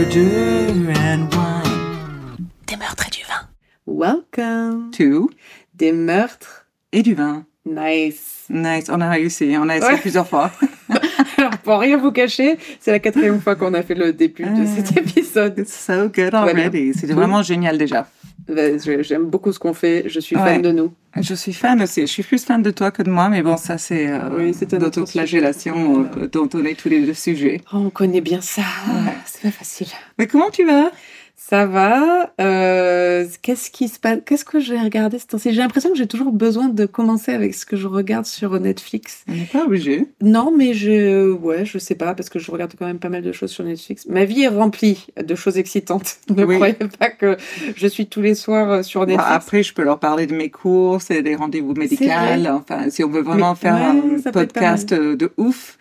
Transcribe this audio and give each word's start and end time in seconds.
Murder 0.00 0.92
and 0.98 1.26
wine. 1.32 2.48
Des 2.66 2.76
meurtres 2.76 3.06
et 3.06 3.10
du 3.10 3.22
vin. 3.26 3.48
Welcome 3.86 4.90
Two. 4.90 5.30
Des 5.74 5.90
meurtres. 5.92 6.66
Et 6.92 7.02
du 7.02 7.14
vin. 7.14 7.46
Nice. 7.64 8.44
Nice, 8.50 8.90
on 8.90 9.00
a 9.00 9.08
réussi. 9.08 9.56
On 9.58 9.66
a 9.70 9.76
essayé 9.78 9.94
Ouais. 9.94 9.98
plusieurs 10.00 10.28
fois. 10.28 10.50
Alors, 11.38 11.56
pour 11.64 11.78
rien 11.80 11.96
vous 11.96 12.12
cacher, 12.12 12.58
c'est 12.78 12.90
la 12.90 12.98
quatrième 12.98 13.40
fois 13.40 13.56
qu'on 13.56 13.72
a 13.72 13.82
fait 13.82 13.94
le 13.94 14.12
début 14.12 14.42
de 14.44 14.64
Ah. 14.64 14.66
cet 14.76 14.98
épisode. 14.98 15.54
It's 15.58 15.72
so 15.72 16.08
good 16.10 16.34
already. 16.34 16.92
C'était 16.92 17.14
vraiment 17.14 17.42
génial 17.42 17.78
déjà. 17.78 18.06
Bah, 18.48 18.62
J'aime 19.00 19.24
beaucoup 19.26 19.52
ce 19.52 19.58
qu'on 19.58 19.74
fait. 19.74 20.04
Je 20.08 20.20
suis 20.20 20.36
Ouais. 20.36 20.42
fan 20.54 20.62
de 20.62 20.70
nous. 20.72 20.92
Je 21.20 21.34
suis 21.34 21.52
fan 21.52 21.80
aussi. 21.82 22.02
Je 22.02 22.06
suis 22.06 22.22
plus 22.22 22.44
fan 22.44 22.62
de 22.62 22.70
toi 22.70 22.90
que 22.90 23.02
de 23.02 23.10
moi, 23.10 23.28
mais 23.28 23.42
bon, 23.42 23.56
ça 23.56 23.78
c'est 23.78 24.08
euh, 24.08 24.20
Oui, 24.36 24.52
d'autoflagellation 24.70 26.06
euh, 26.18 26.26
dont 26.28 26.48
on 26.54 26.64
est 26.64 26.74
tous 26.78 26.88
les 26.88 27.04
deux 27.04 27.14
sujets. 27.14 27.60
Oh, 27.72 27.76
on 27.78 27.90
connaît 27.90 28.20
bien 28.20 28.40
ça. 28.40 28.62
Ouais. 28.88 29.12
C'est 29.24 29.42
pas 29.42 29.50
facile. 29.50 29.88
Mais 30.18 30.26
comment 30.26 30.50
tu 30.50 30.64
vas? 30.64 30.90
Ça 31.38 31.66
va. 31.66 32.32
Euh, 32.40 33.24
Qu'est-ce 33.42 33.70
qui 33.70 33.88
se 33.88 34.00
passe 34.00 34.18
Qu'est-ce 34.24 34.44
que 34.44 34.58
j'ai 34.58 34.78
regardé 34.78 35.18
ce 35.18 35.26
temps-ci? 35.26 35.52
J'ai 35.52 35.60
l'impression 35.60 35.90
que 35.90 35.96
j'ai 35.96 36.06
toujours 36.06 36.32
besoin 36.32 36.68
de 36.68 36.86
commencer 36.86 37.32
avec 37.32 37.54
ce 37.54 37.66
que 37.66 37.76
je 37.76 37.86
regarde 37.86 38.24
sur 38.24 38.58
Netflix. 38.58 39.22
On 39.28 39.32
n'est 39.34 39.44
pas 39.44 39.64
obligé. 39.64 40.06
Non, 40.22 40.50
mais 40.56 40.72
je, 40.74 41.30
ouais, 41.30 41.64
je 41.64 41.78
sais 41.78 41.94
pas 41.94 42.14
parce 42.14 42.30
que 42.30 42.38
je 42.38 42.50
regarde 42.50 42.72
quand 42.78 42.86
même 42.86 42.98
pas 42.98 43.10
mal 43.10 43.22
de 43.22 43.32
choses 43.32 43.50
sur 43.50 43.64
Netflix. 43.64 44.06
Ma 44.08 44.24
vie 44.24 44.42
est 44.42 44.48
remplie 44.48 45.06
de 45.22 45.34
choses 45.34 45.58
excitantes. 45.58 46.16
Ne 46.30 46.44
Oui. 46.44 46.56
croyez 46.56 46.74
pas 46.74 47.10
que 47.10 47.36
je 47.76 47.86
suis 47.86 48.06
tous 48.06 48.22
les 48.22 48.34
soirs 48.34 48.70
euh, 48.70 48.82
sur 48.82 49.00
Bah, 49.00 49.06
Netflix. 49.06 49.30
après, 49.32 49.62
je 49.62 49.72
peux 49.74 49.84
leur 49.84 49.98
parler 50.00 50.26
de 50.26 50.34
mes 50.34 50.50
courses 50.50 51.10
et 51.10 51.22
des 51.22 51.34
rendez-vous 51.36 51.74
médicaux. 51.74 52.04
Enfin, 52.48 52.90
si 52.90 53.04
on 53.04 53.08
veut 53.10 53.22
vraiment 53.22 53.50
Mais- 53.50 53.56
faire 53.60 53.74
ouais, 53.94 54.20
un 54.26 54.32
podcast 54.32 54.92
euh, 54.92 55.16
de 55.16 55.30
ouf, 55.36 55.78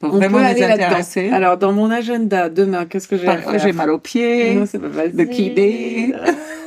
On 0.00 0.10
vraiment 0.10 0.38
peut 0.38 0.44
aller 0.44 0.60
là-dedans. 0.60 1.34
Alors, 1.34 1.56
dans 1.56 1.72
mon 1.72 1.90
agenda 1.90 2.48
demain, 2.48 2.86
qu'est-ce 2.86 3.08
que 3.08 3.16
j'ai 3.16 3.26
à 3.26 3.34
Parfois, 3.34 3.58
j'ai 3.58 3.72
mal 3.72 3.90
aux 3.90 3.98
pieds. 3.98 4.54
Non, 4.54 4.64
c'est 4.66 4.78
pas 4.78 5.06
le 5.06 5.12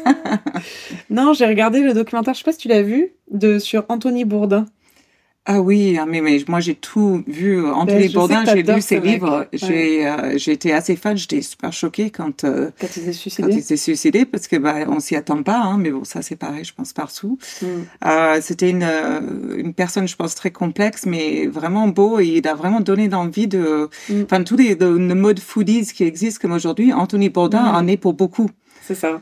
non, 1.10 1.34
j'ai 1.34 1.46
regardé 1.46 1.82
le 1.82 1.94
documentaire, 1.94 2.34
je 2.34 2.40
sais 2.40 2.44
pas 2.44 2.52
si 2.52 2.58
tu 2.58 2.68
l'as 2.68 2.82
vu, 2.82 3.14
de 3.30 3.60
sur 3.60 3.86
Anthony 3.88 4.26
Bourdin. 4.26 4.66
Ah 5.46 5.60
oui, 5.60 5.98
ah, 6.00 6.06
mais, 6.06 6.22
mais 6.22 6.38
moi 6.48 6.60
j'ai 6.60 6.76
tout 6.76 7.24
vu. 7.26 7.66
Anthony 7.66 8.10
Ben, 8.10 8.44
que 8.46 8.52
j'ai 8.52 8.62
lu 8.62 8.80
ses 8.82 9.00
livres. 9.00 9.48
J'ai 9.52 10.08
euh, 10.08 10.38
j'ai 10.38 10.52
été 10.52 10.72
assez 10.72 10.96
fan. 10.96 11.18
J'étais 11.18 11.42
super 11.42 11.74
choquée 11.74 12.12
quand, 12.12 12.44
euh, 12.44 12.70
Quand 12.80 12.88
il 12.96 13.02
s'est 13.64 13.76
suicidé. 13.78 14.26
parce 14.26 14.48
que 14.48 14.56
bah, 14.58 14.76
on 14.88 15.00
s'y 15.00 15.16
attend 15.16 15.42
pas. 15.42 15.58
Hein, 15.60 15.80
mais 15.80 15.90
bon, 15.90 16.04
ça 16.04 16.22
c'est 16.22 16.36
pareil, 16.36 16.64
je 16.64 16.74
pense 16.76 16.94
partout. 16.94 17.40
Mm. 17.62 17.66
Euh, 18.06 18.38
C'était 18.40 18.70
une 18.70 18.88
une 19.58 19.74
personne, 19.74 20.08
je 20.08 20.16
pense 20.16 20.36
très 20.36 20.52
complexe, 20.52 21.08
mais 21.08 21.48
vraiment 21.48 21.88
beau. 21.88 22.20
Et 22.20 22.28
il 22.38 22.48
a 22.48 22.54
vraiment 22.54 22.80
donné 22.80 23.10
l'envie 23.10 23.48
de, 23.48 23.90
Mm. 24.10 24.22
enfin 24.26 24.44
tous 24.44 24.58
les 24.58 24.76
de, 24.76 24.86
le 24.86 25.16
mode 25.16 25.40
foodies 25.40 25.88
qui 25.88 26.04
existent 26.04 26.40
comme 26.42 26.52
aujourd'hui. 26.54 26.94
Anthony 26.94 27.30
Bourdin 27.30 27.64
Mm. 27.64 27.76
en 27.76 27.88
est 27.88 27.98
pour 27.98 28.14
beaucoup. 28.14 28.50
C'est 28.84 28.96
ça. 28.96 29.22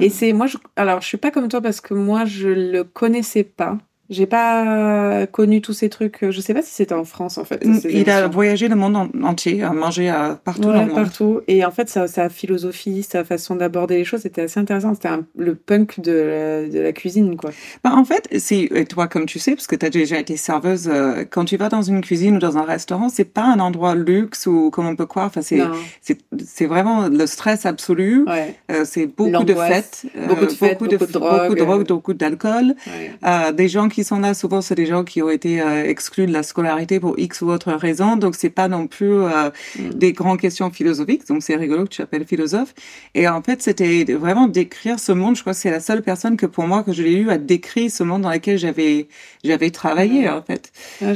Et 0.00 0.10
c'est 0.10 0.32
moi, 0.32 0.46
je, 0.46 0.58
alors 0.76 1.00
je 1.00 1.06
suis 1.06 1.16
pas 1.16 1.30
comme 1.30 1.48
toi 1.48 1.60
parce 1.62 1.80
que 1.80 1.94
moi 1.94 2.24
je 2.24 2.48
le 2.48 2.82
connaissais 2.84 3.44
pas. 3.44 3.78
J'ai 4.10 4.26
pas 4.26 5.26
connu 5.30 5.60
tous 5.60 5.72
ces 5.72 5.88
trucs. 5.88 6.18
Je 6.28 6.40
sais 6.40 6.52
pas 6.52 6.62
si 6.62 6.72
c'était 6.72 6.94
en 6.94 7.04
France 7.04 7.38
en 7.38 7.44
fait. 7.44 7.64
Il 7.88 8.10
a 8.10 8.26
voyagé 8.28 8.68
le 8.68 8.74
monde 8.76 8.96
en- 8.96 9.08
entier, 9.24 9.62
a 9.62 9.72
mangé 9.72 10.08
à, 10.08 10.38
partout 10.44 10.62
Ouais, 10.68 10.74
dans 10.74 10.80
le 10.80 10.86
monde. 10.86 10.94
partout. 10.96 11.40
Et 11.46 11.64
en 11.64 11.70
fait, 11.70 11.88
sa, 11.88 12.08
sa 12.08 12.28
philosophie, 12.28 13.02
sa 13.02 13.24
façon 13.24 13.54
d'aborder 13.56 13.98
les 13.98 14.04
choses, 14.04 14.20
c'était 14.22 14.42
assez 14.42 14.58
intéressant. 14.58 14.94
C'était 14.94 15.10
le 15.36 15.54
punk 15.54 16.00
de 16.00 16.12
la, 16.12 16.68
de 16.68 16.78
la 16.80 16.92
cuisine, 16.92 17.36
quoi. 17.36 17.50
Bah, 17.84 17.92
en 17.94 18.04
fait, 18.04 18.28
c'est 18.38 18.68
et 18.74 18.84
toi 18.84 19.06
comme 19.06 19.26
tu 19.26 19.38
sais, 19.38 19.54
parce 19.54 19.66
que 19.66 19.76
tu 19.76 19.86
as 19.86 19.90
déjà 19.90 20.18
été 20.18 20.36
serveuse, 20.36 20.88
euh, 20.92 21.24
quand 21.30 21.44
tu 21.44 21.56
vas 21.56 21.68
dans 21.68 21.82
une 21.82 22.00
cuisine 22.00 22.36
ou 22.36 22.38
dans 22.40 22.58
un 22.58 22.64
restaurant, 22.64 23.08
c'est 23.08 23.24
pas 23.24 23.44
un 23.44 23.60
endroit 23.60 23.94
luxe 23.94 24.46
ou 24.46 24.70
comme 24.70 24.86
on 24.86 24.96
peut 24.96 25.06
croire. 25.06 25.26
Enfin, 25.26 25.40
c'est 25.42 26.66
vraiment 26.66 27.08
le 27.08 27.26
stress 27.26 27.66
absolu. 27.66 28.24
Ouais. 28.26 28.54
Euh, 28.70 28.84
c'est 28.84 29.06
beaucoup 29.06 29.44
de 29.44 29.54
fêtes, 29.54 30.02
euh, 30.16 30.26
Beaucoup 30.26 30.46
de 30.46 30.50
fêtes, 30.50 30.78
beaucoup 30.78 30.90
de 30.90 30.96
drogue. 31.12 31.42
beaucoup 31.42 31.54
de 31.54 31.60
drogue, 31.60 31.86
beaucoup 31.86 32.14
d'alcool. 32.14 32.74
ouais. 32.86 33.12
Euh, 33.24 33.52
des 33.52 33.68
gens 33.68 33.88
qui 33.88 33.99
sont 34.04 34.18
là, 34.20 34.34
souvent, 34.34 34.60
c'est 34.60 34.74
des 34.74 34.86
gens 34.86 35.04
qui 35.04 35.22
ont 35.22 35.30
été 35.30 35.60
euh, 35.60 35.84
exclus 35.84 36.26
de 36.26 36.32
la 36.32 36.42
scolarité 36.42 37.00
pour 37.00 37.18
X 37.18 37.40
ou 37.42 37.50
autre 37.50 37.72
raison. 37.72 38.16
Donc, 38.16 38.34
c'est 38.34 38.50
pas 38.50 38.68
non 38.68 38.86
plus 38.86 39.12
euh, 39.12 39.50
Mm. 39.78 39.90
des 39.94 40.12
grandes 40.12 40.40
questions 40.40 40.70
philosophiques. 40.70 41.26
Donc, 41.28 41.42
c'est 41.42 41.56
rigolo 41.56 41.84
que 41.84 41.88
tu 41.90 42.02
appelles 42.02 42.24
philosophe. 42.26 42.74
Et 43.14 43.28
en 43.28 43.42
fait, 43.42 43.62
c'était 43.62 44.04
de- 44.04 44.14
vraiment 44.14 44.48
décrire 44.48 44.98
ce 44.98 45.12
monde. 45.12 45.36
Je 45.36 45.40
crois 45.42 45.52
que 45.52 45.58
c'est 45.58 45.70
la 45.70 45.80
seule 45.80 46.02
personne 46.02 46.36
que 46.36 46.46
pour 46.46 46.64
moi, 46.66 46.82
que 46.82 46.92
je 46.92 47.02
l'ai 47.02 47.14
eu, 47.14 47.30
à 47.30 47.38
décrire 47.38 47.90
ce 47.90 48.02
monde 48.02 48.22
dans 48.22 48.30
lequel 48.30 48.58
j'avais, 48.58 49.08
j'avais 49.44 49.70
travaillé, 49.70 50.20
Ouais. 50.22 50.28
en 50.30 50.42
fait. 50.42 50.72
Ah, 51.02 51.12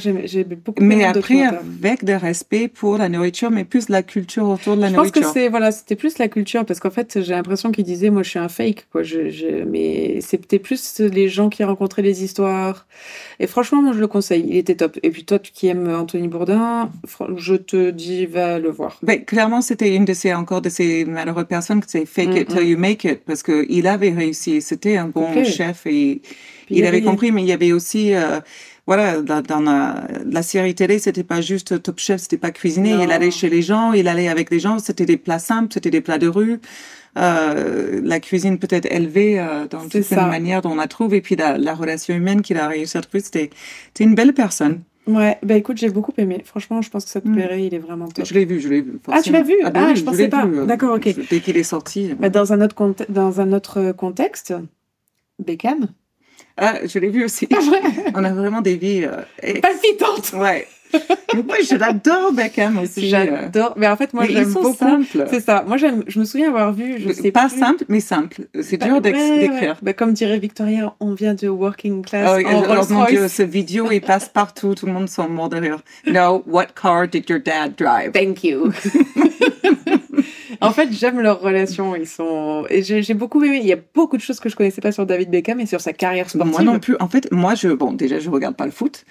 beaucoup 0.65 0.83
Mais 0.83 1.05
après, 1.05 1.21
documentaire. 1.35 1.61
avec 1.83 2.05
de 2.05 2.13
respect 2.13 2.69
pour 2.69 2.99
la 2.99 3.09
nourriture, 3.09 3.51
mais 3.51 3.65
plus 3.65 3.89
la 3.89 4.03
culture 4.03 4.49
autour 4.49 4.77
de 4.77 4.81
la 4.83 4.89
Je 4.89 4.95
pense 4.95 5.11
que 5.11 5.21
nourriture. 5.21 5.33
c'est 5.43 5.49
voilà, 5.49 5.71
c'était 5.73 5.97
plus 5.97 6.19
la 6.19 6.29
culture 6.29 6.65
parce 6.65 6.81
qu'en 6.81 6.91
fait, 6.91 7.21
j'ai 7.23 7.33
l'impression 7.35 7.71
qu'il 7.73 7.85
disait 7.85 8.11
moi 8.11 8.23
je 8.23 8.31
suis 8.31 8.39
un 8.39 8.49
fake 8.49 8.87
quoi. 8.91 9.03
Je, 9.03 9.29
je- 9.31 9.65
mais 9.65 10.21
c'était 10.21 10.59
plus 10.59 11.01
les 11.01 11.29
gens 11.29 11.49
qui 11.49 11.63
rencontraient 11.65 12.03
les 12.03 12.25
histoires. 12.25 12.74
Et 13.41 13.47
franchement, 13.47 13.83
moi 13.83 13.93
je 13.93 13.99
le 14.01 14.07
conseille, 14.07 14.45
il 14.49 14.57
était 14.57 14.75
top. 14.77 14.99
Et 15.03 15.11
puis 15.11 15.25
toi 15.25 15.39
tu- 15.39 15.53
qui 15.53 15.69
aimes 15.69 15.89
Anthony 15.95 16.29
Bourdin, 16.29 16.91
fr- 17.07 17.37
je 17.37 17.55
te 17.55 17.91
dis 17.91 18.27
va 18.27 18.59
le 18.59 18.71
voir. 18.71 18.99
Ben, 19.03 19.25
clairement, 19.25 19.61
c'était 19.61 19.95
une 19.95 20.05
de 20.05 20.15
ces, 20.15 20.33
encore 20.35 20.61
de 20.63 20.69
ces 20.69 21.05
malheureuses 21.05 21.47
personnes 21.49 21.81
que 21.81 21.87
c'est 21.91 22.07
fake 22.07 22.35
it 22.37 22.51
Mm, 22.51 22.55
till 22.59 22.69
you 22.69 22.79
make 22.79 23.05
it, 23.05 23.21
parce 23.27 23.43
que 23.43 23.67
il 23.69 23.87
avait 23.87 24.11
réussi. 24.11 24.61
C'était 24.63 24.97
un 24.97 25.09
bon 25.09 25.45
chef 25.45 25.87
et 25.87 26.21
Puis 26.67 26.77
il 26.77 26.87
avait 26.87 27.03
compris, 27.03 27.31
mais 27.33 27.43
il 27.43 27.49
y 27.49 27.53
avait 27.53 27.73
aussi, 27.73 28.15
euh, 28.15 28.41
voilà, 28.87 29.21
dans, 29.21 29.61
la, 29.61 30.07
la 30.31 30.43
série 30.43 30.75
télé, 30.75 30.99
c'était 30.99 31.25
pas 31.25 31.41
juste 31.41 31.83
Top 31.83 31.99
Chef, 31.99 32.21
c'était 32.23 32.37
pas 32.39 32.51
cuisiner. 32.51 32.95
Il 33.03 33.11
allait 33.13 33.31
chez 33.31 33.49
les 33.51 33.63
gens, 33.63 33.93
il 33.93 34.09
allait 34.09 34.29
avec 34.29 34.51
les 34.51 34.61
gens, 34.61 34.79
c'était 34.79 35.07
des 35.07 35.17
plats 35.17 35.39
simples, 35.39 35.73
c'était 35.75 35.91
des 35.91 36.01
plats 36.01 36.19
de 36.19 36.29
rue. 36.29 36.61
Euh, 37.17 38.01
la 38.03 38.19
cuisine 38.21 38.59
peut-être 38.59 38.87
élevée 38.91 39.39
euh, 39.39 39.67
dans 39.69 39.89
toute 39.89 40.03
ça. 40.03 40.27
manière 40.27 40.63
dont 40.63 40.73
on 40.73 40.77
la 40.77 40.89
trouve, 40.89 41.15
et 41.15 41.21
puis 41.21 41.37
la, 41.37 41.57
la 41.59 41.75
relation 41.75 42.15
humaine 42.15 42.43
qu'il 42.43 42.57
a 42.59 42.67
réussi 42.67 42.97
à 42.99 43.03
trouver, 43.03 43.21
c'était 43.23 43.51
une 44.01 44.15
belle 44.15 44.33
personne. 44.35 44.81
Ouais, 45.07 45.39
bah 45.43 45.55
écoute, 45.55 45.77
j'ai 45.77 45.91
beaucoup 45.91 46.15
aimé. 46.17 46.41
Franchement, 46.45 46.81
je 46.83 46.89
pense 46.91 47.05
que 47.05 47.11
ça 47.11 47.21
te 47.21 47.29
plairait, 47.29 47.65
il 47.67 47.75
est 47.75 47.79
vraiment 47.79 48.09
top. 48.09 48.25
Je 48.25 48.33
l'ai 48.35 48.45
vu, 48.47 48.59
je 48.59 48.69
l'ai 48.69 48.81
vu. 48.81 48.99
Ah, 49.13 49.21
tu 49.23 49.33
l'as 49.33 49.43
vu? 49.43 49.55
Ben 49.63 49.71
Ah, 49.75 49.87
oui, 49.91 49.97
je 49.97 50.03
pensais 50.03 50.29
pas. 50.29 50.47
euh, 50.47 50.65
D'accord, 50.65 50.97
ok. 50.97 51.15
Dès 51.29 51.41
qu'il 51.41 51.57
est 51.59 51.63
sorti. 51.63 52.15
Bah, 52.19 52.31
dans 52.31 52.53
un 52.55 52.61
autre 52.63 52.75
dans 53.11 53.41
un 53.41 53.53
autre 53.53 53.93
contexte, 53.93 54.55
Beckham. 55.39 55.89
Ah, 56.57 56.79
je 56.87 56.99
l'ai 56.99 57.11
vu 57.11 57.25
aussi. 57.25 57.47
Vrai? 57.47 57.81
On 58.15 58.25
a 58.25 58.33
vraiment 58.33 58.61
des 58.63 58.77
vies. 58.77 59.05
euh, 59.05 59.21
et- 59.43 59.61
Palpitante. 59.61 60.33
Ouais. 60.35 60.67
Moi, 61.47 61.57
je 61.69 61.75
l'adore, 61.77 62.33
Beckham 62.33 62.79
aussi. 62.79 63.07
euh. 63.07 63.09
J'adore. 63.11 63.75
Mais 63.77 63.89
en 63.89 63.97
fait, 63.97 64.13
moi 64.15 64.25
j'aime 64.27 64.53
beaucoup. 64.53 64.77
C'est 65.29 65.41
ça. 65.41 65.65
Moi, 65.67 65.77
j'aime. 65.77 66.05
Je 66.07 66.21
me 66.21 66.25
souviens 66.25 66.49
avoir 66.49 66.73
vu. 66.73 66.97
Je 66.99 67.13
sais 67.13 67.33
Pas 67.33 67.49
plus. 67.49 67.59
simple, 67.59 67.85
mais 67.89 68.01
simple. 68.01 68.43
C'est 68.63 68.77
Bah, 68.77 68.87
dur 68.87 68.95
ouais, 68.97 69.01
d'écrire. 69.01 69.77
Bah, 69.83 69.93
comme 69.93 70.13
dirait 70.13 70.39
Victoria, 70.39 70.95
on 71.01 71.15
vient 71.15 71.35
de 71.35 71.49
working 71.49 72.05
class. 72.05 72.41
Oh, 72.43 72.47
en 72.47 72.63
alors, 72.71 72.91
mon. 72.91 73.05
Dieu, 73.07 73.29
ce 73.29 73.43
vidéo, 73.43 73.89
il 73.91 74.01
passe 74.01 74.29
partout. 74.29 74.75
Tout 74.75 74.87
le 74.87 74.93
monde 74.93 75.09
s'en 75.09 75.29
mord 75.29 75.49
de 75.49 75.57
rire. 75.57 75.79
No, 76.07 76.43
what 76.47 76.67
car 76.81 77.09
did 77.09 77.29
your 77.29 77.41
dad 77.41 77.75
drive? 77.77 78.13
Thank 78.13 78.45
you. 78.45 78.73
en 80.65 80.73
fait, 80.73 80.89
j'aime 80.93 81.21
leur 81.21 81.41
relation. 81.41 81.97
Ils 81.97 82.07
sont. 82.07 82.65
Et 82.71 82.83
j'ai 82.83 83.15
beaucoup 83.15 83.43
aimé. 83.43 83.59
Il 83.61 83.67
y 83.67 83.73
a 83.73 83.79
beaucoup 83.95 84.17
de 84.17 84.23
choses 84.23 84.41
que 84.41 84.49
je 84.49 84.57
connaissais 84.57 84.81
pas 84.81 84.93
sur 84.93 85.07
David 85.07 85.31
Beckham 85.31 85.61
et 85.61 85.67
sur 85.67 85.81
sa 85.81 85.93
carrière 85.93 86.29
sportive. 86.29 86.53
Moi 86.53 86.63
non 86.63 86.79
plus. 86.79 86.97
En 87.01 87.09
fait, 87.09 87.31
moi, 87.31 87.55
je, 87.55 87.69
bon, 87.69 87.93
déjà, 87.93 88.19
je 88.19 88.31
regarde 88.31 88.57
pas 88.57 88.67
le 88.67 88.73
foot. 88.73 89.05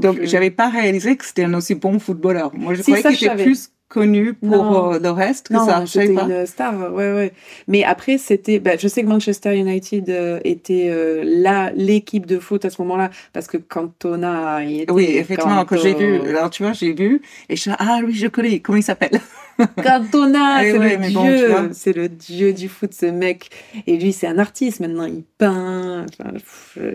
Donc, 0.00 0.22
j'avais 0.22 0.50
pas 0.50 0.68
réalisé 0.68 1.16
que 1.16 1.24
c'était 1.24 1.44
un 1.44 1.54
aussi 1.54 1.74
bon 1.74 1.98
footballeur. 1.98 2.50
Moi, 2.54 2.74
je 2.74 2.82
Si, 2.82 2.92
croyais 2.92 3.16
qu'il 3.16 3.28
était 3.28 3.42
plus 3.44 3.70
connu 3.88 4.34
pour 4.34 4.92
euh, 4.92 4.98
le 4.98 5.10
reste 5.10 5.48
que 5.48 5.54
Non, 5.54 5.64
ça. 5.64 5.84
C'était 5.86 6.12
une 6.12 6.46
star, 6.46 6.92
ouais, 6.92 7.12
ouais. 7.12 7.32
Mais 7.66 7.84
après, 7.84 8.18
c'était, 8.18 8.58
bah, 8.58 8.72
je 8.78 8.86
sais 8.86 9.02
que 9.02 9.08
Manchester 9.08 9.56
United 9.56 10.10
euh, 10.10 10.40
était 10.44 10.88
euh, 10.90 11.22
là, 11.24 11.72
l'équipe 11.74 12.26
de 12.26 12.38
foot 12.38 12.64
à 12.64 12.70
ce 12.70 12.80
moment-là, 12.82 13.10
parce 13.32 13.46
que 13.46 13.56
Cantona 13.56 14.62
y 14.62 14.80
était. 14.80 14.92
Oui, 14.92 15.04
effectivement, 15.04 15.64
quand 15.64 15.78
j'ai 15.78 15.94
vu, 15.94 16.20
alors 16.28 16.50
tu 16.50 16.62
vois, 16.62 16.72
j'ai 16.72 16.92
vu, 16.92 17.22
et 17.48 17.56
je 17.56 17.62
suis 17.62 17.70
ah 17.78 18.00
oui, 18.04 18.14
je 18.14 18.26
connais, 18.26 18.60
comment 18.60 18.78
il 18.78 18.82
s'appelle? 18.82 19.20
Cantona, 19.82 20.64
Eh 20.64 20.72
c'est 20.72 20.78
ouais, 20.78 20.96
le 20.96 21.12
bon, 21.12 21.22
dieu, 21.24 21.70
c'est 21.72 21.92
le 21.92 22.08
dieu 22.08 22.52
du 22.52 22.68
foot, 22.68 22.94
ce 22.94 23.06
mec. 23.06 23.50
Et 23.86 23.96
lui, 23.98 24.12
c'est 24.12 24.26
un 24.26 24.38
artiste 24.38 24.80
maintenant, 24.80 25.04
il 25.04 25.24
peint. 25.38 26.06
Enfin, 26.18 26.32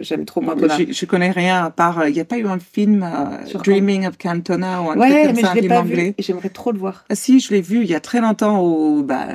j'aime 0.01 0.25
trop 0.25 0.41
Cantona. 0.41 0.77
Je, 0.77 0.91
je 0.91 1.05
connais 1.05 1.31
rien 1.31 1.65
à 1.65 1.69
part, 1.69 1.99
euh, 1.99 2.09
il 2.09 2.13
n'y 2.13 2.21
a 2.21 2.25
pas 2.25 2.37
eu 2.37 2.47
un 2.47 2.59
film, 2.59 3.03
euh, 3.03 3.59
Dreaming 3.59 4.07
of 4.07 4.17
Cantona 4.17 4.81
ou 4.81 4.91
un 4.91 4.95
truc 4.95 5.01
Ouais, 5.01 5.25
comme 5.25 5.35
mais 5.35 5.41
ça, 5.41 5.53
je 5.55 5.61
l'ai 5.61 5.67
pas 5.67 5.81
anglais. 5.81 6.15
J'aimerais 6.19 6.49
trop 6.49 6.71
le 6.71 6.79
voir. 6.79 7.05
Ah 7.09 7.15
si, 7.15 7.39
je 7.39 7.53
l'ai 7.53 7.61
vu 7.61 7.81
il 7.81 7.89
y 7.89 7.95
a 7.95 7.99
très 7.99 8.21
longtemps 8.21 8.59
au 8.59 9.03
bah, 9.03 9.27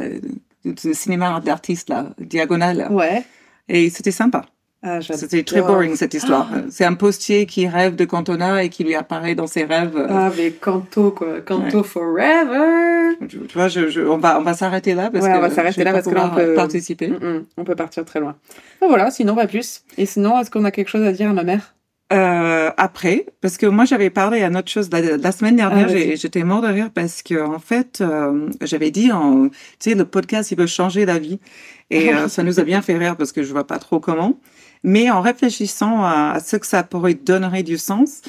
cinéma 0.92 1.40
d'artiste, 1.44 1.90
là, 1.90 2.10
Diagonale. 2.18 2.88
Ouais. 2.90 3.24
Et 3.68 3.90
c'était 3.90 4.10
sympa. 4.10 4.46
Ah. 4.82 5.00
C'était 5.00 5.42
très 5.42 5.60
boring 5.60 5.96
cette 5.96 6.14
histoire. 6.14 6.48
Ah. 6.54 6.58
C'est 6.70 6.84
un 6.84 6.94
postier 6.94 7.46
qui 7.46 7.66
rêve 7.66 7.96
de 7.96 8.04
Cantona 8.04 8.62
et 8.62 8.68
qui 8.68 8.84
lui 8.84 8.94
apparaît 8.94 9.34
dans 9.34 9.48
ses 9.48 9.64
rêves. 9.64 10.06
Ah, 10.08 10.30
mais 10.36 10.52
Canto, 10.52 11.10
quoi. 11.10 11.40
Canto 11.44 11.82
forever. 11.82 13.16
Tu, 13.28 13.38
tu 13.40 13.54
vois, 13.58 13.68
je, 13.68 13.88
je- 13.90 14.00
on 14.02 14.18
va, 14.18 14.38
on 14.38 14.42
va 14.42 14.54
s'arrêter 14.54 14.94
là 14.94 15.10
parce 15.10 15.24
Ouais, 15.24 15.32
que 15.32 15.36
on 15.36 15.40
va 15.40 15.50
s'arrêter 15.50 15.82
là 15.82 15.92
parce 15.92 16.06
que 16.06 16.14
là, 16.14 16.26
on 16.26 16.28
pouvoir 16.28 16.46
peut- 16.46 16.54
participer. 16.54 17.08
Mm, 17.08 17.14
mm, 17.16 17.44
on 17.56 17.64
peut 17.64 17.74
partir 17.74 18.04
très 18.04 18.20
loin. 18.20 18.36
Ben 18.80 18.86
voilà, 18.86 19.10
sinon 19.10 19.34
pas 19.34 19.46
plus. 19.48 19.82
Et 19.96 20.06
sinon, 20.06 20.38
est-ce 20.40 20.50
qu'on 20.50 20.64
a 20.64 20.70
quelque 20.70 20.88
chose 20.88 21.04
à 21.04 21.12
dire 21.12 21.28
à 21.30 21.32
ma 21.32 21.42
mère? 21.42 21.74
Euh, 22.10 22.70
après, 22.78 23.26
parce 23.42 23.58
que 23.58 23.66
moi 23.66 23.84
j'avais 23.84 24.08
parlé 24.08 24.42
à 24.42 24.48
autre 24.48 24.70
chose 24.70 24.88
la, 24.90 25.18
la 25.18 25.32
semaine 25.32 25.56
dernière, 25.56 25.88
Ah, 25.90 25.92
j'ai- 25.92 26.16
j'étais 26.16 26.42
mort 26.42 26.62
de 26.62 26.68
rire 26.68 26.88
parce 26.94 27.22
que 27.22 27.44
en 27.44 27.58
fait, 27.58 27.98
euh, 28.00 28.48
j'avais 28.62 28.90
dit, 28.90 29.10
tu 29.10 29.50
sais, 29.78 29.94
le 29.94 30.06
podcast 30.06 30.50
il 30.50 30.56
veut 30.56 30.66
changer 30.66 31.04
la 31.04 31.18
vie, 31.18 31.38
et 31.90 32.14
euh, 32.14 32.28
ça 32.28 32.42
nous 32.44 32.60
a 32.60 32.62
bien 32.62 32.80
fait 32.80 32.96
rire 32.96 33.14
parce 33.16 33.30
que 33.32 33.42
je 33.42 33.52
vois 33.52 33.66
pas 33.66 33.78
trop 33.78 34.00
comment. 34.00 34.38
Mais 34.82 35.10
en 35.10 35.20
réfléchissant 35.20 36.04
à, 36.04 36.38
ce 36.40 36.56
que 36.56 36.66
ça 36.66 36.82
pourrait 36.82 37.14
donnerait 37.14 37.62
du 37.62 37.78
sens, 37.78 38.22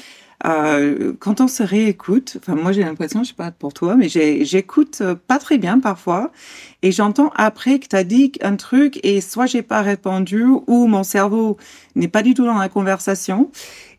euh, 0.46 1.12
quand 1.18 1.40
on 1.42 1.48
se 1.48 1.62
réécoute, 1.62 2.38
enfin 2.40 2.54
moi 2.54 2.72
j'ai 2.72 2.82
l'impression, 2.82 3.22
je 3.22 3.28
sais 3.28 3.34
pas 3.34 3.50
pour 3.50 3.74
toi, 3.74 3.94
mais 3.94 4.08
j'écoute 4.08 4.98
euh, 5.02 5.14
pas 5.14 5.38
très 5.38 5.58
bien 5.58 5.80
parfois, 5.80 6.32
et 6.80 6.92
j'entends 6.92 7.30
après 7.36 7.78
que 7.78 7.88
tu 7.88 7.96
as 7.96 8.04
dit 8.04 8.32
un 8.40 8.56
truc 8.56 8.98
et 9.02 9.20
soit 9.20 9.44
j'ai 9.44 9.60
pas 9.60 9.82
répondu 9.82 10.44
ou 10.44 10.86
mon 10.86 11.02
cerveau 11.02 11.58
n'est 11.94 12.08
pas 12.08 12.22
du 12.22 12.32
tout 12.32 12.46
dans 12.46 12.58
la 12.58 12.70
conversation. 12.70 13.50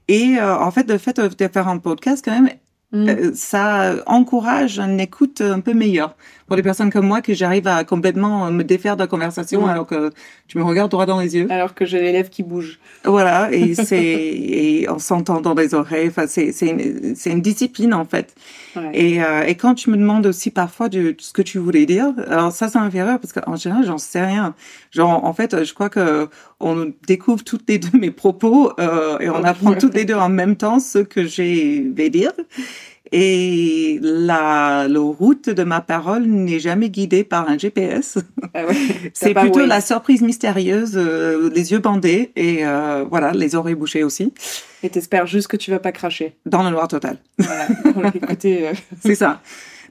Et 0.08 0.38
euh, 0.40 0.58
en 0.58 0.72
fait, 0.72 0.90
le 0.90 0.98
fait 0.98 1.20
de 1.20 1.48
faire 1.48 1.68
un 1.68 1.78
podcast, 1.78 2.24
quand 2.26 2.32
même, 2.32 2.50
Mm. 2.94 3.10
euh, 3.10 3.32
ça 3.34 3.96
encourage 4.06 4.80
une 4.80 5.00
écoute 5.00 5.42
un 5.42 5.62
peu 5.62 5.74
meilleure. 5.74 6.16
Pour 6.48 6.58
des 6.58 6.64
personnes 6.64 6.92
comme 6.92 7.08
moi, 7.08 7.22
que 7.22 7.34
j'arrive 7.34 7.68
à 7.68 7.86
complètement 7.86 8.52
me 8.52 8.64
défaire 8.64 8.98
de 8.98 9.02
la 9.02 9.08
conversation 9.08 9.66
alors 9.68 9.88
que 9.88 10.12
tu 10.48 10.58
me 10.58 10.64
regardes 10.64 10.92
droit 10.92 11.06
dans 11.06 11.22
les 11.22 11.38
yeux. 11.38 11.48
Alors 11.50 11.74
que 11.74 11.86
j'ai 11.86 12.02
les 12.02 12.12
lèvres 12.12 12.30
qui 12.30 12.44
bougent. 12.44 12.80
Voilà, 13.06 13.50
et 13.54 13.74
c'est 13.76 14.04
et 14.04 14.90
on 14.90 15.00
s'entend 15.00 15.40
dans 15.40 15.54
les 15.54 15.74
oreilles. 15.74 16.10
Enfin, 16.10 16.28
c'est 16.28 16.52
c'est 16.52 16.68
une, 16.68 17.16
c'est 17.16 17.32
une 17.32 17.42
discipline 17.42 17.94
en 17.94 18.04
fait. 18.04 18.36
Ouais. 18.76 18.92
Et, 18.94 19.24
euh, 19.24 19.44
et 19.44 19.56
quand 19.56 19.76
tu 19.76 19.90
me 19.90 19.98
demandes 19.98 20.26
aussi 20.26 20.52
parfois 20.52 20.90
de, 20.90 21.12
de 21.12 21.16
ce 21.20 21.34
que 21.34 21.42
tu 21.42 21.58
voulais 21.58 21.86
dire, 21.86 22.14
alors 22.28 22.52
ça, 22.52 22.70
fait 22.70 23.04
rire 23.04 23.20
parce 23.20 23.34
qu'en 23.34 23.56
général, 23.56 23.86
j'en 23.86 23.98
sais 23.98 24.26
rien. 24.26 24.56
Genre, 24.92 25.24
en 25.24 25.34
fait, 25.34 25.64
je 25.64 25.74
crois 25.74 25.90
que 25.90 26.30
on 26.60 26.94
découvre 27.08 27.44
toutes 27.44 27.68
les 27.68 27.80
deux 27.80 27.98
mes 27.98 28.12
propos 28.12 28.72
euh, 28.80 29.20
et 29.20 29.30
on 29.30 29.44
apprend 29.44 29.74
toutes 29.74 29.96
les 29.96 30.06
deux 30.06 30.16
en 30.16 30.30
même 30.30 30.56
temps 30.56 30.80
ce 30.80 31.00
que 31.00 31.26
j'ai 31.26 31.86
vais 31.94 32.10
dire. 32.10 32.32
Et 33.14 34.00
la, 34.02 34.88
la 34.88 35.00
route 35.00 35.50
de 35.50 35.64
ma 35.64 35.82
parole 35.82 36.24
n'est 36.26 36.60
jamais 36.60 36.90
guidée 36.90 37.24
par 37.26 37.50
un 37.50 37.58
GPS. 37.58 38.18
Ah 38.54 38.66
ouais. 38.66 38.76
C'est 39.14 39.34
plutôt 39.34 39.60
Waze. 39.60 39.68
la 39.68 39.82
surprise 39.82 40.22
mystérieuse, 40.22 40.94
euh, 40.96 41.50
les 41.54 41.72
yeux 41.74 41.80
bandés 41.80 42.32
et 42.38 42.66
euh, 42.66 43.04
voilà, 43.10 43.34
les 43.34 43.56
oreilles 43.56 43.76
bouchées 43.76 44.04
aussi, 44.06 44.34
Et 44.82 44.90
t'espères 44.90 45.28
juste 45.28 45.48
que 45.50 45.58
tu 45.58 45.72
vas 45.72 45.80
pas 45.80 45.92
cracher. 45.92 46.38
dans 46.46 46.64
le 46.64 46.70
noir 46.70 46.88
total. 46.88 47.18
Voilà. 47.38 47.68
Euh, 48.46 48.74
C'est 49.06 49.16
ça. 49.16 49.42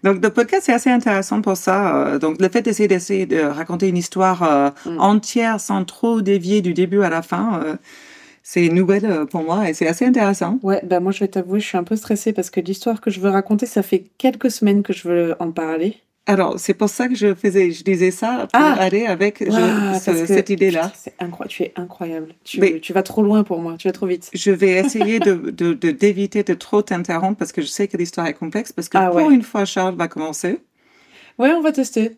Donc, 0.02 0.22
le 0.24 0.30
podcast, 0.30 0.62
c'est 0.64 0.72
assez 0.72 0.88
intéressant 0.88 1.42
pour 1.42 1.58
ça. 1.58 1.94
Euh, 2.06 2.18
Donc, 2.18 2.40
le 2.40 2.48
fait 2.48 2.62
d'essayer 2.62 2.88
d'essayer 2.88 3.26
de 3.26 3.40
raconter 3.40 3.86
une 3.88 3.98
histoire 3.98 4.72
Mm. 4.86 4.98
entière 4.98 5.60
sans 5.60 5.84
trop 5.84 6.22
dévier 6.22 6.62
du 6.62 6.72
début 6.72 7.02
à 7.02 7.10
la 7.10 7.20
fin, 7.20 7.60
c'est 8.52 8.66
une 8.66 8.74
nouvelle 8.74 9.04
euh, 9.06 9.24
pour 9.26 9.42
moi 9.44 9.68
et 9.70 9.74
c'est 9.74 9.86
assez 9.86 10.04
intéressant. 10.04 10.58
Ouais, 10.64 10.80
bah 10.84 10.98
moi 10.98 11.12
je 11.12 11.20
vais 11.20 11.28
t'avouer, 11.28 11.60
je 11.60 11.66
suis 11.66 11.78
un 11.78 11.84
peu 11.84 11.94
stressée 11.94 12.32
parce 12.32 12.50
que 12.50 12.60
l'histoire 12.60 13.00
que 13.00 13.08
je 13.10 13.20
veux 13.20 13.30
raconter, 13.30 13.66
ça 13.66 13.82
fait 13.82 14.04
quelques 14.18 14.50
semaines 14.50 14.82
que 14.82 14.92
je 14.92 15.06
veux 15.08 15.36
en 15.38 15.52
parler. 15.52 15.96
Alors, 16.26 16.60
c'est 16.60 16.74
pour 16.74 16.88
ça 16.88 17.08
que 17.08 17.14
je 17.14 17.34
faisais, 17.34 17.70
je 17.72 17.82
disais 17.82 18.10
ça 18.10 18.46
pour 18.52 18.60
Ah. 18.62 18.74
aller 18.78 19.06
avec 19.06 19.42
je- 19.44 19.98
ce- 20.04 20.26
cette 20.26 20.50
idée-là. 20.50 20.92
C'est 20.94 21.14
incroyable, 21.18 21.48
tu 21.54 21.62
es 21.64 21.72
incroyable. 21.76 22.34
Tu, 22.44 22.60
Mais- 22.60 22.78
tu 22.80 22.92
vas 22.92 23.02
trop 23.02 23.22
loin 23.22 23.42
pour 23.42 23.58
moi, 23.60 23.74
tu 23.78 23.88
vas 23.88 23.92
trop 23.92 24.06
vite. 24.06 24.30
Je 24.34 24.50
vais 24.50 24.72
essayer 24.84 25.18
de 25.18 25.34
de- 25.50 25.72
de- 25.72 25.90
d'éviter 25.92 26.42
de, 26.42 26.54
trop 26.54 26.82
t'interrompre 26.82 27.38
parce 27.38 27.52
que 27.52 27.62
je 27.62 27.66
sais 27.68 27.88
que 27.88 27.96
l'histoire 27.96 28.26
est 28.26 28.34
complexe. 28.34 28.72
Parce 28.72 28.88
que 28.88 28.98
Ah 28.98 29.08
pour 29.10 29.16
ouais. 29.26 29.34
une 29.34 29.42
fois, 29.42 29.64
Charles 29.64 29.96
va 29.96 30.08
commencer. 30.08 30.58
Ouais, 31.38 31.50
on 31.52 31.62
va 31.62 31.72
tester. 31.72 32.12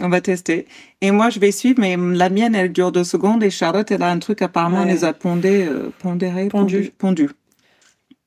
On 0.00 0.08
va 0.08 0.20
tester. 0.20 0.66
Et 1.00 1.10
moi, 1.10 1.28
je 1.30 1.40
vais 1.40 1.50
suivre, 1.50 1.80
mais 1.80 1.96
la 1.96 2.28
mienne, 2.30 2.54
elle 2.54 2.72
dure 2.72 2.92
deux 2.92 3.04
secondes. 3.04 3.42
Et 3.42 3.50
Charlotte, 3.50 3.90
elle 3.90 4.02
a 4.02 4.10
un 4.10 4.18
truc, 4.18 4.42
apparemment, 4.42 4.78
Ouais. 4.78 4.82
elle 4.88 4.94
les 4.94 5.04
a 5.04 5.12
pondés, 5.12 5.66
euh, 5.66 5.90
pondérés, 5.98 6.48
Pondu. 6.48 6.92
pondus. 6.98 7.26
pondus. 7.26 7.30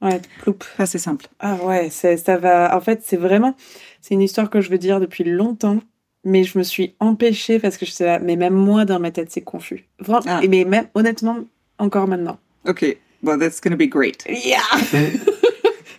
Ouais, 0.02 0.20
ploup. 0.42 0.58
Ça, 0.78 0.86
c'est 0.86 0.98
simple. 0.98 1.28
Ah 1.40 1.56
ouais, 1.64 1.90
c'est, 1.92 2.18
ça 2.18 2.38
va. 2.38 2.76
En 2.76 2.82
fait, 2.82 3.02
c'est 3.06 3.18
vraiment. 3.18 3.56
C'est 4.02 4.16
une 4.16 4.22
histoire 4.22 4.50
que 4.50 4.60
je 4.60 4.70
veux 4.70 4.80
dire 4.80 5.00
depuis 5.00 5.24
longtemps, 5.24 5.80
mais 6.26 6.44
je 6.44 6.58
me 6.58 6.64
suis 6.64 6.96
empêchée 7.00 7.60
parce 7.60 7.78
que 7.78 7.86
je 7.86 7.92
sais 7.92 8.06
là, 8.06 8.20
mais 8.20 8.36
même 8.36 8.54
moi 8.56 8.84
dans 8.86 9.00
ma 9.00 9.12
tête, 9.12 9.32
c'est 9.32 9.42
confus. 9.42 9.86
Vraiment, 10.00 10.24
Ah. 10.28 10.40
et 10.44 10.48
mais 10.48 10.66
même 10.66 10.88
honnêtement, 10.96 11.38
encore 11.78 12.08
maintenant. 12.08 12.40
OK. 12.68 12.98
Well, 13.24 13.38
that's 13.38 13.62
going 13.62 13.72
to 13.72 13.78
be 13.78 13.88
great. 13.88 14.26
Yeah 14.28 14.60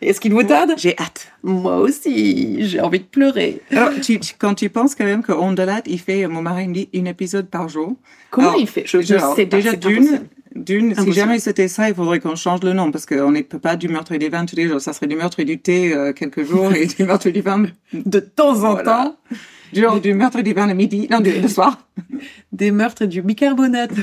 Est-ce 0.02 0.20
qu'il 0.20 0.32
vous 0.32 0.42
tarde? 0.42 0.72
J'ai 0.76 0.96
hâte. 0.98 1.28
Moi 1.42 1.78
aussi, 1.78 2.66
j'ai 2.66 2.80
envie 2.80 2.98
de 2.98 3.04
pleurer. 3.04 3.60
Alors, 3.70 3.90
tu- 4.02 4.18
tu- 4.20 4.34
quand 4.38 4.54
tu 4.54 4.68
penses 4.68 4.94
quand 4.94 5.04
même 5.04 5.22
qu'on 5.22 5.52
Delade, 5.52 5.84
il 5.86 5.98
fait, 6.00 6.26
mon 6.26 6.42
mari 6.42 6.68
me 6.68 6.74
dit, 6.74 6.88
une 6.92 7.06
épisode 7.06 7.48
par 7.48 7.68
jour. 7.68 7.94
Comment 8.30 8.48
Alors, 8.50 8.60
il 8.60 8.66
fait? 8.66 8.84
Je 8.86 9.00
sais 9.00 9.16
pas. 9.16 9.44
déjà 9.44 9.72
d'une, 10.54 10.94
si 10.94 11.12
jamais 11.12 11.38
c'était 11.38 11.68
ça, 11.68 11.88
il 11.88 11.94
faudrait 11.94 12.20
qu'on 12.20 12.36
change 12.36 12.62
le 12.62 12.74
nom 12.74 12.90
parce 12.90 13.06
qu'on 13.06 13.30
ne 13.30 13.40
peut 13.40 13.58
pas 13.58 13.74
du 13.76 13.88
meurtre 13.88 14.12
et 14.12 14.18
des 14.18 14.28
vins 14.28 14.44
tous 14.44 14.56
les 14.56 14.68
jours. 14.68 14.80
Ça 14.82 14.92
serait 14.92 15.06
du 15.06 15.16
meurtre 15.16 15.40
et 15.40 15.44
du 15.46 15.58
thé 15.58 15.94
euh, 15.94 16.12
quelques 16.12 16.44
jours 16.44 16.72
et 16.74 16.86
du 16.86 17.04
meurtre 17.04 17.26
et 17.28 17.32
du 17.32 17.40
vin 17.40 17.64
de 17.94 18.20
temps 18.20 18.50
en 18.64 18.72
Voilà. 18.72 18.82
temps. 18.84 19.16
Genre 19.72 20.00
du 20.00 20.14
meurtre 20.14 20.40
du 20.42 20.52
vin 20.52 20.66
le 20.66 20.74
midi, 20.74 21.06
non, 21.10 21.20
du- 21.20 21.32
le 21.40 21.48
soir. 21.48 21.78
Des 22.52 22.70
meurtres 22.70 23.06
du 23.06 23.22
bicarbonate. 23.22 23.90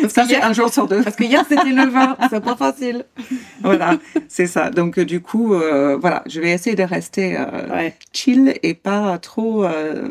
Parce 0.00 0.12
Ça, 0.14 0.26
c'est 0.26 0.40
un 0.40 0.52
jour 0.52 0.72
sur 0.72 0.86
deux. 0.86 1.02
parce 1.02 1.16
que 1.16 1.24
hier 1.24 1.44
c'était 1.48 1.70
le 1.70 1.86
vin, 1.88 2.16
c'est 2.30 2.42
pas 2.42 2.56
facile. 2.56 3.04
voilà, 3.62 3.98
c'est 4.28 4.46
ça. 4.46 4.70
Donc, 4.70 4.98
euh, 4.98 5.04
du 5.04 5.20
coup, 5.20 5.52
euh, 5.54 5.96
voilà, 5.98 6.22
je 6.26 6.40
vais 6.40 6.50
essayer 6.52 6.74
de 6.76 6.82
rester 6.82 7.36
euh, 7.38 7.68
Ouais. 7.70 7.94
chill 8.12 8.54
et 8.62 8.72
pas 8.74 9.18
trop, 9.18 9.64
euh, 9.64 10.08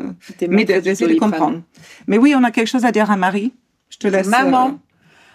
mais 0.48 0.64
de- 0.64 0.78
d'essayer 0.80 1.12
de 1.12 1.18
comprendre. 1.18 1.60
Mais 2.06 2.18
oui, 2.18 2.34
on 2.36 2.44
a 2.44 2.50
quelque 2.52 2.68
chose 2.68 2.84
à 2.84 2.92
dire 2.92 3.10
à 3.10 3.16
Marie. 3.16 3.52
Je 3.90 3.96
te 3.98 4.06
laisse. 4.06 4.28
Maman. 4.28 4.78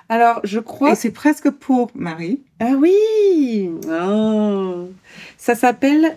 Alors, 0.10 0.40
je 0.44 0.60
crois. 0.60 0.92
et 0.92 0.96
c'est 0.96 1.12
presque 1.12 1.50
pour 1.50 1.90
Marie. 1.96 2.42
Ah 2.62 2.74
oui 2.78 3.70
Oh. 3.90 4.90
Ça 5.38 5.56
s'appelle 5.56 6.16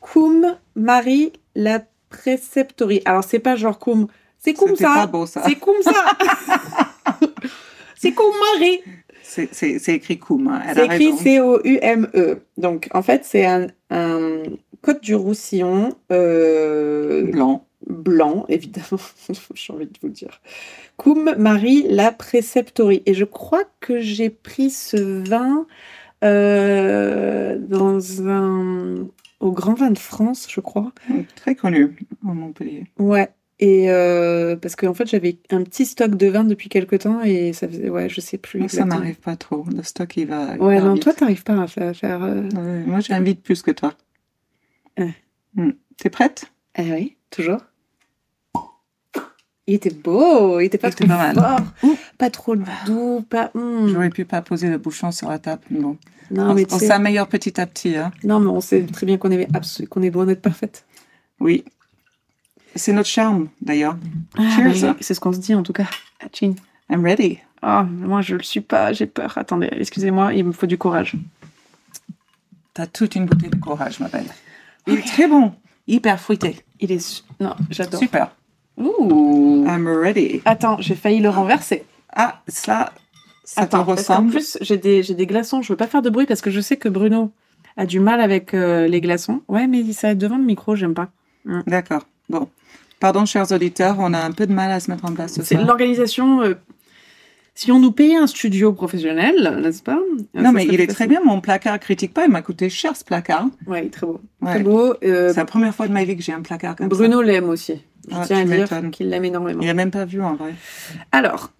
Cum 0.00 0.54
Marie 0.76 1.32
la 1.54 1.80
Alors, 3.04 3.24
c'est 3.24 3.38
pas 3.38 3.56
genre 3.56 3.78
Cum. 3.78 4.06
C'est 4.38 4.54
comme 4.54 4.76
pas 4.76 4.94
ça. 4.96 5.06
beau, 5.06 5.26
ça. 5.26 5.42
C'est 5.46 5.56
comme 5.56 5.80
ça. 5.82 5.92
c'est 7.96 8.12
Cum 8.12 8.32
Marie. 8.54 8.80
C'est 9.22 9.94
écrit 9.94 10.18
Koum. 10.18 10.48
hein, 10.48 10.62
C'est 10.74 10.84
écrit. 10.84 11.12
C-O-U-M-E. 11.16 12.40
Donc, 12.56 12.88
en 12.92 13.02
fait, 13.02 13.24
c'est 13.24 13.46
un, 13.46 13.66
un 13.90 14.42
Côte 14.82 15.02
du 15.02 15.14
Roussillon 15.14 15.94
euh, 16.12 17.22
Blanc. 17.30 17.66
blanc, 17.86 18.44
évidemment. 18.48 19.00
J'ai 19.54 19.72
envie 19.72 19.86
de 19.86 19.92
vous 20.00 20.08
le 20.08 20.12
dire. 20.12 20.40
Cum 20.98 21.34
Marie 21.38 21.86
la 21.88 22.12
Préceptorie. 22.12 23.02
Et 23.06 23.14
je 23.14 23.24
crois 23.24 23.64
que 23.80 23.98
j'ai 24.00 24.28
pris 24.30 24.70
ce 24.70 24.98
vin 24.98 25.66
euh, 26.22 27.56
dans 27.58 28.28
un 28.28 29.08
au 29.44 29.52
Grand 29.52 29.74
Vin 29.74 29.90
de 29.90 29.98
France, 29.98 30.46
je 30.50 30.60
crois. 30.60 30.92
Très 31.36 31.54
connu 31.54 31.94
en 32.24 32.34
Montpellier. 32.34 32.86
Ouais. 32.98 33.28
Et 33.60 33.90
euh, 33.90 34.56
parce 34.56 34.74
qu'en 34.74 34.94
fait, 34.94 35.06
j'avais 35.06 35.38
un 35.50 35.62
petit 35.62 35.84
stock 35.84 36.16
de 36.16 36.26
vin 36.26 36.44
depuis 36.44 36.68
quelque 36.68 36.96
temps 36.96 37.22
et 37.22 37.52
ça 37.52 37.68
faisait, 37.68 37.88
ouais, 37.90 38.08
je 38.08 38.20
sais 38.20 38.38
plus. 38.38 38.58
Moi, 38.58 38.68
ça 38.68 38.84
m'arrive 38.84 39.20
pas 39.20 39.36
trop. 39.36 39.64
Le 39.74 39.82
stock, 39.82 40.16
il 40.16 40.26
va. 40.26 40.56
Ouais, 40.56 40.80
non, 40.80 40.94
vite. 40.94 41.02
toi, 41.02 41.12
t'arrives 41.12 41.44
pas 41.44 41.60
à 41.60 41.66
faire. 41.66 41.88
à 41.88 41.94
faire, 41.94 42.22
euh, 42.24 42.42
Ouais, 42.42 42.84
moi, 42.86 43.00
j'invite 43.00 43.42
plus 43.42 43.62
que 43.62 43.70
toi. 43.70 43.92
Hmm. 45.54 45.70
T'es 45.98 46.10
prête? 46.10 46.46
Ah 46.74 46.82
oui, 46.82 47.16
toujours. 47.30 47.60
Il 49.66 49.74
était 49.74 49.90
beau, 49.94 50.60
il 50.60 50.66
était 50.66 50.76
pas 50.78 50.88
Il 50.88 50.92
était 50.92 51.06
trop 51.06 51.08
pas 51.16 51.32
mal. 51.32 51.34
fort, 51.36 51.60
Ouh. 51.90 51.96
pas 52.18 52.30
trop 52.30 52.54
doux, 52.86 53.24
pas. 53.28 53.50
hmm. 53.54 53.88
J'aurais 53.88 54.10
pu 54.10 54.24
pas 54.24 54.42
poser 54.42 54.68
le 54.68 54.76
bouchon 54.78 55.10
sur 55.10 55.30
la 55.30 55.38
table. 55.38 55.62
mais 55.70 55.80
Bon. 55.80 55.96
Non, 56.30 56.50
on 56.50 56.54
mais 56.54 56.66
on 56.72 56.78
s'améliore 56.78 57.28
petit 57.28 57.60
à 57.60 57.66
petit. 57.66 57.96
Hein. 57.96 58.10
non, 58.24 58.40
mais 58.40 58.48
on 58.48 58.60
sait 58.60 58.82
très 58.84 59.06
bien 59.06 59.16
qu'on 59.18 59.30
est 59.30 59.46
qu'on 59.88 60.02
est 60.02 60.10
loin 60.10 60.26
d'être 60.26 60.42
parfaite. 60.42 60.84
Oui. 61.40 61.64
C'est 62.74 62.92
notre 62.92 63.08
charme, 63.08 63.48
d'ailleurs. 63.60 63.96
Ah, 64.36 64.42
Cheers. 64.56 64.80
bah, 64.92 64.96
c'est 65.00 65.14
ce 65.14 65.20
qu'on 65.20 65.32
se 65.32 65.38
dit 65.38 65.54
en 65.54 65.62
tout 65.62 65.72
cas. 65.72 65.86
Ah, 66.20 66.26
Chin. 66.32 66.54
I'm 66.90 67.04
ready. 67.04 67.38
Ah, 67.62 67.84
moi 67.84 68.20
je 68.20 68.36
le 68.36 68.42
suis 68.42 68.60
pas, 68.60 68.92
j'ai 68.92 69.06
peur. 69.06 69.38
Attendez, 69.38 69.68
excusez-moi, 69.72 70.34
il 70.34 70.44
me 70.44 70.52
faut 70.52 70.66
du 70.66 70.76
courage. 70.76 71.14
T'as 72.74 72.86
toute 72.86 73.14
une 73.14 73.26
bouteille 73.26 73.50
de 73.50 73.56
courage, 73.56 74.00
ma 74.00 74.08
belle. 74.08 74.26
Il 74.86 74.94
est 74.98 75.06
très 75.06 75.28
bon. 75.28 75.52
Hyper 75.86 76.18
fruité. 76.20 76.56
Il 76.80 76.90
est 76.92 77.24
non, 77.40 77.54
j'adore. 77.70 78.00
Super. 78.00 78.34
Ouh. 78.76 79.64
I'm 79.68 79.86
ready. 79.88 80.42
Attends, 80.44 80.76
j'ai 80.80 80.94
failli 80.94 81.20
le 81.20 81.28
renverser. 81.28 81.84
Ah, 82.12 82.40
ça, 82.48 82.92
ça 83.44 83.66
te 83.66 83.76
ressemble? 83.76 84.30
plus 84.30 84.58
j'ai 84.60 84.76
des 84.78 85.02
des 85.02 85.26
glaçons. 85.26 85.62
Je 85.62 85.72
veux 85.72 85.76
pas 85.76 85.86
faire 85.86 86.02
de 86.02 86.10
bruit 86.10 86.26
parce 86.26 86.40
que 86.40 86.50
je 86.50 86.60
sais 86.60 86.76
que 86.76 86.88
Bruno 86.88 87.30
a 87.76 87.86
du 87.86 88.00
mal 88.00 88.20
avec 88.20 88.54
euh, 88.54 88.86
les 88.86 89.00
glaçons. 89.00 89.42
Ouais, 89.48 89.66
mais 89.66 89.92
ça 89.92 90.08
va 90.08 90.12
être 90.12 90.18
devant 90.18 90.38
le 90.38 90.44
micro, 90.44 90.76
j'aime 90.76 90.94
pas. 90.94 91.08
D'accord. 91.66 92.02
Bon. 92.28 92.48
Pardon, 93.00 93.26
chers 93.26 93.50
auditeurs, 93.52 93.96
on 93.98 94.14
a 94.14 94.18
un 94.20 94.30
peu 94.32 94.46
de 94.46 94.52
mal 94.52 94.70
à 94.70 94.80
se 94.80 94.90
mettre 94.90 95.04
en 95.04 95.12
place 95.12 95.34
ce 95.34 95.42
C'est 95.42 95.56
l'organisation. 95.56 96.40
euh, 96.42 96.54
si 97.54 97.70
on 97.70 97.78
nous 97.78 97.92
payait 97.92 98.16
un 98.16 98.26
studio 98.26 98.72
professionnel, 98.72 99.60
n'est-ce 99.62 99.82
pas? 99.82 99.98
Non, 100.34 100.52
mais 100.52 100.64
il 100.66 100.80
est 100.80 100.86
très 100.88 101.06
bien. 101.06 101.20
Mon 101.24 101.40
placard 101.40 101.78
critique 101.78 102.12
pas. 102.12 102.24
Il 102.24 102.30
m'a 102.30 102.42
coûté 102.42 102.68
cher, 102.68 102.96
ce 102.96 103.04
placard. 103.04 103.46
Est 103.74 103.90
très 103.92 104.06
beau. 104.06 104.20
Ouais. 104.42 104.50
Très 104.54 104.58
beau. 104.62 104.94
euh, 105.04 105.28
C'est 105.30 105.36
la 105.36 105.44
première 105.44 105.74
fois 105.74 105.86
de 105.86 105.92
ma 105.92 106.04
vie 106.04 106.16
que 106.16 106.22
j'ai 106.22 106.32
un 106.32 106.42
placard 106.42 106.74
comme 106.76 106.88
Bruno 106.88 107.22
l'aime 107.22 107.48
aussi. 107.48 107.74
Je 108.10 108.14
Ouais, 108.16 108.22
tiens 108.26 108.40
à 108.40 108.44
dire 108.44 108.90
qu'il 108.90 109.08
l'aime 109.08 109.24
énormément. 109.24 109.60
ça. 109.60 109.66
Il 109.66 109.70
a 109.70 109.74
même 109.74 109.90
pas 109.90 110.04
vu, 110.04 110.20
en 110.20 110.34
vrai. 110.34 110.54
Alors, 111.12 111.52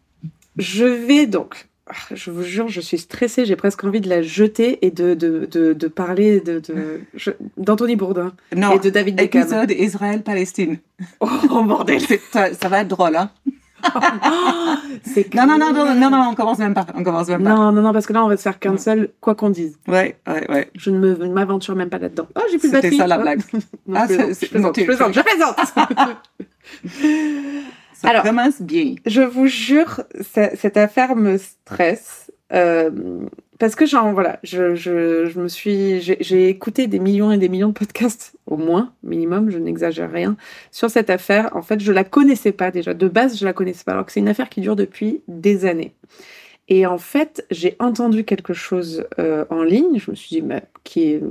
je 0.58 0.84
vais 0.84 1.26
donc. 1.26 1.68
je 2.14 2.30
vous 2.30 2.42
jure, 2.42 2.68
je 2.68 2.80
suis 2.80 2.98
stressée, 2.98 3.44
j'ai 3.44 3.56
presque 3.56 3.84
envie 3.84 4.00
de 4.00 4.08
la 4.08 4.20
jeter 4.22 4.84
et 4.86 4.90
de, 4.90 5.14
de, 5.14 5.46
de, 5.50 5.72
de 5.74 5.86
parler 5.88 6.40
de, 6.40 6.60
d'Anthony 7.56 7.94
Bourdin 7.96 8.32
Non, 8.56 8.72
et 8.72 8.78
de 8.78 8.90
David 8.90 9.16
Beckham. 9.16 9.42
épisode 9.42 9.70
Israël-Palestine. 9.70 10.78
Oh, 11.20 11.28
bordel 11.64 12.00
ça, 12.32 12.52
ça 12.54 12.68
va 12.68 12.80
être 12.80 12.88
drôle, 12.88 13.16
hein 13.16 13.30
non, 15.34 15.46
non, 15.46 15.58
non, 15.58 15.72
non, 15.72 15.94
non, 15.94 16.10
non, 16.10 16.28
on 16.30 16.34
commence 16.34 16.58
même 16.58 16.74
pas. 16.74 16.86
On 16.94 17.02
commence 17.04 17.28
même 17.28 17.42
pas. 17.42 17.50
Non, 17.54 17.72
non, 17.72 17.82
non, 17.82 17.92
parce 17.92 18.06
que 18.06 18.12
là, 18.12 18.24
on 18.24 18.28
va 18.28 18.36
se 18.36 18.42
faire 18.42 18.58
cancel, 18.60 19.10
quoi 19.20 19.34
qu'on 19.34 19.50
dise. 19.50 19.78
Ouais, 19.88 20.16
ouais, 20.26 20.50
ouais. 20.50 20.70
Je 20.74 20.90
ne 20.90 21.14
m'aventure 21.28 21.74
même 21.76 21.90
pas 21.90 21.98
là-dedans. 21.98 22.26
Oh, 22.36 22.40
j'ai 22.50 22.58
plus 22.58 22.70
de 22.70 22.76
C'était 22.76 22.88
batterie. 22.90 22.96
ça, 22.98 23.06
la 23.06 23.18
blague. 23.18 23.40
Non, 23.86 24.00
Ah, 24.00 24.06
je 24.08 24.14
plaisante, 24.46 24.78
je 24.78 24.84
plaisante, 24.84 25.14
je 25.14 25.20
plaisante. 25.20 25.56
Ça 27.94 28.08
Alors- 28.10 28.22
commence 28.24 28.60
bien. 28.60 28.94
Je 29.06 29.22
vous 29.22 29.46
jure, 29.46 30.00
cette 30.20 30.76
affaire 30.76 31.16
me 31.16 31.38
stresse. 31.38 32.30
euh, 32.52 32.90
parce 33.58 33.74
que, 33.74 33.86
genre, 33.86 34.12
voilà, 34.12 34.38
je, 34.42 34.74
je, 34.74 35.26
je 35.26 35.40
me 35.40 35.48
suis. 35.48 36.00
J'ai 36.00 36.48
écouté 36.48 36.86
des 36.86 36.98
millions 36.98 37.30
et 37.32 37.38
des 37.38 37.48
millions 37.48 37.68
de 37.68 37.72
podcasts, 37.72 38.34
au 38.46 38.56
moins, 38.56 38.92
minimum, 39.02 39.50
je 39.50 39.58
n'exagère 39.58 40.10
rien, 40.10 40.36
sur 40.70 40.90
cette 40.90 41.10
affaire. 41.10 41.50
En 41.54 41.62
fait, 41.62 41.80
je 41.80 41.92
la 41.92 42.04
connaissais 42.04 42.52
pas 42.52 42.70
déjà. 42.70 42.94
De 42.94 43.08
base, 43.08 43.38
je 43.38 43.44
la 43.44 43.52
connaissais 43.52 43.84
pas, 43.84 43.92
alors 43.92 44.06
que 44.06 44.12
c'est 44.12 44.20
une 44.20 44.28
affaire 44.28 44.48
qui 44.48 44.60
dure 44.60 44.76
depuis 44.76 45.22
des 45.28 45.66
années. 45.66 45.94
Et 46.68 46.86
en 46.86 46.98
fait, 46.98 47.44
j'ai 47.50 47.76
entendu 47.78 48.24
quelque 48.24 48.54
chose 48.54 49.06
euh, 49.18 49.44
en 49.50 49.62
ligne. 49.62 49.98
Je 49.98 50.10
me 50.10 50.16
suis 50.16 50.36
dit, 50.36 50.42
mais 50.42 50.62
qui 50.82 51.12
est, 51.12 51.22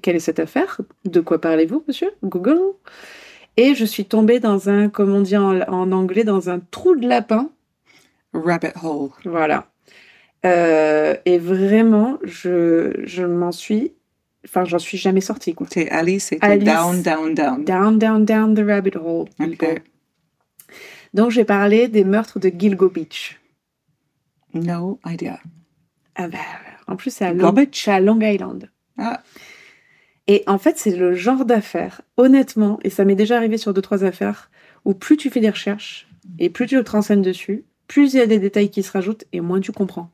quelle 0.00 0.16
est 0.16 0.20
cette 0.20 0.38
affaire? 0.38 0.80
De 1.04 1.20
quoi 1.20 1.40
parlez-vous, 1.40 1.82
monsieur? 1.88 2.10
Google? 2.22 2.60
Et 3.56 3.74
je 3.74 3.84
suis 3.84 4.04
tombée 4.04 4.38
dans 4.38 4.68
un, 4.68 4.88
comme 4.88 5.12
on 5.12 5.20
dit 5.20 5.36
en, 5.36 5.60
en 5.62 5.92
anglais, 5.92 6.24
dans 6.24 6.50
un 6.50 6.60
trou 6.70 6.94
de 6.94 7.06
lapin. 7.08 7.50
Rabbit 8.32 8.68
hole. 8.82 9.10
Voilà. 9.24 9.66
Euh, 10.44 11.14
et 11.24 11.38
vraiment, 11.38 12.18
je, 12.22 13.00
je 13.04 13.24
m'en 13.24 13.52
suis. 13.52 13.92
Enfin, 14.44 14.64
j'en 14.64 14.78
suis 14.78 14.96
jamais 14.96 15.20
sortie, 15.20 15.54
quoi. 15.54 15.66
C'est 15.70 15.90
Alice, 15.90 16.26
c'était 16.26 16.58
down, 16.58 17.02
down, 17.02 17.34
down. 17.34 17.64
Down, 17.64 17.98
down, 17.98 18.24
down 18.24 18.54
the 18.54 18.66
rabbit 18.66 18.96
hole. 18.96 19.28
Ok. 19.38 19.58
people. 19.58 19.82
Donc, 21.12 21.30
j'ai 21.30 21.44
parlé 21.44 21.88
des 21.88 22.04
meurtres 22.04 22.38
de 22.38 22.50
Gilgo 22.56 22.88
Beach. 22.88 23.40
No 24.54 24.98
idea. 25.06 25.40
Ah 26.14 26.28
bah, 26.28 26.38
en 26.86 26.96
plus, 26.96 27.10
c'est 27.12 27.24
à, 27.24 27.32
Long, 27.32 27.54
à 27.86 28.00
Long 28.00 28.20
Island. 28.20 28.70
Ah. 28.98 29.22
Et 30.26 30.44
en 30.46 30.58
fait, 30.58 30.78
c'est 30.78 30.94
le 30.94 31.14
genre 31.14 31.44
d'affaire, 31.44 32.02
honnêtement, 32.16 32.78
et 32.84 32.90
ça 32.90 33.04
m'est 33.04 33.14
déjà 33.14 33.36
arrivé 33.36 33.58
sur 33.58 33.74
deux, 33.74 33.82
trois 33.82 34.04
affaires, 34.04 34.50
où 34.84 34.94
plus 34.94 35.16
tu 35.16 35.30
fais 35.30 35.40
des 35.40 35.50
recherches 35.50 36.08
et 36.38 36.50
plus 36.50 36.66
tu 36.66 36.82
te 36.82 36.90
renseignes 36.90 37.22
dessus, 37.22 37.64
plus 37.88 38.14
il 38.14 38.18
y 38.18 38.20
a 38.20 38.26
des 38.26 38.38
détails 38.38 38.70
qui 38.70 38.82
se 38.82 38.92
rajoutent 38.92 39.24
et 39.32 39.40
moins 39.40 39.60
tu 39.60 39.72
comprends. 39.72 40.10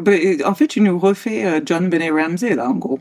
Ben, 0.00 0.42
en 0.44 0.54
fait, 0.54 0.66
tu 0.66 0.80
nous 0.80 0.98
refais 0.98 1.44
euh, 1.46 1.60
John 1.64 1.88
Benet 1.88 2.10
Ramsey, 2.10 2.54
là, 2.54 2.68
en 2.68 2.74
gros. 2.74 2.98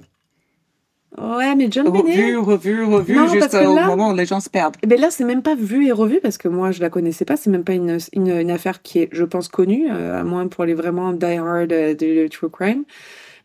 Ouais, 1.18 1.56
mais 1.56 1.68
John 1.70 1.90
Benet. 1.92 2.00
Revu, 2.00 2.38
revu, 2.38 2.84
revu, 2.84 3.16
Non, 3.16 3.28
juste 3.28 3.54
au 3.54 3.74
moment 3.76 4.10
où 4.10 4.16
les 4.16 4.26
gens 4.26 4.40
se 4.40 4.50
perdent. 4.50 4.78
Eh 4.82 4.88
ben 4.88 5.00
là, 5.00 5.12
c'est 5.12 5.26
même 5.26 5.44
pas 5.44 5.56
vu 5.56 5.88
et 5.88 5.92
revu 5.92 6.20
parce 6.22 6.38
que 6.38 6.48
moi, 6.48 6.72
je 6.72 6.82
la 6.82 6.90
connaissais 6.90 7.26
pas. 7.26 7.38
C'est 7.38 7.52
même 7.52 7.64
pas 7.64 7.74
une, 7.74 8.00
une, 8.14 8.30
une 8.30 8.52
affaire 8.52 8.82
qui 8.82 9.00
est, 9.00 9.10
je 9.12 9.24
pense, 9.24 9.48
connue, 9.48 9.92
euh, 9.92 10.20
à 10.20 10.24
moins 10.24 10.48
pour 10.48 10.66
les 10.66 10.74
vraiment 10.74 11.14
die-hard 11.14 11.72
euh, 11.72 11.94
de 11.94 12.28
true 12.28 12.50
crime. 12.50 12.84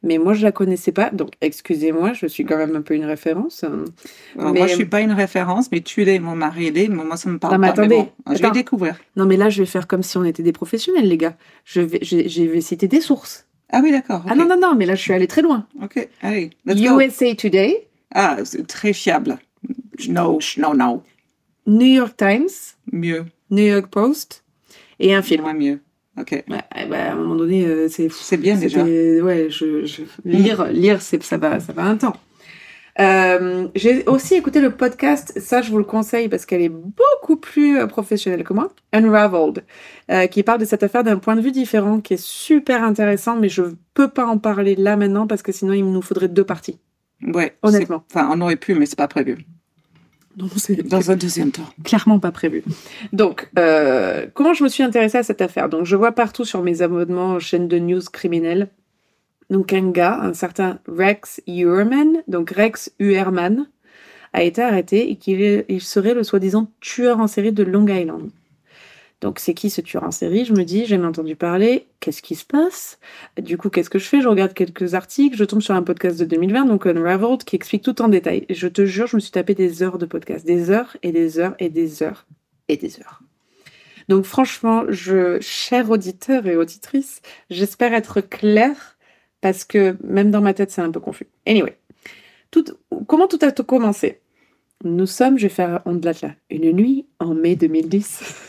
Mais 0.02 0.18
moi, 0.18 0.32
je 0.34 0.44
la 0.44 0.52
connaissais 0.52 0.92
pas. 0.92 1.10
Donc, 1.10 1.30
excusez-moi, 1.40 2.12
je 2.12 2.26
suis 2.26 2.44
quand 2.44 2.56
même 2.56 2.76
un 2.76 2.82
peu 2.82 2.94
une 2.94 3.04
référence. 3.04 3.64
Alors, 3.64 3.80
Mais- 4.36 4.58
Moi, 4.60 4.66
je 4.68 4.74
suis 4.74 4.84
pas 4.84 5.00
une 5.00 5.12
référence, 5.12 5.70
mais 5.72 5.80
tu 5.80 6.04
l'es, 6.04 6.18
mon 6.20 6.36
mari 6.36 6.70
l'est, 6.70 6.88
moi, 6.88 7.16
ça 7.16 7.28
me 7.28 7.38
parle 7.38 7.54
Non, 7.54 7.58
mais 7.58 7.66
pas. 7.68 7.72
attendez, 7.72 7.96
bon, 7.96 8.08
je 8.34 8.40
vais 8.42 8.50
découvrir. 8.52 8.96
Non, 9.16 9.26
mais 9.26 9.36
là, 9.36 9.48
je 9.50 9.62
vais 9.62 9.66
faire 9.66 9.86
comme 9.88 10.02
si 10.04 10.16
on 10.16 10.24
était 10.24 10.42
des 10.44 10.52
professionnels, 10.52 11.08
les 11.08 11.16
gars. 11.16 11.36
Je 11.64 11.80
vais, 11.80 11.98
je, 12.02 12.28
je 12.28 12.42
vais 12.44 12.60
citer 12.60 12.86
des 12.86 13.00
sources. 13.00 13.46
Ah 13.70 13.80
oui, 13.82 13.90
d'accord. 13.90 14.22
Ah 14.28 14.34
non, 14.36 14.46
non, 14.46 14.58
non, 14.58 14.74
mais 14.76 14.86
là, 14.86 14.94
je 14.94 15.02
suis 15.02 15.12
allée 15.12 15.26
très 15.26 15.42
loin. 15.42 15.66
Ok, 15.82 16.08
allez, 16.22 16.50
let's 16.64 16.80
go. 16.80 17.00
USA 17.00 17.34
Today, 17.34 17.88
Ah, 18.14 18.36
c'est 18.44 18.66
très 18.66 18.92
fiable. 18.92 19.38
No, 20.08 20.38
non, 20.58 20.74
non. 20.74 21.02
New 21.66 21.86
York 21.86 22.16
Times, 22.16 22.48
Mieux, 22.92 23.26
New 23.50 23.64
York 23.64 23.88
Post 23.88 24.44
et 25.00 25.12
un 25.14 25.20
film. 25.22 25.42
moins 25.42 25.52
mieux. 25.54 25.80
Ok. 26.18 26.32
Ouais, 26.32 26.86
ben, 26.88 26.92
à 26.94 27.12
un 27.12 27.16
moment 27.16 27.36
donné, 27.36 27.64
euh, 27.66 27.88
c'est 27.88 28.10
C'est 28.10 28.36
bien 28.36 28.56
déjà. 28.56 28.82
Ouais, 28.82 29.48
je, 29.50 29.84
je- 29.84 30.02
lire, 30.24 30.64
lire, 30.66 31.00
c'est 31.02 31.22
ça 31.22 31.36
va, 31.36 31.60
ça 31.60 31.72
va 31.72 31.84
un 31.84 31.96
temps. 31.96 32.16
Euh, 33.00 33.68
J'ai 33.76 34.04
aussi 34.06 34.34
écouté 34.34 34.60
le 34.60 34.70
podcast, 34.70 35.32
ça 35.38 35.62
je 35.62 35.70
vous 35.70 35.78
le 35.78 35.84
conseille 35.84 36.28
parce 36.28 36.44
qu'elle 36.46 36.62
est 36.62 36.68
beaucoup 36.68 37.36
plus 37.36 37.78
euh, 37.78 37.86
professionnelle 37.86 38.42
que 38.42 38.52
moi, 38.52 38.72
Unraveled, 38.92 39.62
euh, 40.10 40.26
qui 40.26 40.42
parle 40.42 40.58
de 40.58 40.64
cette 40.64 40.82
affaire 40.82 41.04
d'un 41.04 41.18
point 41.18 41.36
de 41.36 41.40
vue 41.40 41.52
différent, 41.52 42.00
qui 42.00 42.14
est 42.14 42.20
super 42.20 42.82
intéressant, 42.82 43.36
mais 43.36 43.48
je 43.48 43.62
peux 43.94 44.08
pas 44.08 44.26
en 44.26 44.38
parler 44.38 44.74
là 44.74 44.96
maintenant 44.96 45.28
parce 45.28 45.42
que 45.42 45.52
sinon 45.52 45.74
il 45.74 45.84
nous 45.84 46.02
faudrait 46.02 46.26
deux 46.26 46.42
parties. 46.42 46.80
Ouais. 47.24 47.56
Honnêtement. 47.62 48.02
Enfin, 48.12 48.28
on 48.32 48.40
aurait 48.40 48.56
pu, 48.56 48.74
mais 48.74 48.86
c'est 48.86 48.98
pas 48.98 49.06
prévu. 49.08 49.36
Dans 50.84 51.10
un 51.10 51.16
deuxième 51.16 51.50
temps. 51.50 51.68
clairement 51.84 52.18
pas 52.18 52.30
prévu. 52.30 52.62
Donc, 53.12 53.50
euh, 53.58 54.26
comment 54.34 54.54
je 54.54 54.62
me 54.62 54.68
suis 54.68 54.82
intéressée 54.82 55.18
à 55.18 55.22
cette 55.22 55.42
affaire? 55.42 55.68
Donc, 55.68 55.84
je 55.84 55.96
vois 55.96 56.12
partout 56.12 56.44
sur 56.44 56.62
mes 56.62 56.80
abonnements 56.80 57.34
aux 57.34 57.40
chaînes 57.40 57.68
de 57.68 57.78
news 57.78 58.02
criminelles. 58.12 58.68
Donc, 59.50 59.72
un 59.72 59.90
gars, 59.90 60.20
un 60.20 60.34
certain 60.34 60.78
Rex 60.86 61.40
Uerman, 61.46 62.22
donc 62.28 62.50
Rex 62.50 62.92
Uerman, 63.00 63.66
a 64.32 64.42
été 64.42 64.62
arrêté 64.62 65.10
et 65.10 65.16
qu'il 65.16 65.64
il 65.68 65.80
serait 65.80 66.14
le 66.14 66.22
soi-disant 66.22 66.70
tueur 66.80 67.18
en 67.18 67.26
série 67.26 67.52
de 67.52 67.64
Long 67.64 67.86
Island. 67.88 68.30
Donc, 69.20 69.40
c'est 69.40 69.54
qui 69.54 69.68
ce 69.68 69.80
tueur 69.80 70.04
en 70.04 70.12
série? 70.12 70.44
Je 70.44 70.52
me 70.52 70.62
dis, 70.62 70.86
j'ai 70.86 70.96
entendu 70.96 71.34
parler. 71.34 71.88
Qu'est-ce 71.98 72.22
qui 72.22 72.36
se 72.36 72.44
passe? 72.44 73.00
Du 73.36 73.58
coup, 73.58 73.68
qu'est-ce 73.68 73.90
que 73.90 73.98
je 73.98 74.06
fais? 74.06 74.20
Je 74.20 74.28
regarde 74.28 74.54
quelques 74.54 74.94
articles. 74.94 75.36
Je 75.36 75.44
tombe 75.44 75.60
sur 75.60 75.74
un 75.74 75.82
podcast 75.82 76.18
de 76.20 76.24
2020, 76.24 76.66
donc 76.66 76.86
Unraveled, 76.86 77.42
qui 77.42 77.56
explique 77.56 77.82
tout 77.82 78.00
en 78.00 78.08
détail. 78.08 78.46
Je 78.48 78.68
te 78.68 78.84
jure, 78.84 79.08
je 79.08 79.16
me 79.16 79.20
suis 79.20 79.32
tapé 79.32 79.54
des 79.54 79.82
heures 79.82 79.98
de 79.98 80.06
podcast. 80.06 80.46
Des 80.46 80.70
heures 80.70 80.96
et 81.02 81.10
des 81.10 81.40
heures 81.40 81.56
et 81.58 81.68
des 81.68 82.02
heures 82.02 82.26
et 82.68 82.76
des 82.76 83.00
heures. 83.00 83.22
Donc, 84.08 84.24
franchement, 84.24 84.84
je, 84.88 85.40
chers 85.40 85.90
auditeurs 85.90 86.46
et 86.46 86.56
auditrices, 86.56 87.20
j'espère 87.50 87.94
être 87.94 88.20
claire 88.20 88.98
parce 89.40 89.64
que 89.64 89.96
même 90.04 90.30
dans 90.30 90.40
ma 90.40 90.54
tête, 90.54 90.70
c'est 90.70 90.80
un 90.80 90.90
peu 90.90 91.00
confus. 91.00 91.26
Anyway, 91.46 91.76
comment 93.06 93.26
tout 93.26 93.38
a 93.42 93.50
commencé? 93.50 94.20
Nous 94.84 95.06
sommes, 95.06 95.38
je 95.38 95.44
vais 95.44 95.48
faire 95.48 95.82
on 95.86 95.94
de 95.94 96.06
là, 96.06 96.12
une 96.50 96.70
nuit 96.72 97.06
en 97.18 97.34
mai 97.34 97.56
2010. 97.56 98.44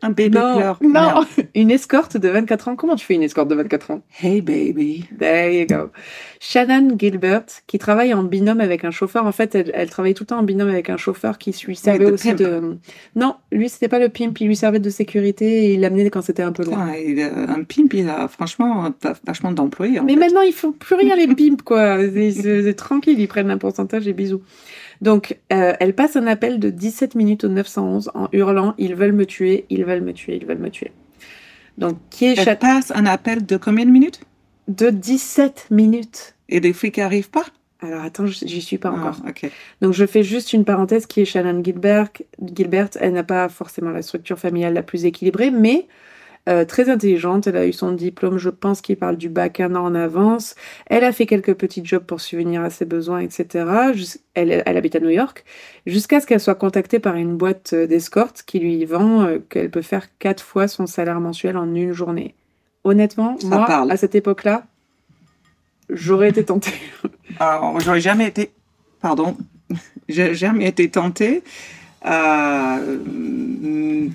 Un 0.00 0.10
bébé 0.10 0.38
non, 0.38 0.56
pleure. 0.56 0.78
non, 0.82 0.88
Merde. 0.90 1.26
une 1.54 1.70
escorte 1.70 2.16
de 2.16 2.28
24 2.28 2.68
ans. 2.68 2.76
Comment 2.76 2.96
tu 2.96 3.04
fais 3.04 3.14
une 3.14 3.22
escorte 3.22 3.48
de 3.48 3.54
24 3.54 3.90
ans? 3.90 4.00
Hey 4.22 4.40
baby. 4.40 5.04
There 5.18 5.54
you 5.60 5.66
go. 5.66 5.90
Shannon 6.40 6.96
Gilbert, 6.98 7.44
qui 7.66 7.78
travaille 7.78 8.12
en 8.14 8.22
binôme 8.22 8.60
avec 8.60 8.84
un 8.84 8.90
chauffeur. 8.90 9.26
En 9.26 9.32
fait, 9.32 9.54
elle, 9.54 9.70
elle 9.74 9.90
travaille 9.90 10.14
tout 10.14 10.22
le 10.24 10.28
temps 10.28 10.38
en 10.38 10.42
binôme 10.42 10.68
avec 10.70 10.88
un 10.88 10.96
chauffeur 10.96 11.36
qui 11.38 11.54
lui 11.66 11.76
servait 11.76 12.06
aussi 12.10 12.28
pimp. 12.28 12.38
de. 12.38 12.76
Non, 13.16 13.36
lui, 13.52 13.68
c'était 13.68 13.88
pas 13.88 13.98
le 13.98 14.08
pimp. 14.08 14.40
Il 14.40 14.46
lui 14.46 14.56
servait 14.56 14.80
de 14.80 14.90
sécurité 14.90 15.66
et 15.66 15.74
il 15.74 15.80
l'amenait 15.80 16.08
quand 16.10 16.22
c'était 16.22 16.42
un 16.42 16.52
peu 16.52 16.64
loin. 16.64 16.86
Putain, 16.86 16.98
il 16.98 17.20
a- 17.22 17.50
un 17.52 17.64
pimp, 17.64 17.92
il 17.92 18.08
a 18.08 18.28
franchement 18.28 18.90
va- 19.02 19.14
vachement 19.26 19.52
d'employés. 19.52 20.00
Mais 20.04 20.14
fait. 20.14 20.20
maintenant, 20.20 20.42
ils 20.42 20.52
font 20.54 20.72
plus 20.72 20.94
rien, 20.96 21.16
les 21.16 21.26
pimps, 21.28 21.62
quoi. 21.62 21.98
C'est 22.32 22.74
tranquille, 22.74 23.20
ils 23.20 23.28
prennent 23.28 23.50
un 23.50 23.58
pourcentage 23.58 24.08
et 24.08 24.14
bisous. 24.14 24.42
Donc, 25.04 25.38
euh, 25.52 25.74
elle 25.80 25.94
passe 25.94 26.16
un 26.16 26.26
appel 26.26 26.58
de 26.58 26.70
17 26.70 27.14
minutes 27.14 27.44
au 27.44 27.48
911 27.48 28.10
en 28.14 28.28
hurlant 28.32 28.74
Ils 28.78 28.94
veulent 28.94 29.12
me 29.12 29.26
tuer, 29.26 29.66
ils 29.68 29.84
veulent 29.84 30.00
me 30.00 30.14
tuer, 30.14 30.36
ils 30.36 30.46
veulent 30.46 30.56
me 30.56 30.70
tuer. 30.70 30.92
Donc, 31.76 31.98
qui 32.08 32.24
est 32.24 32.38
Elle 32.38 32.58
passe 32.58 32.90
un 32.90 33.04
appel 33.04 33.44
de 33.44 33.58
combien 33.58 33.84
de 33.84 33.90
minutes? 33.90 34.20
De 34.66 34.88
17 34.88 35.66
minutes 35.70 36.34
Et 36.48 36.58
les 36.58 36.72
flics 36.72 36.98
arrivent 36.98 37.28
pas? 37.28 37.44
Alors, 37.80 38.02
attends, 38.02 38.24
j'y 38.24 38.62
suis 38.62 38.78
pas 38.78 38.90
encore. 38.90 39.18
Ah, 39.26 39.28
ok. 39.28 39.50
Donc, 39.82 39.92
je 39.92 40.06
fais 40.06 40.22
juste 40.22 40.54
une 40.54 40.64
parenthèse 40.64 41.04
qui 41.04 41.20
est 41.20 41.26
Shannon 41.26 41.62
Gilbert. 41.62 42.08
Gilbert, 42.42 42.88
elle 42.98 43.12
n'a 43.12 43.24
pas 43.24 43.50
forcément 43.50 43.90
la 43.90 44.00
structure 44.00 44.38
familiale 44.38 44.72
la 44.72 44.82
plus 44.82 45.04
équilibrée, 45.04 45.50
mais 45.50 45.86
euh, 46.48 46.64
très 46.64 46.90
intelligente. 46.90 47.46
Elle 47.46 47.56
a 47.56 47.66
eu 47.66 47.72
son 47.72 47.92
diplôme, 47.92 48.36
je 48.36 48.50
pense, 48.50 48.80
qui 48.80 48.96
parle 48.96 49.16
du 49.16 49.28
bac 49.28 49.60
un 49.60 49.74
an 49.74 49.84
en 49.84 49.94
avance. 49.94 50.54
Elle 50.86 51.04
a 51.04 51.12
fait 51.12 51.24
quelques 51.26 51.54
petits 51.54 51.84
jobs 51.84 52.04
pour 52.04 52.20
subvenir 52.20 52.62
à 52.62 52.70
ses 52.70 52.84
besoins, 52.84 53.20
etc. 53.20 53.64
Elle, 54.34 54.62
elle 54.66 54.76
habite 54.76 54.94
à 54.96 55.00
New 55.00 55.08
York, 55.08 55.44
jusqu'à 55.86 56.20
ce 56.20 56.26
qu'elle 56.26 56.40
soit 56.40 56.54
contactée 56.54 56.98
par 56.98 57.16
une 57.16 57.36
boîte 57.36 57.72
euh, 57.72 57.86
d'escorte 57.86 58.42
qui 58.46 58.58
lui 58.58 58.84
vend 58.84 59.22
euh, 59.22 59.38
qu'elle 59.48 59.70
peut 59.70 59.82
faire 59.82 60.06
quatre 60.18 60.42
fois 60.42 60.68
son 60.68 60.86
salaire 60.86 61.20
mensuel 61.20 61.56
en 61.56 61.74
une 61.74 61.92
journée. 61.92 62.34
Honnêtement, 62.84 63.38
Ça 63.38 63.46
moi, 63.48 63.64
parle. 63.66 63.90
à 63.90 63.96
cette 63.96 64.14
époque-là, 64.14 64.66
j'aurais 65.88 66.28
été 66.28 66.44
tentée. 66.44 66.74
Alors, 67.38 67.80
j'aurais 67.80 68.00
jamais 68.00 68.26
été, 68.28 68.50
pardon, 69.00 69.36
j'ai 70.08 70.34
jamais 70.34 70.68
été 70.68 70.90
tentée 70.90 71.42
euh, 72.06 72.98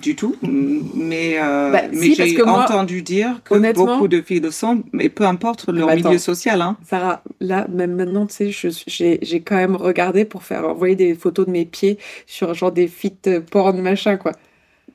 du 0.00 0.16
tout, 0.16 0.36
mais, 0.42 1.38
euh, 1.40 1.70
Bah, 1.72 1.82
mais 1.92 1.98
si, 1.98 2.14
j'ai 2.14 2.36
moi, 2.42 2.64
entendu 2.64 3.02
dire 3.02 3.40
que 3.44 3.72
beaucoup 3.72 4.08
de 4.08 4.20
filles 4.22 4.40
le 4.40 4.50
sont, 4.50 4.82
mais 4.92 5.08
peu 5.08 5.24
importe 5.24 5.68
leur 5.68 5.88
Bah, 5.88 5.96
milieu 5.96 6.18
social. 6.18 6.62
Hein. 6.62 6.76
Sarah, 6.88 7.22
là, 7.40 7.66
même 7.68 7.94
maintenant, 7.96 8.26
tu 8.26 8.52
sais, 8.52 9.18
j'ai 9.22 9.40
quand 9.40 9.56
même 9.56 9.76
regardé 9.76 10.24
pour 10.24 10.42
faire 10.44 10.68
envoyer 10.68 10.94
des 10.96 11.14
photos 11.14 11.46
de 11.46 11.50
mes 11.50 11.64
pieds 11.64 11.98
sur 12.26 12.54
genre 12.54 12.72
des 12.72 12.86
feats 12.88 13.40
porn 13.50 13.80
machin, 13.80 14.16
quoi. 14.16 14.32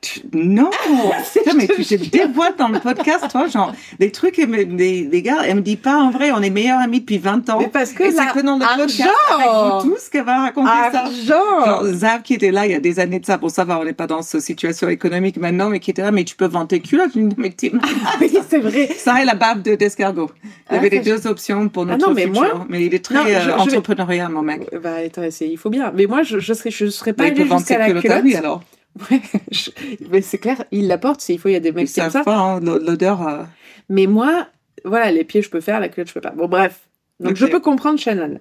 Tu- 0.00 0.20
Non, 0.32 0.70
Putain, 1.34 1.54
mais 1.56 1.66
tu 1.68 1.84
te 1.84 1.94
déboîtes 2.10 2.58
dans 2.58 2.68
le 2.68 2.80
podcast, 2.80 3.24
toi, 3.30 3.46
genre, 3.48 3.72
des 3.98 4.10
trucs, 4.12 4.36
des, 4.40 5.04
des 5.04 5.22
gars, 5.22 5.38
elle 5.46 5.56
me 5.56 5.60
dit 5.62 5.76
pas 5.76 5.96
en 5.96 6.10
vrai, 6.10 6.30
on 6.32 6.42
est 6.42 6.50
meilleurs 6.50 6.80
amis 6.80 7.00
depuis 7.00 7.18
20 7.18 7.48
ans. 7.50 7.58
Mais 7.60 7.68
parce 7.68 7.92
que 7.92 8.10
c'est 8.10 8.26
que 8.32 8.40
dans 8.40 8.56
le 8.58 8.76
podcast 8.76 9.10
avec 9.32 9.48
vous 9.84 9.90
tous 9.94 10.08
qu'elle 10.08 10.24
va 10.24 10.40
raconter 10.42 10.68
ça. 10.92 11.00
Argent 11.04 11.64
Genre, 11.64 11.84
Zav 11.86 12.22
qui 12.22 12.34
était 12.34 12.50
là 12.50 12.66
il 12.66 12.72
y 12.72 12.74
a 12.74 12.80
des 12.80 13.00
années 13.00 13.20
de 13.20 13.26
ça, 13.26 13.38
pour 13.38 13.50
savoir, 13.50 13.80
on 13.80 13.84
n'est 13.84 13.92
pas 13.92 14.06
dans 14.06 14.22
cette 14.22 14.40
situation 14.42 14.88
économique 14.88 15.36
maintenant, 15.38 15.70
mais 15.70 15.80
qui 15.80 15.90
était 15.90 16.02
là, 16.02 16.10
mais 16.10 16.24
tu 16.24 16.36
peux 16.36 16.46
vendre 16.46 16.68
tes 16.68 16.80
culottes, 16.80 17.12
dis, 17.16 17.28
mais 17.36 17.54
malade. 17.72 17.72
Oui, 18.20 18.38
c'est 18.48 18.58
vrai. 18.58 18.88
Ça 18.96 19.22
et 19.22 19.24
la 19.24 19.34
bave 19.34 19.62
de 19.62 19.74
d'escargot. 19.74 20.30
Il 20.44 20.48
y 20.48 20.52
Ah, 20.68 20.74
avait 20.76 20.88
les 20.90 21.00
deux 21.00 21.26
options 21.26 21.68
pour 21.68 21.84
Ah 21.84 21.92
notre 21.96 22.08
non, 22.08 22.14
mais 22.14 22.24
futur. 22.24 22.40
moi- 22.42 22.66
mais 22.68 22.84
il 22.84 22.94
est 22.94 23.04
très 23.04 23.34
euh, 23.34 23.56
entrepreneurial, 23.56 24.30
mon 24.30 24.42
mec. 24.42 24.68
Bah, 24.82 24.96
attends, 25.06 25.22
il 25.40 25.56
faut 25.58 25.70
bien. 25.70 25.92
Mais 25.94 26.06
moi, 26.06 26.22
je, 26.22 26.38
je 26.38 26.52
serais, 26.52 26.70
je 26.70 26.86
serais 26.86 27.12
pas 27.12 27.24
Bah, 27.24 27.30
allée 27.30 27.48
jusqu'à 27.48 27.78
la 27.78 27.92
culotte. 28.00 28.34
alors. 28.36 28.62
Ouais, 29.10 29.20
je- 29.50 29.70
mais 30.10 30.22
c'est 30.22 30.38
clair, 30.38 30.64
il 30.70 30.86
la 30.88 30.98
porte, 30.98 31.20
s'il 31.20 31.38
faut, 31.38 31.48
il 31.48 31.52
y 31.52 31.56
a 31.56 31.60
des 31.60 31.72
mecs 31.72 31.88
comme 31.92 32.10
ça. 32.10 32.22
pas, 32.24 32.36
hein, 32.36 32.60
l'o- 32.60 32.78
l'odeur. 32.78 33.26
euh, 33.26 33.42
Mais 33.88 34.06
moi, 34.06 34.46
voilà, 34.84 35.10
les 35.12 35.24
pieds, 35.24 35.42
je 35.42 35.50
peux 35.50 35.60
faire, 35.60 35.80
la 35.80 35.88
culotte, 35.88 36.08
je 36.08 36.14
peux 36.14 36.20
pas. 36.20 36.30
Bon, 36.30 36.48
bref. 36.48 36.80
Donc, 37.18 37.36
je 37.36 37.46
peux 37.46 37.60
comprendre 37.60 37.98
Shannon. 37.98 38.40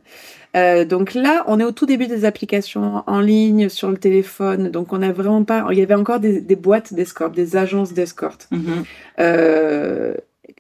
Euh, 0.57 0.83
donc 0.83 1.13
là, 1.13 1.43
on 1.47 1.59
est 1.61 1.63
au 1.63 1.71
tout 1.71 1.85
début 1.85 2.07
des 2.07 2.25
applications 2.25 3.03
en 3.07 3.19
ligne, 3.21 3.69
sur 3.69 3.89
le 3.89 3.97
téléphone. 3.97 4.69
Donc, 4.69 4.91
on 4.91 4.97
n'a 4.97 5.13
vraiment 5.13 5.43
pas. 5.45 5.65
Il 5.71 5.77
y 5.77 5.81
avait 5.81 5.93
encore 5.95 6.19
des, 6.19 6.41
des 6.41 6.55
boîtes 6.57 6.93
d'escorte, 6.93 7.33
des 7.35 7.55
agences 7.55 7.93
d'escorte. 7.93 8.47
mhm. 8.51 8.83
Euh, 9.19 10.13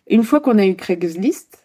une 0.07 0.23
fois 0.23 0.39
qu'on 0.39 0.57
a 0.59 0.65
eu 0.65 0.75
Craigslist, 0.75 1.64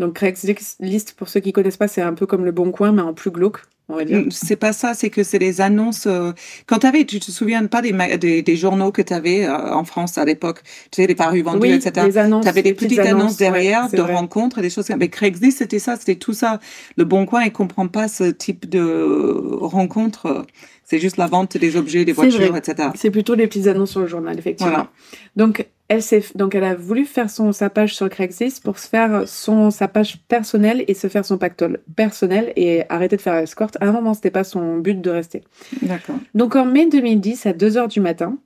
donc 0.00 0.14
Craigslist, 0.14 1.12
pour 1.12 1.28
ceux 1.28 1.40
qui 1.40 1.52
connaissent 1.52 1.76
pas, 1.76 1.88
c'est 1.88 2.02
un 2.02 2.14
peu 2.14 2.26
comme 2.26 2.44
le 2.44 2.52
Bon 2.52 2.72
Coin, 2.72 2.90
mais 2.92 3.02
en 3.02 3.14
plus 3.14 3.30
glauque, 3.30 3.60
on 3.88 3.96
va 3.96 4.04
dire. 4.04 4.24
C'est 4.30 4.56
pas 4.56 4.72
ça, 4.72 4.94
c'est 4.94 5.10
que 5.10 5.22
c'est 5.22 5.38
des 5.38 5.60
annonces. 5.60 6.06
euh, 6.06 6.32
quand 6.66 6.78
t'avais, 6.80 7.04
tu 7.04 7.20
te 7.20 7.30
souviens 7.30 7.66
pas 7.66 7.82
des, 7.82 7.92
des, 8.18 8.42
des 8.42 8.56
journaux 8.56 8.92
que 8.92 9.02
tu 9.02 9.12
avais 9.12 9.46
en 9.48 9.84
France 9.84 10.16
à 10.18 10.24
l'époque, 10.24 10.62
tu 10.90 11.02
sais, 11.02 11.06
les 11.06 11.14
parues 11.14 11.42
vendues, 11.42 11.60
oui, 11.60 11.72
etc. 11.72 12.06
les. 12.06 12.40
Tu 12.40 12.48
avais 12.48 12.62
des 12.62 12.70
les 12.70 12.74
petites 12.74 12.98
annonces 13.00 13.36
derrière 13.36 13.88
ouais, 13.90 13.96
de 13.96 14.02
vrai. 14.02 14.14
rencontres 14.14 14.58
et 14.58 14.62
des 14.62 14.70
choses 14.70 14.86
comme 14.86 14.98
Mais 14.98 15.08
Craigslist, 15.08 15.58
c'était 15.58 15.78
ça, 15.78 15.96
c'était 15.96 16.16
tout 16.16 16.32
ça. 16.34 16.60
Le 16.96 17.04
Bon 17.04 17.26
Coin, 17.26 17.44
il 17.44 17.52
comprend 17.52 17.86
pas 17.88 18.08
ce 18.08 18.24
type 18.24 18.68
de 18.68 19.58
rencontre. 19.60 20.46
C'est 20.90 20.98
juste 20.98 21.18
la 21.18 21.28
vente 21.28 21.56
des 21.56 21.76
objets, 21.76 22.04
des 22.04 22.10
voitures, 22.10 22.48
vrai. 22.48 22.58
etc. 22.58 22.88
C'est 22.96 23.12
plutôt 23.12 23.36
les 23.36 23.46
petites 23.46 23.68
annonces 23.68 23.92
sur 23.92 24.00
le 24.00 24.08
journal, 24.08 24.36
effectivement. 24.36 24.72
Voilà. 24.72 24.90
Donc, 25.36 25.68
elle 25.86 26.02
s'est, 26.02 26.24
donc, 26.34 26.56
elle 26.56 26.64
a 26.64 26.74
voulu 26.74 27.04
faire 27.04 27.30
son, 27.30 27.52
sa 27.52 27.70
page 27.70 27.94
sur 27.94 28.08
Craigslist 28.08 28.64
pour 28.64 28.76
se 28.76 28.88
faire 28.88 29.22
son, 29.28 29.70
sa 29.70 29.86
page 29.86 30.18
personnelle 30.26 30.84
et 30.88 30.94
se 30.94 31.06
faire 31.06 31.24
son 31.24 31.38
pactole 31.38 31.78
personnel 31.94 32.52
et 32.56 32.82
arrêter 32.88 33.16
de 33.16 33.22
faire 33.22 33.34
escorte. 33.34 33.76
À 33.80 33.86
un 33.86 33.92
moment, 33.92 34.14
c'était 34.14 34.32
pas 34.32 34.42
son 34.42 34.78
but 34.78 35.00
de 35.00 35.10
rester. 35.10 35.44
D'accord. 35.80 36.16
Donc, 36.34 36.56
en 36.56 36.64
mai 36.64 36.88
2010, 36.88 37.46
à 37.46 37.52
2 37.52 37.76
heures 37.76 37.86
du 37.86 38.00
matin, 38.00 38.38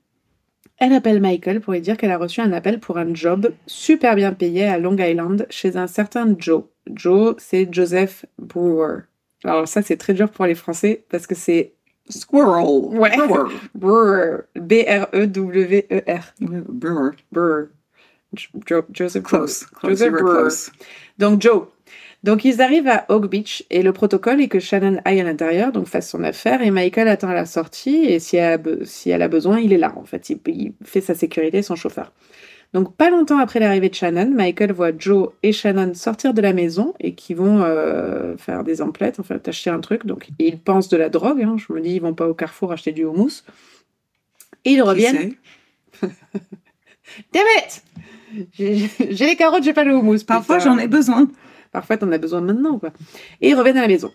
elle 0.77 0.93
appelle 0.93 1.23
Michael 1.23 1.63
pour 1.63 1.73
lui 1.73 1.81
dire 1.81 1.97
qu'elle 1.97 2.11
a 2.11 2.19
reçu 2.19 2.43
un 2.43 2.53
appel 2.53 2.79
pour 2.79 2.99
un 2.99 3.15
job 3.15 3.55
super 3.67 4.17
bien 4.17 4.35
payé 4.35 4.67
à 4.67 4.79
Long 4.79 4.99
Island 4.99 5.47
chez 5.49 5.79
un 5.79 5.87
certain 5.87 6.37
Joe. 6.39 6.65
Joe, 6.93 7.37
c'est 7.39 7.67
Joseph 7.73 8.27
Brewer. 8.39 9.05
Alors, 9.45 9.67
ça, 9.67 9.81
c'est 9.81 9.97
très 9.97 10.13
dur 10.13 10.29
pour 10.31 10.45
les 10.45 10.55
Français 10.55 11.07
parce 11.09 11.27
que 11.27 11.35
c'est 11.35 11.74
Squirrel. 12.09 12.85
Ouais. 12.99 13.17
Brewer. 13.17 13.51
Brewer. 13.75 14.45
B-R-E-W-E-R. 14.57 16.35
Brewer. 16.41 17.13
Brewer. 17.33 17.69
Jo- 18.35 18.49
Jo- 18.67 18.85
Joseph 18.93 19.23
Close. 19.23 19.65
Brewer. 19.65 19.81
Close. 19.81 19.91
Joseph 19.91 20.13
Brewer. 20.13 20.41
close. 20.41 20.71
Donc 21.19 21.41
Joe. 21.41 21.69
Donc 22.25 22.45
ils 22.45 22.63
arrivent 22.63 22.89
à 22.89 23.05
Oak 23.11 23.29
Beach 23.29 23.65
et 23.71 23.83
le 23.83 23.93
protocole 23.93 24.41
est 24.41 24.49
que 24.49 24.59
Shannon 24.59 24.99
aille 25.05 25.21
à 25.21 25.25
l'intérieur, 25.25 25.73
donc 25.73 25.87
fasse 25.87 26.09
son 26.09 26.25
affaire, 26.25 26.63
et 26.63 26.71
Michael 26.71 27.07
attend 27.09 27.29
à 27.29 27.35
la 27.35 27.45
sortie 27.45 28.07
et 28.07 28.19
si 28.19 28.37
elle 28.39 28.53
a, 28.55 28.57
be- 28.59 28.85
si 28.85 29.11
elle 29.11 29.21
a 29.21 29.29
besoin, 29.29 29.61
il 29.61 29.75
est 29.75 29.79
là 29.79 29.93
en 29.97 30.05
fait. 30.05 30.31
Il, 30.31 30.39
il 30.47 30.73
fait 30.85 31.03
sa 31.03 31.15
sécurité, 31.15 31.61
son 31.63 31.77
chauffeur. 31.77 32.13
Donc 32.75 32.95
pas 32.97 33.09
longtemps 33.09 33.39
après 33.39 33.61
l'arrivée 33.61 33.89
de 33.89 33.95
Shannon, 33.95 34.31
Michael 34.35 34.73
voit 34.73 34.91
Joe 34.99 35.29
et 35.45 35.53
Shannon 35.53 35.95
sortir 35.95 36.35
de 36.35 36.41
la 36.43 36.53
maison 36.53 36.93
et 37.01 37.15
qui 37.15 37.33
vont 37.33 37.63
euh, 37.63 38.37
faire 38.37 38.65
des 38.65 38.83
emplettes, 38.83 39.21
enfin 39.21 39.39
acheter 39.47 39.71
un 39.71 39.79
truc. 39.81 40.05
Donc 40.07 40.29
ils 40.41 40.59
pensent 40.59 40.89
de 40.89 40.97
la 40.97 41.09
drogue. 41.09 41.41
hein. 41.43 41.57
Je 41.57 41.73
me 41.73 41.81
dis 41.81 41.91
ils 41.95 42.01
vont 42.03 42.15
pas 42.15 42.29
au 42.29 42.35
Carrefour 42.35 42.73
acheter 42.73 42.91
du 42.93 43.05
houmous. 43.05 43.45
Et 44.65 44.73
ils 44.73 44.83
reviennent. 44.83 45.35
Damn 47.33 47.45
it 47.59 47.83
J'ai 49.11 49.27
les 49.27 49.37
carottes, 49.37 49.63
j'ai 49.63 49.73
pas 49.73 49.85
le 49.85 49.95
houmous. 49.95 50.25
Parfois, 50.27 50.59
j'en 50.59 50.77
ai 50.79 50.89
besoin. 50.89 51.29
Parfois, 51.71 51.97
t'en 51.97 52.11
as 52.13 52.19
besoin 52.19 52.41
maintenant, 52.41 52.79
quoi. 52.79 52.91
Et 53.41 53.51
ils 53.51 53.55
reviennent 53.55 53.77
à 53.79 53.83
la 53.83 53.89
maison. 53.89 54.11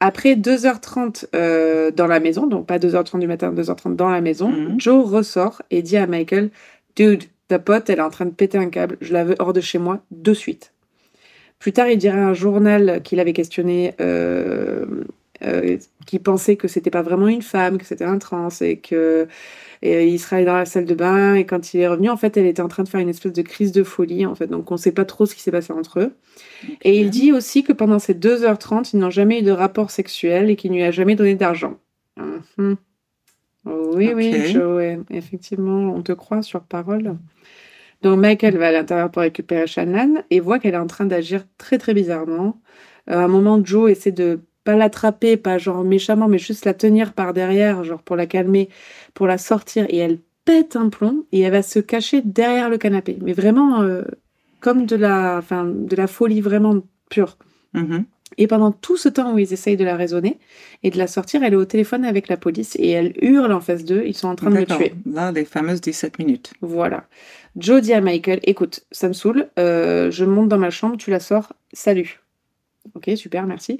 Après 0.00 0.34
2h30 0.34 1.26
euh, 1.34 1.90
dans 1.90 2.06
la 2.06 2.18
maison, 2.20 2.46
donc 2.46 2.66
pas 2.66 2.78
2h30 2.78 3.20
du 3.20 3.26
matin, 3.28 3.52
2h30 3.52 3.94
dans 3.94 4.08
la 4.10 4.20
maison, 4.20 4.48
Mhm. 4.50 4.80
Joe 4.80 5.08
ressort 5.08 5.62
et 5.70 5.82
dit 5.82 5.96
à 5.96 6.06
Michael 6.06 6.50
Dude, 6.96 7.24
ta 7.48 7.58
pote, 7.58 7.90
elle 7.90 7.98
est 7.98 8.02
en 8.02 8.10
train 8.10 8.26
de 8.26 8.30
péter 8.30 8.58
un 8.58 8.70
câble, 8.70 8.96
je 9.00 9.12
la 9.12 9.24
veux 9.24 9.34
hors 9.38 9.52
de 9.52 9.60
chez 9.60 9.78
moi 9.78 10.02
de 10.10 10.34
suite. 10.34 10.72
Plus 11.58 11.72
tard, 11.72 11.88
il 11.88 11.98
dirait 11.98 12.18
à 12.18 12.28
un 12.28 12.34
journal 12.34 13.00
qu'il 13.02 13.20
avait 13.20 13.32
questionné 13.32 13.94
euh, 14.00 14.84
euh, 15.42 15.78
qui 16.06 16.18
pensait 16.18 16.56
que 16.56 16.68
c'était 16.68 16.90
pas 16.90 17.02
vraiment 17.02 17.28
une 17.28 17.42
femme, 17.42 17.78
que 17.78 17.84
c'était 17.84 18.04
un 18.04 18.18
trans 18.18 18.48
et 18.60 18.78
que 18.78 19.26
et 19.82 20.08
il 20.08 20.18
serait 20.18 20.36
allé 20.36 20.44
dans 20.46 20.56
la 20.56 20.64
salle 20.64 20.86
de 20.86 20.94
bain 20.94 21.34
et 21.34 21.44
quand 21.44 21.74
il 21.74 21.80
est 21.80 21.88
revenu, 21.88 22.08
en 22.08 22.16
fait, 22.16 22.38
elle 22.38 22.46
était 22.46 22.62
en 22.62 22.68
train 22.68 22.84
de 22.84 22.88
faire 22.88 23.00
une 23.00 23.10
espèce 23.10 23.34
de 23.34 23.42
crise 23.42 23.70
de 23.70 23.82
folie, 23.82 24.24
en 24.24 24.34
fait. 24.34 24.46
Donc, 24.46 24.70
on 24.72 24.78
sait 24.78 24.92
pas 24.92 25.04
trop 25.04 25.26
ce 25.26 25.34
qui 25.34 25.42
s'est 25.42 25.50
passé 25.50 25.74
entre 25.74 26.00
eux. 26.00 26.14
Et 26.80 26.98
il 26.98 27.10
dit 27.10 27.32
aussi 27.32 27.64
que 27.64 27.72
pendant 27.74 27.98
ces 27.98 28.14
2h30, 28.14 28.92
ils 28.94 28.98
n'ont 28.98 29.10
jamais 29.10 29.40
eu 29.40 29.42
de 29.42 29.50
rapport 29.50 29.90
sexuel 29.90 30.48
et 30.48 30.56
qu'il 30.56 30.70
ne 30.70 30.76
lui 30.76 30.84
a 30.84 30.90
jamais 30.90 31.16
donné 31.16 31.34
d'argent. 31.34 31.78
Mhm. 32.16 32.76
Oui, 33.66 34.12
oui. 34.14 34.52
Joe, 34.52 34.98
effectivement, 35.10 35.94
on 35.94 36.02
te 36.02 36.12
croit 36.12 36.42
sur 36.42 36.62
parole. 36.62 37.16
Donc 38.04 38.20
Michael 38.20 38.58
va 38.58 38.68
à 38.68 38.72
l'intérieur 38.72 39.10
pour 39.10 39.22
récupérer 39.22 39.66
Shannon 39.66 40.22
et 40.30 40.38
voit 40.38 40.58
qu'elle 40.58 40.74
est 40.74 40.78
en 40.78 40.86
train 40.86 41.06
d'agir 41.06 41.46
très 41.56 41.78
très 41.78 41.94
bizarrement. 41.94 42.60
Euh, 43.10 43.14
à 43.14 43.24
un 43.24 43.28
moment, 43.28 43.64
Joe 43.64 43.90
essaie 43.90 44.12
de 44.12 44.40
pas 44.62 44.76
l'attraper, 44.76 45.38
pas 45.38 45.56
genre 45.56 45.82
méchamment, 45.84 46.28
mais 46.28 46.38
juste 46.38 46.66
la 46.66 46.74
tenir 46.74 47.14
par 47.14 47.32
derrière, 47.32 47.82
genre 47.82 48.02
pour 48.02 48.16
la 48.16 48.26
calmer, 48.26 48.68
pour 49.14 49.26
la 49.26 49.38
sortir, 49.38 49.86
et 49.88 49.96
elle 49.96 50.18
pète 50.44 50.76
un 50.76 50.90
plomb 50.90 51.24
et 51.32 51.40
elle 51.40 51.52
va 51.52 51.62
se 51.62 51.78
cacher 51.78 52.20
derrière 52.22 52.68
le 52.68 52.76
canapé. 52.76 53.16
Mais 53.22 53.32
vraiment 53.32 53.80
euh, 53.80 54.02
comme 54.60 54.84
de 54.84 54.96
la, 54.96 55.38
enfin, 55.38 55.64
de 55.64 55.96
la 55.96 56.06
folie 56.06 56.42
vraiment 56.42 56.82
pure. 57.08 57.38
Mhm. 57.72 58.04
Et 58.36 58.46
pendant 58.46 58.72
tout 58.72 58.96
ce 58.96 59.08
temps 59.08 59.32
où 59.32 59.38
ils 59.38 59.52
essayent 59.52 59.76
de 59.76 59.84
la 59.84 59.96
raisonner 59.96 60.38
et 60.82 60.90
de 60.90 60.98
la 60.98 61.06
sortir, 61.06 61.42
elle 61.42 61.52
est 61.52 61.56
au 61.56 61.64
téléphone 61.64 62.04
avec 62.04 62.28
la 62.28 62.36
police 62.36 62.76
et 62.78 62.90
elle 62.90 63.14
hurle 63.22 63.52
en 63.52 63.60
face 63.60 63.84
d'eux. 63.84 64.02
Ils 64.06 64.16
sont 64.16 64.28
en 64.28 64.34
train 64.34 64.50
de 64.50 64.56
D'accord. 64.56 64.78
tuer. 64.78 64.92
Là, 65.06 65.32
les 65.32 65.44
fameuses 65.44 65.80
17 65.80 66.18
minutes. 66.18 66.52
Voilà. 66.60 67.04
Joe 67.56 67.80
dit 67.80 67.92
à 67.92 68.00
Michael, 68.00 68.40
écoute, 68.42 68.84
ça 68.90 69.06
me 69.06 69.12
saoule, 69.12 69.48
euh, 69.58 70.10
je 70.10 70.24
monte 70.24 70.48
dans 70.48 70.58
ma 70.58 70.70
chambre, 70.70 70.96
tu 70.96 71.10
la 71.10 71.20
sors, 71.20 71.52
salut. 71.72 72.20
Ok, 72.94 73.10
super, 73.16 73.46
merci. 73.46 73.78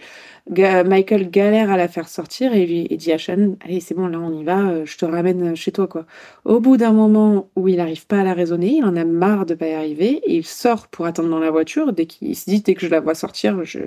Michael 0.48 1.28
galère 1.28 1.70
à 1.70 1.76
la 1.76 1.88
faire 1.88 2.08
sortir 2.08 2.54
et 2.54 2.66
lui 2.66 2.86
et 2.88 2.96
dit 2.96 3.12
à 3.12 3.18
Shannon, 3.18 3.58
allez, 3.62 3.80
c'est 3.80 3.94
bon, 3.94 4.06
là 4.06 4.18
on 4.18 4.32
y 4.32 4.44
va, 4.44 4.60
euh, 4.60 4.86
je 4.86 4.96
te 4.96 5.04
ramène 5.04 5.54
chez 5.56 5.72
toi, 5.72 5.86
quoi. 5.88 6.06
Au 6.44 6.60
bout 6.60 6.76
d'un 6.76 6.92
moment 6.92 7.50
où 7.56 7.68
il 7.68 7.76
n'arrive 7.76 8.06
pas 8.06 8.20
à 8.20 8.24
la 8.24 8.32
raisonner, 8.32 8.76
il 8.76 8.84
en 8.84 8.96
a 8.96 9.04
marre 9.04 9.44
de 9.44 9.54
pas 9.54 9.66
y 9.66 9.74
arriver 9.74 10.22
et 10.24 10.36
il 10.36 10.46
sort 10.46 10.88
pour 10.88 11.04
attendre 11.04 11.28
dans 11.28 11.40
la 11.40 11.50
voiture. 11.50 11.92
Dès 11.92 12.06
qu'il 12.06 12.34
se 12.34 12.48
dit, 12.48 12.60
dès 12.62 12.74
que 12.74 12.80
je 12.80 12.90
la 12.90 13.00
vois 13.00 13.14
sortir, 13.14 13.62
je, 13.64 13.80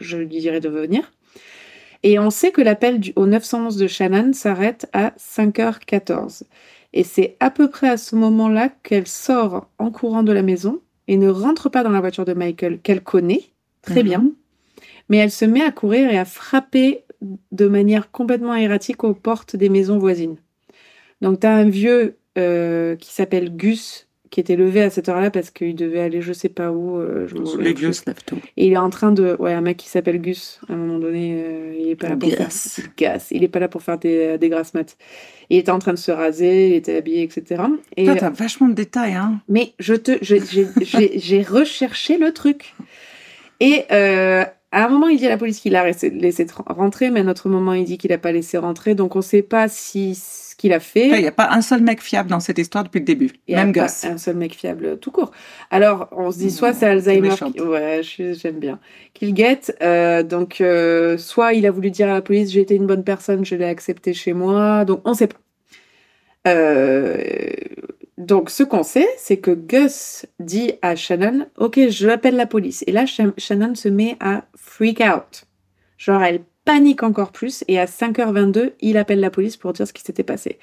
je 0.00 0.16
lui 0.16 0.28
dirai 0.28 0.60
de 0.60 0.68
venir. 0.68 1.12
Et 2.02 2.18
on 2.18 2.30
sait 2.30 2.52
que 2.52 2.60
l'appel 2.60 3.00
au 3.16 3.26
911 3.26 3.76
de 3.76 3.86
Shannon 3.86 4.32
s'arrête 4.32 4.88
à 4.92 5.12
5h14. 5.18 6.44
Et 6.94 7.02
c'est 7.02 7.36
à 7.40 7.50
peu 7.50 7.68
près 7.68 7.88
à 7.90 7.96
ce 7.96 8.14
moment-là 8.16 8.70
qu'elle 8.82 9.08
sort 9.08 9.68
en 9.78 9.90
courant 9.90 10.22
de 10.22 10.32
la 10.32 10.42
maison 10.42 10.80
et 11.08 11.16
ne 11.16 11.28
rentre 11.28 11.68
pas 11.68 11.82
dans 11.82 11.90
la 11.90 12.00
voiture 12.00 12.24
de 12.24 12.32
Michael 12.32 12.78
qu'elle 12.80 13.02
connaît 13.02 13.42
très 13.82 14.02
Mhm. 14.02 14.08
bien, 14.08 14.30
mais 15.08 15.18
elle 15.18 15.32
se 15.32 15.44
met 15.44 15.62
à 15.62 15.72
courir 15.72 16.08
et 16.10 16.18
à 16.18 16.24
frapper 16.24 17.04
de 17.52 17.66
manière 17.66 18.10
complètement 18.12 18.54
erratique 18.54 19.04
aux 19.04 19.12
portes 19.14 19.56
des 19.56 19.68
maisons 19.68 19.98
voisines. 19.98 20.36
Donc 21.20 21.40
tu 21.40 21.46
as 21.46 21.54
un 21.54 21.68
vieux 21.68 22.16
euh, 22.38 22.96
qui 22.96 23.12
s'appelle 23.12 23.56
Gus 23.56 24.03
qui 24.34 24.40
était 24.40 24.56
levé 24.56 24.82
à 24.82 24.90
cette 24.90 25.08
heure-là 25.08 25.30
parce 25.30 25.52
qu'il 25.52 25.76
devait 25.76 26.00
aller 26.00 26.20
je 26.20 26.32
sais 26.32 26.48
pas 26.48 26.72
où. 26.72 26.98
euh, 26.98 27.28
je 27.28 27.56
Les 27.58 27.72
vieux 27.72 27.92
se 27.92 28.02
lèvent 28.04 28.24
tôt. 28.26 28.34
Et 28.56 28.66
il 28.66 28.72
est 28.72 28.76
en 28.76 28.90
train 28.90 29.12
de. 29.12 29.36
Ouais, 29.38 29.52
un 29.52 29.60
mec 29.60 29.76
qui 29.76 29.88
s'appelle 29.88 30.20
Gus, 30.20 30.58
à 30.68 30.72
un 30.72 30.76
moment 30.76 30.98
donné, 30.98 31.40
euh, 31.40 31.72
il 31.78 31.88
est 31.90 31.94
pas 31.94 32.08
là 32.08 32.16
pour 32.16 32.28
faire. 32.28 32.48
Gus. 32.48 32.80
Gus. 32.98 33.30
Il 33.30 33.44
est 33.44 33.48
pas 33.48 33.60
là 33.60 33.68
pour 33.68 33.80
faire 33.82 33.96
des, 33.96 34.36
des 34.36 34.48
grasses 34.48 34.74
maths. 34.74 34.96
Il 35.50 35.58
était 35.58 35.70
en 35.70 35.78
train 35.78 35.92
de 35.92 35.98
se 35.98 36.10
raser, 36.10 36.70
il 36.70 36.74
était 36.74 36.96
habillé, 36.96 37.22
etc. 37.22 37.62
Et, 37.96 38.06
Toi, 38.06 38.16
t'as 38.16 38.30
vachement 38.30 38.66
de 38.66 38.74
détails, 38.74 39.12
hein. 39.14 39.40
mais 39.48 39.72
je 39.78 39.94
te, 39.94 40.18
j'ai- 40.20 41.42
recherché 41.44 42.18
le 42.18 42.32
truc. 42.32 42.74
Et 43.60 43.84
euh, 43.92 44.44
à 44.74 44.84
un 44.86 44.88
moment, 44.88 45.08
il 45.08 45.18
dit 45.18 45.26
à 45.26 45.30
la 45.30 45.36
police 45.36 45.60
qu'il 45.60 45.76
a 45.76 45.84
laissé, 45.84 46.10
laissé 46.10 46.44
tr- 46.44 46.62
rentrer, 46.72 47.10
mais 47.10 47.20
à 47.20 47.22
un 47.22 47.28
autre 47.28 47.48
moment, 47.48 47.72
il 47.72 47.84
dit 47.84 47.96
qu'il 47.98 48.10
n'a 48.10 48.18
pas 48.18 48.32
laissé 48.32 48.58
rentrer. 48.58 48.94
Donc, 48.94 49.14
on 49.16 49.20
ne 49.20 49.22
sait 49.24 49.42
pas 49.42 49.68
si 49.68 50.14
ce 50.14 50.54
qu'il 50.56 50.72
a 50.72 50.80
fait. 50.80 51.08
Il 51.08 51.20
n'y 51.20 51.26
a 51.26 51.32
pas 51.32 51.48
un 51.50 51.62
seul 51.62 51.82
mec 51.82 52.00
fiable 52.00 52.28
dans 52.30 52.40
cette 52.40 52.58
histoire 52.58 52.84
depuis 52.84 52.98
le 53.00 53.04
début. 53.04 53.30
Il 53.48 53.56
Même 53.56 53.72
pas 53.72 53.86
Gus. 53.86 54.04
un 54.04 54.18
seul 54.18 54.36
mec 54.36 54.54
fiable 54.54 54.98
tout 54.98 55.10
court. 55.10 55.30
Alors, 55.70 56.08
on 56.12 56.30
se 56.30 56.38
dit 56.38 56.50
soit 56.50 56.72
Non, 56.72 56.76
c'est 56.80 56.86
Alzheimer, 56.86 57.30
qui- 57.52 57.60
ouais, 57.60 58.00
j'aime 58.02 58.58
bien, 58.60 58.78
qu'il 59.14 59.32
guette. 59.34 59.76
euh, 59.82 60.22
donc, 60.22 60.60
euh, 60.60 61.18
soit 61.18 61.54
il 61.54 61.66
a 61.66 61.70
voulu 61.70 61.90
dire 61.90 62.08
à 62.08 62.12
la 62.14 62.22
police 62.22 62.50
j'ai 62.50 62.60
été 62.60 62.74
une 62.76 62.86
bonne 62.86 63.04
personne, 63.04 63.44
je 63.44 63.54
l'ai 63.56 63.64
accepté 63.64 64.12
chez 64.14 64.32
moi. 64.32 64.84
Donc, 64.84 65.00
on 65.04 65.14
sait 65.14 65.26
pas. 65.28 65.36
Euh, 66.46 67.16
donc, 68.16 68.50
ce 68.50 68.62
qu'on 68.62 68.84
sait, 68.84 69.08
c'est 69.16 69.38
que 69.38 69.50
Gus 69.50 70.26
dit 70.38 70.74
à 70.82 70.94
Shannon, 70.94 71.46
OK, 71.58 71.80
je 71.88 72.06
l'appelle 72.06 72.36
la 72.36 72.46
police. 72.46 72.84
Et 72.86 72.92
là, 72.92 73.06
Shannon 73.06 73.74
se 73.74 73.88
met 73.88 74.16
à 74.20 74.44
freak 74.54 75.00
out. 75.00 75.46
Genre, 75.98 76.22
elle 76.22 76.42
panique 76.64 77.02
encore 77.02 77.32
plus 77.32 77.64
et 77.66 77.78
à 77.78 77.86
5h22, 77.86 78.72
il 78.80 78.96
appelle 78.96 79.20
la 79.20 79.30
police 79.30 79.56
pour 79.56 79.72
dire 79.72 79.86
ce 79.86 79.92
qui 79.92 80.02
s'était 80.02 80.22
passé. 80.22 80.58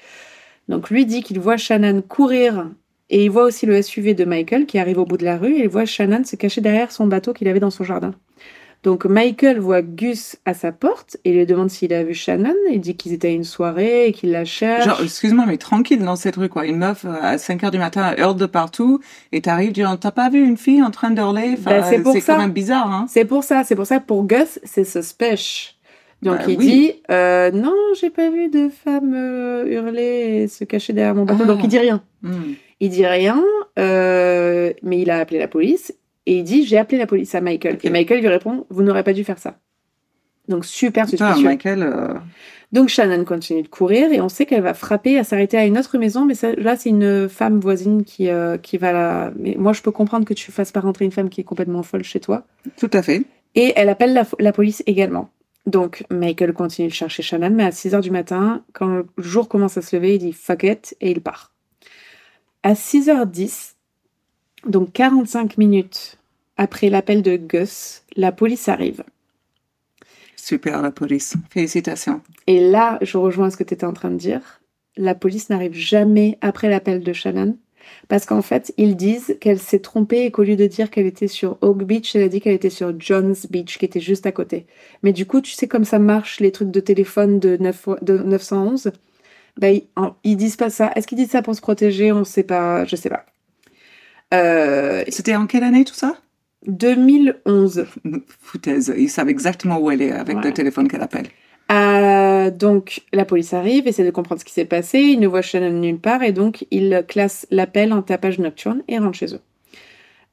Donc, 0.68 0.88
lui 0.88 1.04
dit 1.04 1.22
qu'il 1.22 1.40
voit 1.40 1.58
Shannon 1.58 2.00
courir 2.00 2.70
et 3.10 3.24
il 3.24 3.30
voit 3.30 3.44
aussi 3.44 3.66
le 3.66 3.80
SUV 3.82 4.14
de 4.14 4.24
Michael 4.24 4.64
qui 4.64 4.78
arrive 4.78 4.98
au 4.98 5.04
bout 5.04 5.18
de 5.18 5.24
la 5.24 5.36
rue 5.36 5.56
et 5.56 5.64
il 5.64 5.68
voit 5.68 5.84
Shannon 5.84 6.24
se 6.24 6.36
cacher 6.36 6.62
derrière 6.62 6.90
son 6.90 7.06
bateau 7.06 7.34
qu'il 7.34 7.48
avait 7.48 7.60
dans 7.60 7.70
son 7.70 7.84
jardin. 7.84 8.14
Donc 8.82 9.04
Michael 9.04 9.60
voit 9.60 9.82
Gus 9.82 10.36
à 10.44 10.54
sa 10.54 10.72
porte 10.72 11.16
et 11.24 11.32
lui 11.32 11.46
demande 11.46 11.70
s'il 11.70 11.92
a 11.94 12.02
vu 12.02 12.14
Shannon. 12.14 12.54
Il 12.70 12.80
dit 12.80 12.96
qu'ils 12.96 13.12
étaient 13.12 13.28
à 13.28 13.32
une 13.32 13.44
soirée 13.44 14.08
et 14.08 14.12
qu'il 14.12 14.32
la 14.32 14.44
cherche. 14.44 14.84
Genre, 14.84 15.00
excuse-moi, 15.02 15.44
mais 15.46 15.56
tranquille 15.56 16.04
dans 16.04 16.16
cette 16.16 16.34
rue, 16.34 16.48
quoi. 16.48 16.66
Une 16.66 16.78
meuf 16.78 17.04
euh, 17.04 17.14
à 17.20 17.38
5 17.38 17.62
heures 17.62 17.70
du 17.70 17.78
matin 17.78 18.14
hurle 18.18 18.36
de 18.36 18.46
partout 18.46 19.00
et 19.30 19.40
t'arrives 19.40 19.72
disant, 19.72 19.96
t'as 19.96 20.10
pas 20.10 20.30
vu 20.30 20.44
une 20.44 20.56
fille 20.56 20.82
en 20.82 20.90
train 20.90 21.12
d'hurler? 21.12 21.56
Ben, 21.60 21.84
c'est 21.84 22.00
pour 22.00 22.14
ça. 22.14 22.34
quand 22.34 22.38
même 22.38 22.52
bizarre, 22.52 22.92
hein. 22.92 23.06
C'est 23.08 23.24
pour 23.24 23.44
ça. 23.44 23.62
C'est 23.62 23.76
pour 23.76 23.86
ça, 23.86 24.00
pour 24.00 24.24
Gus, 24.26 24.58
c'est 24.64 24.84
suspect. 24.84 25.36
Donc 26.22 26.38
ben 26.38 26.50
il 26.50 26.58
dit, 26.58 26.92
euh, 27.10 27.50
non, 27.50 27.74
j'ai 28.00 28.08
pas 28.08 28.30
vu 28.30 28.48
de 28.48 28.68
femme 28.68 29.12
euh, 29.12 29.66
hurler 29.66 30.42
et 30.42 30.48
se 30.48 30.62
cacher 30.62 30.92
derrière 30.92 31.16
mon 31.16 31.24
bateau. 31.24 31.44
Donc 31.44 31.60
il 31.64 31.68
dit 31.68 31.80
rien. 31.80 32.00
Hmm. 32.22 32.52
Il 32.78 32.90
dit 32.90 33.06
rien, 33.06 33.42
euh, 33.78 34.72
mais 34.82 35.00
il 35.00 35.10
a 35.10 35.18
appelé 35.18 35.40
la 35.40 35.48
police 35.48 35.94
et 36.26 36.38
il 36.38 36.44
dit 36.44 36.66
J'ai 36.66 36.78
appelé 36.78 36.98
la 36.98 37.06
police 37.06 37.34
à 37.34 37.40
Michael. 37.40 37.78
Et 37.82 37.90
Michael 37.90 38.20
lui 38.20 38.28
répond 38.28 38.66
Vous 38.70 38.82
n'aurez 38.82 39.02
pas 39.02 39.12
dû 39.12 39.24
faire 39.24 39.38
ça. 39.38 39.58
Donc 40.48 40.64
super 40.64 41.08
suspicieux. 41.08 41.44
Michael, 41.44 41.82
euh, 41.82 42.14
Donc 42.72 42.88
Shannon 42.88 43.24
continue 43.24 43.62
de 43.62 43.68
courir 43.68 44.12
et 44.12 44.20
on 44.20 44.28
sait 44.28 44.44
qu'elle 44.44 44.62
va 44.62 44.74
frapper 44.74 45.18
à 45.18 45.24
s'arrêter 45.24 45.56
à 45.56 45.64
une 45.64 45.78
autre 45.78 45.98
maison, 45.98 46.24
mais 46.24 46.34
là 46.58 46.76
c'est 46.76 46.88
une 46.88 47.28
femme 47.28 47.60
voisine 47.60 48.02
qui, 48.04 48.28
euh, 48.28 48.56
qui 48.58 48.76
va 48.76 48.92
la. 48.92 49.32
Mais 49.38 49.54
moi 49.56 49.72
je 49.72 49.82
peux 49.82 49.92
comprendre 49.92 50.24
que 50.24 50.34
tu 50.34 50.50
fasses 50.50 50.72
pas 50.72 50.80
rentrer 50.80 51.04
une 51.04 51.12
femme 51.12 51.28
qui 51.28 51.40
est 51.40 51.44
complètement 51.44 51.82
folle 51.82 52.02
chez 52.02 52.18
toi. 52.18 52.44
Tout 52.76 52.90
à 52.92 53.02
fait. 53.02 53.22
Et 53.54 53.72
elle 53.76 53.88
appelle 53.88 54.14
la, 54.14 54.26
la 54.40 54.52
police 54.52 54.82
également. 54.86 55.30
Donc 55.66 56.04
Michael 56.10 56.54
continue 56.54 56.88
de 56.88 56.92
chercher 56.92 57.22
Shannon, 57.22 57.50
mais 57.50 57.64
à 57.64 57.70
6 57.70 57.94
heures 57.94 58.00
du 58.00 58.10
matin, 58.10 58.64
quand 58.72 58.88
le 58.88 59.06
jour 59.18 59.48
commence 59.48 59.76
à 59.76 59.82
se 59.82 59.94
lever, 59.94 60.16
il 60.16 60.18
dit 60.18 60.32
fuck 60.32 60.64
it 60.64 60.96
et 61.00 61.12
il 61.12 61.20
part. 61.20 61.52
À 62.64 62.74
6h10, 62.74 63.74
donc 64.66 64.92
45 64.92 65.58
minutes 65.58 66.18
après 66.56 66.90
l'appel 66.90 67.22
de 67.22 67.36
Gus, 67.36 68.02
la 68.16 68.32
police 68.32 68.68
arrive. 68.68 69.04
Super, 70.36 70.82
la 70.82 70.90
police. 70.90 71.34
Félicitations. 71.50 72.20
Et 72.46 72.68
là, 72.70 72.98
je 73.00 73.16
rejoins 73.16 73.50
ce 73.50 73.56
que 73.56 73.64
tu 73.64 73.74
étais 73.74 73.86
en 73.86 73.92
train 73.92 74.10
de 74.10 74.16
dire. 74.16 74.60
La 74.96 75.14
police 75.14 75.50
n'arrive 75.50 75.74
jamais 75.74 76.38
après 76.40 76.68
l'appel 76.68 77.02
de 77.02 77.12
Shannon. 77.12 77.56
Parce 78.08 78.26
qu'en 78.26 78.42
fait, 78.42 78.72
ils 78.76 78.96
disent 78.96 79.36
qu'elle 79.40 79.58
s'est 79.58 79.80
trompée 79.80 80.24
et 80.24 80.30
qu'au 80.30 80.42
lieu 80.42 80.56
de 80.56 80.66
dire 80.66 80.90
qu'elle 80.90 81.06
était 81.06 81.28
sur 81.28 81.58
Oak 81.62 81.84
Beach, 81.84 82.14
elle 82.14 82.22
a 82.22 82.28
dit 82.28 82.40
qu'elle 82.40 82.54
était 82.54 82.70
sur 82.70 82.92
John's 82.98 83.46
Beach, 83.50 83.78
qui 83.78 83.84
était 83.84 84.00
juste 84.00 84.26
à 84.26 84.32
côté. 84.32 84.66
Mais 85.02 85.12
du 85.12 85.26
coup, 85.26 85.40
tu 85.40 85.52
sais 85.52 85.68
comme 85.68 85.84
ça 85.84 85.98
marche 85.98 86.40
les 86.40 86.52
trucs 86.52 86.70
de 86.70 86.80
téléphone 86.80 87.38
de, 87.38 87.56
9, 87.56 87.88
de 88.02 88.18
911 88.18 88.92
ben, 89.58 89.80
ils, 90.24 90.36
disent 90.36 90.56
pas 90.56 90.70
ça. 90.70 90.90
Est-ce 90.96 91.06
qu'ils 91.06 91.18
disent 91.18 91.30
ça 91.30 91.42
pour 91.42 91.54
se 91.54 91.60
protéger? 91.60 92.10
On 92.10 92.20
ne 92.20 92.24
sait 92.24 92.42
pas. 92.42 92.84
Je 92.86 92.96
sais 92.96 93.10
pas. 93.10 93.26
Euh, 94.32 95.04
C'était 95.08 95.36
en 95.36 95.46
quelle 95.46 95.64
année 95.64 95.84
tout 95.84 95.94
ça? 95.94 96.16
2011. 96.66 97.86
Foutaise, 98.40 98.94
ils 98.96 99.10
savent 99.10 99.28
exactement 99.28 99.78
où 99.78 99.90
elle 99.90 100.02
est 100.02 100.12
avec 100.12 100.42
le 100.42 100.52
téléphone 100.52 100.88
qu'elle 100.88 101.02
appelle. 101.02 101.26
Euh, 101.70 102.50
donc 102.50 103.02
la 103.12 103.24
police 103.24 103.54
arrive, 103.54 103.88
essaie 103.88 104.04
de 104.04 104.10
comprendre 104.10 104.40
ce 104.40 104.44
qui 104.44 104.52
s'est 104.52 104.66
passé, 104.66 104.98
ils 104.98 105.20
ne 105.20 105.26
voient 105.26 105.42
Shannon 105.42 105.70
nulle 105.70 105.98
part 105.98 106.22
et 106.22 106.32
donc 106.32 106.66
ils 106.70 107.04
classent 107.08 107.46
l'appel 107.50 107.92
en 107.92 108.02
tapage 108.02 108.38
nocturne 108.38 108.82
et 108.88 108.98
rentrent 108.98 109.16
chez 109.16 109.34
eux. 109.34 109.40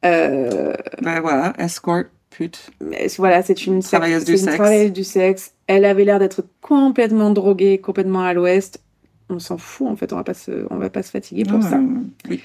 Euh, 0.06 0.74
ben 1.02 1.22
voilà, 1.22 1.54
escort, 1.58 2.04
pute. 2.30 2.72
Voilà, 3.18 3.42
c'est 3.42 3.66
une, 3.66 3.82
travailleuse, 3.82 4.26
du, 4.26 4.38
sexe. 4.38 4.56
travailleuse 4.56 4.92
du 4.92 5.04
sexe. 5.04 5.54
Elle 5.68 5.86
avait 5.86 6.04
l'air 6.04 6.20
d'être 6.20 6.44
complètement 6.62 7.32
droguée, 7.32 7.78
complètement 7.80 8.22
à 8.22 8.34
l'ouest. 8.34 8.82
On 9.30 9.40
s'en 9.40 9.58
fout 9.58 9.88
en 9.88 9.96
fait, 9.96 10.12
on 10.12 10.18
va 10.18 10.24
pas 10.24 10.34
se, 10.34 10.66
on 10.72 10.78
va 10.78 10.90
pas 10.90 11.04
se 11.04 11.12
fatiguer 11.12 11.44
pour 11.44 11.62
ça. 11.64 11.80
Oui. 12.30 12.42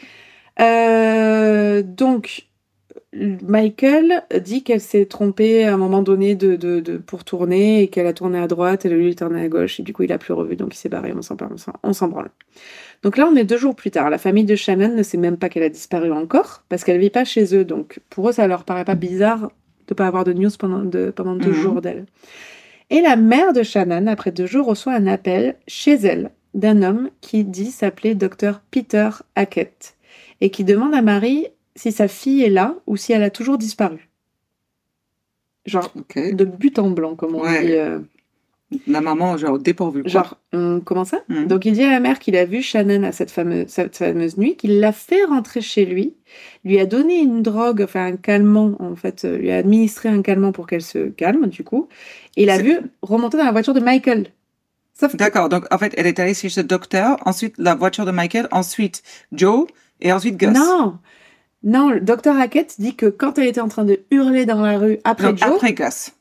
Euh, 0.61 1.83
donc, 1.83 2.47
Michael 3.14 4.25
dit 4.40 4.62
qu'elle 4.64 4.81
s'est 4.81 5.07
trompée 5.07 5.64
à 5.64 5.75
un 5.75 5.77
moment 5.77 6.03
donné 6.03 6.35
de, 6.35 6.57
de, 6.57 6.81
de 6.81 6.97
pour 6.97 7.25
tourner 7.25 7.83
et 7.83 7.88
qu'elle 7.88 8.07
a 8.07 8.12
tourné 8.12 8.38
à 8.38 8.49
droite 8.49 8.85
et 8.85 8.88
lui 8.88 9.09
il 9.09 9.17
tourné 9.17 9.43
à 9.43 9.49
gauche 9.49 9.79
et 9.79 9.83
du 9.85 9.93
coup 9.93 10.03
il 10.03 10.12
a 10.12 10.19
plus 10.19 10.33
revu 10.33 10.57
donc 10.57 10.75
il 10.75 10.79
s'est 10.79 10.88
barré, 10.88 11.12
on 11.17 11.23
s'en 11.23 11.37
on 11.83 11.93
s'en 11.93 12.09
branle. 12.09 12.31
Donc 13.03 13.17
là 13.17 13.29
on 13.31 13.37
est 13.37 13.45
deux 13.45 13.57
jours 13.57 13.77
plus 13.77 13.93
tard, 13.93 14.11
la 14.11 14.19
famille 14.19 14.45
de 14.45 14.57
Shannon 14.57 14.95
ne 14.95 15.03
sait 15.03 15.17
même 15.17 15.37
pas 15.37 15.49
qu'elle 15.49 15.62
a 15.62 15.69
disparu 15.69 16.11
encore 16.11 16.64
parce 16.69 16.83
qu'elle 16.83 16.99
vit 16.99 17.11
pas 17.11 17.25
chez 17.25 17.55
eux 17.55 17.64
donc 17.64 18.01
pour 18.11 18.29
eux 18.29 18.33
ça 18.33 18.49
leur 18.49 18.64
paraît 18.64 18.85
pas 18.85 18.97
bizarre 18.97 19.51
de 19.87 19.95
pas 19.95 20.07
avoir 20.07 20.25
de 20.25 20.33
news 20.33 20.51
pendant, 20.59 20.81
de, 20.81 21.11
pendant 21.11 21.37
deux 21.37 21.51
mhm. 21.51 21.55
jours 21.55 21.81
d'elle. 21.83 22.07
Et 22.90 23.01
la 23.01 23.17
mère 23.17 23.53
de 23.53 23.62
Shannon 23.62 24.07
après 24.07 24.33
deux 24.33 24.47
jours 24.47 24.67
reçoit 24.67 24.95
un 24.95 25.07
appel 25.07 25.57
chez 25.69 25.95
elle 25.95 26.31
d'un 26.55 26.83
homme 26.83 27.11
qui 27.21 27.45
dit 27.45 27.71
s'appeler 27.71 28.14
docteur 28.14 28.61
Peter 28.71 29.11
Hackett 29.37 29.95
et 30.40 30.51
qui 30.51 30.64
demande 30.64 30.94
à 30.94 31.03
Marie 31.03 31.47
si 31.77 31.92
sa 31.92 32.09
fille 32.09 32.42
est 32.42 32.51
là 32.51 32.77
ou 32.87 32.97
si 32.97 33.12
elle 33.12 33.23
a 33.23 33.31
toujours 33.31 33.59
disparu. 33.59 34.09
Genre, 35.66 35.90
de 36.14 36.44
but 36.44 36.79
en 36.79 36.90
blanc, 36.90 37.14
comme 37.16 37.35
on 37.37 37.42
dit. 37.42 37.73
Euh. 37.73 38.01
La 38.87 39.01
maman, 39.01 39.37
genre, 39.37 39.59
dépourvue. 39.59 40.03
Genre, 40.05 40.37
comment 40.85 41.05
ça? 41.05 41.18
Hmm. 41.29 41.47
Donc, 41.47 41.64
il 41.64 41.75
dit 41.75 41.83
à 41.83 41.90
la 41.90 42.01
mère 42.01 42.18
qu'il 42.18 42.37
a 42.37 42.44
vu 42.44 42.61
Shannon 42.61 43.03
à 43.05 43.12
cette 43.12 43.31
fameuse, 43.31 43.66
cette 43.68 43.97
fameuse 43.97 44.37
nuit, 44.37 44.57
qu'il 44.57 44.81
l'a 44.81 44.92
fait 44.92 45.25
rentrer 45.25 45.61
chez 45.61 45.85
lui, 45.85 46.14
lui 46.64 46.79
a 46.81 46.87
donné 46.87 47.20
une 47.20 47.42
drogue, 47.42 47.83
enfin 47.83 48.07
un 48.07 48.16
calmant, 48.16 48.75
en 48.81 48.97
fait, 48.97 49.25
euh, 49.25 49.38
lui 49.38 49.51
a 49.51 49.57
administré 49.57 50.09
un 50.09 50.23
calmant 50.23 50.53
pour 50.53 50.66
qu'elle 50.66 50.83
se 50.83 51.09
calme, 51.09 51.47
du 51.47 51.62
coup, 51.62 51.88
et 52.37 52.42
il 52.44 52.51
a 52.51 52.59
vu 52.59 52.79
remonter 53.03 53.37
dans 53.37 53.44
la 53.44 53.53
voiture 53.53 53.75
de 53.75 53.81
Michael. 53.81 54.27
D'accord, 55.14 55.49
donc 55.49 55.66
en 55.73 55.79
fait, 55.79 55.92
elle 55.97 56.07
est 56.07 56.20
allée 56.20 56.35
chez 56.35 56.49
ce 56.49 56.61
docteur, 56.61 57.16
ensuite 57.27 57.55
la 57.59 57.75
voiture 57.75 58.07
de 58.07 58.12
Michael, 58.12 58.49
ensuite 58.53 59.03
Joe, 59.33 59.66
et 60.00 60.12
ensuite 60.12 60.37
Gus. 60.37 60.50
Non, 60.50 60.98
non, 61.62 61.90
le 61.90 62.00
docteur 62.00 62.37
Hackett 62.37 62.74
dit 62.78 62.94
que 62.94 63.07
quand 63.07 63.38
elle 63.38 63.46
était 63.46 63.61
en 63.61 63.68
train 63.68 63.85
de 63.85 64.00
hurler 64.11 64.46
dans 64.46 64.61
la 64.61 64.78
rue 64.78 64.98
après 65.04 65.37
Joe. 65.37 65.54
Après 65.54 65.72
Gus. 65.72 66.12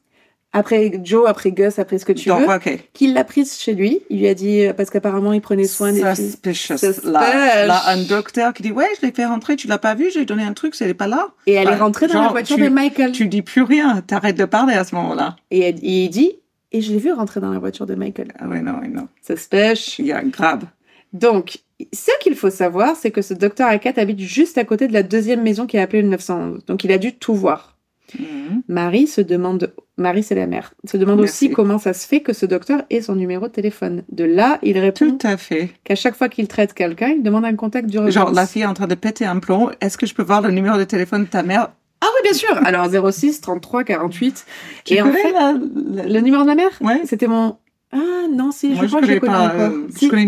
Après 0.55 1.01
Joe, 1.03 1.27
après 1.27 1.51
Gus, 1.51 1.79
après 1.79 1.97
ce 1.97 2.05
que 2.05 2.13
tu 2.13 2.29
veux. 2.29 2.45
Qu'il 2.93 3.15
l'a 3.15 3.23
prise 3.23 3.57
chez 3.57 3.73
lui. 3.73 4.01
Il 4.11 4.19
lui 4.19 4.27
a 4.27 4.35
dit, 4.35 4.67
parce 4.77 4.91
qu'apparemment, 4.91 5.33
il 5.33 5.41
prenait 5.41 5.65
soin 5.65 5.91
des 5.91 6.01
filles. 6.13 6.27
Suspicious. 6.27 6.75
Là, 7.03 7.65
là, 7.65 7.81
un 7.87 8.03
docteur 8.03 8.53
qui 8.53 8.61
dit, 8.61 8.71
ouais, 8.71 8.87
je 9.01 9.07
l'ai 9.07 9.11
fait 9.11 9.25
rentrer, 9.25 9.55
tu 9.55 9.67
l'as 9.67 9.79
pas 9.79 9.95
vu, 9.95 10.11
j'ai 10.11 10.25
donné 10.25 10.43
un 10.43 10.53
truc, 10.53 10.75
elle 10.79 10.89
est 10.89 10.93
pas 10.93 11.07
là. 11.07 11.31
Et 11.47 11.53
elle 11.53 11.69
est 11.69 11.75
rentrée 11.75 12.07
dans 12.07 12.21
la 12.21 12.27
voiture 12.27 12.59
de 12.59 12.69
Michael. 12.69 13.13
Tu 13.13 13.27
dis 13.27 13.41
plus 13.41 13.63
rien, 13.63 14.01
t'arrêtes 14.01 14.37
de 14.37 14.45
parler 14.45 14.75
à 14.75 14.83
ce 14.83 14.93
moment-là. 14.93 15.37
Et, 15.49 15.69
il 15.69 16.09
dit, 16.09 16.33
et 16.71 16.81
je 16.81 16.91
l'ai 16.91 16.99
vu 16.99 17.11
rentrer 17.11 17.39
dans 17.39 17.51
la 17.51 17.57
voiture 17.57 17.87
de 17.87 17.95
Michael. 17.95 18.27
Ah 18.37 18.47
ouais, 18.47 18.61
non, 18.61 18.79
non. 18.87 19.07
Suspicious. 19.25 19.95
Il 19.97 20.05
y 20.05 20.11
a 20.11 20.23
grave. 20.23 20.65
Donc, 21.13 21.62
ce 21.93 22.11
qu'il 22.21 22.35
faut 22.35 22.49
savoir, 22.49 22.95
c'est 22.95 23.11
que 23.11 23.21
ce 23.21 23.33
docteur 23.33 23.67
Hackett 23.67 23.97
habite 23.97 24.19
juste 24.19 24.57
à 24.57 24.63
côté 24.63 24.87
de 24.87 24.93
la 24.93 25.03
deuxième 25.03 25.41
maison 25.41 25.65
qui 25.65 25.77
est 25.77 25.81
appelée 25.81 26.01
le 26.01 26.09
911. 26.09 26.65
Donc 26.65 26.83
il 26.83 26.91
a 26.91 26.97
dû 26.97 27.13
tout 27.13 27.33
voir. 27.33 27.77
Mhm. 28.19 28.61
Marie 28.67 29.07
se 29.07 29.21
demande, 29.21 29.73
Marie 29.97 30.23
c'est 30.23 30.35
la 30.35 30.45
mère, 30.45 30.73
se 30.85 30.97
demande 30.97 31.19
aussi 31.21 31.49
comment 31.49 31.79
ça 31.79 31.93
se 31.93 32.05
fait 32.07 32.19
que 32.19 32.33
ce 32.33 32.45
docteur 32.45 32.83
ait 32.89 33.01
son 33.01 33.15
numéro 33.15 33.47
de 33.47 33.51
téléphone. 33.51 34.03
De 34.11 34.23
là, 34.23 34.59
il 34.61 34.77
répond 34.77 35.17
Tout 35.17 35.27
à 35.27 35.37
fait. 35.37 35.71
qu'à 35.83 35.95
chaque 35.95 36.15
fois 36.15 36.29
qu'il 36.29 36.47
traite 36.47 36.73
quelqu'un, 36.73 37.09
il 37.09 37.23
demande 37.23 37.45
un 37.45 37.55
contact 37.55 37.87
d'urgence. 37.87 38.13
Genre 38.13 38.31
la 38.31 38.45
fille 38.45 38.61
est 38.61 38.67
en 38.67 38.73
train 38.73 38.87
de 38.87 38.95
péter 38.95 39.25
un 39.25 39.39
plomb, 39.39 39.71
est-ce 39.81 39.97
que 39.97 40.05
je 40.05 40.13
peux 40.13 40.21
voir 40.21 40.41
le 40.41 40.51
numéro 40.51 40.77
de 40.77 40.83
téléphone 40.83 41.23
de 41.23 41.29
ta 41.29 41.43
mère? 41.43 41.69
Ah 42.01 42.07
oui, 42.15 42.29
bien 42.29 42.33
sûr. 42.33 42.55
Alors 42.65 43.11
06 43.11 43.39
33 43.39 43.85
48. 43.85 44.45
Tu 44.83 44.93
et 44.93 45.01
en 45.01 45.11
fait, 45.11 45.33
le 45.33 46.19
numéro 46.19 46.43
de 46.43 46.47
ma 46.47 46.55
mère? 46.55 46.71
Ouais. 46.81 47.01
C'était 47.05 47.27
mon. 47.27 47.55
Ah 47.93 48.27
non, 48.29 48.51
si, 48.51 48.75
je, 48.75 48.85
crois 48.85 48.99
que 48.99 49.07
je 49.07 49.19
connais 49.19 49.31
pas. 49.33 49.49
pas. 49.49 49.55
Euh, 49.69 49.87
je 50.01 50.07
connais 50.09 50.25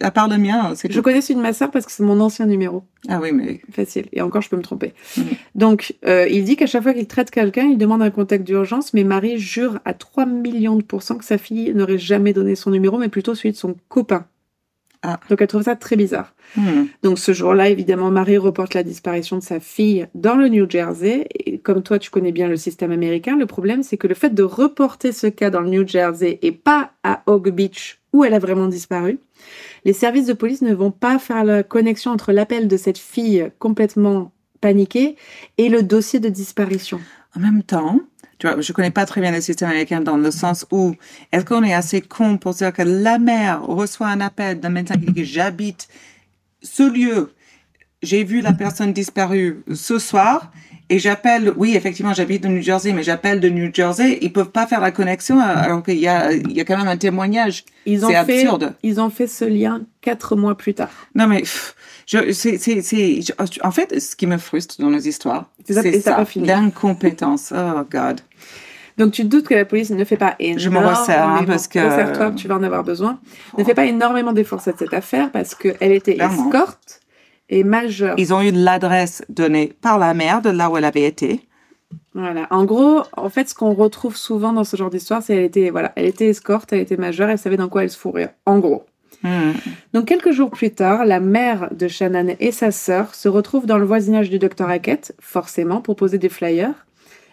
à 0.00 0.10
part 0.10 0.28
le 0.28 0.38
mien, 0.38 0.72
c'est 0.74 0.90
Je 0.90 1.00
connais 1.00 1.20
celui 1.20 1.36
de 1.36 1.42
ma 1.42 1.52
sœur 1.52 1.70
parce 1.70 1.84
que 1.84 1.92
c'est 1.92 2.02
mon 2.02 2.20
ancien 2.20 2.46
numéro. 2.46 2.84
Ah 3.08 3.20
oui, 3.20 3.32
mais... 3.32 3.60
Facile. 3.70 4.06
Et 4.12 4.22
encore, 4.22 4.40
je 4.40 4.48
peux 4.48 4.56
me 4.56 4.62
tromper. 4.62 4.94
Mm. 5.16 5.22
Donc, 5.54 5.94
euh, 6.06 6.26
il 6.28 6.44
dit 6.44 6.56
qu'à 6.56 6.66
chaque 6.66 6.82
fois 6.82 6.94
qu'il 6.94 7.06
traite 7.06 7.30
quelqu'un, 7.30 7.64
il 7.64 7.76
demande 7.76 8.02
un 8.02 8.10
contact 8.10 8.44
d'urgence, 8.44 8.94
mais 8.94 9.04
Marie 9.04 9.38
jure 9.38 9.80
à 9.84 9.92
3 9.92 10.24
millions 10.26 10.76
de 10.76 10.82
pourcents 10.82 11.16
que 11.16 11.24
sa 11.24 11.36
fille 11.36 11.72
n'aurait 11.74 11.98
jamais 11.98 12.32
donné 12.32 12.54
son 12.54 12.70
numéro, 12.70 12.96
mais 12.98 13.08
plutôt 13.08 13.34
celui 13.34 13.52
de 13.52 13.56
son 13.56 13.76
copain. 13.88 14.26
Ah. 15.06 15.20
Donc, 15.28 15.42
elle 15.42 15.48
trouve 15.48 15.62
ça 15.62 15.76
très 15.76 15.96
bizarre. 15.96 16.34
Mm. 16.56 16.84
Donc, 17.02 17.18
ce 17.18 17.32
jour-là, 17.32 17.68
évidemment, 17.68 18.10
Marie 18.10 18.38
reporte 18.38 18.72
la 18.72 18.82
disparition 18.82 19.36
de 19.36 19.42
sa 19.42 19.60
fille 19.60 20.06
dans 20.14 20.34
le 20.34 20.48
New 20.48 20.68
Jersey. 20.68 21.28
Et 21.44 21.58
comme 21.58 21.82
toi, 21.82 21.98
tu 21.98 22.10
connais 22.10 22.32
bien 22.32 22.48
le 22.48 22.56
système 22.56 22.90
américain, 22.90 23.36
le 23.36 23.44
problème, 23.44 23.82
c'est 23.82 23.98
que 23.98 24.06
le 24.06 24.14
fait 24.14 24.30
de 24.32 24.42
reporter 24.42 25.12
ce 25.12 25.26
cas 25.26 25.50
dans 25.50 25.60
le 25.60 25.68
New 25.68 25.86
Jersey 25.86 26.38
et 26.40 26.52
pas 26.52 26.92
à 27.02 27.22
Oak 27.26 27.50
Beach, 27.50 28.00
où 28.14 28.24
elle 28.24 28.32
a 28.32 28.38
vraiment 28.38 28.68
disparu, 28.68 29.18
les 29.84 29.92
services 29.92 30.26
de 30.26 30.32
police 30.32 30.62
ne 30.62 30.74
vont 30.74 30.90
pas 30.90 31.18
faire 31.18 31.44
la 31.44 31.62
connexion 31.62 32.10
entre 32.10 32.32
l'appel 32.32 32.68
de 32.68 32.76
cette 32.76 32.98
fille 32.98 33.50
complètement 33.58 34.32
paniquée 34.60 35.16
et 35.58 35.68
le 35.68 35.82
dossier 35.82 36.20
de 36.20 36.28
disparition. 36.28 37.00
En 37.36 37.40
même 37.40 37.62
temps, 37.62 38.00
tu 38.38 38.46
vois, 38.46 38.60
je 38.60 38.72
connais 38.72 38.90
pas 38.90 39.06
très 39.06 39.20
bien 39.20 39.30
le 39.30 39.40
système 39.40 39.68
américain 39.68 40.00
dans 40.00 40.16
le 40.16 40.30
sens 40.30 40.66
où 40.70 40.94
est-ce 41.32 41.44
qu'on 41.44 41.62
est 41.62 41.74
assez 41.74 42.00
con 42.00 42.38
pour 42.38 42.54
dire 42.54 42.72
que 42.72 42.82
la 42.82 43.18
mère 43.18 43.64
reçoit 43.64 44.08
un 44.08 44.20
appel 44.20 44.60
d'un 44.60 44.70
médecin 44.70 44.94
qui 44.94 45.06
dit 45.06 45.14
que 45.14 45.24
j'habite 45.24 45.88
ce 46.62 46.82
lieu, 46.82 47.32
j'ai 48.02 48.24
vu 48.24 48.40
la 48.40 48.52
personne 48.52 48.92
disparue 48.92 49.62
ce 49.72 49.98
soir 49.98 50.50
et 50.90 50.98
j'appelle, 50.98 51.52
oui, 51.56 51.74
effectivement, 51.76 52.12
j'habite 52.12 52.42
de 52.42 52.48
New 52.48 52.62
Jersey, 52.62 52.92
mais 52.92 53.02
j'appelle 53.02 53.40
de 53.40 53.48
New 53.48 53.70
Jersey, 53.72 54.18
ils 54.20 54.32
peuvent 54.32 54.50
pas 54.50 54.66
faire 54.66 54.80
la 54.80 54.90
connexion 54.90 55.40
alors 55.40 55.82
qu'il 55.82 55.98
y 55.98 56.06
a, 56.08 56.32
il 56.32 56.52
y 56.52 56.60
a 56.60 56.64
quand 56.64 56.76
même 56.76 56.88
un 56.88 56.96
témoignage. 56.96 57.64
Ils 57.86 58.04
ont 58.04 58.08
C'est 58.08 58.24
fait, 58.24 58.38
absurde. 58.40 58.74
ils 58.82 59.00
ont 59.00 59.10
fait 59.10 59.26
ce 59.26 59.44
lien 59.44 59.82
quatre 60.02 60.36
mois 60.36 60.56
plus 60.56 60.74
tard. 60.74 60.90
Non, 61.14 61.26
mais 61.26 61.42
je, 62.06 62.32
c'est, 62.32 62.58
c'est, 62.58 62.82
c'est, 62.82 63.20
en 63.62 63.70
fait, 63.70 63.98
ce 64.00 64.14
qui 64.14 64.26
me 64.26 64.36
frustre 64.36 64.76
dans 64.78 64.90
nos 64.90 64.98
histoires, 64.98 65.46
C'est 65.66 66.00
ça, 66.00 66.24
l'incompétence. 66.36 67.52
Oh 67.56 67.82
God. 67.90 68.20
Donc 68.96 69.12
tu 69.12 69.22
te 69.22 69.26
doutes 69.26 69.48
que 69.48 69.54
la 69.54 69.64
police 69.64 69.90
ne 69.90 70.04
fait 70.04 70.16
pas 70.16 70.36
énormément. 70.38 70.58
Je 70.60 70.68
me 70.70 70.78
resserre, 70.78 71.28
hein, 71.28 71.44
parce 71.46 71.66
que- 71.66 71.80
Resserre-toi, 71.80 72.30
tu 72.32 72.46
vas 72.46 72.54
en 72.56 72.62
avoir 72.62 72.84
besoin. 72.84 73.18
Ne 73.58 73.64
fait 73.64 73.74
pas 73.74 73.86
énormément 73.86 74.32
d'efforts 74.32 74.62
sur 74.62 74.72
cette 74.78 74.94
affaire 74.94 75.32
parce 75.32 75.54
qu'elle 75.56 75.92
était 75.92 76.14
Clairement. 76.14 76.46
escorte 76.46 77.00
et 77.48 77.64
majeure. 77.64 78.14
Ils 78.18 78.32
ont 78.32 78.40
eu 78.40 78.50
l'adresse 78.50 79.24
donnée 79.28 79.72
par 79.80 79.98
la 79.98 80.14
mère 80.14 80.42
de 80.42 80.50
là 80.50 80.70
où 80.70 80.76
elle 80.76 80.84
avait 80.84 81.04
été. 81.04 81.40
Voilà. 82.14 82.46
En 82.50 82.64
gros, 82.64 83.02
en 83.16 83.28
fait, 83.28 83.48
ce 83.48 83.54
qu'on 83.54 83.74
retrouve 83.74 84.16
souvent 84.16 84.52
dans 84.52 84.64
ce 84.64 84.76
genre 84.76 84.90
d'histoire, 84.90 85.22
c'est 85.22 85.34
qu'elle 85.34 85.44
était, 85.44 85.70
voilà, 85.70 85.92
elle 85.96 86.06
était 86.06 86.28
escorte, 86.28 86.72
elle 86.72 86.80
était 86.80 86.96
majeure, 86.96 87.28
elle 87.28 87.38
savait 87.38 87.56
dans 87.56 87.68
quoi 87.68 87.82
elle 87.82 87.90
se 87.90 87.98
fourrait. 87.98 88.34
En 88.46 88.58
gros. 88.58 88.84
Hmm. 89.22 89.52
Donc 89.92 90.06
quelques 90.06 90.32
jours 90.32 90.50
plus 90.50 90.70
tard, 90.70 91.04
la 91.04 91.18
mère 91.18 91.68
de 91.72 91.88
Shannon 91.88 92.36
et 92.40 92.52
sa 92.52 92.70
sœur 92.70 93.14
se 93.14 93.28
retrouvent 93.28 93.66
dans 93.66 93.78
le 93.78 93.86
voisinage 93.86 94.30
du 94.30 94.38
docteur 94.38 94.68
Hackett, 94.68 95.14
forcément, 95.20 95.80
pour 95.80 95.96
poser 95.96 96.18
des 96.18 96.28
flyers. 96.28 96.86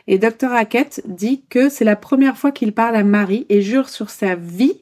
Et 0.08 0.18
docteur 0.18 0.54
Hackett 0.54 1.02
dit 1.06 1.44
que 1.50 1.70
c'est 1.70 1.86
la 1.86 1.96
première 1.96 2.38
fois 2.38 2.52
qu'il 2.52 2.74
parle 2.74 2.96
à 2.96 3.04
Marie 3.04 3.46
et 3.50 3.62
jure 3.62 3.90
sur 3.90 4.10
sa 4.10 4.36
vie 4.36 4.82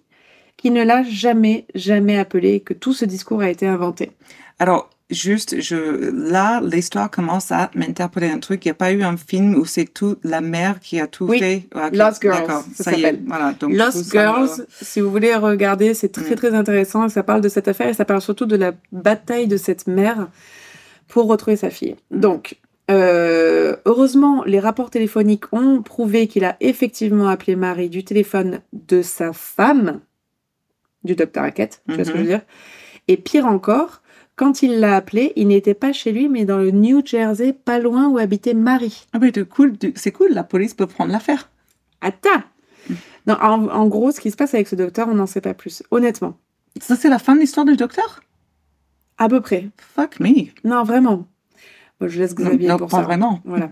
qu'il 0.56 0.74
ne 0.74 0.84
l'a 0.84 1.04
jamais, 1.04 1.66
jamais 1.74 2.18
appelée 2.18 2.56
et 2.56 2.60
que 2.60 2.74
tout 2.74 2.94
ce 2.94 3.06
discours 3.06 3.42
a 3.42 3.50
été 3.50 3.66
inventé. 3.66 4.12
Alors, 4.60 4.90
juste, 5.10 5.60
je, 5.62 6.12
là, 6.12 6.62
l'histoire 6.62 7.10
commence 7.10 7.52
à 7.52 7.72
m'interpeller 7.76 8.30
un 8.30 8.40
truc. 8.40 8.64
Il 8.66 8.68
n'y 8.68 8.72
a 8.72 8.76
pas 8.76 8.92
eu 8.92 9.02
un 9.04 9.18
film 9.18 9.56
où 9.56 9.66
c'est 9.66 9.86
tout 9.86 10.18
la 10.24 10.42
mère 10.42 10.80
qui 10.80 11.00
a 11.00 11.08
tout 11.08 11.26
Oui. 11.28 11.40
fait. 11.40 11.64
Lost 11.94 12.22
Girls, 12.22 12.46
ça 12.76 12.84
ça, 12.84 12.92
y 12.92 12.94
est. 12.96 13.02
s'appelle. 13.02 13.22
Voilà. 13.26 13.54
Donc, 13.60 13.74
Lost 13.74 14.04
ça 14.04 14.12
Girls, 14.12 14.66
si 14.82 15.02
vous 15.02 15.10
voulez 15.12 15.34
regarder, 15.36 15.94
c'est 15.94 16.10
très 16.10 16.32
Mm. 16.32 16.36
très 16.36 16.54
intéressant. 16.54 17.10
Ça 17.10 17.24
parle 17.24 17.42
de 17.42 17.50
cette 17.50 17.68
affaire 17.68 17.88
et 17.90 17.94
ça 17.94 18.06
parle 18.06 18.22
surtout 18.22 18.46
de 18.46 18.56
la 18.56 18.74
bataille 18.92 19.48
de 19.48 19.58
cette 19.58 19.88
mère 19.88 20.28
pour 21.08 21.26
retrouver 21.28 21.58
sa 21.58 21.70
fille. 21.72 21.96
Donc, 22.12 22.58
euh, 22.92 23.76
heureusement, 23.86 24.44
les 24.46 24.60
rapports 24.60 24.90
téléphoniques 24.92 25.52
ont 25.54 25.82
prouvé 25.82 26.28
qu'il 26.28 26.44
a 26.46 26.56
effectivement 26.60 27.28
appelé 27.28 27.56
Marie 27.56 27.90
du 27.90 28.04
téléphone 28.04 28.62
de 28.74 29.02
sa 29.02 29.34
femme, 29.34 30.00
du 31.04 31.16
docteur 31.16 31.44
Hackett, 31.44 31.82
tu 31.88 31.96
vois 31.96 32.04
ce 32.04 32.12
que 32.12 32.18
je 32.18 32.22
veux 32.24 32.28
dire. 32.28 32.42
Et 33.08 33.18
pire 33.18 33.46
encore, 33.46 34.02
quand 34.40 34.62
il 34.62 34.80
l'a 34.80 34.96
appelé, 34.96 35.34
il 35.36 35.50
n'était 35.50 35.74
pas 35.74 35.92
chez 35.92 36.14
lui, 36.14 36.30
mais 36.30 36.46
dans 36.46 36.60
le 36.60 36.72
New 36.72 37.06
Jersey, 37.06 37.52
pas 37.52 37.78
loin 37.78 38.08
où 38.08 38.18
habitait 38.18 38.54
Marie. 38.54 39.06
Ah, 39.12 39.20
mais 39.20 39.32
de 39.34 39.44
cool, 39.44 39.74
c'est 39.96 40.14
cool, 40.14 40.30
la 40.32 40.46
police 40.46 40.74
peut 40.74 40.88
prendre 40.88 41.12
l'affaire. 41.12 41.50
Attends 42.00 42.44
non, 43.28 43.36
en, 43.42 43.68
en 43.68 43.88
gros, 43.88 44.12
ce 44.12 44.22
qui 44.22 44.32
se 44.32 44.38
passe 44.38 44.54
avec 44.54 44.70
ce 44.70 44.78
docteur, 44.78 45.10
on 45.10 45.16
n'en 45.16 45.28
sait 45.28 45.42
pas 45.42 45.54
plus. 45.54 45.84
Honnêtement. 45.92 46.38
Ça, 46.80 46.96
c'est 46.96 47.10
la 47.10 47.20
fin 47.20 47.36
de 47.36 47.42
l'histoire 47.42 47.66
du 47.66 47.76
docteur? 47.76 48.22
À 49.18 49.28
peu 49.28 49.42
près. 49.42 49.68
Fuck 49.76 50.22
me. 50.22 50.30
Non, 50.64 50.84
vraiment. 50.84 51.28
Bon, 52.00 52.08
je 52.08 52.18
laisse 52.18 52.34
Xavier 52.34 52.70
non, 52.70 52.78
pour 52.78 52.88
pas 52.88 52.98
ça. 52.98 53.04
vraiment. 53.04 53.42
Voilà. 53.44 53.72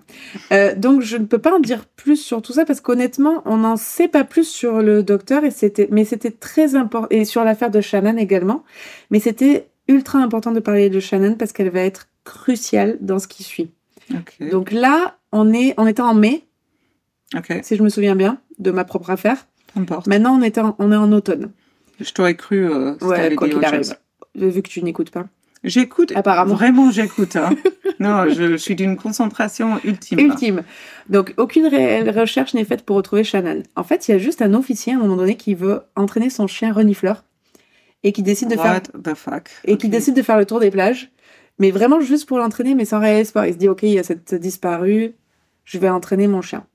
Euh, 0.52 0.76
donc, 0.76 1.02
je 1.02 1.16
ne 1.16 1.24
peux 1.24 1.40
pas 1.40 1.56
en 1.56 1.60
dire 1.62 1.86
plus 1.86 2.18
sur 2.18 2.42
tout 2.42 2.52
ça 2.52 2.66
parce 2.66 2.82
qu'honnêtement, 2.82 3.42
on 3.46 3.56
n'en 3.56 3.78
sait 3.78 4.10
pas 4.10 4.26
plus 4.26 4.44
sur 4.48 4.82
le 4.82 5.02
docteur 5.02 5.46
et 5.46 5.52
c'était, 5.52 5.88
mais 5.92 6.04
c'était 6.04 6.32
très 6.32 6.76
important 6.76 7.08
et 7.10 7.24
sur 7.24 7.46
l'affaire 7.46 7.72
de 7.72 7.80
Shannon 7.80 8.18
également. 8.18 8.66
Mais 9.12 9.22
c'était 9.22 9.70
ultra 9.88 10.20
important 10.20 10.52
de 10.52 10.60
parler 10.60 10.90
de 10.90 11.00
Shannon 11.00 11.36
parce 11.36 11.52
qu'elle 11.52 11.70
va 11.70 11.82
être 11.82 12.08
cruciale 12.24 12.98
dans 13.02 13.20
ce 13.20 13.28
qui 13.28 13.44
suit. 13.44 13.72
Donc 14.52 14.72
là, 14.72 15.18
on 15.32 15.54
est, 15.54 15.74
on 15.78 15.88
était 15.88 16.02
en 16.02 16.14
mai, 16.14 16.46
si 17.62 17.76
je 17.76 17.84
me 17.84 17.90
souviens 17.90 18.16
bien, 18.16 18.40
de 18.60 18.72
ma 18.72 18.86
propre 18.86 19.10
affaire. 19.10 19.48
importe. 19.76 20.08
Maintenant, 20.08 20.38
on 20.38 20.42
est 20.42 20.58
en, 20.58 20.76
on 20.80 20.92
est 20.92 20.96
en 20.96 21.12
automne. 21.12 21.52
Je 22.00 22.12
t'aurais 22.12 22.36
cru. 22.36 22.70
Euh, 22.70 22.96
si 23.00 23.06
Ouais, 23.06 23.36
quoi 23.36 23.50
qu'il 23.50 23.64
arrive. 23.64 23.96
Vu 24.36 24.62
que 24.62 24.70
tu 24.70 24.84
n'écoutes 24.84 25.10
pas. 25.10 25.26
J'écoute. 25.64 26.14
Apparemment. 26.16 26.54
Vraiment, 26.54 26.92
j'écoute. 26.92 27.36
Hein. 27.36 27.50
non, 28.00 28.30
je, 28.30 28.52
je 28.52 28.56
suis 28.56 28.76
d'une 28.76 28.96
concentration 28.96 29.80
ultime. 29.84 30.20
Ultime. 30.20 30.64
Donc, 31.10 31.34
aucune 31.38 31.66
réelle 31.66 32.10
recherche 32.18 32.54
n'est 32.54 32.64
faite 32.64 32.84
pour 32.84 32.96
retrouver 32.96 33.24
Shannon. 33.24 33.64
En 33.76 33.84
fait, 33.84 34.08
il 34.08 34.12
y 34.12 34.14
a 34.14 34.20
juste 34.20 34.42
un 34.42 34.54
officier 34.54 34.94
à 34.94 34.98
un 34.98 35.00
moment 35.00 35.16
donné 35.16 35.36
qui 35.36 35.56
veut 35.56 35.82
entraîner 35.96 36.30
son 36.30 36.46
chien 36.48 36.72
renifleur 36.72 37.24
et 38.04 38.12
qui 38.12 38.24
décide 38.24 38.50
de 38.50 38.56
faire 38.56 38.82
What 38.96 39.02
the 39.04 39.16
fuck? 39.16 39.50
et 39.66 39.78
qui 39.78 39.90
décide 39.90 40.16
de 40.16 40.22
faire 40.22 40.38
le 40.38 40.46
tour 40.46 40.60
des 40.60 40.72
plages, 40.72 41.12
mais 41.60 41.72
vraiment 41.72 42.00
juste 42.00 42.28
pour 42.28 42.38
l'entraîner, 42.38 42.76
mais 42.76 42.86
sans 42.86 43.00
réel 43.00 43.22
espoir. 43.22 43.48
Il 43.48 43.54
se 43.54 43.58
dit 43.58 43.70
ok, 43.70 43.84
il 43.84 43.94
y 43.94 44.00
a 44.00 44.04
cette 44.04 44.34
disparue, 44.36 45.16
je 45.66 45.78
vais 45.78 45.90
entraîner 45.90 46.28
mon 46.28 46.42
chien. 46.42 46.66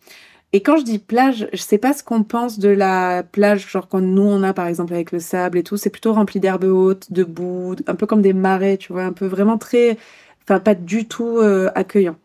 Et 0.55 0.63
quand 0.63 0.77
je 0.77 0.83
dis 0.83 0.99
plage, 0.99 1.49
je 1.53 1.63
sais 1.63 1.79
pas 1.79 1.95
ce 1.95 2.03
qu'on 2.03 2.25
pense 2.25 2.59
de 2.59 2.69
la 2.69 3.23
plage, 3.23 3.71
genre 3.71 3.89
quand 3.89 4.03
nous 4.03 4.23
on 4.23 4.43
a 4.43 4.53
par 4.53 4.67
exemple 4.67 4.93
avec 4.93 5.11
le 5.11 5.19
sable 5.19 5.57
et 5.57 5.63
tout, 5.63 5.79
c'est 5.79 5.89
plutôt 5.89 6.13
rempli 6.13 6.41
d'herbes 6.41 6.65
hautes, 6.65 7.11
de 7.11 7.25
boue, 7.25 7.75
un 7.87 7.95
peu 7.95 8.07
comme 8.07 8.21
des 8.21 8.35
marais, 8.35 8.77
tu 8.77 8.93
vois, 8.93 9.05
un 9.05 9.13
peu 9.13 9.27
vraiment 9.27 9.57
très, 9.57 9.97
enfin 10.43 10.61
pas 10.61 10.75
du 10.75 11.09
tout 11.09 11.39
euh, 11.39 11.71
accueillant. 11.75 12.17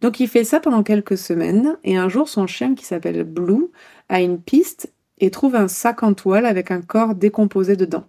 Donc 0.00 0.18
il 0.18 0.26
fait 0.28 0.44
ça 0.44 0.58
pendant 0.58 0.82
quelques 0.82 1.18
semaines 1.18 1.76
et 1.84 1.96
un 1.96 2.08
jour 2.08 2.28
son 2.28 2.46
chien 2.48 2.74
qui 2.74 2.84
s'appelle 2.84 3.22
Blue 3.22 3.66
a 4.08 4.20
une 4.20 4.40
piste 4.40 4.92
et 5.18 5.30
trouve 5.30 5.54
un 5.54 5.68
sac 5.68 6.02
en 6.02 6.14
toile 6.14 6.46
avec 6.46 6.72
un 6.72 6.80
corps 6.80 7.14
décomposé 7.14 7.76
dedans. 7.76 8.04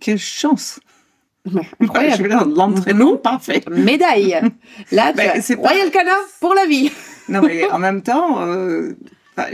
Quelle 0.00 0.18
chance! 0.18 0.80
Ouais, 1.46 1.60
Je 1.78 1.84
incroyable. 1.84 2.22
veux 2.22 2.28
dire, 2.30 2.44
l'entraînement 2.46 3.16
parfait. 3.22 3.62
Médaille. 3.70 4.40
Là, 4.92 5.12
tu 5.12 5.20
as 5.20 5.42
c'est 5.42 5.56
pas- 5.56 5.68
Royal 5.68 5.90
Canin 5.90 6.16
pour 6.40 6.54
la 6.54 6.66
vie. 6.66 6.90
Non, 7.28 7.40
mais 7.40 7.64
en 7.70 7.78
même 7.78 8.02
temps, 8.02 8.42
euh, 8.42 8.92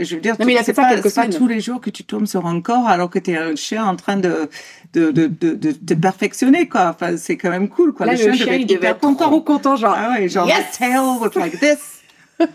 je 0.01 0.15
veux 0.15 0.21
dire, 0.21 0.35
a 0.57 0.63
c'est 0.63 0.73
pas, 0.73 0.97
pas 0.97 1.27
tous 1.27 1.47
les 1.47 1.61
jours 1.61 1.79
que 1.79 1.89
tu 1.89 2.03
tombes 2.03 2.25
sur 2.27 2.45
un 2.45 2.59
corps 2.59 2.85
alors 2.87 3.09
que 3.09 3.17
tu 3.17 3.31
es 3.31 3.37
un 3.37 3.55
chien 3.55 3.85
en 3.85 3.95
train 3.95 4.17
de, 4.17 4.49
de, 4.91 5.09
de, 5.11 5.27
de, 5.27 5.53
de 5.53 5.71
te 5.71 5.93
perfectionner, 5.93 6.67
quoi. 6.67 6.89
Enfin, 6.93 7.15
c'est 7.15 7.37
quand 7.37 7.49
même 7.49 7.69
cool, 7.69 7.93
quoi. 7.93 8.05
Là, 8.05 8.13
le 8.13 8.33
chien, 8.33 8.55
il 8.55 8.65
devait 8.65 8.87
être 8.87 8.99
trop 9.15 9.39
content, 9.41 9.77
genre. 9.77 9.95
Ah 9.97 10.11
ouais, 10.19 10.27
genre, 10.27 10.47
Yes 10.47 10.77
tail 10.77 10.97
was 10.97 11.29
like 11.35 11.59
this? 11.61 12.01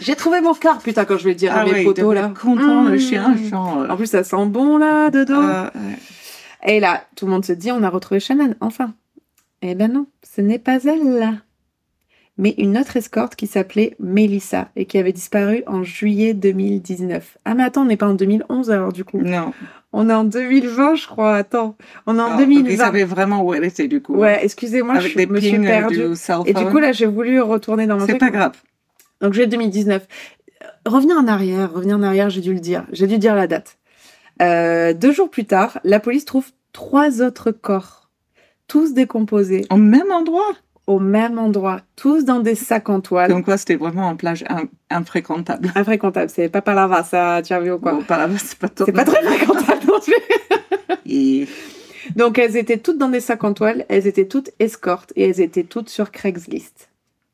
J'ai 0.00 0.14
trouvé 0.16 0.40
mon 0.42 0.52
corps, 0.54 0.78
putain, 0.78 1.04
quand 1.06 1.16
je 1.16 1.24
vais 1.24 1.30
le 1.30 1.36
dire 1.36 1.52
Ah 1.54 1.60
à 1.60 1.64
mes 1.64 1.72
ouais, 1.72 1.84
devait 1.84 2.12
là. 2.12 2.30
content, 2.38 2.82
le 2.84 2.96
Mmh. 2.96 3.00
chien, 3.00 3.36
genre. 3.50 3.80
euh, 3.82 3.88
En 3.88 3.96
plus, 3.96 4.06
ça 4.08 4.24
sent 4.24 4.44
bon, 4.46 4.76
là, 4.76 5.08
dedans. 5.10 5.40
euh, 5.42 5.64
ouais. 5.64 5.96
Et 6.64 6.80
là, 6.80 7.04
tout 7.16 7.26
le 7.26 7.32
monde 7.32 7.44
se 7.44 7.52
dit, 7.52 7.70
on 7.72 7.82
a 7.82 7.90
retrouvé 7.90 8.20
Shannon, 8.20 8.54
enfin. 8.60 8.94
Eh 9.62 9.74
ben 9.74 9.92
non, 9.92 10.06
ce 10.22 10.40
n'est 10.40 10.58
pas 10.58 10.82
elle, 10.84 11.18
là. 11.18 11.34
Mais 12.36 12.54
une 12.58 12.76
autre 12.76 12.96
escorte 12.96 13.36
qui 13.36 13.46
s'appelait 13.46 13.94
Melissa 14.00 14.68
et 14.74 14.86
qui 14.86 14.98
avait 14.98 15.12
disparu 15.12 15.62
en 15.68 15.84
juillet 15.84 16.34
2019. 16.34 17.38
Ah, 17.44 17.54
mais 17.54 17.62
attends, 17.62 17.82
on 17.82 17.84
n'est 17.84 17.96
pas 17.96 18.08
en 18.08 18.14
2011 18.14 18.70
alors, 18.72 18.92
du 18.92 19.04
coup. 19.04 19.20
Non. 19.20 19.52
On 19.92 20.10
est 20.10 20.14
en 20.14 20.24
2020, 20.24 20.96
je 20.96 21.06
crois. 21.06 21.36
Attends. 21.36 21.76
On 22.06 22.18
est 22.18 22.22
en 22.22 22.30
donc, 22.30 22.38
2020. 22.38 22.70
ils 22.70 22.78
savaient 22.78 23.04
vraiment 23.04 23.42
où 23.42 23.54
elle 23.54 23.64
était, 23.64 23.86
du 23.86 24.02
coup. 24.02 24.16
Ouais, 24.16 24.40
excusez-moi, 24.42 24.98
je 24.98 25.26
me 25.28 25.40
suis 25.40 25.56
euh, 25.56 25.62
perdue. 25.62 25.96
du 25.96 26.50
Et 26.50 26.54
du 26.54 26.64
coup, 26.66 26.78
là, 26.78 26.90
j'ai 26.90 27.06
voulu 27.06 27.40
retourner 27.40 27.86
dans 27.86 27.98
mon 27.98 28.06
c'est 28.06 28.18
pas 28.18 28.30
grave. 28.30 28.54
Donc, 29.20 29.34
j'ai 29.34 29.46
2019. 29.46 30.02
Euh, 30.02 30.66
Revenir 30.86 31.16
en 31.16 31.28
arrière, 31.28 31.72
revenir 31.72 31.96
en 31.96 32.02
arrière, 32.02 32.30
j'ai 32.30 32.40
dû 32.40 32.52
le 32.52 32.60
dire. 32.60 32.84
J'ai 32.90 33.06
dû 33.06 33.18
dire 33.18 33.36
la 33.36 33.46
date. 33.46 33.78
Euh, 34.42 34.92
deux 34.92 35.12
jours 35.12 35.30
plus 35.30 35.44
tard, 35.44 35.78
la 35.84 36.00
police 36.00 36.24
trouve 36.24 36.46
trois 36.72 37.22
autres 37.22 37.50
corps, 37.52 38.10
tous 38.66 38.92
décomposés, 38.94 39.64
Au 39.70 39.76
même 39.76 40.10
endroit? 40.10 40.52
au 40.86 40.98
même 40.98 41.38
endroit, 41.38 41.80
tous 41.96 42.26
dans 42.26 42.40
des 42.40 42.54
sacs 42.54 42.90
en 42.90 43.00
toile. 43.00 43.30
Donc, 43.30 43.46
quoi, 43.46 43.56
c'était 43.56 43.76
vraiment 43.76 44.06
en 44.08 44.16
plage 44.16 44.44
in- 44.50 44.64
infréquentable. 44.90 45.72
Infréquentable, 45.74 46.30
c'est 46.30 46.50
pas 46.50 46.60
par 46.60 46.74
là 46.74 47.02
ça, 47.04 47.40
tu 47.42 47.54
as 47.54 47.60
vu 47.60 47.72
ou 47.72 47.78
quoi? 47.78 47.92
Bon, 47.92 48.02
pas 48.02 48.18
là-bas, 48.18 48.34
c'est 48.36 48.58
pas. 48.58 48.68
C'est 48.84 48.92
pas 48.92 49.04
très 49.04 49.22
fréquentable 49.22 49.80
non 49.88 49.98
plus. 50.00 50.14
Et- 51.06 51.48
Donc, 52.16 52.38
elles 52.38 52.56
étaient 52.58 52.76
toutes 52.76 52.98
dans 52.98 53.08
des 53.08 53.20
sacs 53.20 53.44
en 53.44 53.54
toile, 53.54 53.86
elles 53.88 54.06
étaient 54.06 54.26
toutes 54.28 54.50
escortes 54.58 55.10
et 55.16 55.26
elles 55.26 55.40
étaient 55.40 55.64
toutes 55.64 55.88
sur 55.88 56.10
Craigslist. 56.10 56.90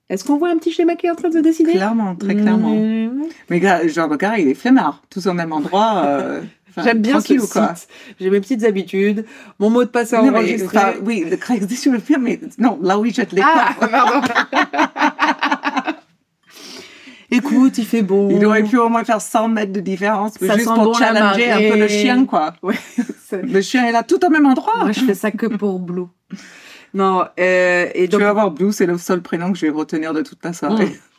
Est-ce 0.09 0.25
qu'on 0.25 0.39
voit 0.39 0.51
un 0.51 0.57
petit 0.57 0.71
schéma 0.73 0.95
qui 0.97 1.07
est 1.07 1.11
en 1.11 1.15
train 1.17 1.29
de 1.29 1.35
se 1.35 1.39
dessiner? 1.39 1.73
Clairement, 1.73 2.15
très 2.17 2.35
clairement. 2.37 2.71
Mmh. 2.75 3.23
Mais 3.49 3.89
genre, 3.89 4.09
le 4.09 4.17
gars, 4.17 4.39
il 4.39 4.47
est 4.49 4.55
flemmard. 4.55 5.03
Tous 5.11 5.27
au 5.27 5.33
même 5.33 5.53
endroit. 5.53 6.03
euh, 6.05 6.41
enfin, 6.71 6.83
J'aime 6.83 7.03
bien 7.03 7.21
ce 7.21 7.53
quoi? 7.53 7.75
J'ai 8.19 8.31
mes 8.31 8.41
petites 8.41 8.65
habitudes. 8.65 9.25
Mon 9.59 9.71
mot 9.71 9.85
de 9.85 9.89
passe 9.89 10.13
mais, 10.13 10.29
enregistré. 10.31 10.79
enfin, 10.79 10.93
oui, 11.05 11.27
le 11.29 11.37
Craigslist, 11.37 11.85
je 11.85 11.91
le 11.91 11.99
fais, 11.99 12.19
mais 12.19 12.41
non, 12.59 12.79
là 12.83 12.99
où 12.99 13.05
il 13.05 13.15
jette 13.15 13.33
les 13.33 13.43
Ah, 13.45 13.75
pardon. 13.81 14.27
Écoute, 17.33 17.79
il 17.79 17.87
fait 17.87 18.03
beau. 18.03 18.29
Il 18.31 18.45
aurait 18.45 18.65
pu 18.65 18.77
au 18.77 18.89
moins 18.89 19.05
faire 19.05 19.21
100 19.21 19.49
mètres 19.49 19.73
de 19.73 19.81
différence, 19.81 20.35
Ça 20.35 20.57
juste 20.57 20.67
pour 20.67 20.83
bon 20.83 20.95
challenger 20.95 21.51
un 21.51 21.71
peu 21.71 21.79
le 21.79 21.89
chien, 21.89 22.27
quoi. 22.27 22.55
Ouais, 22.63 22.75
Le 23.33 23.61
chien 23.61 23.87
est 23.87 23.93
là 23.93 24.03
tout 24.03 24.25
au 24.25 24.31
même 24.31 24.47
endroit. 24.47 24.79
Moi, 24.79 24.93
je 24.93 25.01
fais 25.01 25.15
ça 25.15 25.31
que 25.31 25.47
pour 25.47 25.79
Blue. 25.79 26.07
Non, 26.93 27.25
euh, 27.39 27.87
et 27.95 28.05
Tu 28.05 28.09
donc, 28.09 28.23
vas 28.23 28.33
voir, 28.33 28.51
Blue, 28.51 28.73
c'est 28.73 28.87
le 28.87 28.99
seul 28.99 29.23
prénom 29.23 29.53
que 29.53 29.59
je 29.59 29.67
vais 29.67 29.73
retenir 29.73 30.13
de 30.13 30.23
toute 30.23 30.45
la 30.45 30.53
soirée. 30.53 30.87
Mm. 30.87 31.10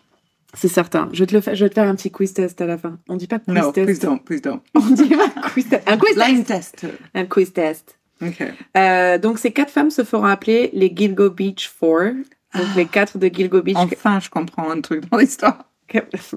C'est 0.53 0.67
certain. 0.67 1.09
Je 1.13 1.19
vais, 1.19 1.27
te 1.27 1.33
le 1.33 1.41
faire, 1.41 1.55
je 1.55 1.63
vais 1.63 1.69
te 1.69 1.75
faire 1.75 1.87
un 1.87 1.95
petit 1.95 2.11
quiz 2.11 2.33
test 2.33 2.59
à 2.61 2.65
la 2.65 2.77
fin. 2.77 2.97
On 3.07 3.15
dit 3.15 3.27
pas 3.27 3.39
quiz 3.39 3.53
Non, 3.55 3.71
test. 3.71 3.85
please 3.87 3.99
don't, 3.99 4.19
please 4.19 4.41
don't. 4.41 4.59
On 4.75 4.79
dit 4.81 5.09
pas 5.15 5.29
quiz 5.49 5.67
test. 5.69 5.83
Un 5.89 5.97
quiz 5.97 6.15
Blind 6.15 6.45
test. 6.45 6.75
test. 6.77 6.93
Un 7.13 7.25
quiz 7.25 7.53
test. 7.53 7.97
Ok. 8.21 8.43
Euh, 8.77 9.17
donc, 9.17 9.39
ces 9.39 9.51
quatre 9.51 9.71
femmes 9.71 9.89
se 9.89 10.03
feront 10.03 10.25
appeler 10.25 10.69
les 10.73 10.93
Gilgo 10.95 11.29
Beach 11.29 11.69
Four. 11.69 12.11
Donc, 12.53 12.67
les 12.75 12.85
quatre 12.85 13.17
de 13.17 13.27
Gilgo 13.27 13.61
Beach. 13.61 13.77
Enfin, 13.77 14.19
je 14.19 14.29
comprends 14.29 14.69
un 14.69 14.81
truc 14.81 15.09
dans 15.09 15.17
l'histoire. 15.17 15.65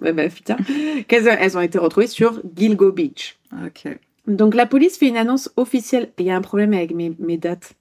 Ben, 0.00 0.30
putain. 0.30 0.56
Elles 1.08 1.56
ont 1.56 1.60
été 1.60 1.78
retrouvées 1.78 2.06
sur 2.06 2.40
Gilgo 2.56 2.90
Beach. 2.92 3.36
Ok. 3.64 3.98
Donc, 4.26 4.54
la 4.54 4.66
police 4.66 4.96
fait 4.96 5.08
une 5.08 5.16
annonce 5.16 5.50
officielle. 5.56 6.10
Il 6.18 6.26
y 6.26 6.30
a 6.30 6.36
un 6.36 6.40
problème 6.40 6.72
avec 6.72 6.94
mes, 6.94 7.14
mes 7.18 7.36
dates. 7.36 7.74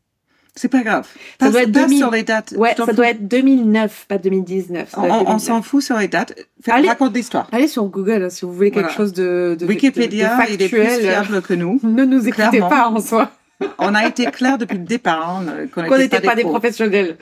C'est 0.55 0.67
pas 0.67 0.83
grave. 0.83 1.07
Ça 1.39 1.49
doit 1.49 1.63
être 1.63 1.71
passe 1.71 1.83
2000. 1.83 1.97
sur 1.97 2.11
les 2.11 2.21
dates. 2.23 2.53
Ouais, 2.57 2.71
Je 2.71 2.75
t'en 2.77 2.85
ça 2.85 2.91
fous. 2.91 2.95
doit 2.97 3.09
être 3.09 3.27
2009, 3.27 4.05
pas 4.07 4.17
2019. 4.19 4.89
ça 4.91 4.97
On, 4.99 5.01
doit 5.01 5.09
être 5.09 5.15
on 5.21 5.23
2009. 5.37 5.41
s'en 5.41 5.61
fout 5.63 5.81
sur 5.83 5.97
les 5.97 6.07
dates. 6.07 6.35
Fais, 6.61 6.71
Allez. 6.71 6.87
raconte 6.89 7.15
l'histoire. 7.15 7.47
Allez 7.51 7.67
sur 7.67 7.83
Google 7.85 8.23
hein, 8.23 8.29
si 8.29 8.45
vous 8.45 8.53
voulez 8.53 8.69
quelque 8.69 8.81
Voilà. 8.83 8.95
chose 8.95 9.13
de, 9.13 9.57
de 9.59 9.65
Wikipédia, 9.65 10.35
de, 10.37 10.47
de 10.49 10.53
il 10.53 10.61
est 10.61 10.69
plus 10.69 10.85
fiable 11.01 11.41
que 11.41 11.53
nous. 11.55 11.79
Ne 11.83 12.05
nous 12.05 12.27
écoutez 12.27 12.49
Clairement. 12.49 12.69
pas 12.69 12.87
en 12.87 12.99
soi. 12.99 13.31
On 13.79 13.95
a 13.95 14.05
été 14.07 14.25
clair 14.27 14.57
depuis 14.59 14.77
le 14.77 14.83
départ 14.83 15.37
hein, 15.39 15.45
qu'on 15.73 15.83
Qu'on 15.87 15.97
n'était 15.97 16.21
pas 16.21 16.35
des 16.35 16.43
professionnels. 16.43 17.17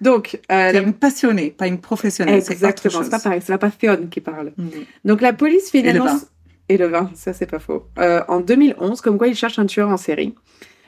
Donc, 0.00 0.40
euh, 0.50 0.72
la- 0.72 0.80
une 0.80 0.92
passionnée, 0.94 1.50
pas 1.50 1.66
une 1.66 1.78
professionnelle. 1.78 2.36
exactement, 2.50 3.02
c'est 3.02 3.10
pas 3.10 3.18
pareil, 3.20 3.40
c'est 3.44 3.52
la 3.52 3.58
passion 3.58 3.96
qui 4.10 4.20
parle. 4.20 4.52
Mhm. 4.56 4.70
Donc 5.04 5.20
la 5.20 5.32
police 5.32 5.70
fait 5.70 5.80
une 5.80 5.86
Et 5.86 5.92
le 5.92 6.00
annonce. 6.00 6.26
Et 6.70 6.76
le 6.78 6.86
vin, 6.86 7.10
ça 7.14 7.32
c'est 7.32 7.46
pas 7.46 7.58
faux. 7.58 7.86
Euh, 7.98 8.22
en 8.28 8.40
2011, 8.40 9.00
comme 9.00 9.18
quoi 9.18 9.28
ils 9.28 9.34
cherchent 9.34 9.58
un 9.58 9.66
tueur 9.66 9.88
en 9.88 9.96
série. 9.96 10.34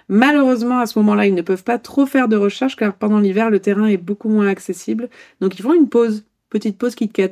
Malheureusement, 0.08 0.78
à 0.78 0.86
ce 0.86 0.98
moment-là, 0.98 1.26
ils 1.26 1.34
ne 1.34 1.42
peuvent 1.42 1.64
pas 1.64 1.78
trop 1.78 2.06
faire 2.06 2.28
de 2.28 2.36
recherche 2.36 2.76
car 2.76 2.94
pendant 2.94 3.18
l'hiver, 3.18 3.50
le 3.50 3.60
terrain 3.60 3.86
est 3.86 3.96
beaucoup 3.96 4.28
moins 4.28 4.46
accessible. 4.46 5.08
Donc 5.40 5.58
ils 5.58 5.62
font 5.62 5.74
une 5.74 5.88
pause, 5.88 6.24
petite 6.50 6.78
pause 6.78 6.94
Kit 6.94 7.08
Kat. 7.08 7.30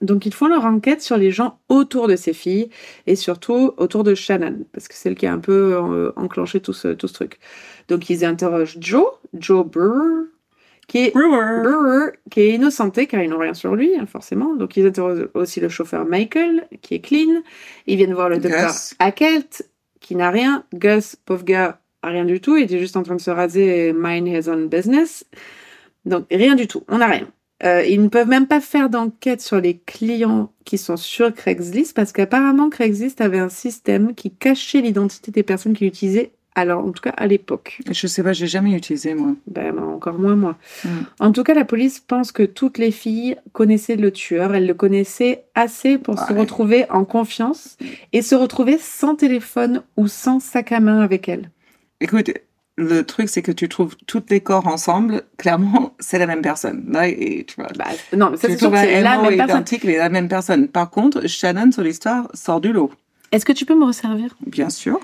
Donc 0.00 0.24
ils 0.24 0.32
font 0.32 0.48
leur 0.48 0.64
enquête 0.64 1.02
sur 1.02 1.16
les 1.16 1.30
gens 1.30 1.58
autour 1.68 2.08
de 2.08 2.16
ces 2.16 2.32
filles 2.32 2.70
et 3.06 3.16
surtout 3.16 3.74
autour 3.76 4.02
de 4.02 4.14
Shannon, 4.14 4.64
parce 4.72 4.88
que 4.88 4.94
c'est 4.94 5.10
elle 5.10 5.14
qui 5.14 5.26
a 5.26 5.32
un 5.32 5.38
peu 5.38 5.74
euh, 5.74 6.12
enclenché 6.16 6.60
tout 6.60 6.72
ce, 6.72 6.88
tout 6.88 7.06
ce 7.06 7.12
truc. 7.12 7.38
Donc 7.88 8.08
ils 8.08 8.24
interrogent 8.24 8.78
Joe, 8.80 9.06
Joe 9.34 9.66
Brewer, 9.66 10.28
qui 10.88 10.98
est 11.06 11.14
Brewer. 11.14 11.62
Brewer, 11.62 12.12
qui 12.30 12.40
est 12.40 12.54
innocenté 12.54 13.06
car 13.06 13.22
ils 13.22 13.28
n'ont 13.28 13.38
rien 13.38 13.52
sur 13.52 13.76
lui, 13.76 13.94
hein, 13.94 14.06
forcément. 14.06 14.56
Donc 14.56 14.76
ils 14.76 14.86
interrogent 14.86 15.28
aussi 15.34 15.60
le 15.60 15.68
chauffeur 15.68 16.06
Michael, 16.06 16.66
qui 16.80 16.94
est 16.94 17.00
clean. 17.00 17.42
Ils 17.86 17.96
viennent 17.96 18.14
voir 18.14 18.30
le 18.30 18.38
docteur 18.38 18.68
Gus. 18.68 18.94
Hackett, 18.98 19.69
qui 20.00 20.16
n'a 20.16 20.30
rien. 20.30 20.64
Gus, 20.74 21.16
pauvre 21.16 21.44
gars, 21.44 21.80
a 22.02 22.08
rien 22.08 22.24
du 22.24 22.40
tout. 22.40 22.56
Il 22.56 22.64
était 22.64 22.78
juste 22.78 22.96
en 22.96 23.02
train 23.02 23.16
de 23.16 23.20
se 23.20 23.30
raser 23.30 23.88
et 23.88 23.92
mind 23.92 24.26
his 24.26 24.48
own 24.48 24.68
business. 24.68 25.24
Donc 26.04 26.26
rien 26.30 26.54
du 26.54 26.66
tout, 26.66 26.82
on 26.88 26.98
n'a 26.98 27.06
rien. 27.06 27.28
Euh, 27.62 27.84
ils 27.84 28.02
ne 28.02 28.08
peuvent 28.08 28.28
même 28.28 28.46
pas 28.46 28.60
faire 28.60 28.88
d'enquête 28.88 29.42
sur 29.42 29.60
les 29.60 29.78
clients 29.78 30.50
qui 30.64 30.78
sont 30.78 30.96
sur 30.96 31.32
Craigslist 31.34 31.94
parce 31.94 32.10
qu'apparemment 32.12 32.70
Craigslist 32.70 33.20
avait 33.20 33.38
un 33.38 33.50
système 33.50 34.14
qui 34.14 34.30
cachait 34.30 34.80
l'identité 34.80 35.30
des 35.30 35.42
personnes 35.42 35.74
qui 35.74 35.84
l'utilisaient. 35.84 36.32
Alors, 36.56 36.84
en 36.84 36.90
tout 36.90 37.02
cas, 37.02 37.14
à 37.16 37.26
l'époque. 37.26 37.80
Je 37.90 38.06
sais 38.06 38.22
pas, 38.22 38.32
j'ai 38.32 38.48
jamais 38.48 38.72
utilisé 38.72 39.14
moi. 39.14 39.34
Ben, 39.46 39.78
encore 39.78 40.18
moins 40.18 40.34
moi. 40.34 40.56
Mm. 40.84 40.88
En 41.20 41.32
tout 41.32 41.44
cas, 41.44 41.54
la 41.54 41.64
police 41.64 42.00
pense 42.00 42.32
que 42.32 42.42
toutes 42.42 42.78
les 42.78 42.90
filles 42.90 43.36
connaissaient 43.52 43.96
le 43.96 44.10
tueur. 44.10 44.54
Elles 44.54 44.66
le 44.66 44.74
connaissaient 44.74 45.44
assez 45.54 45.96
pour 45.96 46.18
se 46.18 46.32
retrouver 46.32 46.90
en 46.90 47.04
confiance 47.04 47.78
et 48.12 48.22
se 48.22 48.34
retrouver 48.34 48.78
sans 48.78 49.14
téléphone 49.14 49.82
ou 49.96 50.08
sans 50.08 50.40
sac 50.40 50.72
à 50.72 50.80
main 50.80 51.00
avec 51.00 51.28
elles. 51.28 51.50
Écoute, 52.00 52.32
le 52.76 53.04
truc 53.04 53.28
c'est 53.28 53.42
que 53.42 53.52
tu 53.52 53.68
trouves 53.68 53.94
tous 54.06 54.22
les 54.30 54.40
corps 54.40 54.66
ensemble, 54.66 55.22
clairement, 55.36 55.94
c'est 56.00 56.18
la 56.18 56.26
même 56.26 56.42
personne. 56.42 56.84
Là, 56.88 57.06
et 57.08 57.44
tu 57.46 57.56
vois. 57.56 57.68
Bah, 57.76 57.86
non, 58.16 58.30
mais 58.30 58.36
ça 58.36 58.48
c'est 58.48 58.58
sûr 58.58 58.70
c'est 58.74 59.02
la 59.02 59.18
même 59.18 59.36
personne. 59.36 59.56
identique, 59.56 59.84
mais 59.84 59.96
la 59.98 60.08
même 60.08 60.28
personne. 60.28 60.68
Par 60.68 60.90
contre, 60.90 61.26
Shannon 61.28 61.70
sur 61.70 61.82
l'histoire 61.82 62.28
sort 62.34 62.60
du 62.60 62.72
lot. 62.72 62.90
Est-ce 63.32 63.44
que 63.44 63.52
tu 63.52 63.64
peux 63.64 63.78
me 63.78 63.84
resservir? 63.84 64.34
Bien 64.44 64.70
sûr. 64.70 64.98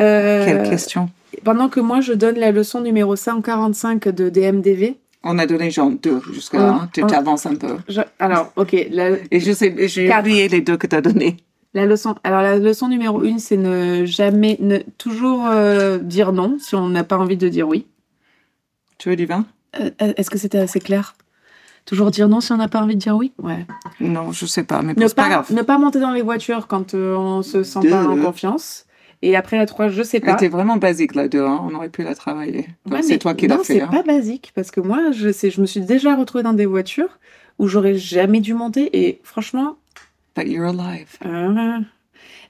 Euh, 0.00 0.44
Quelle 0.44 0.68
question 0.68 1.10
Pendant 1.44 1.68
que 1.68 1.80
moi 1.80 2.00
je 2.00 2.12
donne 2.12 2.36
la 2.38 2.50
leçon 2.52 2.80
numéro 2.80 3.16
145 3.16 4.08
de 4.08 4.28
DMDV. 4.28 4.96
On 5.22 5.38
a 5.38 5.46
donné 5.46 5.70
genre 5.70 5.90
deux 5.90 6.20
jusque-là. 6.32 6.60
Euh, 6.60 6.70
hein. 6.70 6.88
Tu 6.94 7.02
euh. 7.04 7.06
t'avances 7.06 7.44
un 7.46 7.54
peu. 7.54 7.76
je- 7.88 8.00
Alors, 8.18 8.52
ok, 8.56 8.74
la, 8.90 9.10
Et 9.30 9.40
je 9.40 9.52
sais, 9.52 9.74
j'ai 9.88 10.10
oublié 10.16 10.48
les 10.48 10.62
deux 10.62 10.76
que 10.78 10.86
tu 10.86 10.96
as 10.96 11.02
donnés. 11.02 11.36
la 11.74 11.84
leçon. 11.86 12.14
Alors 12.24 12.40
la 12.42 12.56
leçon 12.58 12.88
numéro 12.88 13.22
1, 13.22 13.38
c'est 13.38 13.56
ne 13.58 14.04
jamais, 14.06 14.56
ne 14.60 14.78
toujours 14.96 15.46
euh, 15.46 15.98
dire 15.98 16.32
non 16.32 16.56
si 16.58 16.74
on 16.74 16.88
n'a 16.88 17.04
pas 17.04 17.18
envie 17.18 17.36
de 17.36 17.48
dire 17.48 17.68
oui. 17.68 17.86
Tu 18.98 19.10
veux 19.10 19.16
du 19.16 19.26
vin? 19.26 19.44
Euh, 19.78 19.90
Est-ce 20.16 20.30
que 20.30 20.38
c'était 20.38 20.58
assez 20.58 20.80
clair? 20.80 21.14
Toujours 21.86 22.10
dire 22.10 22.28
non 22.28 22.40
si 22.40 22.52
on 22.52 22.56
n'a 22.56 22.68
pas 22.68 22.80
envie 22.80 22.94
de 22.96 23.00
dire 23.00 23.16
oui? 23.16 23.32
Ouais. 23.42 23.66
Non, 24.00 24.32
je 24.32 24.46
sais 24.46 24.64
pas, 24.64 24.80
mais 24.82 24.94
Ne 24.94 25.06
pas 25.08 25.14
pas, 25.22 25.28
grave. 25.28 25.52
ne 25.52 25.62
pas 25.62 25.78
monter 25.78 26.00
dans 26.00 26.10
les 26.12 26.22
voitures 26.22 26.66
quand 26.66 26.94
euh, 26.94 27.14
on 27.16 27.42
se 27.42 27.62
sent 27.62 27.80
pas 27.90 28.04
en 28.06 28.16
confiance. 28.16 28.84
Et 29.22 29.36
après 29.36 29.58
la 29.58 29.66
3, 29.66 29.88
je 29.88 30.02
sais 30.02 30.20
pas. 30.20 30.32
était 30.32 30.48
vraiment 30.48 30.76
basique 30.76 31.14
là 31.14 31.28
deux, 31.28 31.44
hein. 31.44 31.60
on 31.62 31.74
aurait 31.74 31.90
pu 31.90 32.02
la 32.02 32.14
travailler. 32.14 32.68
Ouais, 32.90 33.02
c'est 33.02 33.18
toi 33.18 33.34
qui 33.34 33.46
non, 33.48 33.58
l'as 33.58 33.64
fait. 33.64 33.74
c'est 33.74 33.80
hein. 33.82 33.88
pas 33.88 34.02
basique 34.02 34.52
parce 34.54 34.70
que 34.70 34.80
moi, 34.80 35.10
je, 35.12 35.30
sais, 35.30 35.50
je 35.50 35.60
me 35.60 35.66
suis 35.66 35.82
déjà 35.82 36.16
retrouvée 36.16 36.42
dans 36.42 36.54
des 36.54 36.66
voitures 36.66 37.18
où 37.58 37.68
j'aurais 37.68 37.96
jamais 37.96 38.40
dû 38.40 38.54
monter 38.54 39.06
et 39.06 39.20
franchement. 39.22 39.76
But 40.34 40.46
you're 40.48 40.66
alive. 40.68 41.18
euh, 41.26 41.80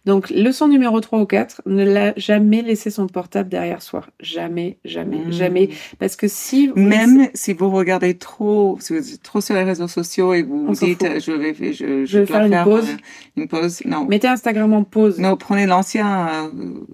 Donc, 0.07 0.31
leçon 0.31 0.69
numéro 0.69 1.01
3 1.01 1.21
ou 1.21 1.27
4, 1.27 1.63
ne 1.67 1.85
l'a 1.85 2.15
jamais 2.17 2.63
laisser 2.63 2.91
son 2.91 3.07
portable 3.07 3.49
derrière 3.51 3.83
soi. 3.83 4.05
Jamais, 4.21 4.79
jamais, 4.85 5.19
Mm. 5.27 5.33
jamais. 5.33 5.69
Parce 5.99 6.17
que 6.17 6.27
si. 6.29 6.69
vous 6.69 6.75
Même 6.77 7.29
si 7.35 7.53
vous 7.53 7.71
regardez 7.71 8.17
trop, 8.17 8.79
si 8.81 8.97
vous 8.97 9.13
êtes 9.15 9.23
trop 9.23 9.41
sur 9.41 9.55
les 9.55 9.63
réseaux 9.63 9.89
sociaux 9.89 10.33
et 10.33 10.43
vous 10.43 10.67
On 10.69 10.73
dites, 10.73 11.05
je 11.21 11.33
vais, 11.33 11.55
je, 11.73 12.05
Je 12.07 12.19
vais 12.19 12.25
dois 12.27 12.37
faire 12.39 12.47
une 12.47 12.65
pause. 12.65 12.89
euh, 12.89 12.97
une 13.37 13.49
pause. 13.49 13.83
Non. 13.85 14.05
Mettez 14.07 14.29
Instagram 14.29 14.73
en 14.73 14.85
pause. 14.85 15.19
Non, 15.19 15.37
prenez 15.37 15.67
l'ancien, 15.67 16.29
euh, 16.29 16.49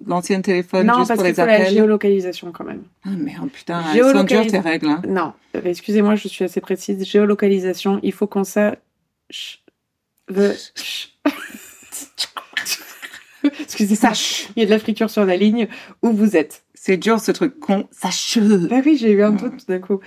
l'ancien 0.06 0.40
téléphone 0.40 0.86
Non, 0.86 0.94
juste 0.98 1.08
parce 1.08 1.18
pour 1.18 1.26
les 1.26 1.34
faut 1.34 1.46
la 1.46 1.54
appels. 1.54 1.72
géolocalisation 1.74 2.50
quand 2.52 2.64
même. 2.64 2.82
Ah 3.04 3.10
merde, 3.10 3.50
putain, 3.50 3.82
elles 3.94 4.02
sont 4.02 4.08
Géolocalisa- 4.10 4.42
dures 4.42 4.50
tes 4.50 4.58
règles. 4.58 4.88
Hein. 4.88 5.02
Non, 5.08 5.32
euh, 5.54 5.60
excusez-moi, 5.64 6.16
je 6.16 6.28
suis 6.28 6.44
assez 6.44 6.60
précise. 6.60 7.04
Géolocalisation, 7.04 8.00
il 8.02 8.12
faut 8.12 8.26
qu'on 8.26 8.44
sache. 8.44 9.62
Excusez 13.60 13.94
ça. 13.94 14.12
Il 14.56 14.60
y 14.60 14.62
a 14.62 14.66
de 14.66 14.70
la 14.70 14.78
friture 14.78 15.10
sur 15.10 15.24
la 15.24 15.36
ligne 15.36 15.68
où 16.02 16.10
vous 16.10 16.36
êtes. 16.36 16.64
C'est 16.74 16.96
dur 16.96 17.20
ce 17.20 17.32
truc 17.32 17.58
con. 17.58 17.88
Cheveux. 18.10 18.68
Bah 18.68 18.80
oui, 18.84 18.96
j'ai 18.96 19.10
eu 19.10 19.22
un 19.22 19.30
doute 19.32 19.56
tout 19.58 19.66
d'un 19.68 19.80
coup. 19.80 20.00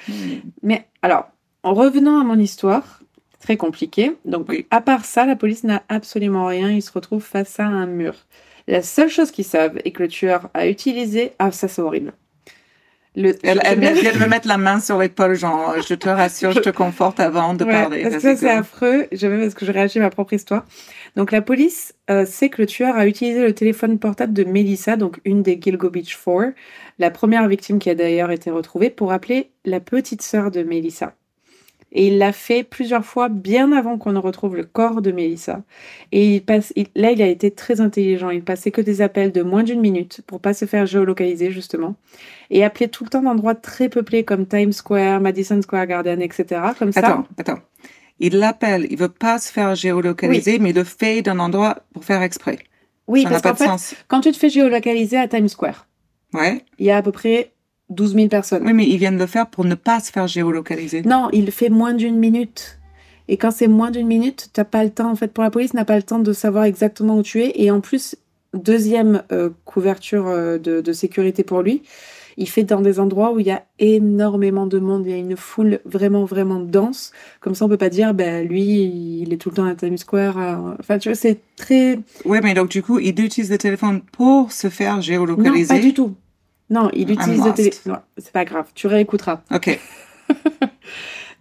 Mais 0.63 0.88
alors, 1.02 1.28
en 1.63 1.73
revenant 1.73 2.19
à 2.19 2.23
mon 2.23 2.38
histoire, 2.39 3.02
très 3.41 3.58
compliquée. 3.58 4.15
Donc, 4.25 4.47
Oui. 4.49 4.65
à 4.71 4.82
part 4.82 5.06
ça, 5.06 5.25
la 5.25 5.36
police 5.36 5.63
n'a 5.63 5.84
absolument 5.89 6.45
rien. 6.45 6.71
Ils 6.71 6.82
se 6.82 6.91
retrouvent 6.91 7.23
face 7.23 7.60
à 7.60 7.65
un 7.65 7.86
mur. 7.86 8.13
La 8.67 8.82
seule 8.82 9.10
chose 9.10 9.32
qu'ils 9.32 9.45
savent 9.45 9.80
est 9.84 9.91
que 9.91 10.04
le 10.04 10.10
tueur 10.10 10.49
a 10.54 10.67
utilisé. 10.67 11.32
Ah, 11.39 11.52
ça, 11.52 11.67
c'est 11.67 11.82
horrible. 11.82 12.13
Le... 13.15 13.36
Elle, 13.43 13.60
elle 13.63 13.80
bien- 13.80 13.93
vient 13.93 14.13
de 14.13 14.19
me 14.19 14.28
mettre 14.28 14.48
la 14.48 14.58
main 14.58 14.80
sur 14.80 15.00
l'épaule, 15.00 15.34
genre, 15.36 15.74
je 15.88 15.93
te 15.95 16.08
rassure, 16.08 16.52
je 16.52 16.60
te 16.60 16.69
conforte 16.69 17.19
avant 17.19 17.54
de 17.56 17.65
Ouais, 17.65 17.72
parler. 17.72 18.04
parce 18.04 18.22
que 18.24 18.36
c'est 18.36 18.50
affreux. 18.50 19.08
J'aime 19.12 19.41
parce 19.41 19.56
que 19.56 19.65
je 19.65 19.72
réagis 19.72 19.98
à 20.00 20.04
ma 20.04 20.10
propre 20.12 20.34
histoire. 20.34 20.63
Donc, 21.15 21.32
la 21.32 21.41
police 21.41 21.95
euh, 22.12 22.26
sait 22.26 22.50
que 22.50 22.62
le 22.62 22.67
tueur 22.67 22.95
a 22.95 23.08
utilisé 23.08 23.41
le 23.41 23.54
téléphone 23.54 23.98
portable 23.98 24.32
de 24.34 24.43
Melissa, 24.43 24.95
donc 24.95 25.19
une 25.26 25.41
des 25.41 25.60
Gilgo 25.62 25.89
Beach 25.89 26.15
Four, 26.15 26.43
la 27.00 27.10
première 27.10 27.48
victime 27.48 27.80
qui 27.80 27.89
a 27.89 27.95
d'ailleurs 27.95 28.30
été 28.32 28.52
retrouvée, 28.52 28.89
pour 28.91 29.12
appeler 29.12 29.50
la 29.65 29.80
petite 29.80 30.22
sœur 30.22 30.52
de 30.52 30.62
Melissa. 30.63 31.13
Et 31.91 32.08
il 32.08 32.17
l'a 32.19 32.32
fait 32.32 32.63
plusieurs 32.63 33.04
fois 33.04 33.30
bien 33.30 33.71
avant 33.71 33.97
qu'on 33.97 34.12
ne 34.12 34.19
retrouve 34.19 34.56
le 34.56 34.63
corps 34.63 35.02
de 35.02 35.12
Melissa. 35.12 35.63
Et 36.12 36.36
il 36.36 36.41
passe, 36.43 36.71
il- 36.75 36.88
là, 36.95 37.12
il 37.12 37.21
a 37.21 37.28
été 37.28 37.49
très 37.49 37.82
intelligent. 37.82 38.30
Il 38.30 38.43
passait 38.43 38.69
que 38.69 38.82
des 38.82 39.02
appels 39.02 39.32
de 39.32 39.41
moins 39.41 39.63
d'une 39.63 39.82
minute 39.82 40.21
pour 40.28 40.39
pas 40.39 40.54
se 40.54 40.65
faire 40.65 40.86
géolocaliser, 40.86 41.49
justement. 41.49 41.95
Et 42.52 42.63
appelait 42.63 42.89
tout 42.89 43.04
le 43.04 43.10
temps 43.10 43.23
d'endroits 43.23 43.56
très 43.56 43.89
peuplés 43.89 44.23
comme 44.23 44.45
Times 44.45 44.71
Square, 44.71 45.19
Madison 45.19 45.60
Square 45.62 45.88
Garden, 45.88 46.21
etc. 46.21 46.62
Comme 46.78 46.91
ça. 46.91 46.99
Attends, 46.99 47.25
attends. 47.38 47.60
Il 48.19 48.38
l'appelle, 48.38 48.86
il 48.91 48.97
veut 48.97 49.08
pas 49.10 49.39
se 49.39 49.52
faire 49.52 49.73
géolocaliser, 49.75 50.60
mais 50.60 50.69
il 50.71 50.75
le 50.75 50.84
fait 50.84 51.21
d'un 51.21 51.39
endroit 51.39 51.78
pour 51.93 52.04
faire 52.06 52.21
exprès. 52.21 52.60
Oui, 53.08 53.23
ça 53.23 53.30
n'a 53.30 53.39
parce 53.39 53.41
pas 53.41 53.49
qu'en 53.49 53.56
de 53.75 53.80
fait, 53.80 53.93
sens. 53.93 53.95
quand 54.08 54.21
tu 54.21 54.32
te 54.32 54.38
fais 54.38 54.49
géolocaliser 54.49 55.17
à 55.17 55.27
Times 55.27 55.48
Square, 55.48 55.87
Ouais. 56.33 56.63
il 56.77 56.85
y 56.85 56.92
a 56.92 56.98
à 56.98 57.02
peu 57.02 57.12
près 57.12 57.54
12 57.90 58.13
000 58.15 58.27
personnes. 58.27 58.63
Oui, 58.65 58.73
mais 58.73 58.87
ils 58.87 58.98
viennent 58.98 59.17
le 59.17 59.25
faire 59.25 59.48
pour 59.48 59.65
ne 59.65 59.75
pas 59.75 60.00
se 60.00 60.12
faire 60.12 60.27
géolocaliser. 60.27 61.02
Non, 61.04 61.29
il 61.33 61.52
fait 61.52 61.69
moins 61.69 61.94
d'une 61.94 62.17
minute. 62.17 62.79
Et 63.27 63.37
quand 63.37 63.52
c'est 63.52 63.67
moins 63.67 63.92
d'une 63.92 64.08
minute, 64.08 64.50
t'as 64.54 64.63
pas 64.63 64.83
le 64.83 64.90
temps, 64.90 65.12
en 65.12 65.15
fait, 65.15 65.31
pour 65.31 65.44
la 65.44 65.52
police, 65.52 65.73
n'a 65.73 65.85
pas 65.85 65.96
le 65.96 66.04
temps 66.04 66.19
de 66.19 66.33
savoir 66.33 66.63
exactement 66.63 67.17
où 67.17 67.23
tu 67.23 67.42
es. 67.44 67.52
Et 67.56 67.69
en 67.71 67.79
plus, 67.79 68.15
deuxième 68.54 69.23
euh, 69.31 69.50
couverture 69.65 70.27
euh, 70.27 70.58
de, 70.58 70.81
de 70.81 70.94
sécurité 70.94 71.44
pour 71.44 71.62
lui, 71.62 71.83
il 72.37 72.48
fait 72.48 72.63
dans 72.63 72.81
des 72.81 73.00
endroits 73.00 73.33
où 73.33 73.40
il 73.40 73.46
y 73.48 73.52
a 73.52 73.63
énormément 73.79 74.65
de 74.65 74.79
monde, 74.79 75.04
il 75.06 75.12
y 75.12 75.13
a 75.13 75.17
une 75.17 75.35
foule 75.35 75.79
vraiment, 75.85 76.23
vraiment 76.25 76.60
dense. 76.60 77.12
Comme 77.42 77.54
ça, 77.54 77.65
on 77.65 77.69
peut 77.69 77.77
pas 77.77 77.90
dire, 77.90 78.13
ben, 78.13 78.48
lui, 78.48 79.21
il 79.21 79.33
est 79.33 79.37
tout 79.37 79.50
le 79.50 79.56
temps 79.56 79.65
à 79.65 79.75
Times 79.75 79.98
Square. 79.98 80.37
Enfin, 80.79 80.98
tu 81.00 81.10
vois, 81.10 81.15
c'est 81.15 81.40
très... 81.58 82.00
Oui, 82.25 82.40
mais 82.42 82.54
donc 82.54 82.69
du 82.69 82.81
coup, 82.81 82.98
il 83.00 83.19
utilise 83.19 83.52
le 83.52 83.58
téléphone 83.58 84.02
pour 84.13 84.52
se 84.52 84.69
faire 84.69 84.96
Non, 84.96 85.02
géolocaliser. 85.02 85.67
pas 85.67 85.79
du 85.81 85.94
tout. 85.94 86.15
Non, 86.70 86.90
il 86.94 87.10
utilise 87.12 87.40
le 87.40 87.46
lost. 87.46 87.56
télé... 87.56 87.72
Non, 87.86 87.98
c'est 88.17 88.32
pas 88.32 88.46
grave, 88.46 88.67
tu 88.76 88.88
réécouteras. 88.88 89.42
Ok. 89.54 89.80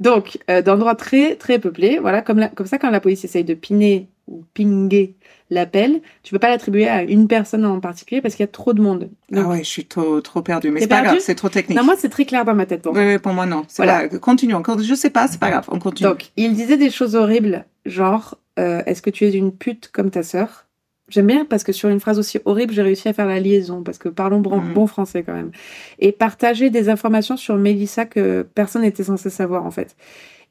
Donc, 0.00 0.38
euh, 0.48 0.62
d'endroits 0.62 0.94
très, 0.94 1.34
très 1.34 1.58
peuplés, 1.58 1.98
voilà, 2.00 2.22
comme, 2.22 2.38
la- 2.38 2.48
comme 2.48 2.66
ça, 2.66 2.78
quand 2.78 2.90
la 2.90 3.00
police 3.00 3.24
essaye 3.24 3.42
de 3.44 3.54
piner 3.54 4.08
ou 4.28 4.44
pinguer 4.54 5.14
l'appel, 5.50 6.00
tu 6.22 6.32
peux 6.32 6.38
pas 6.38 6.50
l'attribuer 6.50 6.86
à 6.86 7.02
une 7.02 7.26
personne 7.26 7.64
en 7.64 7.80
particulier 7.80 8.20
parce 8.20 8.34
qu'il 8.36 8.44
y 8.44 8.48
a 8.48 8.52
trop 8.52 8.72
de 8.74 8.80
monde. 8.80 9.08
Donc, 9.30 9.44
Ah 9.44 9.48
ouais, 9.48 9.58
je 9.58 9.68
suis 9.68 9.86
trop, 9.86 10.20
trop 10.20 10.40
perdue. 10.42 10.70
Mais 10.70 10.80
c'est 10.80 10.86
pas 10.86 11.02
grave, 11.02 11.18
c'est 11.20 11.34
trop 11.34 11.48
technique. 11.48 11.76
Non, 11.76 11.84
moi, 11.84 11.94
c'est 11.98 12.10
très 12.10 12.26
clair 12.26 12.44
dans 12.44 12.54
ma 12.54 12.66
tête. 12.66 12.86
Oui, 12.86 13.00
oui, 13.04 13.18
pour 13.18 13.32
moi, 13.32 13.46
non. 13.46 13.64
C'est 13.66 13.82
Voilà. 13.84 14.08
pas- 14.08 14.18
Continuons. 14.18 14.62
Quand- 14.62 14.80
Je 14.80 14.94
sais 14.94 15.10
pas, 15.10 15.26
c'est 15.26 15.40
pas 15.40 15.50
grave. 15.50 15.64
On 15.68 15.78
continue. 15.80 16.08
Donc, 16.08 16.30
il 16.36 16.54
disait 16.54 16.76
des 16.76 16.90
choses 16.90 17.14
horribles, 17.16 17.64
genre 17.86 18.38
euh, 18.60 18.82
Est-ce 18.86 19.02
que 19.02 19.10
tu 19.10 19.24
es 19.24 19.32
une 19.32 19.52
pute 19.52 19.88
comme 19.92 20.10
ta 20.10 20.22
sœur? 20.22 20.66
J'aime 21.08 21.26
bien 21.26 21.44
parce 21.46 21.64
que 21.64 21.72
sur 21.72 21.88
une 21.88 22.00
phrase 22.00 22.18
aussi 22.18 22.38
horrible, 22.44 22.74
j'ai 22.74 22.82
réussi 22.82 23.08
à 23.08 23.12
faire 23.14 23.26
la 23.26 23.40
liaison, 23.40 23.82
parce 23.82 23.96
que 23.98 24.08
parlons 24.10 24.40
bon, 24.40 24.60
Mhm. 24.60 24.74
bon 24.74 24.86
français 24.86 25.22
quand 25.22 25.32
même. 25.32 25.50
Et 25.98 26.12
partager 26.12 26.68
des 26.70 26.88
informations 26.90 27.36
sur 27.38 27.56
Mélissa 27.56 28.04
que 28.04 28.46
personne 28.54 28.82
n'était 28.82 29.04
censé 29.04 29.30
savoir 29.30 29.64
en 29.64 29.70
fait. 29.70 29.96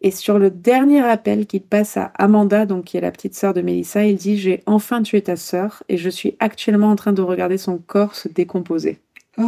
Et 0.02 0.12
sur 0.12 0.38
le 0.40 0.50
dernier 0.52 1.02
appel 1.02 1.46
qu'il 1.48 1.62
passe 1.64 1.98
à 1.98 2.12
Amanda, 2.20 2.66
donc 2.66 2.86
qui 2.86 2.98
est 2.98 3.02
la 3.02 3.12
petite 3.12 3.34
sœur 3.36 3.54
de 3.54 3.62
Mélissa, 3.62 4.04
il 4.06 4.16
dit 4.16 4.38
J'ai 4.38 4.62
enfin 4.66 5.02
tué 5.04 5.22
ta 5.22 5.36
sœur 5.36 5.84
et 5.90 5.98
je 5.98 6.10
suis 6.10 6.36
actuellement 6.40 6.90
en 6.92 6.96
train 6.96 7.14
de 7.14 7.22
regarder 7.22 7.58
son 7.58 7.78
corps 7.78 8.16
se 8.16 8.28
décomposer. 8.28 9.00
Oh. 9.40 9.44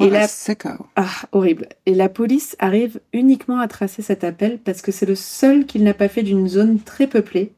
Et 0.00 0.10
la- 0.10 0.26
Ah, 0.96 1.06
horrible. 1.32 1.68
Et 1.86 1.94
la 1.94 2.08
police 2.08 2.56
arrive 2.58 3.00
uniquement 3.12 3.60
à 3.60 3.68
tracer 3.68 4.02
cet 4.02 4.24
appel 4.24 4.58
parce 4.58 4.82
que 4.82 4.90
c'est 4.92 5.06
le 5.06 5.14
seul 5.14 5.66
qu'il 5.66 5.84
n'a 5.84 5.94
pas 5.94 6.08
fait 6.08 6.22
d'une 6.24 6.48
zone 6.48 6.80
très 6.80 7.06
peuplée 7.06 7.52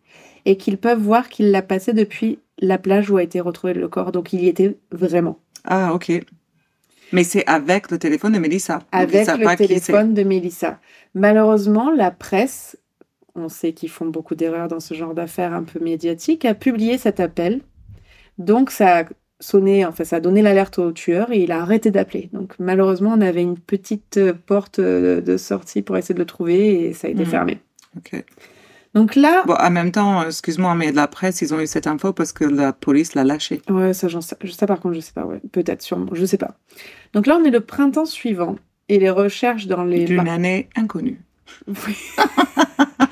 et 0.47 0.57
qu'ils 0.57 0.79
peuvent 0.79 1.01
voir 1.01 1.29
qu'il 1.29 1.51
l'a 1.51 1.61
passé 1.61 1.93
depuis 1.93 2.39
la 2.59 2.79
plage 2.79 3.11
où 3.11 3.19
a 3.19 3.23
été 3.23 3.41
retrouvé 3.41 3.75
le 3.75 3.89
corps. 3.89 4.13
Donc 4.13 4.33
il 4.33 4.43
y 4.43 4.49
était 4.49 4.79
vraiment. 4.91 5.39
Ah, 5.65 5.93
ok. 5.93 6.13
Mais 7.13 7.25
c'est 7.25 7.45
avec 7.47 7.91
le 7.91 7.99
téléphone 7.99 8.33
de 8.33 8.39
Mélissa. 8.39 8.79
Avec 8.93 9.27
le 9.27 9.45
pas 9.45 9.57
téléphone 9.57 10.15
de 10.15 10.23
Mélissa. 10.23 10.81
Malheureusement, 11.15 11.91
la 11.91 12.11
presse, 12.11 12.77
on 13.35 13.49
sait 13.49 13.73
qu'ils 13.73 13.91
font 13.91 14.07
beaucoup 14.07 14.35
d'erreurs 14.35 14.69
dans 14.69 14.81
ce 14.81 14.95
genre 14.95 15.15
d'affaires 15.15 15.53
un 15.53 15.65
peu 15.65 15.79
médiatiques, 15.81 16.45
a 16.45 16.55
publié 16.55 16.97
cet 16.97 17.21
appel. 17.21 17.61
Donc 18.39 18.71
ça 18.71 19.01
a 19.01 19.05
sonné, 19.39 19.85
enfin 19.85 20.05
ça 20.05 20.17
a 20.17 20.21
donné 20.21 20.43
l'alerte 20.43 20.79
au 20.79 20.93
tueur 20.93 21.31
et 21.33 21.43
il 21.43 21.53
a 21.53 21.61
arrêté 21.61 21.91
d'appeler. 21.91 22.31
Donc 22.33 22.55
malheureusement, 22.59 23.13
on 23.17 23.21
avait 23.21 23.43
une 23.43 23.59
petite 23.59 24.17
euh, 24.17 24.33
porte 24.47 24.79
euh, 24.79 25.21
de 25.21 25.37
sortie 25.37 25.83
pour 25.83 25.97
essayer 25.97 26.15
de 26.15 26.21
le 26.21 26.27
trouver 26.27 26.87
et 26.89 26.93
ça 26.93 27.09
a 27.09 27.11
été 27.11 27.25
Mhm. 27.25 27.31
fermé. 27.31 27.59
c'est. 27.97 28.25
Donc 28.97 29.15
là, 29.15 29.43
Bon, 29.47 29.53
en 29.53 29.71
même 29.71 29.93
temps, 29.93 30.23
euh, 30.23 30.29
excuse-moi, 30.29 30.75
mais 30.75 30.91
la 30.91 31.07
presse, 31.07 31.43
ils 31.43 31.53
ont 31.53 31.61
eu 31.61 31.67
cette 31.67 31.87
info 31.87 32.15
parce 32.15 32.33
que 32.33 32.45
la 32.45 32.73
police 32.73 33.15
l'a 33.15 33.25
lâché. 33.25 33.61
ouais, 33.69 33.93
ça, 33.93 34.09
j'en 34.09 34.23
sais, 34.23 34.37
ça 34.51 34.67
par 34.67 34.81
contre, 34.81 34.95
je 34.95 35.01
sais 35.01 35.13
pas, 35.13 35.27
ouais, 35.27 35.39
peut-être, 35.53 35.83
sûrement, 35.83 36.07
je 36.13 36.25
sais 36.25 36.39
pas. 36.39 36.57
Donc 37.13 37.27
là, 37.27 37.37
on 37.39 37.45
est 37.45 37.51
le 37.51 37.61
printemps 37.61 38.07
suivant 38.07 38.57
et 38.89 38.99
les 38.99 39.11
recherches 39.11 39.67
dans 39.67 39.85
les 39.85 40.07
D'une 40.07 40.27
année 40.27 40.71
inconnue. 40.77 41.21
Oui. 41.67 41.95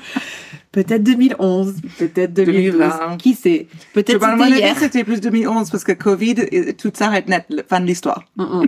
peut-être 0.71 1.03
2011, 1.03 1.75
peut-être 1.99 2.33
2012, 2.33 2.71
2020. 2.79 3.17
qui 3.17 3.35
sait? 3.35 3.67
Peut-être 3.93 4.19
c'était 4.19 4.57
hier. 4.57 4.75
c'était 4.79 5.03
plus 5.03 5.21
2011 5.21 5.69
parce 5.69 5.83
que 5.83 5.91
Covid, 5.91 6.73
tout 6.79 6.91
s'arrête 6.95 7.29
net, 7.29 7.45
fin 7.69 7.79
de 7.79 7.85
l'histoire. 7.85 8.23
Mm, 8.37 8.43
mm. 8.43 8.67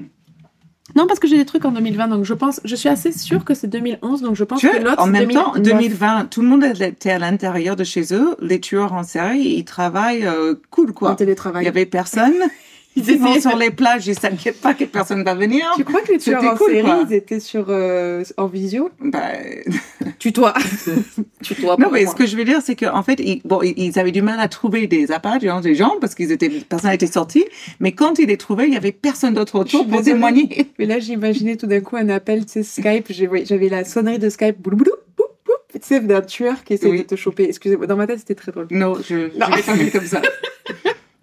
Non, 0.97 1.05
parce 1.05 1.19
que 1.19 1.27
j'ai 1.27 1.37
des 1.37 1.45
trucs 1.45 1.63
en 1.63 1.71
2020, 1.71 2.07
donc 2.07 2.23
je 2.25 2.33
pense, 2.33 2.59
je 2.65 2.75
suis 2.75 2.89
assez 2.89 3.11
sûre 3.11 3.45
que 3.45 3.53
c'est 3.53 3.67
2011, 3.67 4.23
donc 4.23 4.35
je 4.35 4.43
pense 4.43 4.59
Tu 4.59 4.67
que 4.67 4.77
l'autre 4.77 4.99
en 4.99 5.05
même 5.05 5.29
temps, 5.29 5.53
2009. 5.53 5.63
2020, 5.63 6.25
tout 6.31 6.41
le 6.41 6.47
monde 6.47 6.63
était 6.63 7.11
à 7.11 7.19
l'intérieur 7.19 7.75
de 7.75 7.83
chez 7.83 8.15
eux. 8.15 8.35
Les 8.41 8.59
tueurs 8.59 8.93
en 8.93 9.03
série, 9.03 9.41
ils 9.57 9.63
travaillent 9.63 10.25
euh, 10.25 10.55
cool, 10.71 10.89
en 10.89 10.93
quoi. 10.93 11.11
Il 11.11 11.15
télétravail. 11.17 11.65
y 11.65 11.67
avait 11.67 11.85
personne. 11.85 12.33
Ils 12.99 13.09
étaient- 13.11 13.39
sur 13.41 13.55
les 13.55 13.69
plages, 13.71 14.07
ils 14.07 14.17
s'inquiètent 14.17 14.59
pas 14.59 14.73
que 14.73 14.83
personne 14.85 15.23
va 15.23 15.35
venir. 15.35 15.65
Tu 15.77 15.83
crois 15.83 16.01
que 16.01 16.11
les 16.13 16.17
tueurs 16.17 16.43
en 16.43 16.55
cool, 16.57 16.71
série, 16.71 16.81
quoi. 16.83 17.05
ils 17.07 17.13
étaient 17.13 17.39
sur 17.39 17.65
euh, 17.69 18.23
en 18.37 18.47
visio 18.47 18.89
Bah, 18.99 19.21
Tutoie. 20.19 20.53
Tutoie 21.43 21.75
non, 21.79 21.89
mais 21.91 22.03
moi. 22.03 22.11
ce 22.11 22.15
que 22.17 22.25
je 22.25 22.35
veux 22.35 22.43
dire, 22.43 22.59
c'est 22.63 22.75
qu'en 22.75 23.03
fait, 23.03 23.19
ils, 23.19 23.41
bon, 23.45 23.61
ils- 23.61 23.97
avaient 23.99 24.11
du 24.11 24.21
mal 24.21 24.39
à 24.39 24.47
trouver 24.47 24.87
des 24.87 25.11
apparts, 25.11 25.39
genre, 25.39 25.61
des 25.61 25.75
gens, 25.75 25.95
parce 26.01 26.15
qu'ils 26.15 26.31
étaient, 26.31 26.49
personne 26.49 26.89
n'était 26.91 27.07
sorti. 27.07 27.45
Mais 27.79 27.91
quand 27.91 28.19
ils 28.19 28.27
les 28.27 28.37
trouvaient, 28.37 28.67
il 28.67 28.73
y 28.73 28.77
avait 28.77 28.91
personne 28.91 29.33
d'autre 29.35 29.59
autour 29.59 29.81
pour 29.87 29.99
désolée. 29.99 30.13
témoigner. 30.13 30.71
Mais 30.79 30.85
là, 30.85 30.99
j'imaginais 30.99 31.55
tout 31.55 31.67
d'un 31.67 31.81
coup 31.81 31.95
un 31.97 32.09
appel, 32.09 32.45
tu 32.45 32.51
sais, 32.53 32.63
Skype. 32.63 33.11
J'avais 33.45 33.69
la 33.69 33.85
sonnerie 33.85 34.19
de 34.19 34.29
Skype, 34.29 34.59
boulou 34.59 34.77
boulou, 34.77 34.91
boum, 35.17 35.27
tu 35.71 35.79
sais, 35.81 35.99
d'un 35.99 36.21
tueur 36.21 36.63
qui 36.63 36.73
essaie 36.73 36.89
Oui. 36.89 36.99
de 36.99 37.03
te 37.03 37.15
choper. 37.15 37.43
Excusez-moi, 37.43 37.85
dans 37.87 37.95
ma 37.95 38.07
tête, 38.07 38.19
c'était 38.19 38.35
très 38.35 38.51
drôle. 38.51 38.67
Non, 38.71 38.95
je, 39.07 39.15
Non. 39.37 39.47
l'ai 39.55 39.61
pas 39.61 39.91
comme 39.99 40.07
ça. 40.07 40.21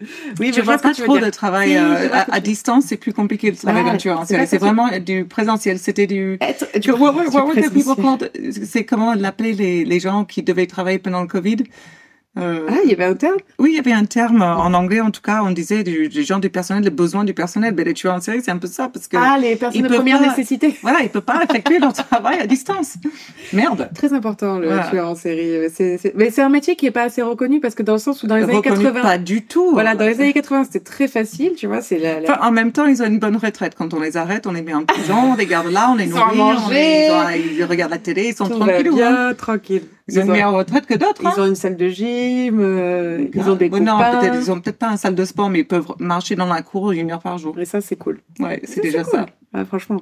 Oui, 0.39 0.51
je 0.55 0.61
vois 0.61 0.77
pas 0.77 0.93
trop 0.93 1.17
de 1.17 1.29
travail 1.29 1.69
Si, 1.69 1.77
euh, 1.77 2.09
à, 2.29 2.39
distance, 2.39 2.85
c'est 2.87 2.97
plus 2.97 3.13
compliqué 3.13 3.51
de 3.51 3.55
d'un 3.83 3.97
tueur 3.97 4.19
en 4.19 4.25
c'est 4.25 4.57
vraiment 4.57 4.89
du 4.99 5.25
présentiel. 5.25 5.79
C'était 5.79 6.07
du. 6.07 6.37
Être- 6.41 6.67
c'est 8.65 8.83
comment 8.83 9.09
on 9.09 9.15
l'appelait 9.15 9.53
les, 9.53 9.85
les 9.85 9.99
gens 9.99 10.25
qui 10.25 10.43
devaient 10.43 10.67
travailler 10.67 10.99
pendant 10.99 11.21
le 11.21 11.27
Covid? 11.27 11.57
Euh, 12.37 12.67
Ah, 12.69 12.75
il 12.83 12.89
y 12.89 12.93
avait 12.93 13.05
un 13.05 13.13
terme? 13.13 13.37
Oui, 13.59 13.69
il 13.71 13.75
y 13.75 13.79
avait 13.79 13.93
un 13.93 14.03
terme 14.05 14.41
euh, 14.41 14.55
en 14.55 14.73
anglais, 14.73 14.99
en 14.99 15.09
tout 15.11 15.21
cas, 15.21 15.41
on 15.43 15.51
disait 15.51 15.83
du, 15.83 16.09
des 16.09 16.23
gens 16.23 16.39
du 16.39 16.49
personnel, 16.49 16.83
les 16.83 16.89
besoins 16.89 17.23
du 17.23 17.33
personnel. 17.33 17.73
Mais 17.77 17.83
les 17.85 17.93
tueurs 17.93 18.13
en 18.15 18.19
série, 18.19 18.41
c'est 18.43 18.51
un 18.51 18.57
peu 18.57 18.67
ça, 18.67 18.89
parce 18.93 19.07
que 19.07 19.15
Ah, 19.17 19.37
les 19.39 19.55
personnes 19.55 19.81
de 19.83 19.87
première 19.87 20.19
pas- 20.19 20.27
nécessité. 20.27 20.75
voilà, 20.81 20.99
ils 21.03 21.09
peuvent 21.09 21.21
pas 21.21 21.41
effectuer 21.49 21.79
leur 21.79 21.93
travail 21.93 22.39
à 22.39 22.45
distance. 22.47 22.95
Merde. 23.53 23.89
Très 23.95 24.11
important, 24.13 24.57
le 24.59 24.67
Voilà. 24.67 24.87
tueur 24.89 25.07
en 25.09 25.15
série. 25.15 25.67
Mais 26.15 26.29
c'est 26.29 26.41
un 26.41 26.49
métier 26.49 26.75
qui 26.75 26.85
est 26.87 26.91
pas 26.91 27.03
assez 27.03 27.21
reconnu 27.21 27.59
parce 27.61 27.75
que 27.75 27.83
dans 27.83 27.93
le 27.93 27.99
sens 27.99 28.21
où 28.23 28.27
dans 28.27 28.35
les 28.35 28.43
années 28.43 28.55
Reconnu 28.57 28.83
80. 28.83 29.01
pas 29.01 29.17
du 29.17 29.43
tout. 29.45 29.71
Voilà, 29.71 29.95
dans 29.95 30.05
les 30.05 30.19
années 30.19 30.33
80, 30.33 30.65
c'était 30.65 30.79
très 30.81 31.07
facile, 31.07 31.53
tu 31.57 31.67
vois, 31.67 31.81
c'est 31.81 31.99
la, 31.99 32.19
la- 32.19 32.31
Enfin, 32.31 32.47
en 32.47 32.51
même 32.51 32.71
temps, 32.71 32.85
ils 32.85 33.01
ont 33.01 33.05
une 33.05 33.19
bonne 33.19 33.37
retraite. 33.37 33.75
Quand 33.77 33.93
on 33.93 33.99
les 34.01 34.17
arrête, 34.17 34.45
on 34.47 34.51
les 34.51 34.61
met 34.61 34.73
en 34.73 34.83
prison, 34.83 35.31
on 35.31 35.35
les 35.35 35.45
garde 35.45 35.71
là, 35.71 35.89
on 35.91 35.95
les 35.95 36.07
nourrit, 36.07 36.39
on 36.39 36.69
les- 36.69 37.07
ils, 37.07 37.11
ont- 37.11 37.55
ils 37.59 37.63
regardent 37.63 37.91
la 37.91 37.97
télé, 37.97 38.27
ils 38.29 38.35
sont 38.35 38.47
tout 38.49 38.59
va 38.59 38.65
tranquilles. 38.73 38.91
bien, 38.93 39.33
tranquille. 39.35 39.83
Ils 40.07 40.19
ont 40.19 40.23
une 40.23 40.31
meilleure 40.31 40.53
retraite 40.53 40.85
que 40.85 40.93
d'autres. 40.93 41.21
Ils 41.23 41.27
hein. 41.27 41.33
ont 41.39 41.45
une 41.47 41.55
salle 41.55 41.77
de 41.77 41.87
gym, 41.89 42.59
euh, 42.59 43.25
ils 43.33 43.49
ont 43.49 43.55
des 43.55 43.69
Ouais, 43.69 43.79
Non, 43.79 43.93
copains. 43.97 44.19
peut-être, 44.19 44.35
ils 44.35 44.51
ont 44.51 44.59
peut-être 44.59 44.77
pas 44.77 44.89
une 44.91 44.97
salle 44.97 45.15
de 45.15 45.25
sport, 45.25 45.49
mais 45.49 45.59
ils 45.59 45.67
peuvent 45.67 45.87
marcher 45.99 46.35
dans 46.35 46.45
la 46.45 46.61
cour 46.61 46.91
une 46.91 47.11
heure 47.11 47.21
par 47.21 47.37
jour. 47.39 47.57
Et 47.59 47.65
ça, 47.65 47.81
c'est 47.81 47.95
cool. 47.95 48.19
Ouais, 48.39 48.61
c'est 48.65 48.81
déjà 48.81 49.03
cool. 49.03 49.11
ça. 49.13 49.25
Ah, 49.53 49.65
franchement, 49.65 50.01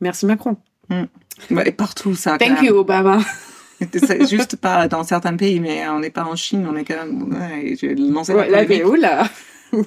merci 0.00 0.26
Macron. 0.26 0.56
Ouais, 0.90 1.68
et 1.68 1.72
partout, 1.72 2.14
ça. 2.14 2.36
Thank 2.38 2.62
you, 2.62 2.74
Obama. 2.74 3.18
Juste 4.30 4.56
pas 4.56 4.88
dans 4.88 5.02
certains 5.04 5.36
pays, 5.36 5.60
mais 5.60 5.86
on 5.88 6.00
n'est 6.00 6.10
pas 6.10 6.24
en 6.24 6.36
Chine, 6.36 6.66
on 6.70 6.76
est 6.76 6.84
quand 6.84 6.94
même. 6.96 7.32
Ouais, 7.32 7.76
lancé 7.96 8.34
Ouais, 8.34 8.48
la 8.48 8.64
là, 8.64 8.86
oula. 8.86 9.24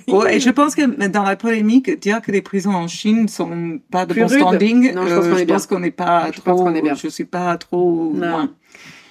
Ouais, 0.09 0.35
et 0.35 0.39
je 0.41 0.49
pense 0.49 0.75
que 0.75 1.07
dans 1.07 1.23
la 1.23 1.37
polémique, 1.37 1.97
dire 2.01 2.21
que 2.21 2.29
les 2.31 2.41
prisons 2.41 2.73
en 2.73 2.89
Chine 2.89 3.29
sont 3.29 3.79
pas 3.89 4.05
de 4.05 4.13
Plus 4.13 4.23
bon 4.23 4.27
standing, 4.27 4.93
Non, 4.93 5.07
je 5.07 5.15
pense 5.15 5.25
euh, 5.25 5.29
qu'on 5.29 5.37
est 5.37 5.45
je 5.47 5.75
n'est 5.85 5.91
pas 5.91 6.27
Je 6.33 6.41
trop. 6.41 6.55
pense 6.57 6.75
est 6.75 6.81
bien. 6.81 6.93
Je 6.93 7.07
suis 7.07 7.23
pas 7.23 7.55
trop 7.57 8.11
Non. 8.13 8.27
loin. 8.29 8.49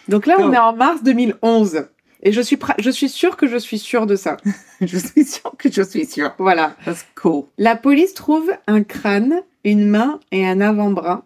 Donc 0.09 0.27
là, 0.27 0.37
on 0.39 0.51
Oh. 0.51 0.53
est 0.53 0.59
en 0.59 0.75
mars 0.75 1.03
2011. 1.03 1.89
Et 2.23 2.33
je 2.33 2.41
suis, 2.41 2.59
je 2.79 2.91
suis 2.91 3.09
sûre 3.09 3.37
que 3.37 3.47
je 3.47 3.57
suis 3.57 3.79
sûre 3.79 4.07
de 4.07 4.17
ça. 4.17 4.37
Je 4.81 4.99
suis 4.99 5.25
sûre 5.25 5.53
que 5.59 5.71
je 5.73 5.81
suis 5.83 6.05
sûre. 6.07 6.35
Voilà. 6.39 6.77
That's 6.85 7.07
cool. 7.15 7.45
La 7.57 7.77
police 7.77 8.13
trouve 8.15 8.51
un 8.67 8.83
crâne, 8.83 9.43
une 9.65 9.87
main 9.87 10.21
et 10.33 10.47
un 10.47 10.61
avant-bras. 10.61 11.25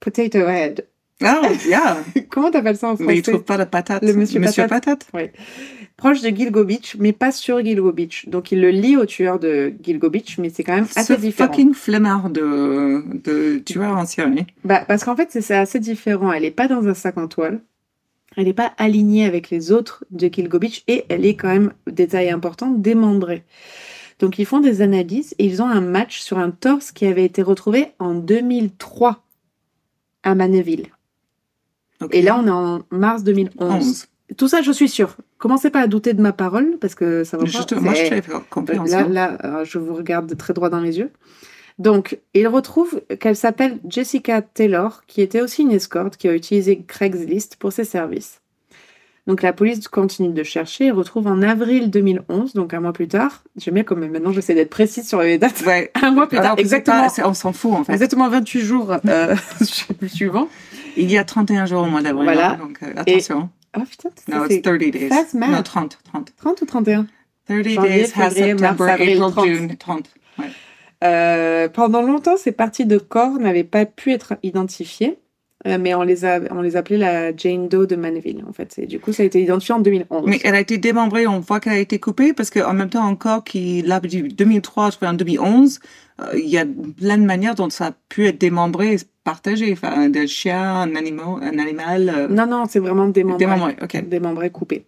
Potato 0.00 0.38
head. 0.46 0.86
Ah, 1.22 1.42
yeah. 1.66 1.98
Comment 2.28 2.50
t'appelles 2.50 2.76
ça 2.76 2.90
en 2.90 2.96
mais 3.00 3.16
il 3.16 3.22
français 3.22 3.32
trouve 3.32 3.44
pas 3.44 3.56
la 3.56 3.66
patate. 3.66 4.02
Le 4.02 4.12
monsieur 4.14 4.40
patate. 4.40 5.08
Proche 5.96 6.22
de 6.22 6.28
Gilgo 6.28 6.62
Beach, 6.62 6.94
mais 7.00 7.12
pas 7.12 7.32
sur 7.32 7.58
Gilgo 7.64 7.90
Beach. 7.90 8.28
Donc 8.28 8.52
il 8.52 8.60
le 8.60 8.70
lie 8.70 8.96
au 8.96 9.04
tueur 9.04 9.40
de 9.40 9.74
Gilgo 9.82 10.10
Beach, 10.10 10.38
mais 10.38 10.48
c'est 10.48 10.62
quand 10.62 10.76
même 10.76 10.86
assez 10.94 11.14
Ce 11.14 11.20
différent. 11.20 11.48
fucking 11.50 11.74
flemmard 11.74 12.30
de, 12.30 13.02
de 13.24 13.58
tueur 13.58 13.96
en 13.96 14.06
série. 14.06 14.46
Bah, 14.64 14.84
parce 14.86 15.02
qu'en 15.02 15.16
fait, 15.16 15.28
c'est 15.32 15.40
c'est 15.40 15.56
assez 15.56 15.80
différent. 15.80 16.32
Elle 16.32 16.44
est 16.44 16.52
pas 16.52 16.68
dans 16.68 16.86
un 16.86 16.94
sac 16.94 17.18
en 17.18 17.26
toile. 17.26 17.60
Elle 18.36 18.44
n'est 18.44 18.52
pas 18.52 18.72
alignée 18.78 19.24
avec 19.24 19.50
les 19.50 19.72
autres 19.72 20.04
de 20.12 20.28
Gilgo 20.32 20.60
Beach 20.60 20.84
et 20.86 21.04
elle 21.08 21.26
est 21.26 21.34
quand 21.34 21.48
même, 21.48 21.72
détail 21.90 22.30
important, 22.30 22.70
démembrée. 22.70 23.42
Donc 24.20 24.38
ils 24.38 24.46
font 24.46 24.60
des 24.60 24.82
analyses 24.82 25.34
et 25.40 25.46
ils 25.46 25.62
ont 25.62 25.68
un 25.68 25.80
match 25.80 26.20
sur 26.20 26.38
un 26.38 26.50
torse 26.50 26.92
qui 26.92 27.06
avait 27.06 27.24
été 27.24 27.42
retrouvé 27.42 27.88
en 27.98 28.14
2003 28.14 29.24
à 30.22 30.34
Maneville. 30.36 30.86
Et 32.12 32.22
là, 32.22 32.38
on 32.38 32.46
est 32.46 32.50
en 32.50 32.82
mars 32.90 33.24
2011. 33.24 33.74
11. 33.74 34.06
Tout 34.36 34.48
ça, 34.48 34.62
je 34.62 34.70
suis 34.72 34.88
sûre. 34.88 35.16
Commencez 35.38 35.70
pas 35.70 35.80
à 35.80 35.86
douter 35.86 36.12
de 36.12 36.20
ma 36.20 36.32
parole 36.32 36.76
parce 36.80 36.94
que 36.94 37.24
ça 37.24 37.36
va 37.36 37.44
pas. 37.44 37.50
Juste, 37.50 37.72
moi, 37.80 37.94
je 37.94 38.20
confiance. 38.50 38.90
Là, 38.90 38.98
hein. 38.98 39.08
là, 39.08 39.38
euh, 39.44 39.64
je 39.64 39.78
vous 39.78 39.94
regarde 39.94 40.36
très 40.36 40.52
droit 40.52 40.68
dans 40.68 40.80
les 40.80 40.98
yeux. 40.98 41.10
Donc, 41.78 42.18
il 42.34 42.46
retrouve 42.48 43.00
qu'elle 43.20 43.36
s'appelle 43.36 43.78
Jessica 43.88 44.42
Taylor, 44.42 45.02
qui 45.06 45.22
était 45.22 45.40
aussi 45.40 45.62
une 45.62 45.70
escorte, 45.70 46.16
qui 46.16 46.28
a 46.28 46.34
utilisé 46.34 46.82
Craigslist 46.86 47.56
pour 47.56 47.72
ses 47.72 47.84
services. 47.84 48.40
Donc, 49.28 49.42
la 49.42 49.52
police 49.52 49.86
continue 49.88 50.32
de 50.32 50.42
chercher 50.42 50.86
et 50.86 50.90
retrouve 50.90 51.26
en 51.26 51.42
avril 51.42 51.90
2011, 51.90 52.54
donc 52.54 52.72
un 52.74 52.80
mois 52.80 52.94
plus 52.94 53.08
tard. 53.08 53.44
J'aime 53.56 53.74
bien 53.74 53.84
comme 53.84 54.04
maintenant, 54.08 54.32
j'essaie 54.32 54.54
d'être 54.54 54.70
précise 54.70 55.06
sur 55.06 55.20
les 55.20 55.38
dates. 55.38 55.62
Ouais. 55.66 55.92
Un 56.02 56.12
mois 56.12 56.26
plus 56.28 56.38
tard, 56.38 56.54
exactement, 56.56 57.06
pas- 57.06 57.28
on 57.28 57.34
s'en 57.34 57.52
fout, 57.52 57.72
en 57.74 57.84
fait. 57.84 57.92
exactement 57.92 58.30
28 58.30 58.60
jours 58.60 58.96
euh, 59.06 59.36
suivant. 60.06 60.48
Il 60.98 61.10
y 61.10 61.18
a 61.18 61.24
31 61.24 61.66
jours 61.66 61.82
au 61.82 61.86
mois 61.86 62.02
d'avril. 62.02 62.24
Voilà. 62.24 62.52
hein, 62.52 62.58
Donc, 62.60 62.78
euh, 62.82 62.92
attention. 62.96 63.48
Oh 63.76 63.80
putain, 63.88 64.08
ça, 64.28 64.36
No, 64.38 64.44
c'est 64.48 64.54
it's 64.56 64.62
30 64.62 64.78
days. 64.78 65.08
fast 65.08 65.34
math. 65.34 65.50
Non, 65.50 65.62
30. 65.62 65.98
30. 66.04 66.32
30 66.36 66.62
ou 66.62 66.64
31 66.66 67.06
30 67.46 67.64
Janvier, 67.64 67.76
days 67.88 68.12
has 68.14 68.18
mars, 68.18 68.34
September, 68.34 68.88
avril, 68.90 69.22
April, 69.22 69.32
30. 69.32 69.46
June. 69.46 69.76
30. 69.78 70.10
Ouais. 70.38 70.44
Euh, 71.04 71.68
pendant 71.68 72.02
longtemps, 72.02 72.36
ces 72.36 72.52
parties 72.52 72.86
de 72.86 72.98
corps 72.98 73.38
n'avaient 73.38 73.64
pas 73.64 73.86
pu 73.86 74.12
être 74.12 74.34
identifiées, 74.42 75.18
euh, 75.66 75.78
mais 75.80 75.94
on 75.94 76.02
les, 76.02 76.24
a, 76.24 76.40
on 76.50 76.60
les 76.60 76.76
appelait 76.76 76.98
la 76.98 77.34
Jane 77.36 77.68
Doe 77.68 77.86
de 77.86 77.96
Manville, 77.96 78.44
en 78.48 78.52
fait. 78.52 78.78
Et 78.78 78.86
du 78.86 78.98
coup, 78.98 79.12
ça 79.12 79.22
a 79.22 79.26
été 79.26 79.40
identifié 79.42 79.74
en 79.74 79.80
2011. 79.80 80.24
Mais 80.26 80.40
elle 80.44 80.54
a 80.54 80.60
été 80.60 80.76
démembrée, 80.78 81.26
on 81.26 81.40
voit 81.40 81.60
qu'elle 81.60 81.74
a 81.74 81.78
été 81.78 81.98
coupée, 82.00 82.32
parce 82.32 82.50
qu'en 82.50 82.74
même 82.74 82.90
temps, 82.90 83.04
encore, 83.06 83.44
qui, 83.44 83.82
là, 83.82 84.00
du 84.00 84.22
2003, 84.28 84.90
je 84.90 84.96
crois, 84.96 85.08
en 85.08 85.14
2011, 85.14 85.78
euh, 85.78 85.80
il 86.34 86.48
y 86.48 86.58
a 86.58 86.66
plein 86.66 87.18
de 87.18 87.24
manières 87.24 87.54
dont 87.54 87.70
ça 87.70 87.86
a 87.86 87.92
pu 88.08 88.26
être 88.26 88.40
démembré 88.40 88.94
et 88.94 88.98
partagé. 89.24 89.72
Enfin, 89.72 90.08
de 90.08 90.26
chien, 90.26 90.60
un 90.80 90.96
animal, 90.96 91.26
un 91.42 91.58
animal. 91.58 92.12
euh, 92.16 92.28
Non, 92.28 92.46
non, 92.46 92.64
c'est 92.68 92.78
vraiment 92.78 93.06
démembré. 93.08 93.38
démembré, 93.44 93.76
ok. 93.82 94.08
Démembré, 94.08 94.50
coupé. 94.50 94.86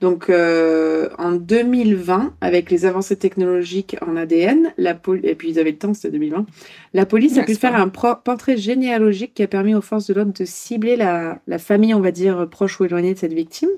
Donc, 0.00 0.28
euh, 0.28 1.08
en 1.18 1.32
2020, 1.32 2.34
avec 2.40 2.70
les 2.70 2.84
avancées 2.84 3.16
technologiques 3.16 3.96
en 4.06 4.16
ADN, 4.16 4.72
la 4.76 4.98
et 5.22 5.34
puis 5.34 5.50
ils 5.50 5.58
avaient 5.58 5.70
le 5.70 5.78
temps, 5.78 5.94
c'était 5.94 6.10
2020, 6.10 6.46
la 6.94 7.06
police 7.06 7.38
a 7.38 7.42
pu 7.44 7.54
faire 7.54 7.74
un 7.76 7.88
portrait 7.88 8.56
généalogique 8.56 9.32
qui 9.34 9.42
a 9.42 9.48
permis 9.48 9.74
aux 9.74 9.80
forces 9.80 10.08
de 10.08 10.14
l'ordre 10.14 10.32
de 10.32 10.44
cibler 10.44 10.96
la, 10.96 11.38
la 11.46 11.58
famille, 11.58 11.94
on 11.94 12.00
va 12.00 12.10
dire, 12.10 12.46
proche 12.50 12.78
ou 12.80 12.84
éloignée 12.84 13.14
de 13.14 13.18
cette 13.18 13.32
victime. 13.32 13.70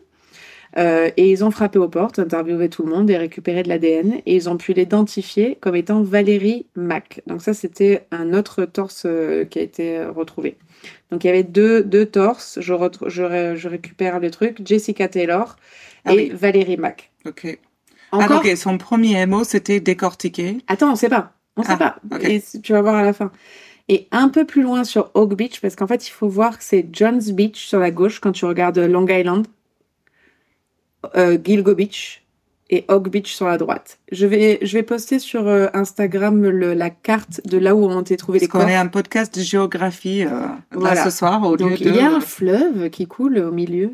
Euh, 0.76 1.10
et 1.16 1.30
ils 1.30 1.44
ont 1.44 1.50
frappé 1.50 1.78
aux 1.78 1.88
portes, 1.88 2.18
interviewé 2.18 2.68
tout 2.68 2.82
le 2.84 2.90
monde 2.94 3.08
et 3.10 3.16
récupéré 3.16 3.62
de 3.62 3.68
l'ADN. 3.68 4.20
Et 4.26 4.36
ils 4.36 4.48
ont 4.48 4.56
pu 4.56 4.72
l'identifier 4.74 5.56
comme 5.60 5.74
étant 5.76 6.02
Valérie 6.02 6.66
Mack. 6.76 7.22
Donc 7.26 7.40
ça, 7.42 7.54
c'était 7.54 8.06
un 8.10 8.34
autre 8.34 8.64
torse 8.66 9.04
euh, 9.06 9.44
qui 9.44 9.58
a 9.58 9.62
été 9.62 10.04
retrouvé. 10.04 10.56
Donc 11.10 11.24
il 11.24 11.28
y 11.28 11.30
avait 11.30 11.42
deux, 11.42 11.82
deux 11.82 12.06
torses. 12.06 12.58
Je, 12.60 12.74
je, 13.06 13.22
ré- 13.22 13.56
je 13.56 13.68
récupère 13.68 14.20
le 14.20 14.30
truc. 14.30 14.58
Jessica 14.64 15.08
Taylor 15.08 15.56
Ah 16.04 16.12
et 16.12 16.16
oui. 16.16 16.28
Valérie 16.34 16.76
Mack. 16.76 17.10
Ok. 17.26 17.58
Encore 18.12 18.42
Ah, 18.44 18.48
ok, 18.48 18.56
son 18.56 18.78
premier 18.78 19.26
mot, 19.26 19.44
c'était 19.44 19.80
décortiquer. 19.80 20.58
Attends, 20.66 20.92
on 20.92 20.96
sait 20.96 21.08
pas. 21.08 21.32
On 21.56 21.62
sait 21.62 21.72
Ah, 21.72 21.76
pas. 21.76 21.96
ok. 22.14 22.24
Et 22.24 22.40
c- 22.40 22.60
tu 22.62 22.72
vas 22.72 22.82
voir 22.82 22.94
à 22.94 23.02
la 23.02 23.12
fin. 23.12 23.30
Et 23.88 24.06
un 24.12 24.28
peu 24.28 24.44
plus 24.46 24.62
loin 24.62 24.84
sur 24.84 25.10
Oak 25.14 25.34
Beach, 25.34 25.60
parce 25.60 25.74
qu'en 25.76 25.86
fait, 25.86 26.06
il 26.08 26.10
faut 26.12 26.28
voir 26.28 26.58
que 26.58 26.64
c'est 26.64 26.86
John's 26.92 27.30
Beach 27.32 27.56
sur 27.66 27.78
la 27.80 27.90
gauche 27.90 28.20
quand 28.20 28.32
tu 28.32 28.44
regardes 28.44 28.78
Long 28.78 29.06
Island, 29.08 29.46
euh, 31.16 31.38
Gilgo 31.42 31.74
Beach 31.74 32.22
et 32.70 32.84
Oak 32.88 33.09
Beach 33.09 33.32
sur 33.34 33.46
la 33.46 33.57
droite. 33.57 33.99
Je 34.12 34.26
vais, 34.26 34.59
je 34.62 34.74
vais 34.76 34.82
poster 34.82 35.18
sur 35.18 35.46
euh, 35.49 35.68
Instagram 35.72 36.42
le- 36.42 36.74
la 36.74 36.90
carte 36.90 37.40
de 37.46 37.57
là 37.57 37.74
où 37.74 37.84
ont 37.86 38.01
été 38.03 38.16
trouvés 38.18 38.40
les 38.40 38.46
Parce 38.46 38.53
qu'on 38.53 38.66
corps. 38.66 38.68
est 38.68 38.76
un 38.76 38.88
podcast 38.88 39.34
de 39.38 39.42
géographie 39.42 40.22
euh, 40.24 40.28
là, 40.30 40.59
Voilà. 40.72 41.05
ce 41.05 41.11
soir 41.11 41.42
au 41.44 41.57
lieu 41.57 41.70
de. 41.70 41.76
il 41.80 41.94
y 41.94 42.01
a 42.01 42.11
un 42.12 42.20
fleuve 42.20 42.90
qui 42.90 43.07
coule 43.07 43.38
au 43.38 43.53
milieu. 43.53 43.92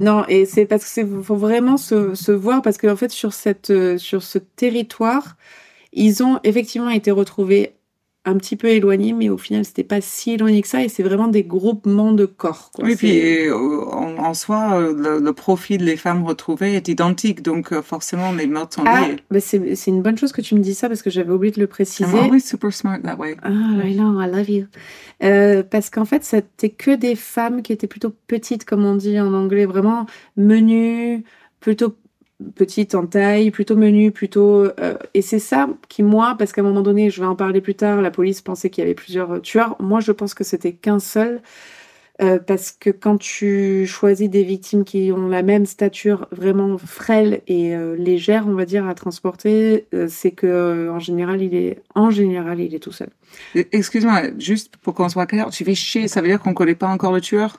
Non, 0.00 0.24
et 0.28 0.44
c'est 0.44 0.66
parce 0.66 0.84
que 0.84 0.88
c'est 0.90 1.06
faut 1.22 1.34
vraiment 1.36 1.76
se, 1.76 2.14
se 2.14 2.30
voir 2.32 2.62
parce 2.62 2.78
qu'en 2.78 2.94
fait 2.96 3.10
sur 3.10 3.32
cette 3.32 3.72
sur 3.98 4.22
ce 4.22 4.38
territoire, 4.38 5.36
ils 5.92 6.22
ont 6.22 6.38
effectivement 6.44 6.90
été 6.90 7.10
retrouvés 7.10 7.72
un 8.26 8.36
petit 8.36 8.56
peu 8.56 8.68
éloignés, 8.68 9.14
mais 9.14 9.30
au 9.30 9.38
final 9.38 9.64
c'était 9.64 9.84
pas 9.84 10.00
si 10.02 10.32
éloigné 10.32 10.60
que 10.60 10.68
ça 10.68 10.84
et 10.84 10.88
c'est 10.90 11.02
vraiment 11.02 11.28
des 11.28 11.42
groupements 11.42 12.12
de 12.12 12.26
corps. 12.26 12.70
Quoi. 12.74 12.84
Oui, 12.84 12.96
puis 12.96 13.46
euh, 13.46 13.54
en, 13.54 14.18
en 14.18 14.34
soi, 14.34 14.74
euh, 14.74 14.94
le, 14.94 15.24
le 15.24 15.32
profil 15.32 15.84
des 15.86 15.96
femmes 15.96 16.24
retrouvées 16.24 16.74
est 16.74 16.88
identique, 16.88 17.42
donc 17.42 17.72
euh, 17.72 17.80
forcément 17.80 18.32
les 18.32 18.46
meurtres 18.46 18.74
sont 18.74 18.84
ah, 18.86 19.08
liés. 19.08 19.16
bah 19.30 19.40
c'est 19.40 19.74
c'est 19.74 19.90
une 19.90 20.02
bonne 20.02 20.18
chose 20.18 20.32
que 20.32 20.42
tu 20.42 20.54
me 20.54 20.60
dis 20.60 20.74
ça 20.74 20.88
parce 20.88 21.00
que 21.02 21.08
j'avais 21.08 21.32
oublié 21.32 21.52
de 21.52 21.60
le 21.60 21.66
préciser. 21.66 22.10
I'm 22.10 22.24
always 22.24 22.40
super 22.40 22.72
smart 22.72 23.00
that 23.02 23.16
way. 23.16 23.36
Ah, 23.42 23.48
I 23.84 23.94
know, 23.94 24.20
I 24.20 24.26
love 24.30 24.50
you. 24.50 24.66
Euh, 25.22 25.62
parce 25.62 25.88
qu'en 25.90 26.04
fait, 26.04 26.24
c'était 26.24 26.70
que 26.70 26.94
des 26.96 27.14
femmes 27.14 27.62
qui 27.62 27.72
étaient 27.72 27.86
plutôt 27.86 28.12
petites, 28.26 28.64
comme 28.64 28.84
on 28.84 28.96
dit 28.96 29.18
en 29.20 29.32
anglais, 29.34 29.66
vraiment 29.66 30.06
menues, 30.36 31.24
plutôt 31.60 31.94
petites 32.54 32.94
en 32.94 33.06
taille, 33.06 33.50
plutôt 33.50 33.76
menues, 33.76 34.12
plutôt. 34.12 34.64
euh, 34.80 34.96
et 35.14 35.22
c'est 35.22 35.38
ça 35.38 35.68
qui, 35.88 36.02
moi, 36.02 36.36
parce 36.38 36.52
qu'à 36.52 36.60
un 36.62 36.64
moment 36.64 36.82
donné, 36.82 37.10
je 37.10 37.20
vais 37.20 37.26
en 37.26 37.36
parler 37.36 37.60
plus 37.60 37.74
tard, 37.74 38.02
la 38.02 38.10
police 38.10 38.40
pensait 38.42 38.70
qu'il 38.70 38.82
y 38.82 38.86
avait 38.86 38.94
plusieurs 38.94 39.40
tueurs. 39.42 39.76
Moi, 39.80 40.00
je 40.00 40.12
pense 40.12 40.34
que 40.34 40.44
c'était 40.44 40.72
qu'un 40.74 40.98
seul. 40.98 41.42
euh, 42.22 42.38
parce 42.38 42.72
que 42.72 42.90
quand 42.90 43.16
tu 43.18 43.86
choisis 43.86 44.28
des 44.28 44.44
victimes 44.44 44.84
qui 44.84 45.10
ont 45.12 45.28
la 45.28 45.42
même 45.42 45.64
stature 45.66 46.28
vraiment 46.32 46.76
frêle 46.78 47.40
et 47.46 47.74
euh, 47.74 47.96
légère, 47.96 48.46
on 48.46 48.54
va 48.54 48.66
dire, 48.66 48.86
à 48.86 48.94
transporter, 48.94 49.86
euh, 49.94 50.06
c'est 50.08 50.32
que 50.32 50.46
euh, 50.46 50.92
en 50.92 50.98
général, 50.98 51.42
il 51.42 51.54
est 51.54 51.82
en 51.94 52.10
général, 52.10 52.60
il 52.60 52.74
est 52.74 52.78
tout 52.80 52.92
seul. 52.92 53.10
Euh, 53.56 53.64
Excuse-moi, 53.72 54.22
juste 54.38 54.76
pour 54.78 54.94
qu'on 54.94 55.08
soit 55.08 55.26
clair, 55.26 55.50
tu 55.50 55.64
fais 55.64 55.74
chier, 55.74 56.08
ça 56.08 56.20
veut 56.20 56.28
dire 56.28 56.40
qu'on 56.40 56.54
connaît 56.54 56.74
pas 56.74 56.88
encore 56.88 57.12
le 57.12 57.20
tueur? 57.20 57.58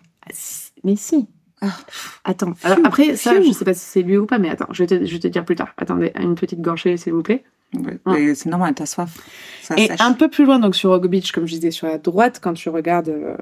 Mais 0.83 0.95
si. 0.95 1.27
Ah. 1.61 1.77
Attends. 2.23 2.53
Alors 2.63 2.79
après, 2.83 3.15
ça, 3.15 3.39
je 3.41 3.51
sais 3.51 3.65
pas 3.65 3.73
si 3.73 3.85
c'est 3.85 4.01
lui 4.01 4.17
ou 4.17 4.25
pas, 4.25 4.39
mais 4.39 4.49
attends, 4.49 4.67
je 4.71 4.83
vais 4.83 4.87
te, 4.87 5.05
je 5.05 5.13
vais 5.13 5.19
te 5.19 5.27
dire 5.27 5.45
plus 5.45 5.55
tard. 5.55 5.69
Attendez, 5.77 6.11
une 6.19 6.35
petite 6.35 6.61
gorgée, 6.61 6.97
s'il 6.97 7.13
vous 7.13 7.21
plaît. 7.23 7.43
Ouais, 7.73 7.99
mais 8.05 8.35
C'est 8.35 8.49
normal, 8.49 8.73
t'as 8.73 8.85
soif. 8.85 9.17
Ça 9.61 9.75
Et 9.77 9.87
sèche. 9.87 10.01
un 10.01 10.13
peu 10.13 10.27
plus 10.29 10.45
loin, 10.45 10.59
donc 10.59 10.75
sur 10.75 10.91
Oak 10.91 11.07
Beach, 11.07 11.31
comme 11.31 11.45
je 11.47 11.53
disais, 11.53 11.71
sur 11.71 11.87
la 11.87 11.97
droite, 11.97 12.39
quand 12.41 12.53
tu 12.53 12.67
regardes, 12.69 13.09
euh, 13.09 13.35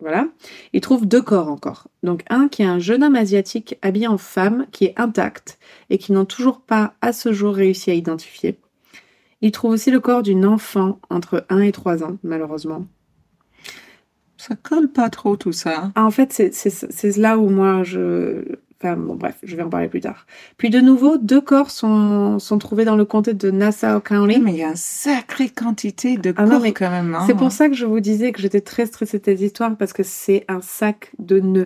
voilà, 0.00 0.28
il 0.72 0.80
trouve 0.80 1.06
deux 1.06 1.20
corps 1.22 1.48
encore. 1.48 1.88
Donc 2.02 2.22
un 2.30 2.48
qui 2.48 2.62
est 2.62 2.66
un 2.66 2.78
jeune 2.78 3.02
homme 3.02 3.16
asiatique 3.16 3.76
habillé 3.82 4.06
en 4.06 4.16
femme, 4.18 4.66
qui 4.72 4.84
est 4.86 4.94
intact 4.96 5.58
et 5.90 5.98
qui 5.98 6.12
n'ont 6.12 6.24
toujours 6.24 6.60
pas 6.60 6.94
à 7.02 7.12
ce 7.12 7.32
jour 7.32 7.54
réussi 7.54 7.90
à 7.90 7.94
identifier. 7.94 8.58
Il 9.42 9.50
trouve 9.52 9.72
aussi 9.72 9.90
le 9.90 10.00
corps 10.00 10.22
d'une 10.22 10.46
enfant 10.46 10.98
entre 11.10 11.44
1 11.50 11.60
et 11.60 11.72
3 11.72 12.02
ans, 12.02 12.16
malheureusement. 12.22 12.86
Ça 14.38 14.54
colle 14.56 14.88
pas 14.88 15.08
trop 15.10 15.36
tout 15.36 15.52
ça. 15.52 15.92
Ah, 15.94 16.04
en 16.04 16.10
fait, 16.10 16.32
c'est- 16.32 17.16
là 17.16 17.38
où 17.38 17.48
moi 17.48 17.82
je. 17.82 18.42
Enfin, 18.78 18.94
bon, 18.96 19.14
bref, 19.14 19.36
je 19.42 19.56
vais 19.56 19.62
en 19.62 19.70
parler 19.70 19.88
plus 19.88 20.02
tard. 20.02 20.26
Puis 20.58 20.68
de 20.68 20.80
nouveau, 20.80 21.16
deux 21.16 21.40
corps 21.40 21.70
sont, 21.70 22.38
sont 22.38 22.58
trouvés 22.58 22.84
dans 22.84 22.94
le 22.96 23.06
comté 23.06 23.32
de 23.32 23.50
Nassau 23.50 24.00
County. 24.00 24.38
Mais 24.38 24.52
il 24.52 24.58
y 24.58 24.62
a 24.64 24.68
une 24.68 24.76
sacrée 24.76 25.48
quantité 25.48 26.18
de 26.18 26.34
Ah 26.36 26.44
non, 26.44 26.50
corps 26.50 26.60
mais 26.60 26.72
quand 26.72 26.90
même. 26.90 27.14
hein. 27.14 27.24
C'est 27.26 27.34
pour 27.34 27.52
ça 27.52 27.70
que 27.70 27.74
je 27.74 27.86
vous 27.86 28.00
disais 28.00 28.32
que 28.32 28.40
j'étais 28.42 28.60
très 28.60 28.84
stressée 28.84 29.18
de 29.18 29.24
cette 29.24 29.40
histoire 29.40 29.74
parce 29.76 29.94
que 29.94 30.02
c'est 30.02 30.44
un 30.48 30.60
sac 30.60 31.12
de 31.18 31.40
nœuds. 31.40 31.64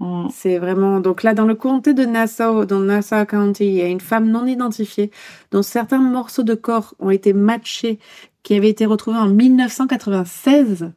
Mm. 0.00 0.28
C'est 0.32 0.56
vraiment. 0.58 1.00
Donc 1.00 1.22
là, 1.22 1.34
dans 1.34 1.44
le 1.44 1.54
comté 1.54 1.92
de 1.92 2.06
Nassau, 2.06 2.64
dans 2.64 2.80
Nassau 2.80 3.26
County, 3.26 3.66
il 3.66 3.74
y 3.74 3.82
a 3.82 3.86
une 3.88 4.00
femme 4.00 4.30
non 4.30 4.46
identifiée 4.46 5.10
dont 5.50 5.62
certains 5.62 5.98
morceaux 5.98 6.42
de 6.42 6.54
corps 6.54 6.94
ont 7.00 7.10
été 7.10 7.34
matchés, 7.34 7.98
qui 8.42 8.54
avaient 8.54 8.70
été 8.70 8.86
retrouvés 8.86 9.18
en 9.18 9.28
1996. 9.28 10.90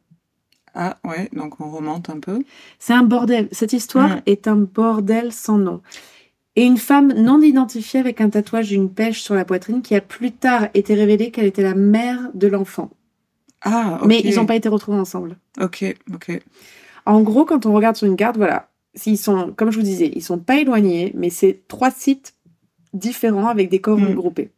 Ah 0.74 0.98
ouais, 1.04 1.28
donc 1.32 1.60
on 1.60 1.70
remonte 1.70 2.10
un 2.10 2.18
peu. 2.20 2.42
C'est 2.78 2.92
un 2.92 3.02
bordel. 3.02 3.48
Cette 3.52 3.72
histoire 3.72 4.18
est 4.26 4.46
un 4.48 4.56
bordel 4.56 5.32
sans 5.32 5.58
nom. 5.58 5.80
Et 6.56 6.64
une 6.64 6.78
femme 6.78 7.12
non 7.14 7.40
identifiée 7.40 8.00
avec 8.00 8.20
un 8.20 8.28
tatouage 8.28 8.68
d'une 8.68 8.90
pêche 8.90 9.20
sur 9.22 9.34
la 9.34 9.44
poitrine 9.44 9.82
qui 9.82 9.94
a 9.94 10.00
plus 10.00 10.32
tard 10.32 10.68
été 10.74 10.94
révélé 10.94 11.30
qu'elle 11.30 11.46
était 11.46 11.62
la 11.62 11.74
mère 11.74 12.18
de 12.34 12.46
l'enfant. 12.48 12.90
Ah, 13.62 13.98
ok. 14.00 14.06
Mais 14.08 14.20
ils 14.24 14.34
n'ont 14.36 14.46
pas 14.46 14.56
été 14.56 14.68
retrouvés 14.68 14.98
ensemble. 14.98 15.36
Ok, 15.60 15.84
ok. 16.14 16.40
En 17.06 17.20
gros, 17.22 17.44
quand 17.44 17.66
on 17.66 17.72
regarde 17.72 17.96
sur 17.96 18.06
une 18.06 18.16
carte, 18.16 18.36
voilà, 18.36 18.68
s'ils 18.94 19.18
sont, 19.18 19.52
comme 19.56 19.70
je 19.70 19.76
vous 19.78 19.84
disais, 19.84 20.10
ils 20.14 20.22
sont 20.22 20.38
pas 20.38 20.56
éloignés, 20.58 21.12
mais 21.14 21.30
c'est 21.30 21.62
trois 21.68 21.90
sites 21.90 22.34
différents 22.92 23.48
avec 23.48 23.68
des 23.70 23.80
corps 23.80 23.98
Mm. 23.98 24.08
regroupés. 24.08 24.50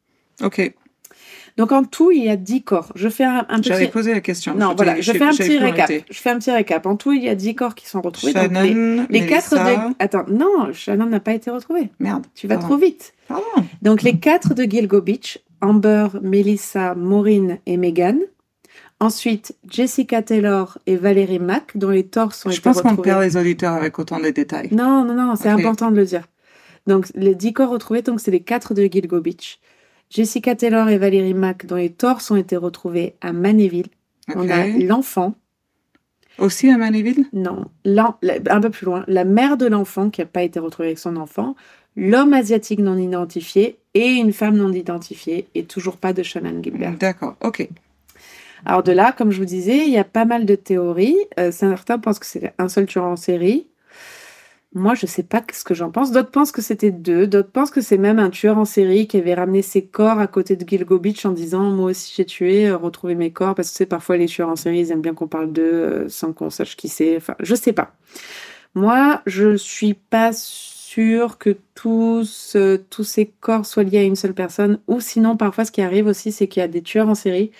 Ok. 0.42 0.74
Donc 1.56 1.72
en 1.72 1.84
tout, 1.84 2.10
il 2.10 2.24
y 2.24 2.28
a 2.28 2.36
10 2.36 2.62
corps. 2.62 2.92
Je 2.94 3.08
fais 3.08 3.24
un, 3.24 3.46
un 3.48 3.58
petit. 3.58 3.68
J'avais 3.68 3.88
posé 3.88 4.12
la 4.12 4.20
question. 4.20 4.54
Non, 4.54 4.74
voilà, 4.74 5.00
je 5.00 5.12
fais 5.12 5.22
un 5.22 5.30
petit 5.30 5.58
récap. 5.58 5.90
Je 6.10 6.18
fais 6.18 6.30
un 6.30 6.38
petit 6.38 6.50
récap. 6.50 6.86
En 6.86 6.96
tout, 6.96 7.12
il 7.12 7.22
y 7.22 7.28
a 7.28 7.34
10 7.34 7.54
corps 7.54 7.74
qui 7.74 7.88
sont 7.88 8.00
retrouvés. 8.00 8.32
donc 8.32 8.50
les, 8.50 8.68
Shannon, 8.68 9.06
les 9.10 9.26
quatre 9.26 9.54
de... 9.54 9.94
Attends, 9.98 10.24
non, 10.28 10.72
Shannon 10.72 11.06
n'a 11.06 11.20
pas 11.20 11.34
été 11.34 11.50
retrouvé. 11.50 11.90
Merde. 11.98 12.26
Tu 12.34 12.46
vas 12.46 12.54
pardon. 12.56 12.68
trop 12.68 12.76
vite. 12.78 13.14
Pardon. 13.28 13.44
Donc 13.82 14.02
les 14.02 14.18
quatre 14.18 14.54
de 14.54 14.64
Gilgo 14.64 15.00
Beach, 15.00 15.38
Amber, 15.60 16.08
Melissa, 16.22 16.94
Maureen 16.94 17.58
et 17.66 17.76
Megan. 17.76 18.18
Ensuite, 19.02 19.56
Jessica 19.68 20.22
Taylor 20.22 20.78
et 20.86 20.94
Valérie 20.94 21.40
Mack, 21.40 21.76
dont 21.76 21.90
les 21.90 22.06
torses 22.06 22.46
ont 22.46 22.50
Je 22.50 22.56
été 22.58 22.62
pense 22.62 22.82
qu'on 22.82 22.94
perd 22.94 23.20
les 23.20 23.36
auditeurs 23.36 23.74
avec 23.74 23.98
autant 23.98 24.20
de 24.20 24.30
détails. 24.30 24.68
Non, 24.70 25.04
non, 25.04 25.14
non, 25.14 25.34
c'est 25.34 25.48
important 25.48 25.90
de 25.90 25.96
le 25.96 26.04
dire. 26.04 26.22
Donc, 26.86 27.06
les 27.16 27.34
10 27.34 27.52
corps 27.52 27.70
retrouvés, 27.70 28.02
donc 28.02 28.20
c'est 28.20 28.30
les 28.30 28.42
4 28.42 28.74
de 28.74 28.84
Gilgo 28.84 29.20
Beach. 29.20 29.58
Jessica 30.12 30.54
Taylor 30.54 30.88
et 30.90 30.98
Valérie 30.98 31.32
Mack, 31.34 31.64
dont 31.66 31.76
les 31.76 31.90
torses 31.90 32.30
ont 32.30 32.36
été 32.36 32.56
retrouvés 32.56 33.14
à 33.22 33.32
Manéville. 33.32 33.86
On 34.34 34.48
a 34.50 34.66
l'enfant, 34.66 35.34
Aussi 36.38 36.68
à 36.70 36.76
Manéville? 36.76 37.26
Non, 37.32 37.64
la- 37.84 38.16
un 38.50 38.60
peu 38.60 38.70
plus 38.70 38.84
loin, 38.86 39.04
la 39.08 39.24
mère 39.24 39.56
de 39.56 39.66
l'enfant 39.66 40.10
qui 40.10 40.20
n'a 40.20 40.26
pas 40.26 40.42
été 40.42 40.60
retrouvée 40.60 40.88
avec 40.88 40.98
son 40.98 41.16
enfant, 41.16 41.56
l'homme 41.96 42.32
asiatique 42.34 42.80
non 42.80 42.96
identifié 42.98 43.78
et 43.94 44.08
une 44.08 44.32
femme 44.32 44.56
non 44.56 44.72
identifiée, 44.72 45.46
et 45.54 45.64
toujours 45.64 45.96
pas 45.96 46.12
de 46.12 46.22
Shannon 46.22 46.62
Gilbert. 46.62 46.96
D'accord, 46.98 47.36
ok. 47.42 47.68
Alors 48.64 48.82
de 48.82 48.92
là, 48.92 49.12
comme 49.12 49.30
je 49.30 49.38
vous 49.38 49.44
disais, 49.46 49.86
il 49.86 49.92
y 49.92 49.98
a 49.98 50.04
pas 50.04 50.24
mal 50.24 50.46
de 50.46 50.54
théories. 50.54 51.16
Euh, 51.38 51.50
certains 51.52 51.98
pensent 51.98 52.18
que 52.18 52.26
c'est 52.26 52.52
un 52.58 52.68
seul 52.68 52.86
tueur 52.86 53.04
en 53.04 53.16
série. 53.16 53.66
Moi, 54.74 54.94
je 54.94 55.04
sais 55.04 55.22
pas 55.22 55.42
ce 55.52 55.64
que 55.64 55.74
j'en 55.74 55.90
pense. 55.90 56.12
D'autres 56.12 56.30
pensent 56.30 56.52
que 56.52 56.62
c'était 56.62 56.90
deux. 56.90 57.26
D'autres 57.26 57.50
pensent 57.50 57.70
que 57.70 57.82
c'est 57.82 57.98
même 57.98 58.18
un 58.18 58.30
tueur 58.30 58.56
en 58.56 58.64
série 58.64 59.06
qui 59.06 59.18
avait 59.18 59.34
ramené 59.34 59.60
ses 59.60 59.84
corps 59.84 60.18
à 60.18 60.26
côté 60.26 60.56
de 60.56 60.66
Gilgo 60.66 60.98
Beach 60.98 61.26
en 61.26 61.32
disant 61.32 61.64
moi 61.70 61.90
aussi 61.90 62.14
j'ai 62.16 62.24
tué, 62.24 62.68
euh, 62.68 62.78
retrouvez 62.78 63.14
mes 63.14 63.30
corps 63.30 63.54
parce 63.54 63.70
que 63.70 63.76
c'est 63.76 63.86
parfois 63.86 64.16
les 64.16 64.26
tueurs 64.26 64.48
en 64.48 64.56
série 64.56 64.78
ils 64.80 64.90
aiment 64.90 65.02
bien 65.02 65.12
qu'on 65.12 65.28
parle 65.28 65.52
d'eux 65.52 65.62
euh, 65.62 66.08
sans 66.08 66.32
qu'on 66.32 66.48
sache 66.48 66.76
qui 66.76 66.88
c'est. 66.88 67.16
Enfin, 67.18 67.34
je 67.40 67.54
sais 67.54 67.74
pas. 67.74 67.94
Moi, 68.74 69.20
je 69.26 69.56
suis 69.56 69.92
pas 69.94 70.32
sûre 70.32 71.36
que 71.36 71.56
tous 71.74 72.54
euh, 72.56 72.78
tous 72.88 73.04
ces 73.04 73.26
corps 73.26 73.66
soient 73.66 73.82
liés 73.82 73.98
à 73.98 74.02
une 74.04 74.16
seule 74.16 74.34
personne. 74.34 74.80
Ou 74.88 75.00
sinon, 75.00 75.36
parfois, 75.36 75.66
ce 75.66 75.72
qui 75.72 75.82
arrive 75.82 76.06
aussi, 76.06 76.32
c'est 76.32 76.48
qu'il 76.48 76.60
y 76.60 76.64
a 76.64 76.68
des 76.68 76.82
tueurs 76.82 77.08
en 77.08 77.14
série 77.14 77.50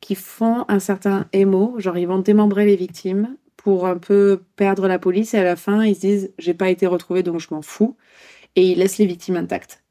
qui 0.00 0.14
font 0.14 0.64
un 0.68 0.80
certain 0.80 1.26
émo, 1.32 1.74
genre 1.78 1.96
ils 1.98 2.06
vont 2.06 2.18
démembrer 2.18 2.66
les 2.66 2.76
victimes 2.76 3.36
pour 3.64 3.86
un 3.86 3.98
peu 3.98 4.42
perdre 4.56 4.88
la 4.88 4.98
police 4.98 5.34
et 5.34 5.38
à 5.38 5.44
la 5.44 5.56
fin 5.56 5.84
ils 5.84 5.94
se 5.96 6.00
disent 6.00 6.32
j'ai 6.38 6.54
pas 6.54 6.70
été 6.70 6.86
retrouvé 6.86 7.22
donc 7.22 7.40
je 7.40 7.48
m'en 7.52 7.62
fous 7.62 7.96
et 8.56 8.70
ils 8.72 8.78
laissent 8.78 8.98
les 8.98 9.06
victimes 9.06 9.36
intactes. 9.36 9.82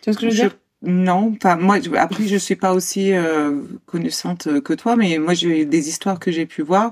Tu 0.00 0.10
vois 0.10 0.14
ce 0.14 0.18
que 0.18 0.26
je 0.26 0.30
veux 0.30 0.34
Je- 0.34 0.48
dire? 0.48 0.58
Non, 0.86 1.32
enfin 1.34 1.56
moi 1.56 1.80
je- 1.80 1.90
après 1.94 2.26
je 2.26 2.36
suis 2.36 2.56
pas 2.56 2.74
aussi 2.74 3.12
euh, 3.14 3.62
connaissante 3.86 4.60
que 4.60 4.74
toi, 4.74 4.96
mais 4.96 5.16
moi 5.18 5.32
j'ai 5.32 5.64
des 5.64 5.88
histoires 5.88 6.20
que 6.20 6.30
j'ai 6.30 6.44
pu 6.44 6.60
voir. 6.60 6.90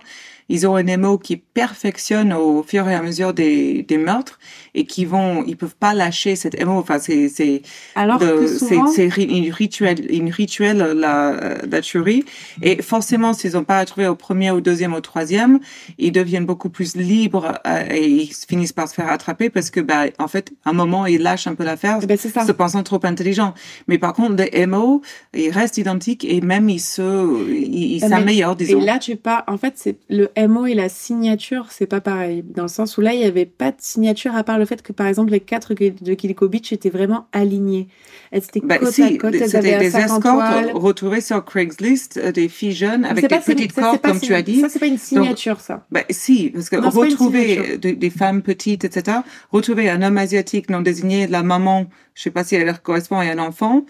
Ils 0.48 0.66
ont 0.66 0.76
un 0.76 0.86
MO 0.86 1.18
qui 1.18 1.36
perfectionne 1.36 2.32
au 2.32 2.62
fur 2.62 2.88
et 2.88 2.94
à 2.94 3.02
mesure 3.02 3.34
des, 3.34 3.82
des 3.82 3.98
meurtres 3.98 4.38
et 4.74 4.84
qui 4.84 5.04
vont, 5.04 5.44
ils 5.46 5.56
peuvent 5.56 5.76
pas 5.76 5.94
lâcher 5.94 6.36
cette 6.36 6.62
MO. 6.64 6.78
Enfin 6.78 6.98
c'est 6.98 7.28
c'est 7.28 7.62
Alors 7.94 8.20
c'est 8.20 9.06
une 9.22 9.50
rituel 9.52 10.10
une 10.10 10.30
rituel 10.30 10.78
la 10.78 11.58
la 11.70 11.80
tuerie 11.80 12.24
et 12.62 12.82
forcément 12.82 13.32
s'ils 13.32 13.56
ont 13.56 13.64
pas 13.64 13.84
trouvé 13.84 14.06
au 14.06 14.14
premier 14.14 14.50
au 14.50 14.60
deuxième 14.60 14.94
au 14.94 15.00
troisième 15.00 15.60
ils 15.98 16.12
deviennent 16.12 16.46
beaucoup 16.46 16.70
plus 16.70 16.96
libres 16.96 17.58
euh, 17.66 17.84
et 17.90 18.08
ils 18.08 18.32
finissent 18.32 18.72
par 18.72 18.88
se 18.88 18.94
faire 18.94 19.10
attraper 19.10 19.50
parce 19.50 19.70
que 19.70 19.80
bah 19.80 20.04
en 20.18 20.28
fait 20.28 20.52
à 20.64 20.70
un 20.70 20.72
moment 20.72 21.06
ils 21.06 21.20
lâchent 21.20 21.46
un 21.46 21.54
peu 21.54 21.64
l'affaire 21.64 21.98
eh 22.02 22.06
ben, 22.06 22.16
se 22.16 22.52
pensant 22.52 22.82
trop 22.82 23.00
intelligent. 23.04 23.54
Mais 23.88 23.98
par 23.98 24.12
contre, 24.12 24.42
les 24.42 24.66
MO, 24.66 25.02
ils 25.34 25.50
restent 25.50 25.78
identiques 25.78 26.24
et 26.24 26.40
même 26.40 26.68
ils 26.68 26.80
se, 26.80 27.50
ils 27.52 28.00
mais- 28.00 28.08
s'améliorent, 28.08 28.56
Et 28.60 28.64
disons. 28.64 28.80
là, 28.80 28.98
tu 28.98 29.16
pars. 29.16 29.44
En 29.46 29.56
fait, 29.58 29.74
c'est 29.76 29.96
le 30.08 30.30
MO 30.48 30.66
et 30.66 30.74
la 30.74 30.88
signature, 30.88 31.66
c'est 31.70 31.86
pas 31.86 32.00
pareil. 32.00 32.44
Dans 32.54 32.62
le 32.62 32.68
sens 32.68 32.96
où 32.96 33.00
là, 33.00 33.14
il 33.14 33.20
y 33.20 33.24
avait 33.24 33.46
pas 33.46 33.70
de 33.70 33.76
signature 33.78 34.34
à 34.34 34.44
part 34.44 34.58
le 34.58 34.61
fait 34.66 34.82
que, 34.82 34.92
par 34.92 35.06
exemple, 35.06 35.30
les 35.32 35.40
quatre 35.40 35.74
de 35.74 36.14
Kiliko 36.14 36.48
Beach 36.48 36.72
étaient 36.72 36.90
vraiment 36.90 37.26
alignés. 37.32 37.88
Elles 38.30 38.42
étaient 38.42 38.60
Ben, 38.62 38.78
côte 38.78 38.90
si, 38.92 39.02
à 39.02 39.16
côte, 39.16 39.34
c'était 39.34 39.78
des 39.78 39.96
escortes 39.96 40.72
retrouvées 40.74 41.20
sur 41.20 41.44
Craigslist, 41.44 42.16
euh, 42.16 42.32
des 42.32 42.48
filles 42.48 42.72
jeunes 42.72 43.02
Mais 43.02 43.08
avec 43.08 43.28
des 43.28 43.38
petites 43.38 43.72
cordes, 43.74 44.00
comme 44.00 44.20
tu 44.20 44.34
as 44.34 44.42
dit. 44.42 44.60
Ça, 44.60 44.68
c'est 44.68 44.78
pas 44.78 44.86
une 44.86 44.98
signature, 44.98 45.60
ça. 45.60 45.84
Ben, 45.90 46.04
si, 46.10 46.50
parce 46.50 46.68
que 46.68 46.76
Non, 46.76 46.90
retrouver 46.90 47.54
signature. 47.54 47.96
des, 47.96 48.10
femmes 48.10 48.42
petites, 48.42 48.84
etc., 48.84 49.18
retrouver 49.50 49.88
un 49.90 50.02
homme 50.02 50.18
asiatique 50.18 50.70
non 50.70 50.80
désigné, 50.80 51.26
la 51.26 51.42
maman, 51.42 51.86
je 52.14 52.22
sais 52.22 52.30
pas 52.30 52.44
si 52.44 52.54
elle 52.56 52.66
leur 52.66 52.82
correspond 52.82 53.18
à 53.18 53.24
un 53.24 53.38
enfant, 53.38 53.84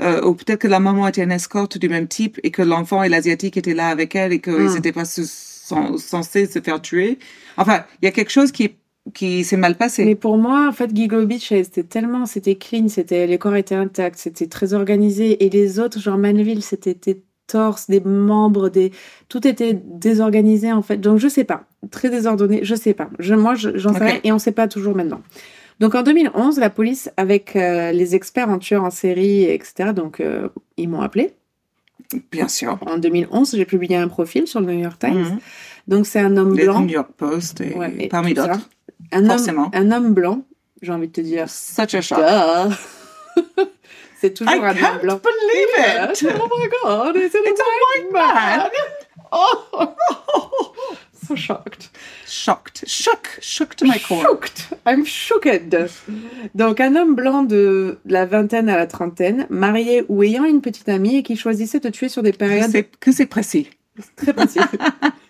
euh, 0.00 0.22
ou 0.24 0.34
peut-être 0.34 0.60
que 0.60 0.68
la 0.68 0.78
maman 0.80 1.08
était 1.08 1.24
une 1.24 1.32
escorte 1.32 1.76
du 1.78 1.88
même 1.88 2.06
type 2.06 2.38
et 2.44 2.50
que 2.52 2.62
l'enfant 2.62 3.02
et 3.02 3.08
l'asiatique 3.08 3.56
étaient 3.56 3.74
là 3.74 3.88
avec 3.88 4.14
elle 4.14 4.32
et 4.32 4.40
qu'ils 4.40 4.52
Hmm. 4.52 4.74
n'étaient 4.74 4.92
pas 4.92 5.04
censés 5.04 6.46
se 6.46 6.60
faire 6.60 6.80
tuer. 6.80 7.18
Enfin, 7.56 7.84
il 8.00 8.06
y 8.06 8.08
a 8.08 8.12
quelque 8.12 8.30
chose 8.30 8.52
qui, 8.52 8.70
qui 9.14 9.44
s'est 9.44 9.56
mal 9.56 9.76
passé. 9.76 10.04
Mais 10.04 10.14
pour 10.14 10.36
moi, 10.38 10.66
en 10.68 10.72
fait, 10.72 10.94
Giggle 10.94 11.26
Beach, 11.26 11.48
c'était 11.48 11.82
tellement, 11.82 12.26
c'était 12.26 12.56
clean, 12.56 12.88
c'était, 12.88 13.26
les 13.26 13.38
corps 13.38 13.56
étaient 13.56 13.74
intacts, 13.74 14.18
c'était 14.18 14.46
très 14.48 14.74
organisé. 14.74 15.44
Et 15.44 15.50
les 15.50 15.78
autres, 15.78 15.98
genre 16.00 16.18
Manville, 16.18 16.62
c'était 16.62 16.94
des 16.94 17.22
torses, 17.46 17.88
des 17.88 18.00
membres, 18.00 18.68
des, 18.68 18.92
tout 19.28 19.46
était 19.46 19.72
désorganisé, 19.74 20.70
en 20.72 20.82
fait. 20.82 20.98
Donc, 20.98 21.18
je 21.18 21.28
sais 21.28 21.44
pas. 21.44 21.64
Très 21.90 22.10
désordonné, 22.10 22.60
je 22.62 22.74
sais 22.74 22.92
pas. 22.94 23.08
Je, 23.18 23.34
moi, 23.34 23.54
je- 23.54 23.76
j'en 23.78 23.92
sais 23.94 24.02
Ok. 24.02 24.08
rien 24.10 24.20
et 24.24 24.32
on 24.32 24.38
sait 24.38 24.52
pas 24.52 24.68
toujours 24.68 24.94
maintenant. 24.94 25.22
Donc, 25.80 25.94
en 25.94 26.02
2011, 26.02 26.58
la 26.58 26.70
police, 26.70 27.08
avec 27.16 27.54
euh, 27.56 27.92
les 27.92 28.14
experts 28.16 28.50
en 28.50 28.58
tueurs 28.58 28.84
en 28.84 28.90
série, 28.90 29.44
etc., 29.44 29.92
donc, 29.94 30.20
euh, 30.20 30.48
ils 30.76 30.88
m'ont 30.88 31.00
appelé. 31.00 31.32
Bien 32.32 32.48
sûr. 32.48 32.78
En 32.86 32.98
2011, 32.98 33.54
j'ai 33.56 33.64
publié 33.64 33.96
un 33.96 34.08
profil 34.08 34.46
sur 34.46 34.60
le 34.60 34.66
New 34.72 34.80
York 34.82 34.98
Times. 34.98 35.18
Mhm. 35.18 35.38
Donc, 35.88 36.06
c'est 36.06 36.20
un 36.20 36.36
homme 36.36 36.54
blanc. 36.54 36.80
New 36.82 36.88
York 36.88 37.10
Post 37.16 37.60
et 37.60 37.74
Ouais, 37.74 37.92
mais 37.96 38.08
parmi 38.08 38.34
d'autres. 38.34 38.68
Un 39.12 39.28
homme, 39.30 39.70
un 39.72 39.90
homme 39.90 40.14
blanc, 40.14 40.42
j'ai 40.82 40.92
envie 40.92 41.08
de 41.08 41.12
te 41.12 41.20
dire. 41.20 41.48
Such 41.48 41.94
a 41.94 42.00
shock. 42.00 42.18
Duh. 42.18 42.74
c'est 44.20 44.34
toujours 44.34 44.52
I 44.52 44.58
un 44.58 44.68
homme 44.70 44.76
can't 44.76 45.00
blanc. 45.02 45.20
believe 45.22 46.12
it. 46.12 46.24
Oh 46.40 46.48
my 46.58 46.68
god, 46.82 47.16
it's, 47.16 47.34
a 47.34 47.38
white 47.38 48.12
man. 48.12 48.68
Oh, 49.30 49.94
so 51.26 51.34
shocked. 51.36 51.90
Shocked. 52.26 52.84
Shook. 52.86 53.38
Shook 53.40 53.74
to 53.76 53.84
my 53.86 53.98
core. 53.98 54.22
Shocked. 54.22 54.68
I'm 54.86 55.04
shooked. 55.04 55.76
Donc, 56.54 56.80
un 56.80 56.96
homme 56.96 57.14
blanc 57.14 57.42
de 57.42 57.98
la 58.06 58.24
vingtaine 58.26 58.68
à 58.68 58.76
la 58.76 58.86
trentaine, 58.86 59.46
marié 59.50 60.04
ou 60.08 60.22
ayant 60.22 60.44
une 60.44 60.60
petite 60.60 60.88
amie 60.88 61.16
et 61.16 61.22
qui 61.22 61.36
choisissait 61.36 61.80
de 61.80 61.90
tuer 61.90 62.08
sur 62.08 62.22
des 62.22 62.32
périodes 62.32 62.72
Que 63.00 63.12
c'est 63.12 63.26
précis. 63.26 63.68
très 64.16 64.32
précises. 64.32 64.62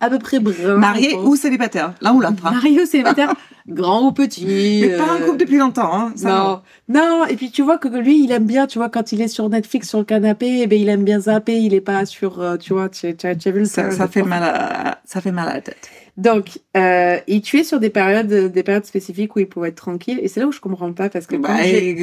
à 0.00 0.10
peu 0.10 0.18
près 0.18 0.38
brun. 0.40 0.76
Marié 0.76 1.14
ou 1.14 1.34
célibataire. 1.36 1.94
L'un 2.00 2.12
ou 2.14 2.20
l'autre. 2.20 2.34
hein. 2.44 2.52
Marié 2.52 2.82
ou 2.82 2.86
célibataire, 2.86 3.34
grand 3.68 4.06
ou 4.06 4.12
petit. 4.12 4.44
Mais 4.46 4.96
pas 4.96 5.12
un 5.12 5.20
couple 5.20 5.38
depuis 5.38 5.56
longtemps. 5.58 5.92
Hein. 5.92 6.12
Ça, 6.16 6.62
Non, 6.88 7.00
non, 7.20 7.26
et 7.26 7.34
puis 7.36 7.50
tu 7.50 7.62
vois 7.62 7.78
que 7.78 7.88
lui, 7.88 8.22
il 8.22 8.30
aime 8.32 8.44
bien, 8.46 8.66
tu 8.66 8.78
vois, 8.78 8.88
quand 8.88 9.10
il 9.12 9.20
est 9.20 9.28
sur 9.28 9.48
Netflix 9.48 9.88
sur 9.88 9.98
le 9.98 10.04
canapé, 10.04 10.60
eh 10.62 10.66
ben, 10.66 10.80
il 10.80 10.88
aime 10.88 11.02
bien 11.04 11.20
zapper, 11.20 11.58
il 11.58 11.74
est 11.74 11.80
pas 11.80 12.06
sur, 12.06 12.40
euh, 12.40 12.56
tu 12.56 12.72
vois, 12.74 12.88
tu, 12.88 13.14
tu, 13.16 13.26
as- 13.26 13.34
tu 13.34 13.48
as 13.48 13.50
vu 13.50 13.60
le 13.60 13.64
Ça, 13.64 13.90
ça 13.90 14.06
fait 14.08 14.22
mal 14.22 14.42
à, 14.44 14.98
ça 15.04 15.20
fait 15.20 15.32
mal 15.32 15.48
à 15.48 15.54
la 15.54 15.60
tête. 15.60 15.90
Donc, 16.16 16.58
euh, 16.76 17.18
il 17.28 17.42
tuait 17.42 17.62
sur 17.62 17.78
des 17.78 17.90
périodes, 17.90 18.26
des 18.26 18.62
périodes 18.64 18.84
spécifiques 18.84 19.36
où 19.36 19.38
il 19.38 19.46
pouvait 19.48 19.68
être 19.68 19.76
tranquille, 19.76 20.18
et 20.20 20.26
c'est 20.26 20.40
là 20.40 20.46
où 20.46 20.52
je 20.52 20.58
comprends 20.60 20.92
pas, 20.92 21.08
parce 21.08 21.26
que 21.26 21.36
Bah, 21.36 21.50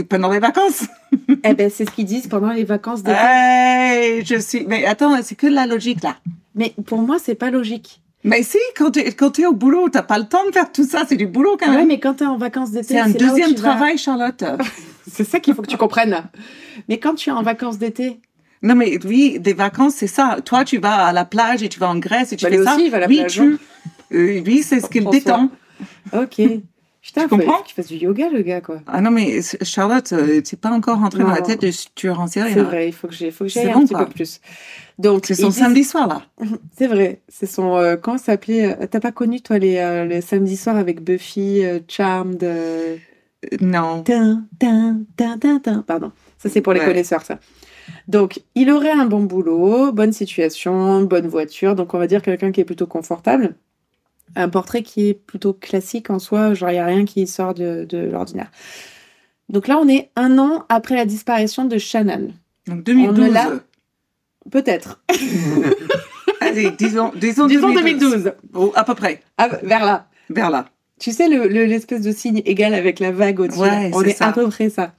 pendant 0.09 0.31
les 0.31 0.39
vacances. 0.39 0.85
eh 1.43 1.53
ben, 1.53 1.69
c'est 1.69 1.83
ce 1.85 1.91
qu'ils 1.91 2.05
disent 2.05 2.27
pendant 2.27 2.51
les 2.53 2.63
vacances 2.63 3.03
d'été. 3.03 3.17
Hey, 3.21 4.23
je 4.25 4.35
suis. 4.39 4.65
Mais 4.67 4.85
attends, 4.85 5.21
c'est 5.21 5.35
que 5.35 5.47
de 5.47 5.53
la 5.53 5.65
logique 5.65 6.01
là. 6.03 6.15
Mais 6.55 6.73
pour 6.85 6.99
moi, 6.99 7.17
c'est 7.21 7.35
pas 7.35 7.51
logique. 7.51 8.01
Mais 8.23 8.41
si, 8.41 8.57
quand 8.75 8.89
tu 8.91 9.03
t'es 9.33 9.45
au 9.45 9.53
boulot, 9.53 9.87
t'as 9.89 10.01
pas 10.01 10.17
le 10.17 10.25
temps 10.25 10.43
de 10.47 10.51
faire 10.51 10.71
tout 10.71 10.83
ça. 10.85 11.03
C'est 11.07 11.15
du 11.17 11.27
boulot 11.27 11.57
quand 11.59 11.69
Ouais, 11.69 11.77
même. 11.77 11.87
mais 11.87 11.99
quand 11.99 12.15
t'es 12.15 12.25
en 12.25 12.37
vacances 12.37 12.71
d'été, 12.71 12.87
c'est 12.95 12.99
un 12.99 13.09
deuxième 13.09 13.49
tu 13.53 13.61
vas- 13.61 13.69
travail, 13.71 13.97
Charlotte. 13.97 14.43
C'est 15.07 15.23
ça 15.23 15.39
qu'il 15.39 15.53
faut 15.53 15.61
que 15.61 15.67
tu 15.67 15.77
comprennes. 15.77 16.23
Mais 16.89 16.97
quand 16.99 17.13
tu 17.13 17.29
es 17.29 17.31
en 17.31 17.43
vacances 17.43 17.77
d'été, 17.77 18.19
Non, 18.63 18.73
mais 18.73 18.97
oui, 19.05 19.39
des 19.39 19.53
vacances, 19.53 19.93
c'est 19.95 20.07
ça. 20.07 20.37
Toi, 20.43 20.65
tu 20.65 20.79
vas 20.79 21.05
à 21.05 21.13
la 21.13 21.23
plage 21.25 21.61
et 21.61 21.69
tu 21.69 21.79
vas 21.79 21.87
en 21.89 21.97
Grèce 21.99 22.33
et 22.33 22.35
tu 22.37 22.43
Bah, 22.45 22.49
fais 22.49 22.57
lui 22.57 22.65
ça. 22.65 22.73
aussi, 22.75 22.85
il 22.85 22.89
va 22.91 22.97
à 22.97 22.99
la 23.01 23.07
oui, 23.07 23.17
plage, 23.19 23.33
tu. 23.33 23.41
hein. 23.41 23.57
Euh, 24.13 24.41
c'est 24.63 24.79
ce 24.79 24.87
qu'il 24.89 25.07
détend. 25.07 25.49
ok. 26.11 26.41
Putain, 27.05 27.27
Tu 27.27 27.37
comprends 27.37 27.61
qu'il 27.61 27.75
fasse 27.75 27.87
du 27.87 27.97
yoga, 27.97 28.29
le 28.29 28.41
gars, 28.41 28.61
quoi. 28.61 28.79
Ah 28.87 28.99
non, 28.99 29.11
mais 29.11 29.39
Charlotte, 29.61 30.11
euh, 30.11 30.41
t'es 30.41 30.57
pas 30.57 30.71
encore 30.71 30.97
rentré 30.99 31.19
dans 31.19 31.29
la 31.29 31.41
tête 31.43 31.61
de 31.61 31.69
tueur 31.93 32.19
en 32.19 32.25
série. 32.25 32.49
C'est 32.53 32.55
là. 32.55 32.63
vrai, 32.63 32.87
il 32.87 32.93
faut 32.93 33.07
que 33.07 33.13
j'aille 33.13 33.31
bon, 33.31 33.81
un 33.81 33.81
petit 33.85 33.93
quoi. 33.93 34.05
peu 34.05 34.11
plus. 34.11 34.41
Donc, 34.97 35.25
C'est 35.27 35.35
son 35.35 35.51
samedi 35.51 35.83
soir, 35.83 36.07
là. 36.07 36.23
C'est 36.75 36.87
vrai, 36.87 37.21
c'est 37.29 37.45
son. 37.45 37.75
euh, 37.77 37.95
comment 37.95 38.17
ça 38.17 38.25
s'appelait 38.25 38.75
euh, 38.81 38.87
T'as 38.89 38.99
pas 38.99 39.11
connu, 39.11 39.39
toi, 39.41 39.59
les, 39.59 39.77
euh, 39.77 40.05
les 40.05 40.21
samedis 40.21 40.57
soirs 40.57 40.77
avec 40.77 41.03
Buffy, 41.03 41.63
euh, 41.63 41.79
Charmed 41.87 42.43
euh, 42.43 42.97
Non. 43.61 44.01
tin, 44.01 44.45
tin, 44.57 45.01
tin, 45.15 45.37
tin, 45.37 45.59
tin. 45.59 45.83
Pardon, 45.85 46.11
ça 46.39 46.49
c'est 46.49 46.61
pour 46.61 46.73
les 46.73 46.79
Ouais. 46.79 46.87
connaisseurs, 46.87 47.21
ça. 47.21 47.39
Donc, 48.07 48.41
il 48.55 48.71
aurait 48.71 48.91
un 48.91 49.05
bon 49.05 49.21
boulot, 49.23 49.91
bonne 49.91 50.11
situation, 50.11 51.03
bonne 51.03 51.27
voiture, 51.27 51.75
donc 51.75 51.93
on 51.93 51.99
va 51.99 52.07
dire 52.07 52.23
quelqu'un 52.23 52.51
qui 52.51 52.61
est 52.61 52.65
plutôt 52.65 52.87
confortable. 52.87 53.55
Un 54.35 54.49
portrait 54.49 54.83
qui 54.83 55.07
est 55.09 55.13
plutôt 55.13 55.53
classique 55.53 56.09
en 56.09 56.19
soi, 56.19 56.53
genre 56.53 56.69
il 56.69 56.73
n'y 56.73 56.79
a 56.79 56.85
rien 56.85 57.05
qui 57.05 57.25
sort 57.27 57.53
de, 57.53 57.85
de 57.87 57.97
l'ordinaire. 57.99 58.51
Donc 59.49 59.67
là, 59.67 59.77
on 59.81 59.87
est 59.87 60.09
un 60.15 60.37
an 60.39 60.65
après 60.69 60.95
la 60.95 61.05
disparition 61.05 61.65
de 61.65 61.77
Shannon. 61.77 62.31
Donc 62.67 62.83
2012. 62.83 63.27
On 63.29 63.31
l'a- 63.31 63.51
Peut-être. 64.51 65.01
Allez, 66.41 66.71
disons, 66.77 67.11
disons, 67.15 67.47
Disons 67.47 67.73
2012. 67.73 68.11
2012. 68.11 68.33
Oh, 68.53 68.71
à 68.75 68.83
peu 68.83 68.95
près. 68.95 69.21
Ah, 69.37 69.47
vers 69.63 69.85
là. 69.85 70.07
Vers 70.29 70.49
là. 70.49 70.65
Tu 70.99 71.11
sais, 71.11 71.27
le- 71.27 71.47
le- 71.47 71.65
l'espèce 71.65 72.01
de 72.01 72.11
signe 72.11 72.41
égal 72.45 72.73
avec 72.73 72.99
la 72.99 73.11
vague 73.11 73.39
au-dessus. 73.39 73.59
Ouais, 73.59 73.91
on 73.93 74.01
est, 74.03 74.21
à 74.21 74.31
peu 74.31 74.47
près 74.49 74.69
ça. 74.69 74.93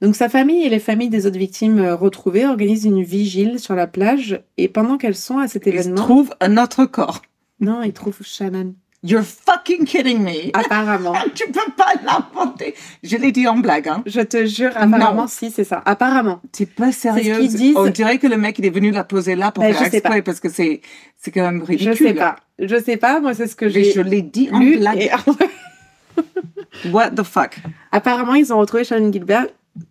Donc 0.00 0.14
sa 0.14 0.28
famille 0.28 0.64
et 0.64 0.68
les 0.68 0.78
familles 0.78 1.08
des 1.08 1.26
autres 1.26 1.38
victimes 1.38 1.78
euh, 1.80 1.96
retrouvées 1.96 2.46
organisent 2.46 2.84
une 2.84 3.02
vigile 3.02 3.58
sur 3.58 3.74
la 3.74 3.86
plage 3.88 4.40
et 4.56 4.68
pendant 4.68 4.96
qu'elles 4.96 5.16
sont 5.16 5.38
à 5.38 5.48
cet 5.48 5.66
Il 5.66 5.72
se 5.72 5.78
événement, 5.78 5.96
trouve 6.02 6.30
un 6.40 6.56
autre 6.56 6.84
corps. 6.84 7.22
Non, 7.60 7.82
ils 7.82 7.92
trouvent 7.92 8.18
Shannon. 8.22 8.74
You're 9.04 9.22
fucking 9.22 9.84
kidding 9.84 10.18
me. 10.24 10.50
Apparemment. 10.54 11.12
Tu 11.34 11.44
peux 11.52 11.70
pas 11.76 11.92
l'inventer. 12.04 12.74
Je 13.04 13.16
l'ai 13.16 13.30
dit 13.30 13.46
en 13.46 13.56
blague, 13.58 13.86
hein. 13.88 14.02
Je 14.06 14.20
te 14.20 14.44
jure, 14.44 14.72
apparemment, 14.74 15.22
Non. 15.22 15.26
si, 15.28 15.52
c'est 15.52 15.62
ça. 15.62 15.82
Apparemment. 15.84 16.40
T'es 16.50 16.66
pas 16.66 16.90
sérieuse. 16.90 17.54
disent. 17.54 17.76
On 17.76 17.88
dirait 17.90 18.18
que 18.18 18.26
le 18.26 18.36
mec, 18.36 18.58
il 18.58 18.66
est 18.66 18.70
venu 18.70 18.90
la 18.90 19.04
poser 19.04 19.36
là 19.36 19.52
pour 19.52 19.62
Ben, 19.62 19.72
faire 19.72 19.88
je 19.88 19.96
exprès 19.96 20.22
parce 20.22 20.40
que 20.40 20.48
c'est, 20.48 20.80
c'est 21.16 21.30
quand 21.30 21.42
même 21.42 21.60
Je 21.60 21.66
ridicule. 21.66 21.96
sais 22.08 22.14
pas. 22.14 22.36
Je 22.58 22.80
sais 22.82 22.96
pas, 22.96 23.20
moi, 23.20 23.34
c'est 23.34 23.46
ce 23.46 23.54
que 23.54 23.66
Mais 23.66 23.70
j'ai 23.70 23.92
je 23.92 24.00
l'ai 24.00 24.22
dit 24.22 24.48
en 24.52 24.58
blague. 24.58 25.00
et- 25.00 25.10
What 26.92 27.10
the 27.12 27.22
fuck? 27.22 27.56
apparemment, 27.92 28.34
ils 28.34 28.52
ont 28.52 28.58
retrouvé 28.58 28.82
Shannon 28.84 29.12
Gilbert. 29.12 29.46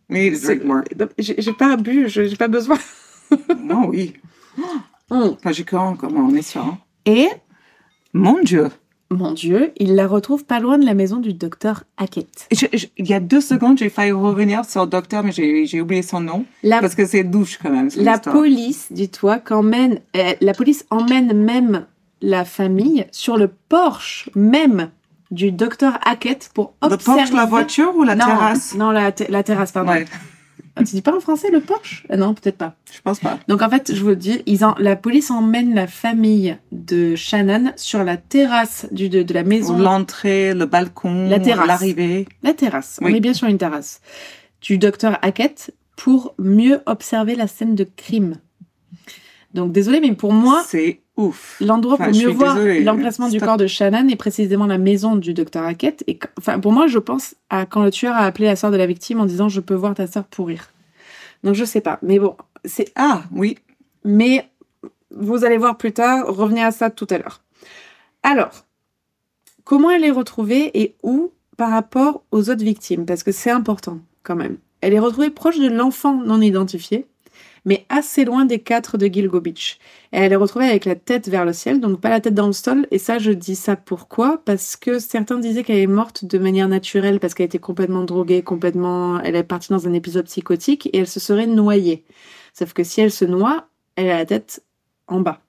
Mais. 0.09 0.33
J'ai 1.17 1.53
pas 1.53 1.77
bu, 1.77 2.09
je- 2.09 2.25
j'ai 2.25 2.35
pas 2.35 2.47
besoin. 2.49 2.77
Non, 3.57 3.87
oui. 3.87 4.13
Hum. 5.09 5.35
Enfin, 5.39 5.53
j'ai 5.53 5.63
quand 5.63 5.95
comment 5.95 6.27
on 6.29 6.35
est 6.35 6.41
sûr. 6.41 6.61
hein. 6.61 6.77
Et, 7.05 7.29
Mon 8.13 8.41
Dieu. 8.41 8.69
mon 9.09 9.31
Dieu, 9.31 9.71
ils 9.77 9.95
la 9.95 10.05
retrouvent 10.07 10.43
pas 10.43 10.59
loin 10.59 10.77
de 10.77 10.85
la 10.85 10.93
maison 10.93 11.17
du 11.17 11.33
docteur 11.33 11.83
Hackett. 11.97 12.47
Je- 12.51 12.65
je- 12.77 12.87
il 12.97 13.07
y 13.07 13.13
a 13.13 13.19
deux 13.21 13.39
secondes, 13.41 13.77
j'ai 13.77 13.89
failli 13.89 14.11
revenir 14.11 14.65
sur 14.65 14.81
le 14.81 14.87
docteur, 14.89 15.23
mais 15.23 15.31
j'ai, 15.31 15.79
oublié 15.79 16.01
son 16.01 16.19
nom. 16.19 16.45
La 16.63 16.81
Parce 16.81 16.93
que 16.95 17.05
c'est 17.05 17.23
douche 17.23 17.57
quand 17.61 17.69
même. 17.69 17.89
La 17.97 18.19
police, 18.19 18.87
dis-toi, 18.91 19.39
qu'emmène, 19.39 20.01
euh, 20.17 20.33
la 20.41 20.53
police 20.53 20.85
emmène 20.89 21.31
même 21.33 21.85
la 22.21 22.43
famille 22.43 23.05
sur 23.11 23.37
le 23.37 23.47
porche 23.69 24.29
même 24.35 24.89
du 25.31 25.51
docteur 25.51 25.99
Hackett 26.05 26.49
pour 26.53 26.73
Le 26.81 26.93
observer. 26.93 27.21
porche, 27.21 27.33
la 27.33 27.45
voiture 27.45 27.93
ou 27.95 28.03
la 28.03 28.15
non, 28.15 28.25
terrasse? 28.25 28.75
Non, 28.75 28.91
la, 28.91 29.11
te- 29.11 29.29
la 29.31 29.43
terrasse, 29.43 29.71
pardon. 29.71 29.91
Ouais. 29.91 30.05
Ah, 30.79 30.83
tu 30.83 30.95
dis 30.95 31.01
pas 31.01 31.15
en 31.15 31.19
français 31.19 31.49
le 31.51 31.59
Porsche 31.59 32.05
Ah 32.09 32.17
Non, 32.17 32.33
peut-être 32.33 32.57
pas. 32.57 32.75
Je 32.93 33.01
pense 33.01 33.19
pas. 33.19 33.39
Donc 33.47 33.61
en 33.61 33.69
fait, 33.69 33.93
je 33.93 34.01
vous 34.03 34.15
dis, 34.15 34.41
ils 34.45 34.63
en, 34.63 34.75
la 34.77 34.95
police 34.95 35.31
emmène 35.31 35.73
la 35.73 35.87
famille 35.87 36.57
de 36.71 37.15
Shannon 37.15 37.71
sur 37.75 38.03
la 38.03 38.17
terrasse 38.17 38.85
du, 38.91 39.09
de, 39.09 39.23
de 39.23 39.33
la 39.33 39.43
maison. 39.43 39.77
L'entrée, 39.77 40.53
le 40.53 40.65
balcon, 40.65 41.27
La 41.29 41.39
terrasse. 41.39 41.67
l'arrivée. 41.67 42.27
La 42.43 42.53
terrasse. 42.53 42.99
On 43.01 43.05
Oui. 43.07 43.15
est 43.15 43.19
bien 43.19 43.33
sur 43.33 43.47
une 43.47 43.57
terrasse. 43.57 44.01
Du 44.61 44.77
docteur 44.77 45.17
Hackett 45.21 45.73
pour 45.95 46.35
mieux 46.37 46.81
observer 46.85 47.35
la 47.35 47.47
scène 47.47 47.73
de 47.75 47.83
crime. 47.95 48.35
Donc 49.53 49.71
désolé, 49.71 49.99
mais 49.99 50.13
pour 50.13 50.33
moi, 50.33 50.63
C'est 50.67 51.01
ouf. 51.17 51.57
l'endroit 51.59 51.95
Enfin, 51.95 52.11
pour 52.11 52.19
mieux 52.19 52.29
voir 52.29 52.57
l'emplacement 52.57 53.27
du 53.29 53.39
corps 53.39 53.57
de 53.57 53.67
Shannon 53.67 54.07
est 54.07 54.15
précisément 54.15 54.65
la 54.65 54.77
maison 54.77 55.15
du 55.15 55.33
docteur 55.33 55.63
Hackett. 55.63 56.03
Et 56.07 56.17
enfin, 56.37 56.59
pour 56.59 56.71
moi, 56.71 56.87
je 56.87 56.99
pense 56.99 57.35
à 57.49 57.65
quand 57.65 57.83
le 57.83 57.91
tueur 57.91 58.15
a 58.15 58.19
appelé 58.19 58.45
la 58.45 58.55
sœur 58.55 58.71
de 58.71 58.77
la 58.77 58.85
victime 58.85 59.19
en 59.19 59.25
disant 59.25 59.49
je 59.49 59.59
peux 59.59 59.73
voir 59.73 59.93
ta 59.95 60.07
sœur 60.07 60.23
pourrir. 60.23 60.69
Donc 61.43 61.55
je 61.55 61.65
sais 61.65 61.81
pas, 61.81 61.99
mais 62.01 62.19
bon, 62.19 62.35
c'est 62.65 62.91
Ah, 62.95 63.23
oui. 63.31 63.57
mais 64.03 64.49
vous 65.11 65.45
allez 65.45 65.57
voir 65.57 65.77
plus 65.77 65.93
tard, 65.93 66.25
revenez 66.27 66.63
à 66.63 66.71
ça 66.71 66.89
tout 66.89 67.07
à 67.09 67.17
l'heure. 67.17 67.41
Alors, 68.23 68.65
comment 69.63 69.89
elle 69.89 70.03
est 70.03 70.11
retrouvée 70.11 70.71
et 70.79 70.95
où 71.03 71.31
par 71.57 71.71
rapport 71.71 72.23
aux 72.31 72.49
autres 72.49 72.63
victimes? 72.63 73.05
Parce 73.05 73.23
que 73.23 73.31
c'est 73.31 73.51
important 73.51 73.99
quand 74.23 74.35
même. 74.35 74.57
Elle 74.81 74.93
est 74.93 74.99
retrouvée 74.99 75.29
proche 75.29 75.59
de 75.59 75.67
l'enfant 75.69 76.15
non 76.15 76.41
identifié, 76.41 77.07
mais 77.65 77.85
assez 77.89 78.25
loin 78.25 78.45
des 78.45 78.59
quatre 78.59 78.97
de 78.97 79.07
Gilgo 79.07 79.41
Beach. 79.41 79.77
Et 80.13 80.17
elle 80.17 80.31
est 80.33 80.37
retrouvée 80.37 80.65
avec 80.67 80.85
la 80.85 80.95
tête 80.95 81.27
vers 81.29 81.45
le 81.45 81.53
ciel, 81.53 81.79
donc 81.79 81.99
pas 81.99 82.09
la 82.09 82.19
tête 82.21 82.33
dans 82.33 82.47
le 82.47 82.53
sol. 82.53 82.87
Et 82.91 82.97
ça, 82.99 83.17
je 83.19 83.31
dis 83.31 83.55
ça 83.55 83.75
pourquoi? 83.75 84.41
Parce 84.45 84.75
que 84.75 84.99
certains 84.99 85.37
disaient 85.39 85.63
qu'elle 85.63 85.77
est 85.77 85.87
morte 85.87 86.25
de 86.25 86.37
manière 86.37 86.67
naturelle, 86.69 87.19
parce 87.19 87.33
qu'elle 87.33 87.47
était 87.47 87.59
complètement 87.59 88.03
droguée, 88.03 88.41
complètement... 88.41 89.19
Elle 89.21 89.35
est 89.35 89.43
partie 89.43 89.69
dans 89.69 89.87
un 89.87 89.93
épisode 89.93 90.25
psychotique 90.25 90.87
et 90.93 90.99
elle 90.99 91.07
se 91.07 91.19
serait 91.19 91.47
noyée. 91.47 92.03
Sauf 92.53 92.73
que 92.73 92.83
si 92.83 93.01
elle 93.01 93.11
se 93.11 93.25
noie, 93.25 93.67
elle 93.95 94.09
a 94.09 94.17
la 94.17 94.25
tête 94.25 94.63
en 95.07 95.19
bas. 95.21 95.41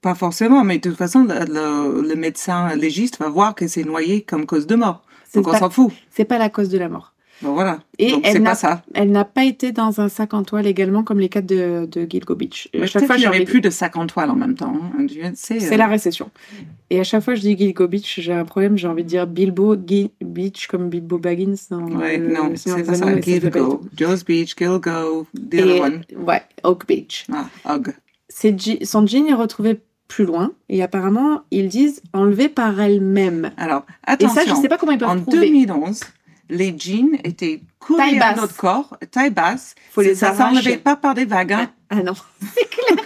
Pas 0.00 0.14
forcément, 0.16 0.64
mais 0.64 0.78
de 0.78 0.88
toute 0.88 0.98
façon, 0.98 1.24
le, 1.24 1.44
le- 1.44 2.02
le 2.08 2.14
médecin 2.16 2.74
légiste 2.74 3.18
va 3.18 3.28
voir 3.28 3.54
que 3.54 3.68
c'est 3.68 3.84
noyé 3.84 4.22
comme 4.22 4.46
cause 4.46 4.66
de 4.66 4.74
mort. 4.74 5.02
Donc 5.34 5.46
on 5.48 5.54
s'en 5.56 5.70
fout. 5.70 5.92
c'est 6.10 6.24
pas 6.24 6.38
la 6.38 6.50
cause 6.50 6.68
de 6.68 6.76
la 6.78 6.88
mort. 6.88 7.11
Bon, 7.42 7.54
voilà. 7.54 7.80
Et 7.98 8.12
Donc 8.12 8.22
elle 8.24 8.42
n'a- 8.42 8.50
pas 8.50 8.54
ça. 8.56 8.82
Elle 8.94 9.10
n'a 9.10 9.24
pas 9.24 9.44
été 9.44 9.72
dans 9.72 10.00
un 10.00 10.08
sac 10.08 10.32
en 10.34 10.42
toile 10.44 10.66
également 10.66 11.02
comme 11.02 11.18
les 11.18 11.28
quatre 11.28 11.46
de, 11.46 11.86
de 11.90 12.06
Gilgo 12.08 12.34
Beach. 12.36 12.68
Et 12.72 12.78
Mais 12.78 12.84
à 12.84 12.86
chaque 12.86 13.04
fois, 13.06 13.16
envie 13.16 13.44
plus 13.44 13.60
de 13.60 13.68
50 13.70 14.08
toiles 14.10 14.30
en 14.30 14.36
même 14.36 14.54
temps. 14.54 14.72
hein. 14.74 15.32
C'est 15.34 15.72
euh, 15.72 15.76
la 15.76 15.86
récession. 15.88 16.30
Et 16.90 17.00
à 17.00 17.04
chaque 17.04 17.22
fois, 17.24 17.34
je 17.34 17.40
dis 17.40 17.56
Gilgo 17.56 17.88
Beach, 17.88 18.20
j'ai 18.20 18.32
un 18.32 18.44
problème, 18.44 18.76
j'ai 18.78 18.86
envie 18.88 19.02
de 19.02 19.08
dire 19.08 19.26
Bilbo 19.26 19.74
Gi- 19.76 20.10
Beach 20.20 20.66
comme 20.68 20.88
Bilbo 20.88 21.18
Baggins 21.18 21.54
dans 21.70 21.82
Ouais, 21.98 22.18
le 22.18 22.32
non, 22.32 22.52
c'est 22.54 22.84
pas 22.84 22.94
ça. 22.94 23.20
Gilgo. 23.20 23.80
Joe's 23.96 24.24
Beach, 24.24 24.54
Gilgo, 24.56 25.26
the 25.34 25.54
other 25.54 25.76
Et, 25.76 25.80
one. 25.80 26.02
ouais, 26.26 26.42
Oak 26.62 26.86
Beach. 26.86 27.26
Ah, 27.32 27.46
je- 28.44 28.84
son 28.84 29.06
jean 29.06 29.26
est 29.26 29.34
retrouvé 29.34 29.80
plus 30.08 30.24
loin 30.26 30.52
et 30.68 30.82
apparemment, 30.82 31.40
ils 31.50 31.68
disent 31.68 32.02
enlevé 32.12 32.48
par 32.50 32.78
elle-même. 32.80 33.50
Alors, 33.56 33.86
Et 34.06 34.12
attention. 34.12 34.42
ça, 34.42 34.46
je 34.46 34.54
sais 34.60 34.68
pas 34.68 34.76
comment 34.76 34.92
ils 34.92 34.98
peuvent 34.98 35.08
En 35.08 35.18
prouver. 35.20 35.48
2011, 35.48 36.00
les 36.52 36.74
jeans 36.78 37.18
étaient 37.24 37.60
collés 37.78 38.18
à 38.20 38.34
notre 38.34 38.54
corps, 38.54 38.96
taille 39.10 39.30
basse. 39.30 39.74
Faut 39.90 40.02
les 40.02 40.14
ça 40.14 40.34
s'enlevait 40.36 40.76
pas 40.76 40.96
par 40.96 41.14
des 41.14 41.24
vagues. 41.24 41.52
hein. 41.54 41.70
Ah 41.90 42.02
non, 42.02 42.12
c'est 42.54 42.68
clair. 42.68 43.04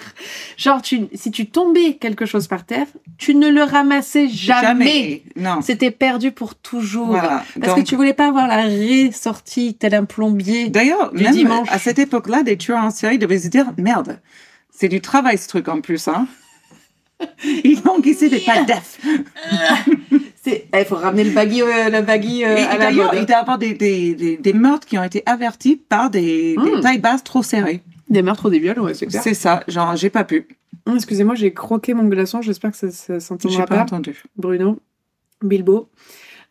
Genre, 0.56 0.80
tu, 0.82 1.06
si 1.14 1.30
tu 1.30 1.46
tombais 1.46 1.94
quelque 1.94 2.24
chose 2.26 2.46
par 2.48 2.64
terre, 2.64 2.86
tu 3.18 3.34
ne 3.34 3.48
le 3.48 3.62
ramassais 3.62 4.28
jamais. 4.28 5.22
Non. 5.36 5.60
C'était 5.62 5.90
perdu 5.90 6.32
pour 6.32 6.54
toujours. 6.54 7.08
Voilà. 7.08 7.44
Parce 7.60 7.74
Donc, 7.74 7.84
que 7.84 7.88
tu 7.88 7.94
voulais 7.96 8.14
pas 8.14 8.28
avoir 8.28 8.46
la 8.48 8.64
ressortie 8.64 9.74
tel 9.74 9.94
un 9.94 10.04
plombier. 10.04 10.68
D'ailleurs, 10.68 11.12
même 11.14 11.32
dimanche. 11.32 11.68
à 11.70 11.78
cette 11.78 11.98
époque-là, 11.98 12.42
des 12.42 12.56
tueurs 12.56 12.82
en 12.82 12.90
série 12.90 13.18
devaient 13.18 13.38
se 13.38 13.48
dire 13.48 13.66
merde, 13.76 14.18
c'est 14.70 14.88
du 14.88 15.00
travail 15.00 15.36
ce 15.38 15.48
truc 15.48 15.68
en 15.68 15.80
plus. 15.80 16.08
Hein. 16.08 16.26
Ils 17.64 17.80
ont 17.88 18.00
ici 18.02 18.28
des 18.28 18.38
def. 18.66 18.98
C'est, 20.42 20.66
il 20.72 20.84
faut 20.84 20.96
ramener 20.96 21.24
le 21.24 21.30
baggy, 21.30 21.62
euh, 21.62 21.88
le 21.90 22.02
baggy 22.02 22.44
euh, 22.44 22.56
Et 22.56 22.62
à 22.62 22.72
la 22.72 22.78
D'ailleurs, 22.86 23.12
mode. 23.12 23.20
il 23.22 23.26
doit 23.26 23.36
y 23.36 23.40
avoir 23.40 23.58
des, 23.58 23.74
des, 23.74 24.14
des, 24.14 24.36
des 24.36 24.52
meurtres 24.52 24.86
qui 24.86 24.96
ont 24.98 25.02
été 25.02 25.22
avertis 25.26 25.76
par 25.76 26.10
des, 26.10 26.54
des 26.56 26.76
Mm. 26.76 26.80
tailles 26.80 26.98
basses 27.00 27.24
trop 27.24 27.42
serrées. 27.42 27.82
Des 28.08 28.22
meurtres 28.22 28.46
ou 28.46 28.50
des 28.50 28.58
viols, 28.60 28.78
ouais, 28.80 28.94
c'est 28.94 29.06
clair. 29.06 29.22
C'est 29.22 29.34
ça, 29.34 29.64
genre, 29.66 29.96
j'ai 29.96 30.10
pas 30.10 30.22
pu. 30.24 30.46
Hum, 30.86 30.94
Excusez-moi, 30.96 31.34
j'ai 31.34 31.52
croqué 31.52 31.94
mon 31.94 32.04
glaçon. 32.04 32.42
J'espère 32.42 32.70
que 32.70 32.76
ça, 32.76 32.90
ça 32.92 33.14
J'ai 33.14 33.20
s'entendra 33.20 33.66
pas 33.66 33.76
pas. 33.76 33.82
entendu. 33.82 34.22
Bruno, 34.36 34.78
Bilbo. 35.42 35.88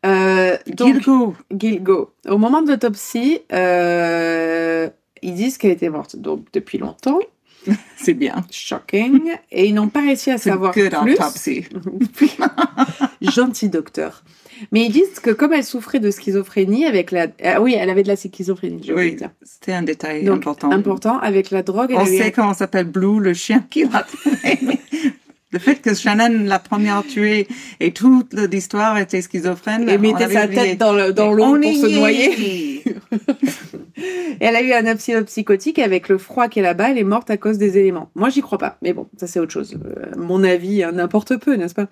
Euh, 0.06 0.58
donc, 0.68 0.94
Gilgo. 0.96 1.36
Gilgo. 1.58 2.12
Au 2.28 2.38
moment 2.38 2.62
de 2.62 2.70
l'autopsie, 2.72 3.40
euh, 3.54 4.90
ils 5.22 5.34
disent 5.34 5.58
qu'elle 5.58 5.72
était 5.72 5.90
morte 5.90 6.16
donc 6.18 6.46
depuis 6.52 6.78
longtemps. 6.78 7.20
C'est 7.98 8.14
bien. 8.14 8.46
Shocking. 8.52 9.22
Et 9.52 9.66
ils 9.68 9.74
n'ont 9.74 9.88
pas 9.90 10.02
réussi 10.02 10.32
à 10.32 10.38
savoir 10.38 10.74
good 10.74 10.94
plus. 11.04 11.14
autopsy. 11.14 11.66
Gentil 13.22 13.70
docteur. 13.70 14.24
Mais 14.72 14.86
ils 14.86 14.92
disent 14.92 15.20
que 15.22 15.32
comme 15.32 15.52
elle 15.54 15.64
souffrait 15.66 16.00
de 16.00 16.10
schizophrénie 16.12 16.86
avec 16.86 17.12
la... 17.12 17.28
Ah 17.44 17.62
oui, 17.62 17.76
elle 17.78 17.90
avait 17.90 18.04
de 18.04 18.08
la 18.08 18.16
schizophrénie, 18.16 18.82
je 18.88 18.94
Oui, 18.94 19.18
c'était 19.44 19.74
un 19.74 19.82
détail 19.84 20.24
Donc, 20.24 20.38
important. 20.38 20.72
Important, 20.72 21.20
avec 21.20 21.52
la 21.52 21.62
drogue, 21.62 21.90
elle 21.92 21.98
On 21.98 22.02
avait- 22.02 22.18
sait 22.18 22.32
comment 22.32 22.54
s'appelle 22.54 22.86
Blue, 22.86 23.20
le 23.20 23.34
chien 23.34 23.66
qui 23.70 23.84
l'a. 23.84 24.06
Le 25.56 25.60
fait 25.60 25.76
que 25.82 25.94
Shannon, 25.94 26.44
la 26.44 26.60
première 26.60 27.02
tuée, 27.06 27.48
et 27.80 27.94
toute 27.94 28.34
l'histoire 28.34 28.98
était 28.98 29.22
schizophrène. 29.22 29.88
et 29.88 29.98
mettait 29.98 30.28
sa 30.30 30.44
oublié. 30.48 30.62
tête 30.62 30.78
dans 30.80 30.92
le- 30.92 31.12
l'eau 31.12 31.44
on 31.56 31.62
pour 31.62 31.74
se 31.74 31.96
noyer. 31.98 32.84
Et 34.42 34.44
elle 34.46 34.56
a 34.58 34.62
eu 34.62 34.74
un 34.74 34.86
épisode 34.86 35.26
psychotique 35.28 35.80
avec 35.80 36.10
le 36.10 36.18
froid 36.18 36.50
qui 36.50 36.60
est 36.60 36.62
là-bas, 36.62 36.92
elle 36.92 36.98
est 36.98 37.04
morte 37.06 37.30
à 37.32 37.38
cause 37.38 37.58
des 37.58 37.78
éléments. 37.78 38.10
Moi, 38.16 38.28
j'y 38.28 38.42
crois 38.42 38.58
pas, 38.58 38.78
mais 38.82 38.92
bon, 38.92 39.08
ça 39.18 39.28
c'est 39.28 39.40
autre 39.40 39.54
chose. 39.54 39.76
Euh, 39.86 40.12
mon 40.18 40.44
avis, 40.44 40.84
hein, 40.84 40.92
n'importe 40.92 41.38
peu, 41.38 41.54
n'est-ce 41.56 41.74
pas? 41.74 41.88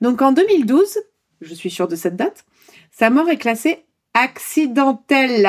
Donc 0.00 0.22
en 0.22 0.30
2012, 0.30 0.98
je 1.40 1.54
suis 1.54 1.70
sûre 1.70 1.88
de 1.88 1.96
cette 1.96 2.14
date, 2.14 2.44
sa 2.92 3.10
mort 3.10 3.28
est 3.28 3.36
classée 3.36 3.84
accidentelle. 4.14 5.48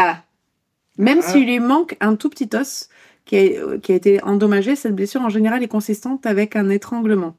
Même 0.98 1.20
Ah. 1.22 1.28
s'il 1.32 1.46
lui 1.46 1.60
manque 1.60 1.96
un 2.02 2.16
tout 2.16 2.30
petit 2.30 2.50
os 2.56 2.90
qui 3.26 3.38
a, 3.38 3.78
qui 3.78 3.92
a 3.92 3.96
été 3.96 4.24
endommagé, 4.24 4.76
cette 4.76 4.96
blessure 4.96 5.22
en 5.22 5.30
général 5.30 5.62
est 5.62 5.68
consistante 5.68 6.26
avec 6.26 6.56
un 6.56 6.70
étranglement. 6.70 7.36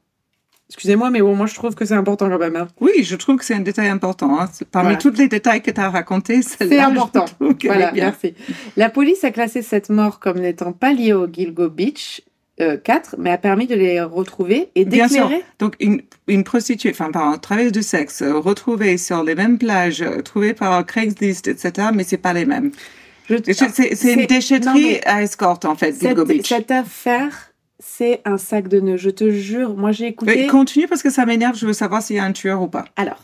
Excusez-moi, 0.69 1.11
mais 1.11 1.21
bon, 1.21 1.35
moi 1.35 1.45
je 1.45 1.53
trouve 1.53 1.75
que 1.75 1.85
c'est 1.85 1.93
important 1.93 2.27
quand 2.29 2.39
même. 2.39 2.55
hein. 2.55 2.67
Oui, 2.81 3.03
je 3.03 3.15
trouve 3.15 3.37
que 3.37 3.45
c'est 3.45 3.53
un 3.53 3.59
détail 3.59 3.87
important. 3.89 4.39
hein. 4.39 4.49
Parmi 4.71 4.87
Voilà. 4.95 4.97
tous 5.01 5.11
les 5.17 5.27
détails 5.27 5.61
que 5.61 5.69
tu 5.71 5.79
as 5.79 5.89
racontés, 5.91 6.41
C'est 6.41 6.79
important. 6.79 7.25
Voilà, 7.63 7.91
bien. 7.91 8.05
merci. 8.05 8.33
La 8.75 8.89
police 8.89 9.23
a 9.23 9.31
classé 9.31 9.61
cette 9.61 9.89
mort 9.89 10.19
comme 10.19 10.39
n'étant 10.39 10.71
pas 10.73 10.91
liée 10.91 11.13
au 11.13 11.27
Gilgo 11.31 11.69
Beach 11.69 12.21
euh, 12.61 12.77
4, 12.77 13.15
mais 13.19 13.29
a 13.31 13.37
permis 13.37 13.67
de 13.67 13.75
les 13.75 14.01
retrouver 14.01 14.69
et 14.75 14.85
Bien 14.85 15.07
sûr. 15.07 15.23
d'éclairer. 15.27 15.43
Donc, 15.59 15.75
une, 15.81 16.01
une 16.27 16.43
prostituée, 16.45 16.91
enfin, 16.91 17.11
par 17.11 17.27
un 17.27 17.37
travail 17.37 17.71
de 17.71 17.81
sexe, 17.81 18.21
euh, 18.21 18.33
retrouvée 18.39 18.97
sur 18.97 19.23
les 19.23 19.35
mêmes 19.35 19.57
plages, 19.57 20.01
euh, 20.01 20.21
trouvée 20.21 20.53
par 20.53 20.83
Craigslist, 20.85 21.47
etc., 21.49 21.89
mais 21.93 22.03
c'est 22.05 22.17
pas 22.17 22.31
les 22.33 22.45
mêmes. 22.45 22.71
C'est 23.27 23.33
une 24.13 24.21
non, 24.21 24.25
déchetterie 24.27 24.83
mais 24.83 25.01
à 25.05 25.21
escorte, 25.21 25.65
en 25.65 25.75
fait, 25.75 25.99
Gilgo 25.99 26.23
Beach. 26.25 26.47
cette 26.47 26.71
affaire, 26.71 27.51
c'est 27.87 28.21
un 28.25 28.37
sac 28.37 28.67
de 28.67 28.79
nœuds. 28.79 28.97
Je 28.97 29.09
te 29.09 29.29
jure, 29.29 29.75
moi 29.75 29.91
j'ai 29.91 30.07
écouté. 30.07 30.35
Mais 30.35 30.47
continue 30.47 30.87
parce 30.87 31.03
que 31.03 31.09
ça 31.09 31.25
m'énerve, 31.25 31.55
je 31.55 31.67
veux 31.67 31.73
savoir 31.73 32.01
s'il 32.01 32.15
y 32.15 32.19
a 32.19 32.23
un 32.23 32.31
tueur 32.31 32.61
ou 32.61 32.67
pas. 32.67 32.85
Alors, 32.95 33.23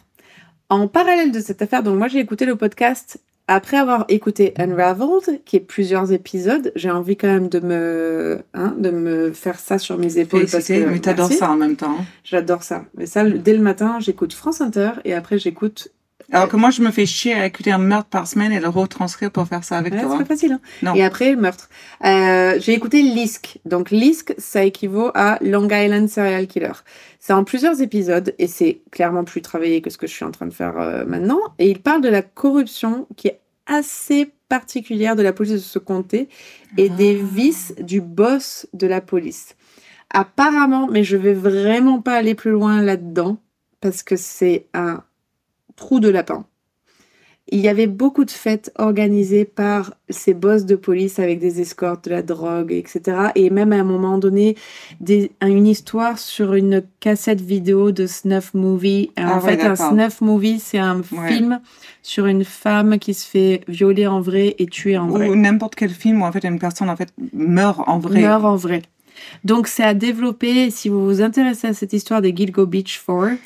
en 0.69 0.87
parallèle 0.87 1.31
de 1.31 1.39
cette 1.39 1.61
affaire, 1.61 1.83
donc 1.83 1.97
moi 1.97 2.07
j'ai 2.07 2.19
écouté 2.19 2.45
le 2.45 2.55
podcast 2.55 3.19
après 3.47 3.75
avoir 3.77 4.05
écouté 4.07 4.53
Unraveled, 4.57 5.43
qui 5.43 5.57
est 5.57 5.61
plusieurs 5.61 6.13
épisodes. 6.13 6.71
J'ai 6.75 6.91
envie 6.91 7.17
quand 7.17 7.27
même 7.27 7.49
de 7.49 7.59
me, 7.59 8.41
hein, 8.53 8.73
de 8.77 8.91
me 8.91 9.31
faire 9.31 9.59
ça 9.59 9.77
sur 9.77 9.97
mes 9.97 10.19
épaules 10.19 10.45
parce 10.49 10.67
que 10.67 10.85
mais 10.85 10.99
t'adores 10.99 11.31
ça 11.31 11.49
en 11.49 11.57
même 11.57 11.75
temps. 11.75 11.97
J'adore 12.23 12.63
ça. 12.63 12.85
Mais 12.95 13.07
ça, 13.07 13.27
dès 13.27 13.53
le 13.53 13.61
matin, 13.61 13.97
j'écoute 13.99 14.33
France 14.33 14.61
Inter 14.61 14.91
et 15.05 15.13
après 15.13 15.37
j'écoute. 15.37 15.91
Alors 16.31 16.47
que 16.47 16.55
moi, 16.55 16.69
je 16.69 16.81
me 16.81 16.91
fais 16.91 17.05
chier 17.05 17.33
à 17.33 17.45
écouter 17.45 17.71
un 17.71 17.77
meurtre 17.77 18.09
par 18.09 18.25
semaine 18.27 18.51
et 18.51 18.59
le 18.59 18.69
retranscrire 18.69 19.31
pour 19.31 19.47
faire 19.47 19.63
ça 19.63 19.77
avec 19.77 19.93
Ouais, 19.93 20.01
toi. 20.01 20.11
c'est 20.11 20.17
pas 20.19 20.25
facile. 20.25 20.53
Hein. 20.53 20.59
Non. 20.81 20.95
Et 20.95 21.03
après, 21.03 21.31
le 21.31 21.37
meurtre. 21.41 21.69
Euh, 22.05 22.55
j'ai 22.59 22.73
écouté 22.73 23.01
LISC. 23.01 23.59
Donc 23.65 23.91
LISC, 23.91 24.33
ça 24.37 24.63
équivaut 24.63 25.11
à 25.13 25.37
Long 25.41 25.67
Island 25.69 26.07
Serial 26.07 26.47
Killer. 26.47 26.71
C'est 27.19 27.33
en 27.33 27.43
plusieurs 27.43 27.81
épisodes 27.81 28.33
et 28.39 28.47
c'est 28.47 28.81
clairement 28.91 29.23
plus 29.23 29.41
travaillé 29.41 29.81
que 29.81 29.89
ce 29.89 29.97
que 29.97 30.07
je 30.07 30.13
suis 30.13 30.25
en 30.25 30.31
train 30.31 30.45
de 30.47 30.53
faire 30.53 30.79
euh, 30.79 31.05
maintenant. 31.05 31.39
Et 31.59 31.69
il 31.69 31.79
parle 31.79 32.01
de 32.01 32.09
la 32.09 32.21
corruption 32.21 33.07
qui 33.17 33.27
est 33.27 33.39
assez 33.67 34.31
particulière 34.49 35.15
de 35.15 35.21
la 35.21 35.33
police 35.33 35.53
de 35.53 35.57
ce 35.59 35.79
comté 35.79 36.27
et 36.77 36.89
des 36.89 37.19
Ah. 37.21 37.25
vices 37.35 37.73
du 37.79 38.01
boss 38.01 38.67
de 38.73 38.87
la 38.87 38.99
police. 39.01 39.55
Apparemment, 40.13 40.87
mais 40.91 41.03
je 41.03 41.15
vais 41.15 41.33
vraiment 41.33 42.01
pas 42.01 42.15
aller 42.15 42.35
plus 42.35 42.51
loin 42.51 42.81
là-dedans 42.81 43.37
parce 43.79 44.03
que 44.03 44.15
c'est 44.17 44.65
un 44.73 45.03
trou 45.81 45.99
de 45.99 46.09
lapin. 46.09 46.45
il 47.53 47.59
y 47.59 47.67
avait 47.67 47.87
beaucoup 47.87 48.23
de 48.23 48.31
fêtes 48.31 48.71
organisées 48.77 49.43
par 49.45 49.93
ces 50.09 50.33
boss 50.33 50.63
de 50.65 50.75
police 50.77 51.19
avec 51.19 51.39
des 51.39 51.59
escortes, 51.59 52.05
de 52.05 52.11
la 52.11 52.21
drogue, 52.21 52.71
etc. 52.71 53.01
Et 53.35 53.49
même 53.49 53.73
à 53.73 53.77
un 53.77 53.83
moment 53.83 54.17
donné, 54.19 54.55
des, 55.01 55.31
une 55.41 55.67
histoire 55.67 56.17
sur 56.17 56.53
une 56.53 56.83
cassette 57.01 57.41
vidéo 57.41 57.91
de 57.91 58.05
Snuff 58.07 58.53
Movie. 58.53 59.11
Ah 59.17 59.35
en 59.35 59.41
ouais, 59.41 59.57
fait, 59.57 59.65
un. 59.65 59.75
Snuff 59.75 60.21
Movie, 60.21 60.59
c'est 60.59 60.77
un 60.91 60.99
Ouais. 61.11 61.27
film 61.33 61.59
sur 62.03 62.25
une 62.27 62.45
femme 62.45 62.99
qui 62.99 63.13
se 63.13 63.25
fait 63.27 63.61
violer 63.67 64.07
en 64.07 64.21
vrai 64.21 64.55
et 64.59 64.67
tuer 64.67 64.97
en 64.97 65.07
vrai. 65.07 65.27
Ou 65.27 65.35
n'importe 65.35 65.75
quel 65.75 65.89
film 65.89 66.21
où 66.21 66.25
en 66.25 66.31
fait 66.31 66.45
une 66.45 66.59
personne 66.59 66.89
en 66.89 66.95
fait 66.95 67.09
meurt 67.33 67.81
en 67.87 67.99
vrai. 67.99 68.21
meurt 68.21 68.45
en 68.45 68.55
vrai. 68.55 68.81
Donc, 69.43 69.67
c'est 69.67 69.83
à 69.83 69.93
développer. 69.93 70.71
Si 70.71 70.87
vous 70.89 71.03
vous 71.05 71.21
intéressez 71.21 71.67
à 71.67 71.73
cette 71.73 71.93
histoire 71.93 72.21
des 72.21 72.33
Gilgo 72.35 72.65
Beach 72.65 73.03
4, 73.05 73.37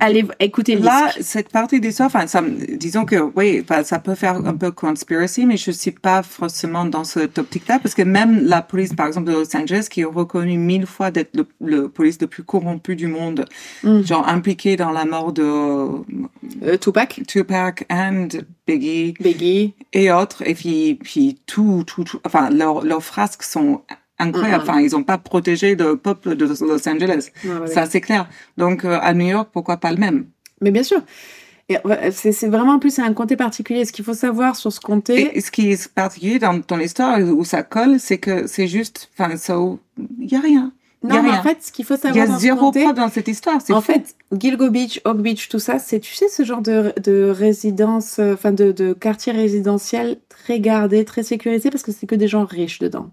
allez, 0.00 0.24
écoutez 0.40 0.76
Là, 0.76 1.10
cette 1.20 1.48
partie 1.50 1.80
d'histoire, 1.80 2.06
enfin, 2.06 2.26
ça, 2.26 2.42
disons 2.78 3.04
que 3.04 3.16
oui, 3.36 3.62
enfin, 3.62 3.82
ça 3.84 3.98
peut 3.98 4.14
faire 4.14 4.36
un 4.46 4.54
peu 4.54 4.70
conspiracy, 4.70 5.46
mais 5.46 5.56
je 5.56 5.70
suis 5.70 5.90
pas 5.90 6.22
forcément 6.22 6.84
dans 6.84 7.04
cette 7.04 7.38
optique-là, 7.38 7.78
parce 7.78 7.94
que 7.94 8.02
même 8.02 8.44
la 8.46 8.62
police, 8.62 8.94
par 8.94 9.06
exemple, 9.06 9.26
de 9.28 9.32
Los 9.32 9.56
Angeles, 9.56 9.88
qui 9.90 10.02
est 10.02 10.04
reconnue 10.04 10.58
mille 10.58 10.86
fois 10.86 11.10
d'être 11.10 11.34
le, 11.36 11.46
le 11.60 11.88
police 11.88 12.18
le 12.20 12.26
plus 12.26 12.42
corrompu 12.42 12.96
du 12.96 13.06
monde, 13.08 13.44
Mm. 13.82 14.02
genre 14.02 14.26
impliqué 14.28 14.76
dans 14.76 14.90
la 14.90 15.04
mort 15.04 15.32
de 15.32 15.42
Euh, 16.62 16.76
Tupac, 16.78 17.20
Tupac 17.26 17.84
and 17.90 18.28
Biggie 18.66 19.14
Biggie. 19.20 19.74
et 19.92 20.10
autres, 20.12 20.42
et 20.46 20.54
puis, 20.54 20.98
puis 21.02 21.38
tout, 21.46 21.84
tout, 21.86 22.04
tout, 22.04 22.20
enfin, 22.24 22.50
leurs, 22.50 22.84
leurs 22.84 23.02
frasques 23.02 23.42
sont 23.42 23.82
incroyables. 24.18 24.64
Mhm. 24.64 24.70
Enfin, 24.70 24.80
ils 24.80 24.96
ont 24.96 25.02
pas 25.02 25.18
protégé 25.18 25.74
le 25.76 25.96
peuple 25.96 26.36
de 26.36 26.44
Los 26.46 26.88
Angeles. 26.88 27.30
Ouais. 27.44 27.66
Ça, 27.66 27.86
c'est 27.86 28.00
clair. 28.00 28.28
Donc, 28.56 28.84
euh, 28.84 28.98
à 29.00 29.14
New 29.14 29.26
York, 29.26 29.50
pourquoi 29.52 29.76
pas 29.78 29.90
le 29.92 29.98
même? 29.98 30.26
Mais 30.60 30.70
bien 30.70 30.82
sûr. 30.82 31.02
Ouais, 31.84 32.10
C'est 32.12 32.46
vraiment 32.46 32.74
en 32.74 32.78
plus 32.78 32.98
un 33.00 33.12
comté 33.12 33.34
particulier. 33.36 33.84
Ce 33.84 33.92
qu'il 33.92 34.04
faut 34.04 34.14
savoir 34.14 34.54
sur 34.54 34.72
ce 34.72 34.78
comté, 34.80 35.36
Et 35.36 35.40
ce 35.40 35.50
qui 35.50 35.72
est 35.72 35.88
particulier 35.92 36.38
dans 36.38 36.60
ton 36.60 36.78
histoire 36.78 37.18
où 37.18 37.44
ça 37.44 37.64
colle, 37.64 37.98
c'est 37.98 38.18
que 38.18 38.46
c'est 38.46 38.68
juste, 38.68 39.10
enfin, 39.18 39.34
il 40.20 40.30
y 40.32 40.36
a 40.36 40.40
rien. 40.40 40.72
a 41.02 41.08
non, 41.08 41.22
mais 41.24 41.30
rien. 41.30 41.40
en 41.40 41.42
fait, 41.42 41.58
ce 41.62 41.72
qu'il 41.72 41.84
faut 41.84 41.94
Il 41.94 41.98
y 41.98 42.00
savoir 42.02 42.22
a 42.24 42.26
dans 42.28 42.38
zéro 42.38 42.60
comté, 42.66 42.92
dans 42.92 43.08
cette 43.10 43.26
histoire. 43.26 43.56
En 43.56 43.80
fou. 43.80 43.92
fait, 43.92 44.14
Gilgo 44.32 44.70
Beach, 44.70 45.00
Oak 45.04 45.18
Beach, 45.18 45.48
tout 45.48 45.58
ça, 45.58 45.80
c'est, 45.80 45.98
tu 45.98 46.14
sais, 46.14 46.28
ce 46.28 46.44
genre 46.44 46.62
de, 46.62 46.92
de 47.02 47.28
résidence, 47.36 48.20
euh, 48.20 48.34
enfin, 48.34 48.52
de, 48.52 48.70
de 48.70 48.92
quartier 48.92 49.32
résidentiel 49.32 50.18
très 50.28 50.60
gardé, 50.60 51.04
très 51.04 51.24
sécurisé, 51.24 51.70
parce 51.70 51.82
que 51.82 51.90
c'est 51.90 52.06
que 52.06 52.14
des 52.14 52.28
gens 52.28 52.44
riches 52.44 52.78
dedans. 52.78 53.10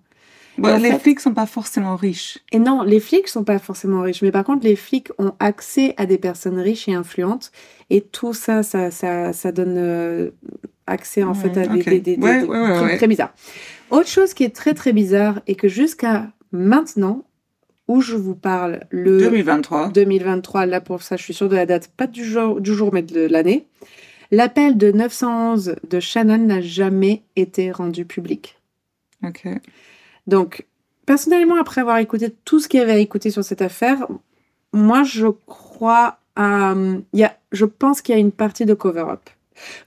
Les 0.58 0.92
fait- 0.92 1.00
flics 1.00 1.20
sont 1.20 1.34
pas 1.34 1.46
forcément 1.48 1.96
riches. 1.96 2.38
Et 2.52 2.60
non, 2.60 2.84
les 2.84 3.00
flics 3.00 3.28
sont 3.28 3.44
pas 3.44 3.60
forcément 3.60 4.02
riches, 4.02 4.22
mais 4.22 4.32
par 4.32 4.44
contre, 4.44 4.64
les 4.66 4.76
flics 4.76 5.10
ont 5.18 5.34
accès 5.40 5.94
à 5.98 6.06
des 6.06 6.18
personnes 6.18 6.60
riches 6.60 6.88
et 6.88 6.94
influentes, 6.94 7.52
et 7.90 8.02
tout 8.02 8.34
ça, 8.34 8.62
ça, 8.64 8.92
ça, 8.92 9.34
ça 9.34 9.52
donne 9.52 9.76
euh, 9.78 10.30
accès 10.86 11.24
en 11.24 11.34
fait 11.34 11.58
à 11.58 11.66
des, 11.68 11.80
ok. 11.80 11.86
des, 11.90 12.00
des- 12.00 12.18
des- 12.18 12.24
Ouais, 12.24 12.42
des 12.42 12.48
ouais, 12.48 12.60
ouais, 12.62 12.76
trucs 12.88 12.98
très 12.98 13.08
bizarres. 13.08 13.34
Autre 13.90 14.08
chose 14.08 14.34
qui 14.34 14.44
est 14.44 14.56
très 14.56 14.74
très 14.74 14.94
bizarre 14.94 15.42
et 15.48 15.56
que 15.56 15.68
jusqu'à 15.68 16.28
maintenant, 16.52 17.24
où 17.88 18.00
je 18.02 18.16
vous 18.16 18.36
parle, 18.36 18.82
le 18.92 19.20
2023. 19.20 19.90
2023, 19.90 20.66
là 20.68 20.82
pour 20.82 21.02
ça, 21.04 21.18
je 21.18 21.24
suis 21.24 21.34
sûre 21.34 21.50
de 21.50 21.56
la 21.56 21.66
date, 21.66 21.90
pas 21.98 22.08
du 22.08 22.24
jour, 22.24 22.62
du 22.62 22.74
jour 22.74 22.94
mais 22.94 23.02
de 23.02 23.26
l'année. 23.28 23.66
L'appel 24.32 24.78
de 24.78 24.92
911 24.92 25.76
de 25.90 26.00
Shannon 26.00 26.38
n'a 26.38 26.62
jamais 26.62 27.24
été 27.36 27.72
rendu 27.72 28.06
public. 28.06 28.58
Ok. 29.24 29.48
Donc, 30.28 30.66
personnellement, 31.06 31.56
après 31.60 31.82
avoir 31.82 31.98
écouté 31.98 32.34
tout 32.46 32.60
ce 32.60 32.68
qu'il 32.68 32.80
y 32.80 32.84
avait 32.84 32.94
à 32.94 32.98
écouter 32.98 33.30
sur 33.30 33.44
cette 33.44 33.62
affaire, 33.62 34.08
moi, 34.72 35.04
je 35.04 35.28
crois 35.46 36.20
à. 36.36 36.74
y 37.14 37.24
a, 37.24 37.38
je 37.52 37.66
pense 37.66 38.02
qu'il 38.02 38.14
y 38.16 38.18
a 38.18 38.22
une 38.22 38.32
partie 38.32 38.66
de 38.66 38.74
cover-up. 38.74 39.22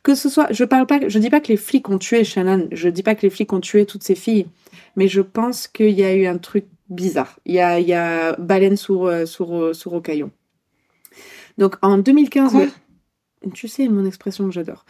Que 0.03 0.15
ce 0.15 0.29
soit. 0.29 0.53
Je 0.53 0.65
parle 0.65 0.87
pas. 0.87 1.09
Je 1.09 1.19
dis 1.19 1.29
pas 1.31 1.41
que 1.41 1.49
les 1.49 1.57
flics 1.57 1.89
ont 1.89 1.99
tué 1.99 2.23
Shannon. 2.23 2.69
Je 2.71 2.89
dis 2.89 3.03
pas 3.03 3.15
que 3.17 3.23
les 3.23 3.31
flics 3.31 3.53
ont 3.53 3.61
tué 3.61 3.85
toutes 3.85 4.05
ces 4.05 4.15
filles. 4.15 4.47
Mais 4.95 5.09
je 5.09 5.21
pense 5.21 5.67
qu'il 5.67 5.91
y 5.91 6.05
a 6.05 6.15
eu 6.15 6.27
un 6.27 6.39
truc 6.39 6.67
bizarre. 6.89 7.39
Il 7.47 7.55
y 7.55 7.61
a, 7.61 7.81
il 7.81 7.87
y 7.89 7.93
a 7.95 8.35
baleine 8.37 8.77
sous, 8.77 9.07
euh, 9.09 9.27
sous, 9.27 9.45
ro- 9.45 9.73
sous 9.75 9.91
rocaillon. 9.91 10.31
Donc, 11.59 11.77
en 11.83 11.99
2015. 11.99 12.53
Quoi? 12.53 12.65
le- 12.67 13.51
Tu 13.53 13.67
sais, 13.69 13.89
mon 13.89 14.05
expression 14.05 14.47
que 14.47 14.53
j'adore. 14.53 14.85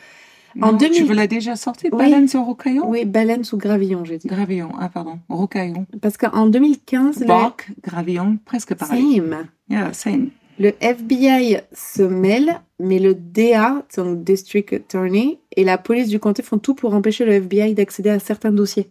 En 0.62 0.72
Non, 0.72 0.78
2000 0.78 0.96
Tu 0.96 1.04
veux 1.04 1.14
la 1.14 1.26
déjà 1.26 1.54
sortie 1.56 1.88
Oui. 1.92 1.98
Baleine 1.98 2.28
sur 2.28 2.40
Rocaillon? 2.42 2.88
Oui, 2.88 3.04
baleine 3.04 3.44
sous 3.44 3.56
gravillon, 3.58 4.04
j'ai 4.04 4.18
dit. 4.18 4.28
Gravillon. 4.28 4.70
Ah, 4.78 4.88
pardon. 4.88 5.18
Rocaillon. 5.28 5.86
Parce 6.00 6.16
qu'en 6.16 6.46
2015, 6.46 7.20
le- 7.20 7.26
Bark, 7.26 7.70
Gravillon, 7.82 8.38
presque 8.44 8.74
pareil. 8.74 9.16
Same. 9.16 9.46
Yeah, 9.68 9.92
same. 9.92 10.30
Le 10.58 10.72
FBI 10.80 11.58
se 11.74 12.02
mêle, 12.02 12.60
mais 12.80 12.98
le 12.98 13.14
DA, 13.14 13.84
donc 13.96 14.24
District 14.24 14.72
Attorney, 14.72 15.38
et 15.54 15.64
la 15.64 15.76
police 15.76 16.08
du 16.08 16.18
comté 16.18 16.42
font 16.42 16.56
tout 16.58 16.74
pour 16.74 16.94
empêcher 16.94 17.26
le 17.26 17.32
FBI 17.32 17.74
d'accéder 17.74 18.08
à 18.08 18.18
certains 18.18 18.52
dossiers. 18.52 18.90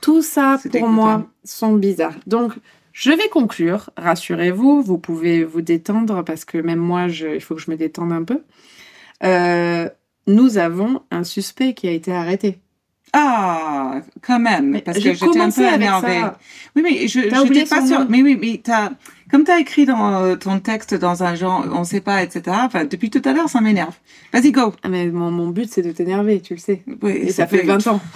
Tout 0.00 0.22
ça, 0.22 0.58
pour 0.60 0.70
dégoûtant. 0.72 0.90
moi, 0.92 1.26
sont 1.44 1.74
bizarres. 1.74 2.18
Donc, 2.26 2.54
je 2.92 3.12
vais 3.12 3.28
conclure. 3.28 3.90
Rassurez-vous, 3.96 4.82
vous 4.82 4.98
pouvez 4.98 5.44
vous 5.44 5.60
détendre 5.62 6.24
parce 6.24 6.44
que 6.44 6.58
même 6.58 6.80
moi, 6.80 7.06
je- 7.06 7.28
il 7.34 7.40
faut 7.40 7.54
que 7.54 7.60
je 7.60 7.70
me 7.70 7.76
détende 7.76 8.10
un 8.12 8.24
peu. 8.24 8.40
Euh, 9.22 9.88
nous 10.26 10.58
avons 10.58 11.02
un 11.10 11.24
suspect 11.24 11.74
qui 11.74 11.88
a 11.88 11.92
été 11.92 12.12
arrêté. 12.12 12.58
Ah, 13.14 14.00
quand 14.22 14.38
même, 14.38 14.80
parce 14.80 14.98
que 14.98 15.12
j'étais 15.12 15.38
un 15.38 15.50
peu 15.50 15.62
énervée. 15.62 16.22
Oui, 16.74 16.82
mais 16.82 17.06
je 17.08 17.20
j'étais 17.20 17.66
pas 17.66 17.86
sûre. 17.86 18.06
Mais 18.08 18.22
oui, 18.22 18.38
mais 18.40 18.60
t'as, 18.64 18.92
comme 19.30 19.44
t'as 19.44 19.58
écrit 19.58 19.84
dans 19.84 20.14
euh, 20.14 20.36
ton 20.36 20.58
texte 20.60 20.94
dans 20.94 21.22
un 21.22 21.34
genre, 21.34 21.66
on 21.72 21.84
sait 21.84 22.00
pas, 22.00 22.22
etc. 22.22 22.56
Enfin, 22.62 22.86
depuis 22.86 23.10
tout 23.10 23.20
à 23.26 23.34
l'heure, 23.34 23.50
ça 23.50 23.60
m'énerve. 23.60 23.94
Vas-y, 24.32 24.50
go. 24.50 24.72
Ah, 24.82 24.88
mais 24.88 25.08
mon, 25.10 25.30
mon 25.30 25.48
but, 25.48 25.70
c'est 25.70 25.82
de 25.82 25.92
t'énerver, 25.92 26.40
tu 26.40 26.54
le 26.54 26.58
sais. 26.60 26.82
Oui, 27.02 27.12
Et 27.12 27.32
ça 27.32 27.46
fait 27.46 27.62
20 27.62 27.86
ans. 27.88 28.00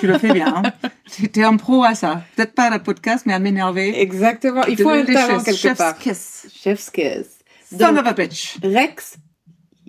Tu 0.00 0.06
le 0.06 0.16
fais 0.16 0.32
bien. 0.32 0.62
Hein. 0.64 0.88
T'es 1.30 1.42
un 1.42 1.56
pro 1.58 1.84
à 1.84 1.94
ça. 1.94 2.24
Peut-être 2.36 2.54
pas 2.54 2.64
à 2.64 2.70
la 2.70 2.78
podcast, 2.78 3.24
mais 3.26 3.34
à 3.34 3.38
m'énerver. 3.38 4.00
Exactement. 4.00 4.64
Il 4.64 4.78
faut 4.78 4.88
un 4.88 5.04
talent 5.04 5.42
quelque 5.42 5.58
Chef's 5.58 5.76
part. 5.76 5.98
kiss. 5.98 6.46
Chef's 6.54 6.88
kiss. 6.88 7.26
Son 7.70 7.76
Donc, 7.92 7.98
of 7.98 8.06
a 8.06 8.14
bitch. 8.14 8.56
Rex 8.62 9.18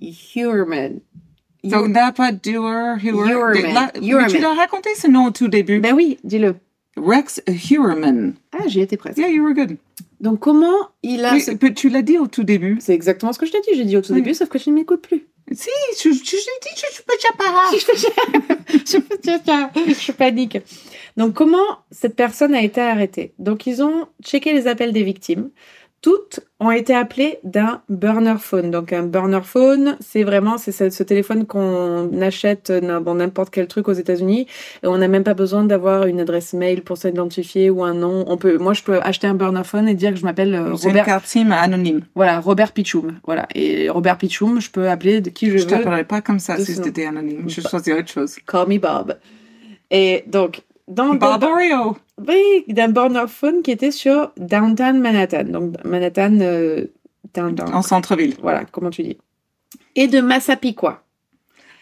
Huerman. 0.02 1.00
Donc, 1.70 1.88
n'a 1.88 2.12
pas 2.12 2.32
doer, 2.32 2.96
Hewer. 3.04 3.30
Hewerman. 3.30 4.28
Tu 4.30 4.38
l'as 4.40 4.54
raconté 4.54 4.90
ce 4.96 5.08
nom 5.08 5.26
au 5.28 5.32
tout 5.32 5.48
début? 5.48 5.80
Ben 5.80 5.94
oui, 5.94 6.18
dis-le. 6.24 6.56
Rex 6.98 7.42
Hewerman. 7.48 8.36
Ah, 8.54 8.68
j'y 8.68 8.80
étais 8.82 8.96
presque. 8.98 9.18
Yeah, 9.18 9.30
you 9.30 9.44
were 9.44 9.54
good. 9.54 9.78
Donc, 10.22 10.40
comment 10.40 10.74
il 11.04 11.26
a. 11.26 11.34
Oui, 11.34 11.42
ce- 11.42 11.52
tu 11.52 11.90
l'as 11.90 12.02
dit 12.02 12.18
au 12.18 12.28
tout 12.28 12.44
début. 12.44 12.78
C'est 12.80 12.94
exactement 12.94 13.34
ce 13.34 13.40
que 13.40 13.46
je 13.46 13.52
t'ai 13.52 13.60
dit. 13.62 13.72
J'ai 13.76 13.84
dit 13.86 13.98
au 13.98 14.02
tout 14.02 14.14
Oui. 14.14 14.22
début, 14.22 14.34
sauf 14.34 14.48
que 14.48 14.58
je 14.58 14.70
ne 14.70 14.76
m'écoute 14.76 15.02
plus. 15.02 15.26
Si, 15.52 15.70
je, 16.02 16.10
je, 16.10 16.16
je 16.16 16.36
l'ai 16.36 16.60
dit, 16.64 16.70
je, 16.76 17.02
déjà 19.18 19.38
pas. 19.44 19.72
je 19.88 20.12
panique. 20.14 20.58
Donc, 21.18 21.34
comment 21.34 21.58
cette 21.92 22.16
personne 22.16 22.56
a 22.56 22.62
été 22.64 22.82
arrêtée? 22.82 23.34
Donc, 23.40 23.68
ils 23.68 23.84
ont 23.84 24.08
checké 24.24 24.54
les 24.54 24.66
appels 24.68 24.92
des 24.94 25.04
victimes. 25.04 25.50
Toutes 26.06 26.40
ont 26.60 26.70
été 26.70 26.94
appelées 26.94 27.40
d'un 27.44 27.82
burner 27.90 28.36
phone. 28.40 28.70
Donc, 28.70 28.94
un 28.94 29.02
burner 29.02 29.40
phone, 29.44 29.98
c'est 30.02 30.22
vraiment 30.24 30.60
c'est 30.60 30.72
ce, 30.72 30.92
ce 30.92 31.02
téléphone 31.02 31.48
qu'on 31.48 32.22
achète 32.22 32.72
dans 32.72 33.16
n'importe 33.16 33.50
quel 33.50 33.66
truc 33.66 33.88
aux 33.88 33.94
États-Unis. 33.94 34.46
Et 34.84 34.88
on 34.88 35.00
n'a 35.00 35.08
même 35.08 35.24
pas 35.24 35.34
besoin 35.34 35.64
d'avoir 35.64 36.06
une 36.06 36.20
adresse 36.20 36.54
mail 36.54 36.84
pour 36.84 36.98
s'identifier 36.98 37.72
ou 37.72 37.84
un 37.84 37.96
nom. 37.96 38.24
On 38.28 38.38
peut, 38.38 38.60
moi, 38.60 38.74
je 38.74 38.84
peux 38.84 39.00
acheter 39.02 39.26
un 39.26 39.34
burner 39.34 39.64
phone 39.64 39.88
et 39.88 39.96
dire 39.96 40.12
que 40.12 40.18
je 40.18 40.26
m'appelle 40.26 40.54
euh, 40.54 40.76
une 40.76 40.90
Robert. 40.90 41.22
SIM 41.26 41.52
anonyme. 41.52 42.02
Voilà, 42.14 42.40
Robert 42.40 42.72
Pichoum. 42.72 43.20
Voilà. 43.26 43.48
Et 43.56 43.90
Robert 43.90 44.20
Pichoum, 44.20 44.62
je 44.62 44.70
peux 44.70 44.88
appeler 44.88 45.22
de 45.22 45.32
qui 45.32 45.50
je, 45.50 45.58
Je 45.58 45.64
veux. 45.64 45.70
t'appellerai 45.72 46.04
pas 46.04 46.22
comme 46.22 46.38
ça 46.38 46.56
si 46.58 46.76
c'était 46.76 47.08
anonyme. 47.08 47.50
Je 47.50 47.62
Bah. 47.62 47.70
choisirais 47.72 48.02
autre 48.02 48.12
chose. 48.12 48.36
Call 48.46 48.68
me 48.68 48.78
Bob. 48.78 49.18
Et 49.90 50.24
donc, 50.28 50.62
dans 50.88 51.16
Bob 51.16 51.44
Oreo. 51.44 51.56
oui, 51.92 51.98
d'un 52.18 52.90
burner 52.90 53.26
phone 53.28 53.62
qui 53.62 53.72
était 53.72 53.92
sur 53.92 54.32
Downtown 54.38 55.00
Manhattan. 55.00 55.44
Donc, 55.46 55.84
Manhattan, 55.84 56.40
euh, 56.40 56.86
downtown. 57.34 57.74
En 57.74 57.82
centre-ville. 57.82 58.36
Voilà, 58.42 58.66
comment 58.66 58.90
tu 58.90 59.04
dis. 59.04 59.18
Et 59.96 60.08
de 60.08 60.22
Massapequa. 60.22 61.05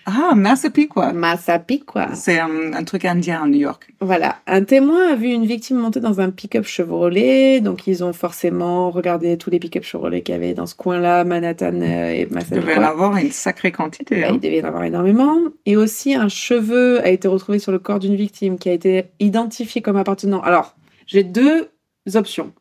Ah, 0.05 0.33
Massapequa. 0.35 1.13
Massapequa. 1.13 2.13
C'est 2.13 2.39
un, 2.39 2.73
un 2.73 2.83
truc 2.83 3.05
indien 3.05 3.43
à 3.43 3.47
New 3.47 3.59
York. 3.59 3.87
Voilà. 4.01 4.37
Un 4.47 4.63
témoin 4.63 5.13
a 5.13 5.15
vu 5.15 5.27
une 5.27 5.45
victime 5.45 5.77
monter 5.77 5.99
dans 5.99 6.19
un 6.19 6.29
pick-up 6.29 6.65
Chevrolet. 6.65 7.61
Donc, 7.61 7.87
ils 7.87 8.03
ont 8.03 8.11
forcément 8.13 8.91
regardé 8.91 9.37
tous 9.37 9.49
les 9.49 9.59
pick-up 9.59 9.83
Chevrolet 9.83 10.21
qu'il 10.21 10.35
y 10.35 10.37
avait 10.37 10.53
dans 10.53 10.65
ce 10.65 10.75
coin-là, 10.75 11.23
Manhattan 11.23 11.79
euh, 11.81 12.11
et 12.11 12.21
Il 12.21 12.27
devait 12.27 12.31
en 12.31 12.35
Massapequa. 12.35 12.87
avoir 12.87 13.17
une 13.17 13.31
sacrée 13.31 13.71
quantité. 13.71 14.21
Bah, 14.21 14.27
hein. 14.29 14.31
il 14.35 14.39
devait 14.39 14.63
en 14.63 14.67
avoir 14.67 14.83
énormément. 14.83 15.37
Et 15.65 15.77
aussi, 15.77 16.13
un 16.15 16.27
cheveu 16.27 16.99
a 17.03 17.09
été 17.09 17.27
retrouvé 17.27 17.59
sur 17.59 17.71
le 17.71 17.79
corps 17.79 17.99
d'une 17.99 18.15
victime 18.15 18.57
qui 18.57 18.69
a 18.69 18.73
été 18.73 19.05
identifié 19.19 19.81
comme 19.81 19.97
appartenant. 19.97 20.41
Alors, 20.41 20.75
j'ai 21.07 21.23
deux 21.23 21.69
options. 22.15 22.51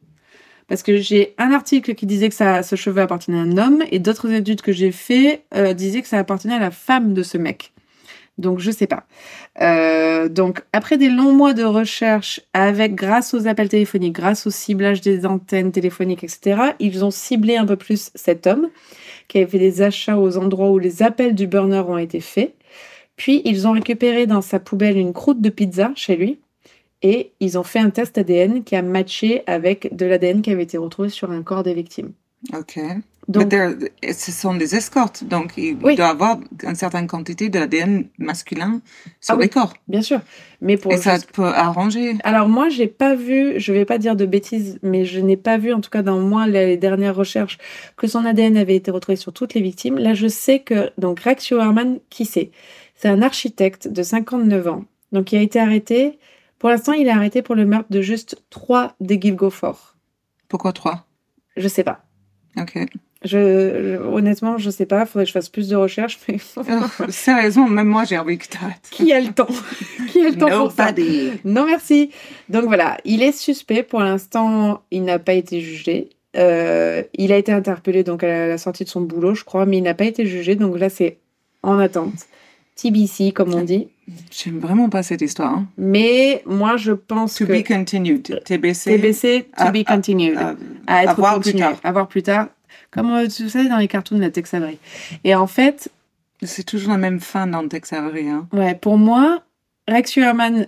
Parce 0.72 0.82
que 0.82 0.96
j'ai 0.96 1.34
un 1.36 1.52
article 1.52 1.94
qui 1.94 2.06
disait 2.06 2.30
que 2.30 2.34
ça, 2.34 2.62
ce 2.62 2.76
cheveu 2.76 3.02
appartenait 3.02 3.36
à 3.36 3.42
un 3.42 3.58
homme 3.58 3.84
et 3.90 3.98
d'autres 3.98 4.32
études 4.32 4.62
que 4.62 4.72
j'ai 4.72 4.90
fait 4.90 5.42
euh, 5.54 5.74
disaient 5.74 6.00
que 6.00 6.08
ça 6.08 6.18
appartenait 6.18 6.54
à 6.54 6.58
la 6.58 6.70
femme 6.70 7.12
de 7.12 7.22
ce 7.22 7.36
mec. 7.36 7.74
Donc, 8.38 8.58
je 8.58 8.70
sais 8.70 8.86
pas. 8.86 9.04
Euh, 9.60 10.30
donc, 10.30 10.62
après 10.72 10.96
des 10.96 11.10
longs 11.10 11.34
mois 11.34 11.52
de 11.52 11.62
recherche, 11.62 12.40
avec 12.54 12.94
grâce 12.94 13.34
aux 13.34 13.46
appels 13.46 13.68
téléphoniques, 13.68 14.14
grâce 14.14 14.46
au 14.46 14.50
ciblage 14.50 15.02
des 15.02 15.26
antennes 15.26 15.72
téléphoniques, 15.72 16.24
etc., 16.24 16.58
ils 16.78 17.04
ont 17.04 17.10
ciblé 17.10 17.58
un 17.58 17.66
peu 17.66 17.76
plus 17.76 18.10
cet 18.14 18.46
homme 18.46 18.70
qui 19.28 19.36
avait 19.36 19.50
fait 19.50 19.58
des 19.58 19.82
achats 19.82 20.16
aux 20.16 20.38
endroits 20.38 20.70
où 20.70 20.78
les 20.78 21.02
appels 21.02 21.34
du 21.34 21.46
burner 21.46 21.84
ont 21.86 21.98
été 21.98 22.20
faits. 22.20 22.54
Puis 23.16 23.42
ils 23.44 23.68
ont 23.68 23.72
récupéré 23.72 24.26
dans 24.26 24.40
sa 24.40 24.58
poubelle 24.58 24.96
une 24.96 25.12
croûte 25.12 25.42
de 25.42 25.50
pizza 25.50 25.92
chez 25.96 26.16
lui 26.16 26.38
et 27.02 27.32
ils 27.40 27.58
ont 27.58 27.62
fait 27.64 27.78
un 27.80 27.90
test 27.90 28.16
ADN 28.18 28.62
qui 28.64 28.76
a 28.76 28.82
matché 28.82 29.42
avec 29.46 29.94
de 29.94 30.06
l'ADN 30.06 30.42
qui 30.42 30.50
avait 30.50 30.62
été 30.64 30.78
retrouvé 30.78 31.08
sur 31.08 31.30
un 31.30 31.42
corps 31.42 31.62
des 31.62 31.74
victimes. 31.74 32.12
Ok. 32.52 32.78
Donc, 33.28 33.52
Mais 33.52 34.12
ce 34.12 34.32
sont 34.32 34.54
des 34.56 34.74
escortes, 34.74 35.22
donc 35.22 35.52
il 35.56 35.76
Oui. 35.80 35.94
doit 35.94 36.06
y 36.06 36.10
avoir 36.10 36.40
une 36.64 36.74
certaine 36.74 37.06
quantité 37.06 37.48
d'ADN 37.48 38.06
masculin 38.18 38.80
sur 39.20 39.34
Ah 39.34 39.36
oui. 39.36 39.44
les 39.44 39.48
corps. 39.48 39.72
bien 39.86 40.02
sûr. 40.02 40.20
Mais 40.60 40.76
pour 40.76 40.92
Et 40.92 40.96
ça 40.96 41.16
peut 41.32 41.44
arranger. 41.46 42.16
Alors 42.24 42.48
moi, 42.48 42.68
j'ai 42.68 42.88
pas 42.88 43.14
vu, 43.14 43.60
je 43.60 43.72
vais 43.72 43.84
pas 43.84 43.98
dire 43.98 44.16
de 44.16 44.26
bêtises, 44.26 44.80
mais 44.82 45.04
je 45.04 45.20
n'ai 45.20 45.36
pas 45.36 45.56
vu, 45.56 45.72
en 45.72 45.80
tout 45.80 45.88
cas 45.90 46.02
dans 46.02 46.18
moi, 46.18 46.48
les 46.48 46.76
dernières 46.76 47.14
recherches, 47.14 47.58
que 47.96 48.08
son 48.08 48.24
ADN 48.24 48.56
avait 48.56 48.74
été 48.74 48.90
retrouvé 48.90 49.14
sur 49.14 49.32
toutes 49.32 49.54
les 49.54 49.60
victimes. 49.62 49.98
Là, 49.98 50.14
je 50.14 50.26
sais 50.26 50.58
que, 50.58 50.90
donc 50.98 51.20
Rex 51.20 51.44
Schuerman, 51.46 52.00
qui 52.10 52.24
c'est? 52.24 52.50
C'est 52.96 53.08
un 53.08 53.22
architecte 53.22 53.86
de 53.86 54.02
59 54.02 54.66
ans. 54.66 54.84
Donc 55.12 55.30
il 55.30 55.38
a 55.38 55.42
été 55.42 55.60
arrêté. 55.60 56.18
Pour 56.62 56.70
l'instant, 56.70 56.92
il 56.92 57.08
est 57.08 57.10
arrêté 57.10 57.42
pour 57.42 57.56
le 57.56 57.66
meurtre 57.66 57.88
de 57.90 58.00
juste 58.00 58.40
trois 58.48 58.94
des 59.00 59.20
Gilgofort. 59.20 59.96
Pourquoi 60.48 60.72
trois? 60.72 61.06
Je 61.56 61.66
sais 61.66 61.82
pas. 61.82 62.04
Ok. 62.56 62.78
Je, 63.24 63.28
je- 63.28 63.96
honnêtement, 64.00 64.58
je 64.58 64.70
sais 64.70 64.86
pas. 64.86 65.04
Faudrait 65.04 65.24
que 65.24 65.28
je 65.28 65.32
fasse 65.32 65.48
plus 65.48 65.68
de 65.68 65.74
recherches, 65.74 66.20
mais 66.28 66.36
Oh, 66.56 66.62
Sérieusement, 67.08 67.68
même 67.68 67.88
moi 67.88 68.04
j'ai 68.04 68.16
envie 68.16 68.38
que 68.38 68.46
t'arrêtes. 68.46 68.86
qui 68.92 69.12
a 69.12 69.20
le 69.20 69.32
temps? 69.32 69.48
Qui 70.12 70.24
a 70.24 70.30
le 70.30 70.36
temps 70.38 70.50
pour 70.56 70.70
ça? 70.70 70.92
Non, 71.44 71.66
merci. 71.66 72.10
Donc 72.48 72.66
voilà, 72.66 72.96
il 73.04 73.24
est 73.24 73.32
suspect. 73.32 73.82
Pour 73.82 73.98
l'instant, 74.00 74.82
il 74.92 75.02
n'a 75.02 75.18
pas 75.18 75.32
été 75.34 75.60
jugé. 75.60 76.10
Euh, 76.36 77.02
il 77.14 77.32
a 77.32 77.38
été 77.38 77.50
interpellé 77.50 78.04
donc 78.04 78.22
à 78.22 78.46
la 78.46 78.56
sortie 78.58 78.84
de 78.84 78.88
son 78.88 79.00
boulot, 79.00 79.34
je 79.34 79.42
crois, 79.42 79.66
mais 79.66 79.78
il 79.78 79.82
n'a 79.82 79.94
pas 79.94 80.04
été 80.04 80.26
jugé. 80.26 80.54
Donc 80.54 80.78
là, 80.78 80.88
c'est 80.90 81.18
en 81.64 81.80
attente. 81.80 82.14
TBC, 82.76 83.32
comme 83.32 83.52
on 83.52 83.62
dit. 83.64 83.88
J'aime 84.30 84.58
vraiment 84.58 84.88
pas 84.88 85.02
cette 85.02 85.20
histoire. 85.22 85.52
hein. 85.54 85.66
Mais 85.76 86.42
moi, 86.46 86.76
je 86.76 86.92
pense 86.92 87.34
To 87.36 87.46
que 87.46 87.52
be 87.52 87.66
continued. 87.66 88.40
TBC. 88.44 88.96
TBC, 88.96 89.46
to 89.56 89.64
à- 89.64 89.70
be 89.70 89.84
continued. 89.84 90.36
à- 90.38 90.54
à 90.86 91.02
être 91.04 91.10
à 91.10 91.14
voir 91.14 91.40
plus 91.40 91.54
tard. 91.54 91.76
À 91.84 91.92
voir 91.92 92.08
plus 92.08 92.22
tard. 92.22 92.48
Comme 92.90 93.10
euh, 93.10 93.26
tu 93.28 93.48
sais, 93.48 93.68
dans 93.68 93.78
les 93.78 93.88
cartoons 93.88 94.16
de 94.16 94.20
la 94.22 94.30
Tex 94.30 94.52
Avery. 94.54 94.78
Et 95.24 95.34
en 95.34 95.46
fait, 95.46 95.90
C'est 96.44 96.64
toujours 96.64 96.90
la 96.92 96.98
même 96.98 97.20
fin 97.20 97.46
dans 97.46 97.66
Tex 97.68 97.92
Avery. 97.92 98.28
Hein. 98.28 98.48
Ouais, 98.52 98.74
pour 98.74 98.98
moi, 98.98 99.42
Rex 99.88 100.10
Schuerman 100.12 100.66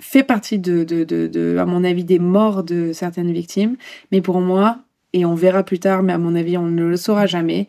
fait 0.00 0.22
partie 0.22 0.58
de, 0.58 0.84
de, 0.84 1.04
de, 1.04 1.26
de, 1.26 1.58
à 1.58 1.66
mon 1.66 1.84
avis, 1.84 2.04
des 2.04 2.18
morts 2.18 2.62
de 2.64 2.92
certaines 2.94 3.30
victimes. 3.32 3.76
Mais 4.12 4.22
pour 4.22 4.40
moi, 4.40 4.78
et 5.12 5.24
on 5.26 5.34
verra 5.34 5.62
plus 5.64 5.78
tard, 5.80 6.02
mais 6.02 6.12
à 6.14 6.18
mon 6.18 6.34
avis, 6.34 6.56
on 6.56 6.66
ne 6.66 6.84
le 6.84 6.96
saura 6.96 7.26
jamais, 7.26 7.68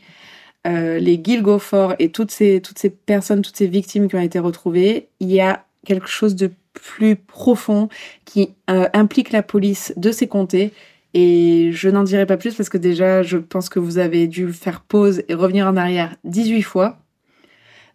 euh, 0.68 0.99
les 0.99 1.20
Gilgofort 1.24 1.95
et 1.99 2.09
toutes 2.09 2.32
ces, 2.32 2.62
toutes 2.62 2.80
ces 2.80 2.89
personnes, 2.89 3.41
toutes 3.41 3.57
ces 3.57 3.68
victimes 3.68 4.07
qui 4.07 4.16
ont 4.16 4.22
été 4.22 4.39
retrouvées, 4.39 5.07
il 5.20 5.32
y 5.32 5.41
a 5.41 5.66
quelque 5.86 6.07
chose 6.07 6.36
de 6.36 6.51
plus 6.74 7.16
profond 7.16 7.89
qui 8.26 8.49
euh, 8.70 8.88
implique 8.93 9.32
la 9.32 9.43
police 9.43 9.93
de 9.97 10.12
ces 10.12 10.28
comtés. 10.28 10.72
Et 11.14 11.72
je 11.74 11.89
n'en 11.89 12.03
dirai 12.03 12.26
pas 12.26 12.38
plus 12.38 12.53
parce 12.55 12.70
que 12.70 12.78
déjà, 12.78 13.22
je 13.24 13.38
pense 13.38 13.68
que 13.70 13.80
vous 13.80 13.97
avez 13.97 14.28
dû 14.28 14.53
faire 14.53 14.82
pause 14.82 15.24
et 15.28 15.34
revenir 15.34 15.68
en 15.68 15.76
arrière 15.76 16.16
18 16.24 16.62
fois. 16.62 16.97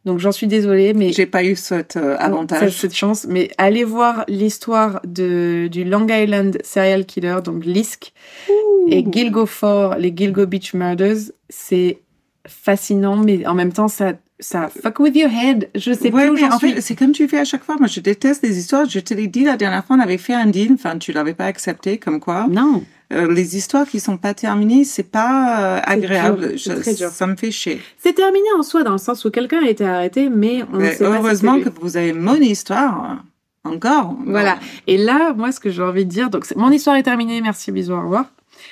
Donc 0.04 0.20
j'en 0.20 0.30
suis 0.30 0.46
désolée, 0.46 0.94
mais 0.94 1.12
J'ai 1.12 1.26
pas 1.26 1.42
eu 1.42 1.56
cet 1.56 1.96
euh, 1.96 2.16
avantage. 2.18 2.70
cette 2.76 2.94
chance. 2.94 3.26
Mais 3.28 3.50
allez 3.58 3.82
voir 3.82 4.24
l'histoire 4.28 5.00
de 5.04 5.68
du 5.70 5.82
Long 5.82 6.06
Island 6.08 6.58
serial 6.62 7.06
killer, 7.06 7.38
donc 7.42 7.64
Lisk 7.64 8.12
et 8.88 9.04
Gilgofort, 9.10 9.96
les 9.96 10.12
Gilgo 10.16 10.46
Beach 10.46 10.74
Murders. 10.74 11.32
C'est 11.48 11.98
fascinant, 12.48 13.16
mais 13.16 13.46
en 13.46 13.54
même 13.54 13.72
temps, 13.72 13.88
ça, 13.88 14.12
ça 14.40 14.68
fuck 14.68 14.98
with 15.00 15.16
your 15.16 15.30
head. 15.30 15.68
Je 15.74 15.92
sais 15.92 16.12
Ouais, 16.12 16.28
plus 16.28 16.30
où 16.30 16.34
mais 16.34 16.52
en 16.52 16.58
suis. 16.58 16.72
fait, 16.74 16.80
c'est 16.80 16.94
comme 16.96 17.12
tu 17.12 17.26
fais 17.28 17.38
à 17.38 17.44
chaque 17.44 17.64
fois. 17.64 17.76
Moi, 17.78 17.86
je 17.88 18.00
déteste 18.00 18.42
les 18.42 18.58
histoires. 18.58 18.88
Je 18.88 19.00
te 19.00 19.14
l'ai 19.14 19.26
dit 19.28 19.44
la 19.44 19.56
dernière 19.56 19.84
fois, 19.84 19.96
on 19.96 20.00
avait 20.00 20.18
fait 20.18 20.34
un 20.34 20.46
deal. 20.46 20.72
Enfin, 20.74 20.98
tu 20.98 21.12
l'avais 21.12 21.34
pas 21.34 21.46
accepté, 21.46 21.98
comme 21.98 22.20
quoi. 22.20 22.46
Non. 22.50 22.82
Euh, 23.12 23.32
les 23.32 23.56
histoires 23.56 23.86
qui 23.86 24.00
sont 24.00 24.16
pas 24.16 24.34
terminées, 24.34 24.82
c'est 24.84 25.04
pas 25.04 25.60
euh, 25.76 25.80
agréable. 25.84 26.56
dur, 26.56 26.74
Je-. 26.82 27.08
Ça 27.08 27.26
me 27.28 27.36
fait 27.36 27.52
chier. 27.52 27.80
C'est 27.98 28.14
terminé 28.14 28.46
en 28.58 28.62
soi, 28.64 28.82
dans 28.82 28.92
le 28.92 28.98
sens 28.98 29.24
où 29.24 29.30
quelqu'un 29.30 29.64
a 29.64 29.68
été 29.70 29.84
arrêté, 29.84 30.28
mais 30.28 30.64
on 30.72 30.78
Mais 30.78 30.92
sait 30.92 31.04
pas 31.04 31.12
si 31.12 31.16
heureusement 31.18 31.54
lui. 31.56 31.62
que 31.64 31.68
vous 31.80 31.96
avez 31.96 32.12
mon 32.12 32.34
histoire 32.34 33.18
euh, 33.64 33.70
encore. 33.70 34.16
Voilà. 34.26 34.58
Et 34.88 34.98
là, 34.98 35.32
moi, 35.34 35.52
ce 35.52 35.60
que 35.60 35.70
j'ai 35.70 35.82
envie 35.82 36.04
de 36.04 36.10
dire, 36.10 36.30
donc 36.30 36.46
mon 36.56 36.70
histoire 36.72 36.96
est 36.96 37.04
terminée, 37.04 37.40
merci, 37.40 37.70
bisous, 37.70 37.92
au 37.92 38.00
revoir. 38.02 38.26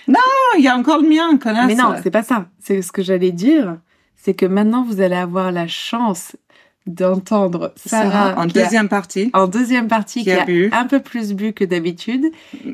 Oh, 0.09 0.55
il 0.57 0.65
y 0.65 0.69
a 0.69 0.77
encore 0.77 1.01
le 1.01 1.09
mien, 1.09 1.37
connasse. 1.39 1.67
Mais 1.67 1.75
non, 1.75 1.95
c'est 2.03 2.11
pas 2.11 2.23
ça. 2.23 2.47
C'est 2.61 2.83
ce 2.83 2.93
que 2.93 3.03
j'allais 3.03 3.33
dire, 3.33 3.79
c'est 4.17 4.35
que 4.35 4.47
maintenant 4.47 4.85
vous 4.85 5.01
allez 5.01 5.17
avoir 5.17 5.53
la 5.53 5.67
chance 5.67 6.37
d'entendre 6.87 7.72
Sarah, 7.76 8.11
Sarah, 8.11 8.35
en 8.39 8.43
a- 8.43 8.47
deuxième 8.47 8.89
partie. 8.89 9.30
en 9.32 9.47
deuxième 9.49 9.89
partie, 9.89 10.18
qui 10.20 10.24
qui, 10.26 10.32
a 10.32 10.43
a, 10.43 10.45
bu. 10.45 10.68
un 10.72 10.85
peu 10.87 11.01
plus 11.01 11.32
bu 11.32 11.53
que 11.53 11.64
d'habitude 11.64 12.26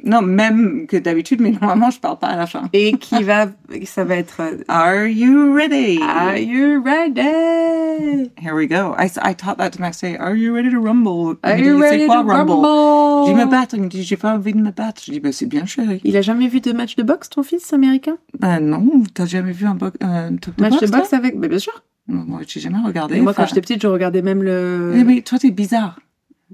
Non, 0.04 0.20
même 0.22 0.86
que 0.88 0.96
d'habitude, 0.96 1.40
mais 1.40 1.50
normalement, 1.52 1.90
je 1.90 2.00
parle 2.00 2.18
pas 2.18 2.26
à 2.28 2.36
la 2.36 2.46
fin. 2.46 2.64
et 2.72 2.92
qui 2.98 3.22
va, 3.22 3.46
ça 3.84 4.04
va 4.04 4.16
être. 4.16 4.40
euh, 4.40 4.58
Are 4.68 5.06
you 5.06 5.54
ready? 5.54 6.00
Are 6.02 6.36
you 6.36 6.82
ready? 6.82 8.30
Here 8.40 8.54
we 8.54 8.66
go. 8.68 8.94
I, 8.98 9.06
I 9.22 9.34
taught 9.34 9.58
that 9.58 9.70
to 9.70 9.80
Max. 9.80 10.02
Are 10.02 10.34
you 10.34 10.52
ready 10.54 10.70
to 10.70 10.80
rumble? 10.80 11.36
Are 11.42 11.58
you 11.58 11.76
dit, 11.76 11.80
ready 11.80 12.06
quoi 12.06 12.22
to 12.22 12.28
rumble? 12.28 12.52
rumble? 12.54 13.26
Je 13.28 13.32
dis 13.32 13.38
me 13.38 13.46
battre. 13.50 13.74
Il 13.76 13.82
me 13.82 13.88
dit 13.88 14.02
j'ai 14.02 14.16
pas 14.16 14.34
envie 14.34 14.52
de 14.52 14.58
me 14.58 14.70
battre. 14.70 15.02
Je 15.04 15.12
dis 15.12 15.20
ben 15.20 15.32
c'est 15.32 15.46
bien 15.46 15.66
chéri. 15.66 16.00
Il 16.04 16.16
a 16.16 16.22
jamais 16.22 16.48
vu 16.48 16.60
de 16.60 16.72
match 16.72 16.96
de 16.96 17.02
boxe, 17.02 17.28
ton 17.30 17.42
fils 17.42 17.72
américain? 17.72 18.16
Ben 18.38 18.60
non, 18.60 19.02
t'as 19.14 19.26
jamais 19.26 19.52
vu 19.52 19.66
un, 19.66 19.74
bo 19.74 19.86
un 20.00 20.36
truc 20.36 20.56
de 20.56 20.62
Match 20.62 20.72
boxe, 20.72 20.90
de 20.90 20.96
boxe 20.96 21.12
avec, 21.12 21.36
mais 21.36 21.48
bien 21.48 21.58
sûr. 21.58 21.82
Moi, 22.10 22.40
j'ai 22.46 22.60
jamais 22.60 22.78
regardé. 22.84 23.16
Et 23.16 23.20
moi, 23.20 23.32
quand 23.34 23.46
j'étais 23.46 23.60
petite, 23.60 23.80
je 23.82 23.86
regardais 23.86 24.22
même 24.22 24.42
le. 24.42 24.94
eh, 24.96 25.04
mais 25.04 25.22
toi, 25.22 25.38
t'es 25.38 25.50
bizarre. 25.50 25.98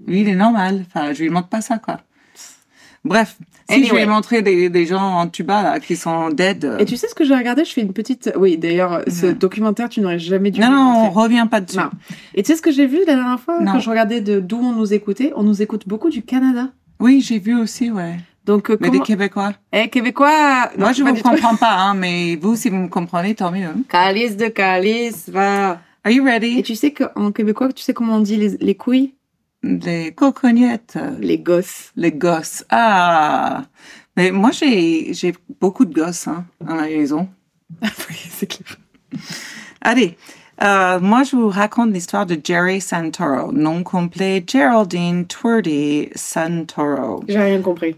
Lui, 0.07 0.21
il 0.21 0.29
est 0.29 0.35
normal. 0.35 0.85
Enfin, 0.87 1.13
je 1.13 1.23
lui 1.23 1.31
montre 1.31 1.49
pas 1.49 1.61
ça, 1.63 1.79
quoi. 1.79 2.01
Bref, 3.05 3.37
si 3.71 3.85
je 3.85 3.91
Anyway. 3.91 4.05
lui 4.05 4.11
montrer 4.11 4.43
des, 4.43 4.69
des 4.69 4.85
gens 4.85 5.01
en 5.21 5.29
tuba, 5.29 5.63
là, 5.63 5.81
qui 5.81 5.95
sont 5.97 6.29
dead. 6.31 6.65
euh, 6.65 6.79
Et 6.79 6.85
tu 6.85 6.97
sais 6.97 7.07
ce 7.09 7.15
que 7.15 7.25
j'ai 7.25 7.37
regardé? 7.37 7.65
Je 7.65 7.73
fais 7.73 7.81
une 7.83 7.93
petite. 7.93 8.33
Oui, 8.37 8.59
d'ailleurs, 8.59 9.03
ce 9.07 9.27
documentaire, 9.27 9.89
tu 9.89 10.01
n'aurais 10.01 10.19
jamais 10.19 10.51
dû. 10.51 10.61
Non, 10.61 10.71
non, 10.71 11.05
on 11.07 11.11
revient 11.11 11.47
pas 11.49 11.61
dessus. 11.61 11.79
Non. 11.79 11.91
Et 12.35 12.43
tu 12.43 12.51
sais 12.51 12.57
ce 12.57 12.63
que 12.63 12.73
j'ai 12.73 12.87
vu 12.87 12.99
la 13.07 13.15
dernière 13.15 13.39
fois? 13.41 13.61
Non. 13.61 13.73
quand 13.73 13.79
je 13.81 13.89
regardais 13.91 14.21
de 14.21 14.41
d'où 14.41 14.59
on 14.59 14.73
nous 14.73 14.93
écoutait 14.93 15.33
On 15.37 15.45
nous 15.45 15.63
écoute 15.63 15.87
beaucoup 15.87 16.11
du 16.11 16.23
Canada. 16.23 16.71
Oui, 16.99 17.21
j'ai 17.21 17.39
vu 17.39 17.55
aussi, 17.59 17.91
ouais. 17.91 18.17
Donc, 18.47 18.71
euh, 18.71 18.77
Mais 18.81 18.89
comment... 18.89 19.01
des 19.01 19.05
Québécois. 19.07 19.53
Eh, 19.73 19.89
Québécois 19.89 20.71
Moi, 20.79 20.93
je 20.93 21.03
pas 21.03 21.11
vous 21.11 21.17
tout. 21.17 21.23
comprends 21.29 21.57
pas, 21.57 21.75
hein, 21.75 21.95
mais 21.95 22.37
vous, 22.37 22.57
si 22.57 22.71
vous 22.71 22.77
me 22.77 22.89
comprenez, 22.89 23.35
tant 23.35 23.51
mieux. 23.51 23.67
hein. 23.67 23.75
Calice 23.89 24.37
de 24.37 24.47
calice, 24.49 25.29
va. 25.29 25.81
Are 26.05 26.13
you 26.13 26.27
Et 26.27 26.31
ready? 26.31 26.63
tu 26.63 26.77
sais 26.77 26.93
qu'en 26.93 27.33
québécois, 27.33 27.73
tu 27.73 27.83
sais 27.83 27.93
comment 27.93 28.15
on 28.17 28.21
dit 28.21 28.37
les, 28.37 28.57
les 28.59 28.75
couilles? 28.77 29.15
Les 29.65 30.13
cocognettes. 30.13 30.97
Les 31.19 31.39
gosses. 31.39 31.91
Les 31.97 32.13
gosses. 32.13 32.65
Ah! 32.71 33.65
Mais 34.17 34.31
moi, 34.31 34.53
j'ai, 34.53 35.13
j'ai 35.13 35.35
beaucoup 35.61 35.85
de 35.85 35.93
gosses, 35.93 36.29
hein, 36.29 36.45
à 36.67 36.77
la 36.77 36.83
maison. 36.83 37.29
oui, 37.83 38.17
c'est 38.31 38.47
clair. 38.47 38.77
Allez. 39.83 40.17
Euh, 40.63 41.01
moi, 41.01 41.23
je 41.23 41.37
vous 41.37 41.49
raconte 41.51 41.93
l'histoire 41.93 42.25
de 42.25 42.39
Jerry 42.43 42.81
Santoro, 42.81 43.53
nom 43.53 43.83
complet 43.83 44.43
Geraldine 44.47 45.27
Twerdy 45.27 46.09
Santoro. 46.15 47.23
J'ai 47.29 47.39
rien 47.39 47.61
compris. 47.61 47.97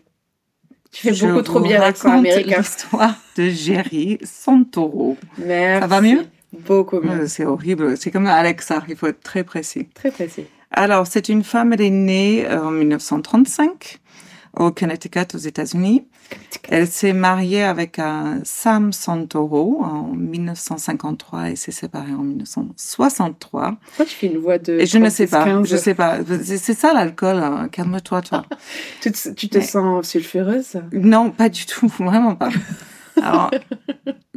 Tu 0.91 1.09
fais 1.09 1.15
Je 1.15 1.27
beaucoup 1.27 1.43
trop 1.43 1.61
bien 1.61 1.79
l'accent 1.81 2.13
américain. 2.19 2.59
L'histoire 2.59 3.15
de 3.37 3.49
Jerry 3.49 4.19
Santoro. 4.25 5.17
Merci. 5.39 5.81
Ça 5.81 5.87
va 5.87 6.01
mieux? 6.01 6.27
Beaucoup 6.53 7.01
mieux. 7.01 7.27
C'est 7.27 7.45
horrible. 7.45 7.97
C'est 7.97 8.11
comme 8.11 8.27
Alexa. 8.27 8.83
Il 8.89 8.97
faut 8.97 9.07
être 9.07 9.23
très 9.23 9.45
précis. 9.45 9.87
Très 9.95 10.11
précis. 10.11 10.45
Alors, 10.71 11.07
c'est 11.07 11.29
une 11.29 11.45
femme, 11.45 11.73
elle 11.73 11.81
est 11.81 11.91
née 11.91 12.47
euh, 12.47 12.63
en 12.63 12.71
1935 12.71 14.01
au 14.59 14.71
Connecticut, 14.71 15.35
aux 15.35 15.39
États-Unis. 15.39 16.07
Elle 16.69 16.87
s'est 16.87 17.13
mariée 17.15 17.63
avec 17.63 17.99
un 17.99 18.41
Sam 18.45 18.93
Santoro 18.93 19.83
en 19.83 20.09
1953 20.15 21.51
et 21.51 21.57
s'est 21.57 21.73
séparée 21.73 22.13
en 22.13 22.23
1963. 22.23 23.77
Pourquoi 23.87 24.05
tu 24.05 24.15
fais 24.15 24.27
une 24.27 24.39
voix 24.39 24.59
de. 24.59 24.75
Et 24.75 24.87
je 24.87 24.99
ne 24.99 25.09
sais 25.09 25.27
pas, 25.27 25.47
36-15? 25.47 25.65
je 25.67 25.77
sais 25.77 25.95
pas. 25.95 26.19
C'est 26.45 26.59
c'est 26.59 26.75
ça 26.75 26.93
l'alcool. 26.93 27.37
hein. 27.39 27.69
Calme-toi, 27.73 28.21
toi. 28.23 28.45
Tu 29.01 29.13
te, 29.13 29.29
tu 29.31 29.49
te 29.49 29.59
Mais- 29.59 29.65
sens 29.65 30.07
sulfureuse? 30.09 30.81
Non, 30.93 31.31
pas 31.31 31.49
du 31.49 31.65
tout, 31.65 31.89
vraiment 31.99 32.35
pas. 32.35 32.51
Alors, 33.23 33.51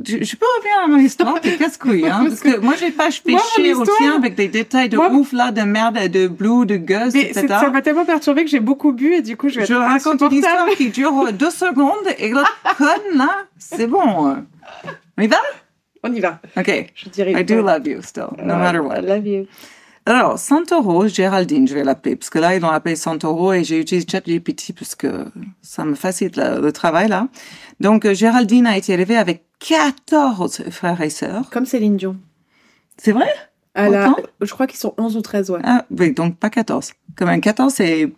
je, 0.03 0.23
je 0.23 0.35
peux 0.35 0.45
revenir 0.57 0.83
à 0.83 0.87
mon 0.87 0.97
histoire, 0.97 1.39
t'es 1.41 1.55
casse-couille, 1.57 2.07
hein, 2.07 2.25
parce 2.27 2.39
que 2.41 2.57
moi 2.59 2.73
j'ai 2.79 2.91
pas 2.91 3.09
pêché 3.25 3.73
au 3.73 3.85
tien 3.85 4.15
avec 4.17 4.35
des 4.35 4.47
détails 4.47 4.89
de 4.89 4.97
Moi- 4.97 5.11
ouf 5.11 5.31
là, 5.33 5.51
de 5.51 5.61
merde, 5.61 5.97
de 6.09 6.27
blue, 6.27 6.65
de 6.65 6.77
gueuse, 6.77 7.15
etc. 7.15 7.47
ça 7.47 7.69
m'a 7.69 7.81
tellement 7.81 8.05
perturbé 8.05 8.43
que 8.43 8.49
j'ai 8.49 8.59
beaucoup 8.59 8.91
bu 8.91 9.13
et 9.13 9.21
du 9.21 9.37
coup, 9.37 9.49
je 9.49 9.59
vais 9.59 9.65
Je 9.65 9.73
raconte 9.73 10.21
une 10.21 10.33
histoire 10.33 10.67
qui 10.77 10.89
dure 10.89 11.31
deux 11.33 11.51
secondes 11.51 12.07
et 12.17 12.29
l'autre 12.29 12.57
conne 12.77 13.17
là, 13.17 13.45
c'est 13.57 13.87
bon. 13.87 14.01
On 15.17 15.21
y 15.21 15.27
va? 15.27 15.37
On 16.03 16.11
y 16.13 16.19
va. 16.19 16.39
Ok. 16.57 16.91
Je 16.95 17.09
dirais. 17.09 17.33
I 17.39 17.43
do 17.43 17.61
love 17.61 17.85
you 17.87 18.01
still, 18.01 18.29
no 18.43 18.55
matter 18.55 18.79
what. 18.79 18.97
I 18.97 19.05
love 19.05 19.27
you. 19.27 19.45
Alors, 20.05 20.39
Santoro, 20.39 21.07
Géraldine, 21.07 21.67
je 21.67 21.75
vais 21.75 21.83
l'appeler, 21.83 22.15
parce 22.15 22.31
que 22.31 22.39
là, 22.39 22.55
ils 22.55 22.61
l'ont 22.61 22.69
appelé 22.69 22.95
Santoro 22.95 23.53
et 23.53 23.63
j'ai 23.63 23.79
utilisé 23.79 24.07
ChatGPT 24.09 24.73
parce 24.73 24.95
que 24.95 25.25
ça 25.61 25.85
me 25.85 25.93
facilite 25.93 26.37
le, 26.37 26.71
travail 26.71 27.07
là. 27.07 27.27
Donc, 27.79 28.05
euh, 28.05 28.13
Géraldine 28.13 28.65
a 28.65 28.77
été 28.77 28.93
élevée 28.93 29.17
avec 29.17 29.45
14 29.59 30.63
frères 30.71 31.01
et 31.01 31.11
sœurs. 31.11 31.49
Comme 31.51 31.67
Céline 31.67 31.97
Dion. 31.97 32.17
C'est 32.97 33.11
vrai? 33.11 33.29
Autant? 33.77 34.17
je 34.41 34.51
crois 34.51 34.67
qu'ils 34.67 34.79
sont 34.79 34.93
11 34.97 35.17
ou 35.17 35.21
13, 35.21 35.51
ouais. 35.51 35.61
Ah, 35.63 35.85
oui, 35.91 36.13
donc 36.13 36.35
pas 36.37 36.49
14. 36.49 36.93
Quand 37.15 37.25
même, 37.25 37.41
14, 37.41 37.71
c'est... 37.73 38.11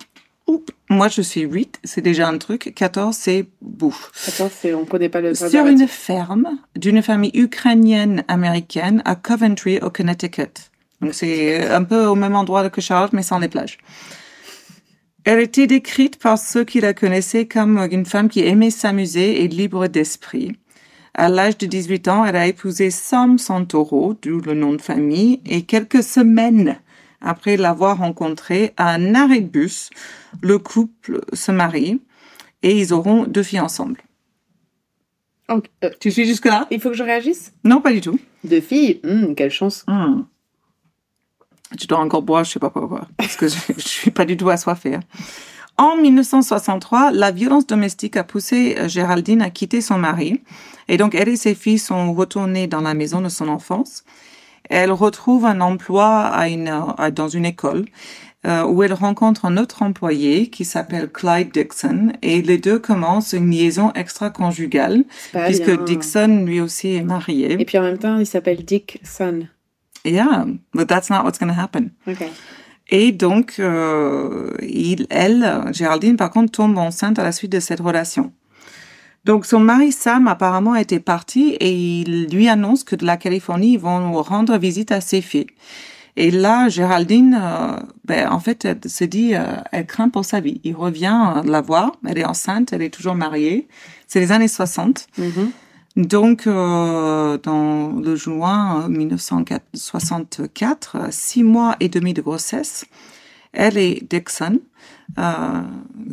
Moi, 0.90 1.08
je 1.08 1.22
suis 1.22 1.42
8, 1.42 1.80
c'est 1.84 2.02
déjà 2.02 2.28
un 2.28 2.38
truc. 2.38 2.74
14, 2.76 3.16
c'est 3.16 3.48
bouffe. 3.62 4.12
Attends, 4.28 4.50
c'est, 4.54 4.74
on 4.74 4.86
connaît 4.86 5.10
pas 5.10 5.22
le 5.22 5.34
Sur 5.34 5.66
une 5.68 5.88
ferme 5.88 6.60
d'une 6.76 7.02
famille 7.02 7.32
ukrainienne-américaine 7.34 9.02
à 9.06 9.16
Coventry, 9.16 9.80
au 9.80 9.90
Connecticut. 9.90 10.72
Donc, 11.04 11.14
c'est 11.14 11.68
un 11.70 11.84
peu 11.84 12.06
au 12.06 12.16
même 12.16 12.36
endroit 12.36 12.70
que 12.70 12.82
Charlotte, 12.82 13.14
mais 13.14 13.24
sans 13.24 13.39
les 13.39 13.49
plages. 13.49 13.78
Elle 15.26 15.39
était 15.39 15.68
décrite 15.68 16.18
par 16.20 16.38
ceux 16.38 16.64
qui 16.66 16.82
la 16.82 16.93
connaissaient 16.93 17.47
comme 17.47 17.78
une 17.91 18.06
femme 18.06 18.30
qui 18.30 18.41
aimait 18.41 18.72
s'amuser 18.72 19.43
et 19.43 19.47
libre 19.47 19.88
d'esprit. 19.88 20.58
À 21.14 21.30
l'âge 21.30 21.58
de 21.58 21.66
18 21.68 22.08
ans, 22.08 22.26
elle 22.26 22.36
a 22.36 22.47
épousé 22.47 22.89
Sam 22.89 23.38
Santoro, 23.38 24.16
d'où 24.22 24.41
le 24.41 24.54
nom 24.54 24.74
de 24.74 24.82
famille, 24.82 25.41
et 25.45 25.62
quelques 25.62 26.04
semaines 26.04 26.78
après 27.22 27.56
l'avoir 27.56 27.99
rencontré 27.99 28.74
à 28.76 28.89
un 28.93 29.16
arrêt 29.16 29.39
de 29.41 29.47
bus, 29.47 29.89
le 30.41 30.58
couple 30.60 31.22
se 31.32 31.51
marie 31.51 32.01
et 32.64 32.78
ils 32.78 32.93
auront 32.93 33.24
deux 33.24 33.43
filles 33.43 33.62
ensemble. 33.62 34.01
Euh, 35.49 35.89
Tu 35.99 36.12
suis 36.12 36.26
jusque-là? 36.26 36.68
il 36.72 36.82
faut 36.82 36.89
que 36.89 36.95
je 36.95 37.04
réagisse? 37.04 37.54
Non, 37.64 37.80
pas 37.80 37.93
du 37.93 38.01
tout. 38.01 38.20
Deux 38.43 38.62
filles? 38.62 38.99
Hum, 39.06 39.36
Quelle 39.36 39.51
chance. 39.51 39.86
Hmm. 39.88 40.24
Tu 41.80 41.88
dois 41.88 42.00
encore 42.00 42.22
boire, 42.22 42.44
je 42.44 42.52
sais 42.52 42.60
pas 42.60 42.70
pourquoi, 42.70 43.08
parce 43.18 43.36
que 43.36 43.48
je, 43.48 43.56
je 43.78 43.88
suis 43.88 44.12
pas 44.12 44.26
du 44.26 44.38
tout 44.38 44.50
assoiffée. 44.50 44.96
hein. 44.96 45.00
En 45.78 45.96
1963, 45.98 47.12
la 47.12 47.32
violence 47.32 47.66
domestique 47.66 48.16
a 48.16 48.24
poussé 48.24 48.76
euh, 48.78 48.88
Géraldine 48.88 49.42
à 49.42 49.50
quitter 49.50 49.82
son 49.82 49.98
mari, 49.98 50.42
et 50.88 50.98
donc 50.98 51.16
elle 51.16 51.30
et 51.30 51.36
ses 51.36 51.56
filles 51.56 51.80
sont 51.80 52.14
retournées 52.14 52.68
dans 52.68 52.82
la 52.82 52.94
maison 52.94 53.22
de 53.22 53.30
son 53.30 53.48
enfance. 53.48 54.04
Elle 54.70 54.92
retrouve 54.92 55.46
un 55.46 55.62
emploi 55.62 56.08
à 56.28 56.48
une, 56.48 56.68
à- 56.98 57.10
dans 57.12 57.28
une 57.28 57.46
école 57.46 57.86
euh, 58.46 58.64
où 58.66 58.84
elle 58.84 58.94
rencontre 58.94 59.46
un 59.46 59.58
autre 59.58 59.82
employé 59.82 60.50
qui 60.50 60.64
s'appelle 60.64 61.10
Clyde 61.12 61.52
Dixon, 61.52 62.14
et 62.22 62.42
les 62.44 62.58
deux 62.60 62.78
commencent 62.78 63.34
une 63.34 63.50
liaison 63.50 63.92
extra-conjugale, 63.94 65.06
puisque 65.46 65.66
bien. 65.72 65.84
Dixon 65.84 66.44
lui 66.46 66.62
aussi 66.62 66.90
est 66.96 67.04
marié. 67.04 67.54
Et 67.60 67.66
puis 67.66 67.78
en 67.80 67.84
même 67.84 67.98
temps, 67.98 68.20
il 68.20 68.26
s'appelle 68.28 68.64
Dick 68.64 69.00
Son. 69.04 69.48
Yeah, 70.06 70.45
but 70.74 70.88
that's 70.88 71.10
not 71.10 71.24
what's 71.24 71.39
going 71.39 71.54
to 71.54 71.60
happen. 71.60 71.91
Ok. 72.08 72.24
Et 72.89 73.12
donc, 73.12 73.56
euh, 73.60 74.51
il, 74.62 75.08
elle, 75.10 75.64
Géraldine, 75.72 76.18
par 76.18 76.32
contre, 76.32 76.51
tombe 76.51 76.78
enceinte 76.78 77.18
à 77.18 77.24
la 77.24 77.32
suite 77.32 77.51
de 77.51 77.60
cette 77.60 77.80
relation. 77.80 78.34
Donc, 79.26 79.45
son 79.45 79.60
mari 79.60 79.93
Sam 79.93 80.28
apparemment 80.28 80.76
était 80.76 80.99
parti 80.99 81.56
et 81.60 81.72
il 81.72 82.28
lui 82.28 82.49
annonce 82.49 82.84
que 82.84 82.95
de 82.97 83.06
la 83.06 83.16
Californie, 83.16 83.74
ils 83.74 83.80
vont 83.80 84.22
rendre 84.22 84.58
visite 84.58 84.91
à 84.91 84.99
ses 84.99 85.22
filles. 85.22 85.47
Et 86.16 86.30
là, 86.30 86.70
Géraldine, 86.70 87.39
euh, 87.41 87.80
ben, 88.06 88.30
en 88.30 88.39
fait, 88.39 88.66
elle 88.66 88.80
se 88.86 89.04
dit, 89.04 89.34
euh, 89.34 89.56
elle 89.72 89.88
craint 89.88 90.10
pour 90.10 90.26
sa 90.26 90.41
vie. 90.41 90.62
Il 90.64 90.76
revient 90.76 91.18
euh, 91.38 91.41
la 91.43 91.62
voir, 91.62 91.93
elle 92.08 92.20
est 92.20 92.26
enceinte, 92.26 92.72
elle 92.72 92.84
est 92.84 92.93
toujours 92.93 93.16
mariée. 93.16 93.68
C'est 94.08 94.20
les 94.20 94.32
années 94.32 94.47
60. 94.47 95.08
Mhm. 95.18 95.51
Donc, 95.96 96.48
euh, 96.48 97.38
dans 97.44 97.89
le 98.02 98.16
juin 98.16 98.84
euh, 98.86 98.89
1964, 98.89 100.96
euh, 100.96 101.08
six 101.12 101.44
mois 101.44 101.76
et 101.80 101.89
demi 101.89 102.14
de 102.14 102.22
grossesse, 102.22 102.86
elle 103.54 103.78
et 103.78 104.04
Dixon 104.10 104.60
euh, 105.20 105.62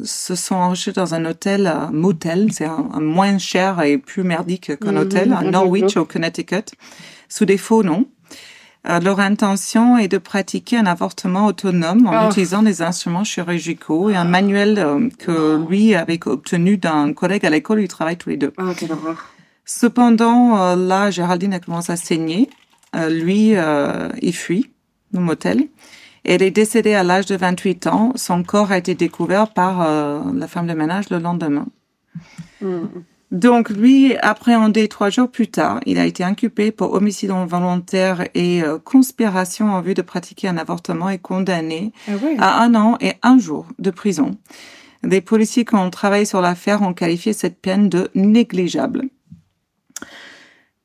se 0.05 0.35
sont 0.35 0.57
enregistrés 0.57 0.93
dans 0.93 1.15
un 1.15 1.25
hôtel 1.25 1.67
euh, 1.67 1.89
motel, 1.91 2.53
c'est 2.53 2.67
un, 2.67 2.91
un 2.93 3.01
moins 3.01 3.39
cher 3.39 3.81
et 3.81 3.97
plus 3.97 4.23
merdique 4.23 4.79
qu'un 4.79 4.93
Mhm, 4.93 4.99
hôtel, 4.99 5.33
à 5.33 5.43
Norwich 5.43 5.97
au 5.97 6.05
Connecticut, 6.05 6.73
sous 7.31 7.47
des 7.47 7.57
faux 7.57 7.83
noms. 7.83 8.05
Euh, 8.89 8.99
leur 9.01 9.21
intention 9.21 9.97
est 9.99 10.09
de 10.09 10.19
pratiquer 10.19 10.77
un 10.77 10.87
avortement 10.87 11.47
autonome 11.47 12.07
en 12.07 12.27
Oh. 12.27 12.31
utilisant 12.31 12.63
des 12.63 12.83
instruments 12.83 13.25
chirurgicaux 13.25 14.11
et 14.11 14.17
un 14.17 14.25
manuel 14.25 14.79
euh, 14.79 15.09
que 15.19 15.59
lui 15.69 15.95
avait 15.95 16.21
obtenu 16.27 16.77
d'un 16.77 17.13
collègue 17.15 17.47
à 17.47 17.51
l'école 17.51 17.79
où 17.79 17.83
ils 17.83 17.89
travaillent 17.89 18.17
tous 18.19 18.29
les 18.31 18.37
deux. 18.39 18.53
Ah, 18.59 18.73
quelle 18.77 18.93
horreur. 18.93 19.25
Cependant, 19.73 20.61
euh, 20.61 20.75
là, 20.75 21.13
Géraldine 21.13 21.55
a 21.55 21.61
commencé 21.61 21.93
à 21.93 21.97
saigner. 21.97 22.51
Euh, 22.97 23.09
lui, 23.09 23.55
euh, 23.55 24.09
il 24.21 24.35
fuit 24.35 24.73
le 25.13 25.21
motel. 25.21 25.69
Elle 26.25 26.43
est 26.43 26.51
décédée 26.51 26.95
à 26.95 27.05
l'âge 27.05 27.27
de 27.27 27.37
28 27.37 27.87
ans. 27.87 28.13
Son 28.17 28.43
corps 28.43 28.73
a 28.73 28.79
été 28.79 28.97
découvert 28.97 29.53
par 29.53 29.81
euh, 29.83 30.23
la 30.35 30.49
femme 30.49 30.67
de 30.67 30.75
ménage 30.75 31.09
le 31.11 31.21
lendemain. 31.21 31.67
Hum. 32.63 32.89
Donc, 33.31 33.71
lui, 33.71 34.17
appréhendé 34.17 34.89
trois 34.89 35.09
jours 35.09 35.31
plus 35.31 35.47
tard, 35.47 35.79
il 35.87 35.99
a 35.99 36.05
été 36.05 36.25
inculpé 36.25 36.73
pour 36.73 36.93
homicide 36.95 37.31
involontaire 37.31 38.27
et 38.35 38.65
euh, 38.65 38.77
conspiration 38.81 39.73
en 39.73 39.81
vue 39.83 39.95
de 39.95 40.03
pratiquer 40.03 40.49
un 40.49 40.57
avortement 40.57 41.11
et 41.11 41.19
condamné 41.19 41.93
Ah 42.41 42.59
à 42.59 42.65
un 42.65 42.75
an 42.75 42.97
et 43.01 43.13
un 43.23 43.39
jour 43.39 43.67
de 43.79 43.93
prison. 43.93 44.37
Des 45.05 45.21
policiers 45.21 45.65
qui 45.65 45.77
ont 45.77 45.91
travaillé 45.91 46.25
sur 46.25 46.41
l'affaire 46.41 46.83
ont 46.83 46.93
qualifié 46.93 47.33
cette 47.33 47.61
peine 47.63 47.89
de 47.89 48.11
négligeable. 48.17 49.09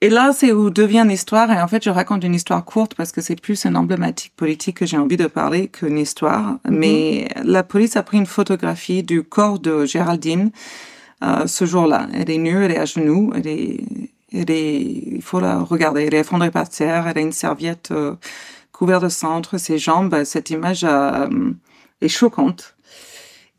Et 0.02 0.10
là, 0.10 0.34
c'est 0.34 0.52
où 0.52 0.70
devient 0.70 1.06
l'histoire. 1.08 1.52
Et 1.52 1.62
en 1.62 1.68
fait, 1.68 1.84
je 1.84 1.90
raconte 1.90 2.24
une 2.24 2.36
histoire 2.36 2.64
courte 2.64 2.96
parce 2.96 3.12
que 3.12 3.22
c'est 3.22 3.40
plus 3.40 3.66
une 3.66 3.78
emblématique 3.78 4.34
politique 4.36 4.78
que 4.78 4.86
j'ai 4.86 4.98
envie 4.98 5.18
de 5.18 5.28
parler 5.28 5.68
qu'une 5.68 5.98
histoire. 5.98 6.58
Mais 6.70 7.28
la 7.44 7.64
police 7.64 7.96
a 7.96 8.04
pris 8.04 8.18
une 8.18 8.26
photographie 8.26 9.04
du 9.04 9.24
corps 9.24 9.58
de 9.58 9.86
Géraldine 9.86 10.52
euh, 11.24 11.48
ce 11.48 11.66
jour-là. 11.66 12.08
Elle 12.14 12.30
est 12.30 12.38
nue, 12.38 12.64
elle 12.64 12.72
est 12.72 12.78
à 12.78 12.86
genoux, 12.86 13.32
elle 13.36 13.48
est, 13.48 13.84
elle 14.34 14.52
est, 14.52 14.82
il 14.82 15.22
faut 15.22 15.40
la 15.40 15.60
regarder. 15.60 16.04
Elle 16.04 16.14
est 16.14 16.20
effondrée 16.20 16.52
par 16.52 16.70
terre, 16.70 17.08
elle 17.08 17.18
a 17.18 17.22
une 17.22 17.32
serviette 17.32 17.92
euh, 17.92 18.16
couverte 18.74 19.04
de 19.04 19.10
sang 19.10 19.36
entre 19.36 19.58
ses 19.58 19.78
jambes. 19.78 20.24
Cette 20.26 20.50
image 20.50 20.84
euh, 20.84 21.28
est 22.02 22.10
choquante. 22.10 22.75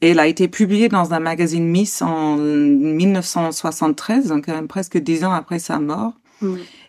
Et 0.03 0.11
elle 0.11 0.19
a 0.19 0.27
été 0.27 0.47
publiée 0.49 0.89
dans 0.89 1.15
un 1.15 1.21
magazine 1.21 1.67
Miss 1.67 2.03
en 2.03 2.37
1973, 2.37 4.27
donc 4.29 4.47
quand 4.47 4.55
même 4.55 4.69
presque 4.69 4.99
dix 4.99 5.25
ans 5.25 5.33
après 5.33 5.59
sa 5.59 5.79
mort. 5.79 6.13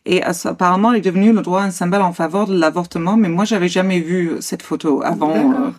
Et 0.05 0.25
euh, 0.25 0.31
apparemment, 0.45 0.91
elle 0.91 0.97
est 0.99 1.01
devenue 1.01 1.31
le 1.31 1.41
droit 1.41 1.61
un 1.61 1.71
symbole 1.71 2.01
en 2.01 2.11
faveur 2.11 2.47
de 2.47 2.57
l'avortement, 2.57 3.15
mais 3.15 3.29
moi, 3.29 3.45
j'avais 3.45 3.69
jamais 3.69 3.99
vu 4.01 4.31
cette 4.41 4.61
photo 4.61 5.01
avant. 5.03 5.35
Euh, 5.35 5.71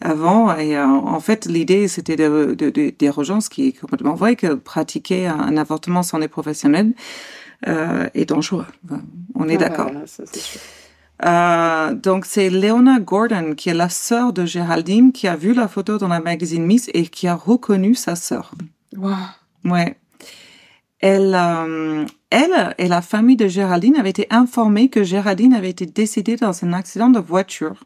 avant, 0.00 0.56
et 0.56 0.76
euh, 0.76 0.84
en 0.86 1.18
fait, 1.18 1.46
l'idée, 1.46 1.88
c'était 1.88 2.14
de, 2.14 2.54
de, 2.56 2.70
de, 2.70 2.92
des 2.96 3.10
qui 3.50 3.68
est 3.68 3.72
complètement 3.72 4.14
vrai, 4.14 4.36
que 4.36 4.54
pratiquer 4.54 5.26
un, 5.26 5.38
un 5.40 5.56
avortement 5.56 6.04
sans 6.04 6.18
les 6.18 6.28
professionnels 6.28 6.92
euh, 7.66 8.08
est 8.14 8.26
dangereux. 8.26 8.66
On 9.34 9.48
est 9.48 9.56
Ah, 9.56 9.68
d'accord. 9.68 9.86
voilà. 9.90 10.04
Euh, 11.24 11.94
donc 11.94 12.24
c'est 12.26 12.48
Leona 12.50 13.00
Gordon, 13.00 13.54
qui 13.56 13.68
est 13.70 13.74
la 13.74 13.88
sœur 13.88 14.32
de 14.32 14.44
Géraldine, 14.46 15.10
qui 15.12 15.26
a 15.26 15.36
vu 15.36 15.52
la 15.52 15.66
photo 15.68 15.98
dans 15.98 16.08
la 16.08 16.20
magazine 16.20 16.64
Miss 16.64 16.88
et 16.94 17.06
qui 17.06 17.26
a 17.26 17.34
reconnu 17.34 17.94
sa 17.94 18.14
sœur. 18.16 18.52
Waouh. 18.96 19.14
Ouais. 19.64 19.96
Elle, 21.00 21.34
euh, 21.34 22.04
elle 22.30 22.74
et 22.78 22.88
la 22.88 23.02
famille 23.02 23.36
de 23.36 23.48
Géraldine 23.48 23.96
avaient 23.96 24.10
été 24.10 24.26
informées 24.30 24.88
que 24.88 25.02
Géraldine 25.04 25.54
avait 25.54 25.70
été 25.70 25.86
décédée 25.86 26.36
dans 26.36 26.64
un 26.64 26.72
accident 26.72 27.08
de 27.10 27.20
voiture. 27.20 27.82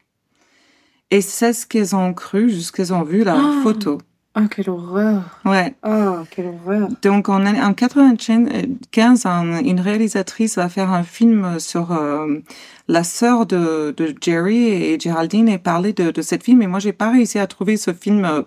Et 1.11 1.21
c'est 1.21 1.53
ce 1.53 1.65
qu'elles 1.67 1.95
ont 1.95 2.13
cru 2.13 2.49
jusqu'à 2.49 2.85
ce 2.85 2.89
qu'elles 2.91 2.97
ont 2.97 3.03
vu 3.03 3.23
la 3.23 3.35
Ah. 3.35 3.59
photo. 3.63 3.99
Ah, 4.35 4.45
quelle 4.49 4.69
horreur. 4.71 5.21
Ouais. 5.45 5.75
Ah, 5.83 6.23
quelle 6.31 6.47
horreur. 6.47 6.89
Donc 7.03 7.29
en, 7.29 7.45
en 7.45 7.73
95, 7.73 9.25
un- 9.27 9.63
une 9.63 9.79
réalisatrice 9.79 10.55
va 10.55 10.69
faire 10.69 10.91
un 10.91 11.03
film 11.03 11.59
sur 11.59 11.91
euh, 11.91 12.39
la 12.87 13.03
sœur 13.03 13.45
de, 13.45 13.93
de 13.95 14.15
Jerry 14.19 14.69
et 14.69 14.99
Géraldine 14.99 15.47
et 15.49 15.59
parler 15.59 15.93
de, 15.93 16.09
de 16.09 16.21
cette 16.23 16.43
film. 16.43 16.61
Et 16.63 16.67
moi, 16.67 16.79
j'ai 16.79 16.93
pas 16.93 17.11
réussi 17.11 17.37
à 17.37 17.45
trouver 17.45 17.77
ce 17.77 17.93
film 17.93 18.25
euh, 18.25 18.41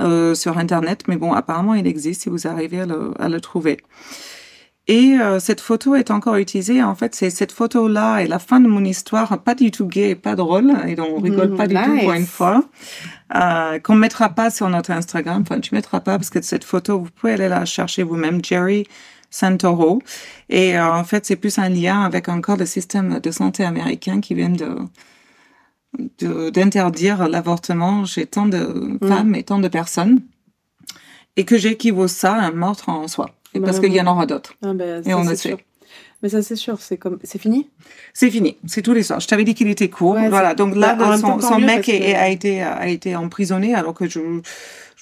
euh, 0.00 0.34
sur 0.34 0.56
Internet, 0.56 1.02
mais 1.06 1.16
bon, 1.16 1.34
apparemment, 1.34 1.74
il 1.74 1.86
existe 1.86 2.22
si 2.22 2.28
vous 2.30 2.46
arrivez 2.46 2.80
à 2.80 2.86
le, 2.86 3.12
à 3.18 3.28
le 3.28 3.40
trouver. 3.42 3.76
Et 4.86 5.16
euh, 5.18 5.38
cette 5.40 5.62
photo 5.62 5.94
est 5.94 6.10
encore 6.10 6.36
utilisée. 6.36 6.82
En 6.82 6.94
fait, 6.94 7.14
c'est 7.14 7.30
cette 7.30 7.52
photo-là 7.52 8.18
et 8.20 8.26
la 8.26 8.38
fin 8.38 8.60
de 8.60 8.68
mon 8.68 8.84
histoire, 8.84 9.38
pas 9.42 9.54
du 9.54 9.70
tout 9.70 9.86
gay 9.86 10.14
pas 10.14 10.34
drôle, 10.34 10.74
et 10.86 10.94
donc 10.94 11.08
on 11.16 11.20
rigole 11.20 11.50
Mhm, 11.50 11.56
pas 11.56 11.66
du 11.66 11.74
tout 11.74 11.80
pour 12.00 12.10
nice. 12.12 12.20
une 12.20 12.26
fois, 12.26 12.64
euh, 13.34 13.78
qu'on 13.78 13.94
mettra 13.94 14.28
pas 14.30 14.50
sur 14.50 14.68
notre 14.68 14.90
Instagram. 14.90 15.42
Enfin, 15.42 15.60
tu 15.60 15.74
mettras 15.74 16.00
pas 16.00 16.18
parce 16.18 16.30
que 16.30 16.42
cette 16.42 16.64
photo, 16.64 16.98
vous 16.98 17.10
pouvez 17.10 17.32
aller 17.34 17.48
la 17.48 17.64
chercher 17.64 18.02
vous-même, 18.02 18.44
Jerry 18.44 18.86
Santoro. 19.30 20.02
Et 20.48 20.76
euh, 20.78 20.92
en 20.92 21.04
fait, 21.04 21.24
c'est 21.26 21.36
plus 21.36 21.58
un 21.58 21.68
lien 21.68 22.02
avec 22.02 22.28
encore 22.28 22.56
le 22.56 22.66
système 22.66 23.20
de 23.20 23.30
santé 23.30 23.64
américain 23.64 24.20
qui 24.20 24.34
vient 24.34 24.50
de 24.50 24.76
d'interdire 26.50 27.28
l'avortement 27.28 28.04
chez 28.04 28.26
tant 28.26 28.46
de 28.46 28.98
femmes 29.06 29.34
et 29.36 29.44
tant 29.44 29.60
de 29.60 29.68
personnes, 29.68 30.22
et 31.36 31.44
que 31.44 31.56
j'équivaut 31.56 32.08
ça 32.08 32.34
à 32.34 32.46
un 32.46 32.50
meurtre 32.50 32.88
en 32.88 33.06
soi. 33.06 33.30
Et 33.54 33.60
Bah 33.60 33.66
parce 33.66 33.78
oui. 33.78 33.84
qu'il 33.84 33.94
y 33.94 34.00
en 34.00 34.06
aura 34.08 34.26
d'autres. 34.26 34.54
Ah, 34.64 34.72
ben, 34.74 35.02
Et 35.06 35.14
on 35.14 35.22
le 35.22 35.36
sait. 35.36 35.50
sûr. 35.50 35.58
Mais 36.24 36.30
ça, 36.30 36.40
c'est 36.40 36.56
sûr, 36.56 36.80
c'est 36.80 36.96
comme, 36.96 37.18
c'est 37.22 37.38
fini? 37.38 37.68
C'est 38.14 38.30
fini, 38.30 38.56
c'est 38.66 38.80
tous 38.80 38.94
les 38.94 39.02
soirs. 39.02 39.20
Je 39.20 39.28
t'avais 39.28 39.44
dit 39.44 39.52
qu'il 39.54 39.68
était 39.68 39.90
court. 39.90 40.14
Ouais, 40.14 40.30
voilà, 40.30 40.54
donc 40.54 40.74
là, 40.74 40.96
son, 41.18 41.58
mec 41.60 41.82
que- 41.84 42.14
a 42.16 42.30
été 42.30 42.62
a 42.62 42.88
été 42.88 43.14
emprisonné, 43.14 43.74
alors 43.74 43.92
que 43.92 44.08
je 44.08 44.20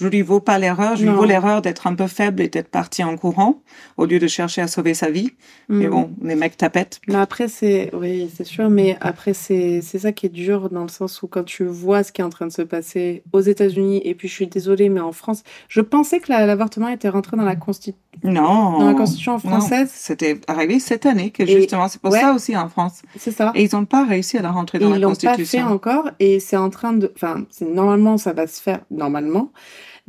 je 0.03 0.09
lui 0.09 0.23
vaux 0.23 0.41
pas 0.41 0.59
l'erreur. 0.59 0.97
Je 0.97 1.05
lui 1.07 1.13
vaux 1.13 1.25
l'erreur 1.25 1.63
d'être 1.63 1.87
un 1.87 1.95
peu 1.95 2.07
faible 2.07 2.43
et 2.43 2.49
d'être 2.49 2.69
parti 2.69 3.03
en 3.05 3.17
courant 3.17 3.63
au 3.97 4.05
lieu 4.07 4.19
de 4.19 4.27
chercher 4.27 4.61
à 4.63 4.67
sauver 4.67 4.95
sa 4.95 5.11
vie. 5.11 5.31
Mais 5.69 5.87
Mm. 5.87 5.91
bon, 5.91 6.11
les 6.23 6.35
mecs 6.35 6.57
tapettes. 6.57 7.01
Mais 7.09 7.15
après, 7.15 7.49
c'est, 7.49 7.91
oui, 7.95 8.31
c'est 8.35 8.45
sûr, 8.45 8.69
mais 8.69 8.97
après, 9.01 9.33
c'est, 9.35 9.81
c'est 9.83 9.99
ça 10.01 10.13
qui 10.13 10.27
est 10.27 10.29
dur 10.29 10.69
dans 10.71 10.83
le 10.83 10.89
sens 10.89 11.23
où 11.23 11.29
quand 11.29 11.45
tu 11.45 11.65
vois 11.65 12.03
ce 12.03 12.13
qui 12.13 12.21
est 12.21 12.25
en 12.25 12.29
train 12.31 12.47
de 12.47 12.53
se 12.53 12.63
passer 12.63 13.23
aux 13.33 13.41
États-Unis, 13.41 14.01
et 14.05 14.15
puis 14.15 14.29
je 14.29 14.35
suis 14.35 14.47
désolée, 14.47 14.89
mais 14.89 15.01
en 15.01 15.13
France, 15.13 15.43
je 15.69 15.81
pensais 15.81 16.19
que 16.21 16.31
la- 16.33 16.45
l'avortement 16.47 16.89
était 16.89 17.09
rentré 17.09 17.37
dans 17.37 17.45
la, 17.45 17.55
consti- 17.57 17.95
Non. 18.25 18.79
dans 18.79 18.87
la 18.89 18.95
Constitution 18.95 19.33
Non, 19.35 19.39
française. 19.39 19.91
C'était 19.93 20.41
arrivé 20.49 20.79
cette 20.81 21.07
année 21.07 21.31
que 21.31 21.47
justement, 21.47 21.89
c'est 21.89 22.01
pour 22.01 22.13
ouais. 22.13 22.21
ça 22.21 22.33
aussi 22.35 22.57
en 22.57 22.69
France. 22.69 23.03
C'est 23.17 23.31
ça. 23.31 23.53
Et 23.55 23.65
ils 23.65 23.75
n'ont 23.75 23.85
pas 23.85 24.05
réussi 24.05 24.37
à 24.39 24.43
la 24.43 24.51
rentrer 24.51 24.79
Et 24.79 24.81
dans 24.81 24.89
ils 24.95 25.01
la 25.01 25.07
l'ont 25.09 25.15
pas 25.15 25.21
fait 25.21 25.27
Constitution. 25.29 25.67
encore, 25.69 26.11
et 26.19 26.41
c'est 26.41 26.57
en 26.57 26.71
train 26.71 26.93
de, 26.93 27.13
enfin, 27.15 27.45
normalement, 27.61 28.17
ça 28.19 28.33
va 28.33 28.47
se 28.47 28.61
faire 28.61 28.81
normalement. 28.91 29.51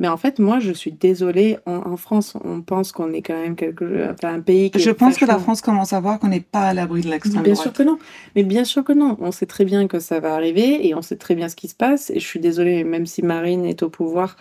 Mais 0.00 0.08
en 0.08 0.16
fait, 0.16 0.40
moi, 0.40 0.58
je 0.58 0.72
suis 0.72 0.90
désolée. 0.90 1.56
En, 1.66 1.76
en 1.92 1.96
France, 1.96 2.36
on 2.44 2.62
pense 2.62 2.90
qu'on 2.90 3.12
est 3.12 3.22
quand 3.22 3.40
même 3.40 3.54
quelque, 3.54 4.10
enfin, 4.12 4.34
un 4.34 4.40
pays 4.40 4.70
qui 4.72 4.80
Je 4.80 4.90
pense 4.90 5.16
que 5.16 5.24
la 5.24 5.38
France 5.38 5.60
commence 5.60 5.92
à 5.92 6.00
voir 6.00 6.18
qu'on 6.18 6.28
n'est 6.28 6.40
pas 6.40 6.62
à 6.62 6.74
l'abri 6.74 7.02
de 7.02 7.08
l'extrême 7.10 7.42
Bien 7.44 7.52
droite. 7.52 7.62
sûr 7.62 7.72
que 7.72 7.82
non. 7.84 7.98
Mais 8.34 8.42
bien 8.42 8.64
sûr 8.64 8.82
que 8.82 8.92
non. 8.92 9.16
On 9.20 9.30
sait 9.30 9.46
très 9.46 9.64
bien 9.64 9.86
que 9.86 10.00
ça 10.00 10.18
va 10.18 10.34
arriver 10.34 10.86
et 10.86 10.94
on 10.96 11.02
sait 11.02 11.16
très 11.16 11.34
bien 11.36 11.48
ce 11.48 11.54
qui 11.56 11.68
se 11.68 11.76
passe. 11.76 12.10
Et 12.10 12.18
je 12.18 12.26
suis 12.26 12.40
désolée, 12.40 12.82
même 12.82 13.06
si 13.06 13.22
Marine 13.22 13.64
est 13.64 13.84
au 13.84 13.88
pouvoir, 13.88 14.36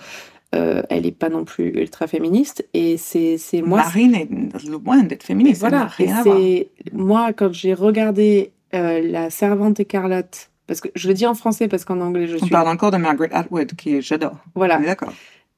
euh, 0.56 0.82
elle 0.90 1.04
n'est 1.04 1.12
pas 1.12 1.30
non 1.30 1.46
plus 1.46 1.70
ultra 1.70 2.08
féministe. 2.08 2.68
Et 2.74 2.98
c'est 2.98 3.38
c'est 3.38 3.62
moi. 3.62 3.78
Marine 3.78 4.16
est 4.16 4.68
loin 4.68 5.04
d'être 5.04 5.24
féministe. 5.24 5.60
voilà. 5.60 5.88
C'est 6.24 6.70
moi 6.94 7.32
quand 7.32 7.54
j'ai 7.54 7.76
regardé 7.76 8.52
euh, 8.74 9.02
la 9.04 9.30
Servante 9.30 9.80
écarlate. 9.80 10.50
Parce 10.66 10.80
que 10.82 10.88
je 10.96 11.08
le 11.10 11.14
dis 11.14 11.28
en 11.28 11.34
français 11.36 11.68
parce 11.68 11.86
qu'en 11.86 12.00
anglais 12.00 12.26
je 12.26 12.36
On 12.36 12.40
suis. 12.40 12.50
parle 12.50 12.70
encore 12.70 12.90
de 12.90 12.98
Margaret 12.98 13.30
Atwood, 13.34 13.76
qui 13.76 14.02
j'adore. 14.02 14.38
Voilà. 14.56 14.80
On 14.80 14.84
d'accord. 14.86 15.14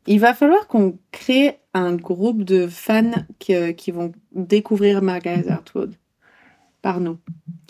Il 0.07 0.19
va 0.19 0.33
falloir 0.33 0.67
qu'on 0.67 0.97
crée 1.11 1.57
un 1.73 1.95
groupe 1.95 2.43
de 2.43 2.67
fans 2.67 3.11
qui, 3.39 3.55
euh, 3.55 3.71
qui 3.73 3.91
vont 3.91 4.11
découvrir 4.33 5.01
Margaret 5.01 5.45
Atwood 5.49 5.93
par 6.81 6.99
nous. 6.99 7.17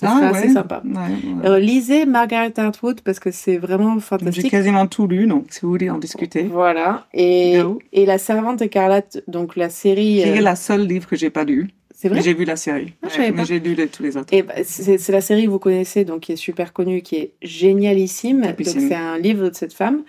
Ça 0.01 0.09
serait 0.09 0.25
assez 0.25 0.49
sympa. 0.49 0.83
Ah 0.83 0.87
Ouais, 1.07 1.31
ouais. 1.43 1.49
Euh, 1.49 1.59
lisez 1.59 2.05
Margaret 2.05 2.51
Atwood 2.59 2.99
parce 3.01 3.19
que 3.19 3.31
c'est 3.31 3.57
vraiment 3.57 3.95
J'ai 3.95 4.01
fantastique. 4.01 4.51
quasiment 4.51 4.87
tout 4.87 5.07
lu, 5.07 5.25
donc 5.25 5.45
si 5.51 5.61
vous 5.61 5.69
voulez 5.69 5.89
en 5.89 5.97
discuter. 5.97 6.43
Voilà. 6.43 7.07
Et, 7.13 7.57
La 8.05 8.17
Servante 8.17 8.61
écarlate, 8.61 9.23
donc 9.29 9.55
la 9.55 9.69
série. 9.69 10.19
C'est 10.21 10.37
euh, 10.39 10.41
la 10.41 10.57
seule 10.57 10.85
livre 10.85 11.07
que 11.07 11.15
j'ai 11.15 11.29
pas 11.29 11.45
lu. 11.45 11.69
c'est 11.93 12.09
vrai 12.09 12.17
Mais 12.17 12.23
j'ai 12.25 12.33
vu 12.33 12.43
la 12.43 12.57
série. 12.57 12.93
Ah, 13.01 13.07
Ouais, 13.17 13.31
mais 13.31 13.45
j'ai 13.45 13.61
lu 13.61 13.73
les- 13.73 13.87
tous 13.87 14.03
les 14.03 14.17
autres. 14.17 14.33
Et 14.33 14.41
bah, 14.43 14.55
c'est 14.65 15.09
la 15.09 15.21
série 15.21 15.45
que 15.45 15.49
vous 15.49 15.59
connaissez, 15.59 16.03
donc 16.03 16.19
qui 16.23 16.33
est 16.33 16.35
super 16.35 16.73
connue, 16.73 17.01
qui 17.01 17.15
est 17.15 17.33
génialissime. 17.41 18.41
Donc 18.41 18.55
c'est 18.65 18.93
un 18.93 19.17
livre 19.17 19.47
de 19.47 19.55
cette 19.55 19.73
femme. 19.73 20.03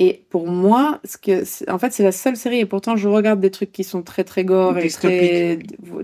Et 0.00 0.24
pour 0.30 0.48
moi, 0.48 1.00
ce 1.04 1.16
que, 1.16 1.70
en 1.70 1.78
fait, 1.78 1.92
c'est 1.92 2.02
la 2.02 2.10
seule 2.12 2.36
série. 2.36 2.58
Et 2.58 2.66
pourtant, 2.66 2.96
je 2.96 3.08
regarde 3.08 3.38
des 3.40 3.50
trucs 3.52 3.70
qui 3.70 3.84
sont 3.84 4.02
très 4.02 4.24
très 4.24 4.44
gore 4.44 4.76
et 4.78 4.88
très 4.88 5.58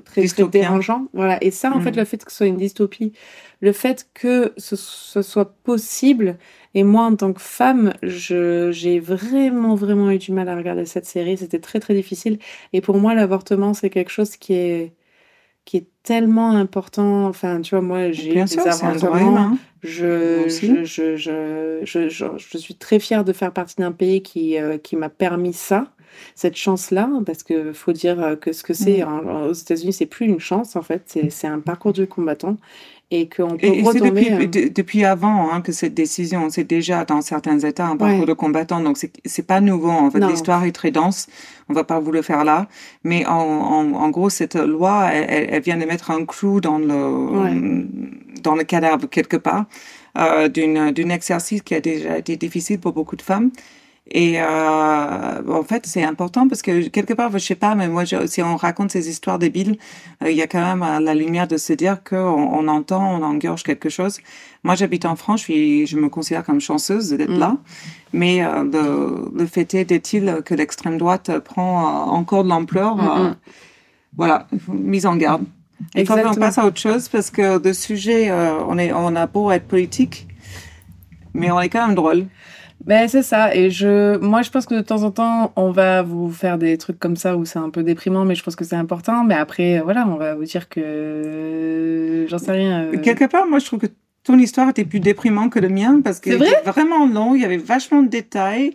très, 0.05 0.47
dérangeants. 0.49 1.09
Voilà. 1.13 1.43
Et 1.43 1.51
ça, 1.51 1.73
en 1.73 1.79
Mm. 1.79 1.83
fait, 1.83 1.97
le 1.97 2.05
fait 2.05 2.25
que 2.25 2.31
ce 2.31 2.37
soit 2.39 2.47
une 2.47 2.57
dystopie, 2.57 3.13
le 3.61 3.73
fait 3.73 4.07
que 4.15 4.53
ce, 4.57 4.77
ce 4.77 5.23
soit 5.23 5.55
possible. 5.65 6.39
Et 6.75 6.85
moi, 6.85 7.03
en 7.05 7.17
tant 7.17 7.33
que 7.33 7.41
femme, 7.41 7.93
j'ai 8.03 9.01
vraiment 9.01 9.75
vraiment 9.75 10.11
eu 10.13 10.19
du 10.19 10.31
mal 10.33 10.49
à 10.49 10.57
regarder 10.57 10.87
cette 10.87 11.07
série. 11.07 11.37
C'était 11.37 11.59
très 11.59 11.81
très 11.81 11.95
difficile. 11.95 12.39
Et 12.73 12.81
pour 12.81 12.97
moi, 12.99 13.15
l'avortement, 13.15 13.75
c'est 13.75 13.91
quelque 13.91 14.11
chose 14.13 14.37
qui 14.37 14.53
est 14.55 14.93
qui 15.65 15.77
est 15.79 15.89
tellement 16.03 16.51
important. 16.53 17.27
Enfin, 17.27 17.61
tu 17.61 17.75
vois, 17.75 17.83
moi, 17.83 18.11
j'ai 18.13 18.35
des 18.35 18.47
sûr, 18.47 18.67
avortements. 18.67 19.19
humain. 19.19 19.59
Je, 19.83 20.49
je, 20.49 20.85
je, 20.85 21.17
je, 21.17 21.81
je, 21.85 22.09
je, 22.09 22.25
je 22.37 22.59
suis 22.59 22.75
très 22.75 22.99
fière 22.99 23.25
de 23.25 23.33
faire 23.33 23.53
partie 23.53 23.77
d'un 23.77 23.93
pays 23.93 24.23
qui, 24.23 24.59
euh, 24.59 24.77
qui 24.79 24.97
m'a 24.97 25.09
permis 25.09 25.53
ça, 25.55 25.93
cette 26.35 26.57
chance-là, 26.57 27.09
parce 27.25 27.43
que 27.43 27.73
faut 27.73 27.93
dire 27.93 28.21
euh, 28.23 28.37
que 28.37 28.53
ce 28.53 28.63
que 28.63 28.75
c'est 28.75 29.03
Mm. 29.05 29.49
aux 29.49 29.53
États-Unis, 29.53 29.93
c'est 29.95 30.07
plus 30.07 30.27
une 30.27 30.41
chance 30.41 30.77
en 30.77 30.83
fait, 30.83 31.17
c'est 31.31 31.47
un 31.47 31.61
parcours 31.61 31.93
du 31.95 32.07
combattant 32.07 32.57
et 33.13 33.29
qu'on 33.29 33.57
peut 33.57 33.67
Et, 33.67 33.83
retomber. 33.83 34.31
depuis, 34.31 34.47
de- 34.49 34.69
depuis 34.73 35.05
avant 35.05 35.51
hein, 35.53 35.61
que 35.63 35.73
cette 35.73 35.95
décision, 35.95 36.49
c'est 36.51 36.65
déjà 36.65 37.05
dans 37.05 37.21
certains 37.23 37.59
États 37.59 37.87
un 37.89 37.97
parcours 37.97 38.21
Ouais. 38.21 38.27
de 38.27 38.33
combattant, 38.33 38.81
donc 38.81 38.99
c'est 39.25 39.47
pas 39.47 39.61
nouveau. 39.61 39.91
En 39.91 40.11
fait, 40.11 40.21
l'histoire 40.21 40.65
est 40.65 40.73
très 40.73 40.91
dense. 40.93 41.27
On 41.69 41.73
va 41.75 41.83
pas 41.85 41.99
vous 41.99 42.13
le 42.13 42.23
faire 42.23 42.45
là, 42.45 42.69
mais 43.03 43.27
en, 43.27 43.33
en, 43.33 43.93
en 43.95 44.09
gros, 44.11 44.31
cette 44.31 44.55
loi, 44.55 45.11
elle, 45.13 45.49
elle- 45.55 45.63
vient 45.63 45.77
de 45.77 45.85
mettre 45.87 46.11
un 46.13 46.25
clou 46.25 46.61
dans 46.61 46.79
le 46.79 47.87
dans 48.43 48.55
le 48.55 48.65
cadavre 48.65 49.07
quelque 49.09 49.37
part 49.37 49.65
euh, 50.19 50.49
d'une 50.49 50.93
d'une 50.93 51.11
exercice 51.11 51.63
qui 51.63 51.75
a 51.75 51.81
déjà 51.81 52.17
été 52.19 52.37
difficile 52.37 52.79
pour 52.79 52.93
beaucoup 52.93 53.17
de 53.17 53.23
femmes. 53.23 53.51
Et 54.13 54.41
euh, 54.41 54.45
en 55.49 55.63
fait, 55.63 55.87
c'est 55.87 56.03
important 56.03 56.49
parce 56.49 56.63
que 56.63 56.89
quelque 56.89 57.15
part, 57.15 57.31
je 57.33 57.39
sais 57.39 57.55
pas, 57.55 57.77
mais 57.77 57.87
moi, 57.89 58.05
je- 58.05 58.27
si 58.27 58.43
on 58.43 58.57
raconte 58.57 58.91
ces 58.91 59.09
histoires 59.09 59.39
débiles, 59.39 59.77
euh, 60.25 60.31
il 60.33 60.37
y 60.37 60.43
a 60.43 60.49
quand 60.49 60.61
même 60.65 60.83
euh, 60.83 60.99
la 60.99 61.15
lumière 61.15 61.47
de 61.47 61.57
se 61.57 61.73
dire 61.73 62.03
qu'on 62.03 62.17
on 62.17 62.67
entend, 62.67 63.21
on 63.21 63.23
engorge 63.23 63.63
quelque 63.63 63.89
chose. 63.89 64.19
Moi, 64.65 64.75
j'habite 64.75 65.05
en 65.07 65.15
France, 65.15 65.41
je, 65.41 65.45
suis, 65.45 65.87
je 65.87 65.97
me 65.97 66.09
considère 66.09 66.45
comme 66.45 66.61
chanceuse 66.61 67.11
d'être 67.11 67.31
Mm. 67.37 67.39
là. 67.39 67.57
Mais 68.13 68.43
euh, 68.43 68.65
le, 68.65 69.31
le 69.39 69.47
fait 69.47 69.73
est, 69.75 69.93
est-il 69.93 70.43
que 70.45 70.55
l'extrême 70.55 70.99
droite 70.99 71.31
prend 71.39 72.07
encore 72.11 72.43
de 72.43 72.49
l'ampleur. 72.49 72.97
Voilà, 74.17 74.49
mise 74.69 75.07
en 75.07 75.15
garde. 75.15 75.43
Faut 75.43 75.85
qu'on 75.95 76.01
Exactement. 76.01 76.35
passe 76.35 76.59
à 76.59 76.67
autre 76.67 76.81
chose 76.81 77.09
parce 77.09 77.31
que 77.31 77.59
de 77.59 77.73
sujet, 77.73 78.31
on, 78.69 78.77
est, 78.77 78.93
on 78.93 79.15
a 79.15 79.27
beau 79.29 79.53
être 79.53 79.69
politique, 79.69 80.27
mais 81.33 81.51
on 81.53 81.61
est 81.61 81.69
quand 81.69 81.87
même 81.87 81.95
drôle. 81.95 82.27
Ben, 82.87 83.09
c'est 83.09 83.23
ça. 83.23 83.55
Et 83.55 83.71
je, 83.71 84.17
moi, 84.19 84.43
je 84.43 84.51
pense 84.51 84.67
que 84.67 84.75
de 84.75 84.81
temps 84.81 85.03
en 85.03 85.11
temps, 85.11 85.53
on 85.57 85.71
va 85.71 86.03
vous 86.03 86.31
faire 86.31 86.57
des 86.59 86.79
trucs 86.79 86.99
comme 86.99 87.17
ça 87.17 87.37
où 87.37 87.45
c'est 87.45 87.59
un 87.59 87.71
peu 87.71 87.83
déprimant, 87.83 88.25
mais 88.25 88.35
je 88.35 88.43
pense 88.43 88.57
que 88.57 88.65
c'est 88.65 88.77
important. 88.77 89.23
Mais 89.25 89.35
après, 89.35 89.81
voilà, 89.81 90.07
on 90.09 90.17
va 90.17 90.35
vous 90.35 90.45
dire 90.45 90.69
que 90.69 92.27
j'en 92.29 92.39
sais 92.39 92.53
rien. 92.53 92.85
euh, 92.85 92.99
Quelque 92.99 93.25
part, 93.27 93.47
moi, 93.47 93.59
je 93.59 93.67
trouve 93.67 93.81
que 93.81 93.87
ton 94.25 94.39
histoire 94.39 94.69
était 94.69 94.85
plus 94.85 95.01
déprimante 95.01 95.53
que 95.53 95.59
le 95.59 95.69
mien 95.71 96.01
parce 96.05 96.21
C'est 96.23 96.35
était 96.35 96.61
vraiment 96.67 97.07
long, 97.07 97.35
il 97.35 97.41
y 97.43 97.45
avait 97.45 97.57
vachement 97.57 98.03
de 98.03 98.09
détails. 98.09 98.73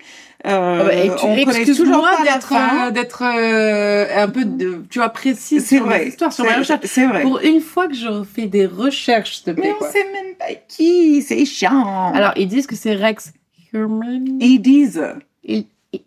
Euh, 0.47 0.79
Ah 0.81 0.83
bah, 0.85 0.93
et 0.93 1.09
tu- 1.15 1.25
on 1.25 1.35
Excuse-moi 1.35 2.11
la 2.23 2.33
d'être 2.33 2.53
euh, 2.53 2.91
d'être 2.91 3.23
euh, 3.23 4.23
un 4.23 4.27
peu 4.27 4.45
de, 4.45 4.83
tu 4.89 4.99
vois 4.99 5.09
précise 5.09 5.63
C'est 5.65 5.77
sur 5.77 5.85
vrai, 5.85 5.99
mes 5.99 6.07
histoires, 6.09 6.31
sur 6.33 6.43
mes 6.45 6.51
c'est- 6.51 6.57
recherches. 6.57 6.85
c'est 6.85 7.05
vrai. 7.07 7.21
Pour 7.23 7.39
une 7.41 7.61
fois 7.61 7.87
que 7.87 7.95
je 7.95 8.23
fais 8.23 8.45
des 8.47 8.65
recherches, 8.67 9.37
s'il 9.43 9.55
te 9.55 9.59
Mais 9.61 9.71
on 9.71 9.77
quoi. 9.77 9.89
sait 9.91 10.03
même 10.13 10.35
pas 10.37 10.53
qui, 10.67 11.21
c'est 11.23 11.43
chiant. 11.45 12.11
Alors 12.13 12.33
ils 12.35 12.47
disent 12.47 12.67
que 12.67 12.75
c'est 12.75 12.93
Rex. 12.95 13.31
Ils 14.39 14.59
disent. 14.59 15.03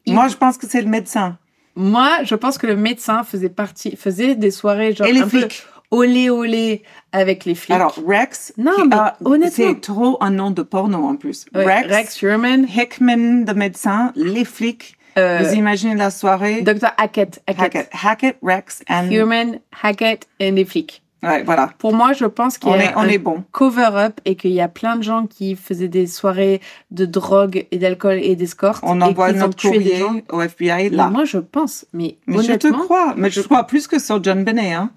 Moi, 0.07 0.29
je 0.29 0.37
pense 0.37 0.59
que 0.59 0.67
c'est 0.69 0.83
le 0.83 0.89
médecin. 0.89 1.39
moi, 1.77 2.19
je 2.25 2.35
pense 2.35 2.59
que 2.59 2.67
le 2.67 2.77
médecin 2.77 3.23
faisait 3.25 3.49
partie, 3.49 3.97
faisait 3.97 4.35
des 4.35 4.51
soirées 4.51 4.95
genre 4.95 5.07
Et 5.07 5.13
les 5.13 5.21
un 5.21 5.29
peu 5.29 5.39
flics. 5.41 5.63
olé 5.91 6.29
olé 6.29 6.83
avec 7.13 7.45
les 7.45 7.55
flics. 7.55 7.75
Alors, 7.75 7.97
Rex, 8.07 8.53
Non, 8.59 8.73
mais 8.87 8.97
a- 8.97 9.17
honnêtement. 9.25 9.51
c'est 9.73 9.81
trop 9.81 10.19
un 10.21 10.31
nom 10.31 10.51
de 10.51 10.63
porno 10.63 10.99
en 11.05 11.17
plus. 11.17 11.47
Ouais, 11.55 11.65
Rex, 11.83 11.95
Rex 11.95 12.23
Herman, 12.23 12.67
Hickman, 12.69 13.45
le 13.47 13.55
médecin, 13.55 14.13
les 14.17 14.45
flics. 14.45 14.97
euh, 15.17 15.39
Vous 15.43 15.55
imaginez 15.55 15.95
la 15.95 16.11
soirée? 16.11 16.61
Dr 16.63 16.91
Hackett, 16.99 17.41
Hackett, 17.47 17.61
Hackett, 17.65 17.91
Hackett, 18.05 18.37
Rex, 18.43 18.83
and. 18.91 19.11
Herman, 19.11 19.59
Hackett 19.83 20.27
et 20.41 20.51
les 20.51 20.65
flics. 20.65 21.03
Ouais, 21.23 21.43
voilà. 21.43 21.71
Pour 21.79 21.95
moi, 21.95 22.13
je 22.13 22.25
pense 22.27 22.59
qu'il 22.59 22.71
y 22.71 22.75
a 22.75 22.85
est, 22.85 22.95
on 22.95 23.01
un 23.01 23.09
est 23.09 23.19
bon. 23.19 23.43
cover-up 23.51 24.21
et 24.25 24.37
qu'il 24.37 24.53
y 24.53 24.61
a 24.61 24.69
plein 24.69 24.97
de 24.97 25.03
gens 25.03 25.27
qui 25.27 25.57
faisaient 25.57 25.89
des 25.89 26.07
soirées 26.07 26.61
de 26.93 27.07
drogue 27.07 27.67
et 27.71 27.79
d'alcool 27.79 28.19
et 28.23 28.37
d'escorte. 28.37 28.85
On 28.87 29.01
envoie 29.01 29.33
notre 29.33 29.61
courrier 29.61 30.01
au 30.31 30.41
FBI 30.41 30.91
Mais 30.91 30.97
là. 30.97 31.11
Moi, 31.11 31.25
je 31.25 31.39
pense, 31.39 31.87
mais, 31.93 32.19
Mais 32.27 32.39
je 32.39 32.53
te 32.53 32.69
honnêtement, 32.69 32.85
crois. 32.85 33.15
Mais 33.17 33.31
je 33.31 33.41
crois 33.41 33.65
plus 33.65 33.89
que 33.89 33.99
sur 33.99 34.23
John 34.23 34.45
Benet. 34.45 34.75
Hein. 34.75 34.91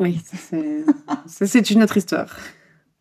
oui, 0.00 0.20
ça, 1.28 1.46
c'est 1.46 1.70
une 1.70 1.82
autre 1.84 1.96
histoire. 1.96 2.34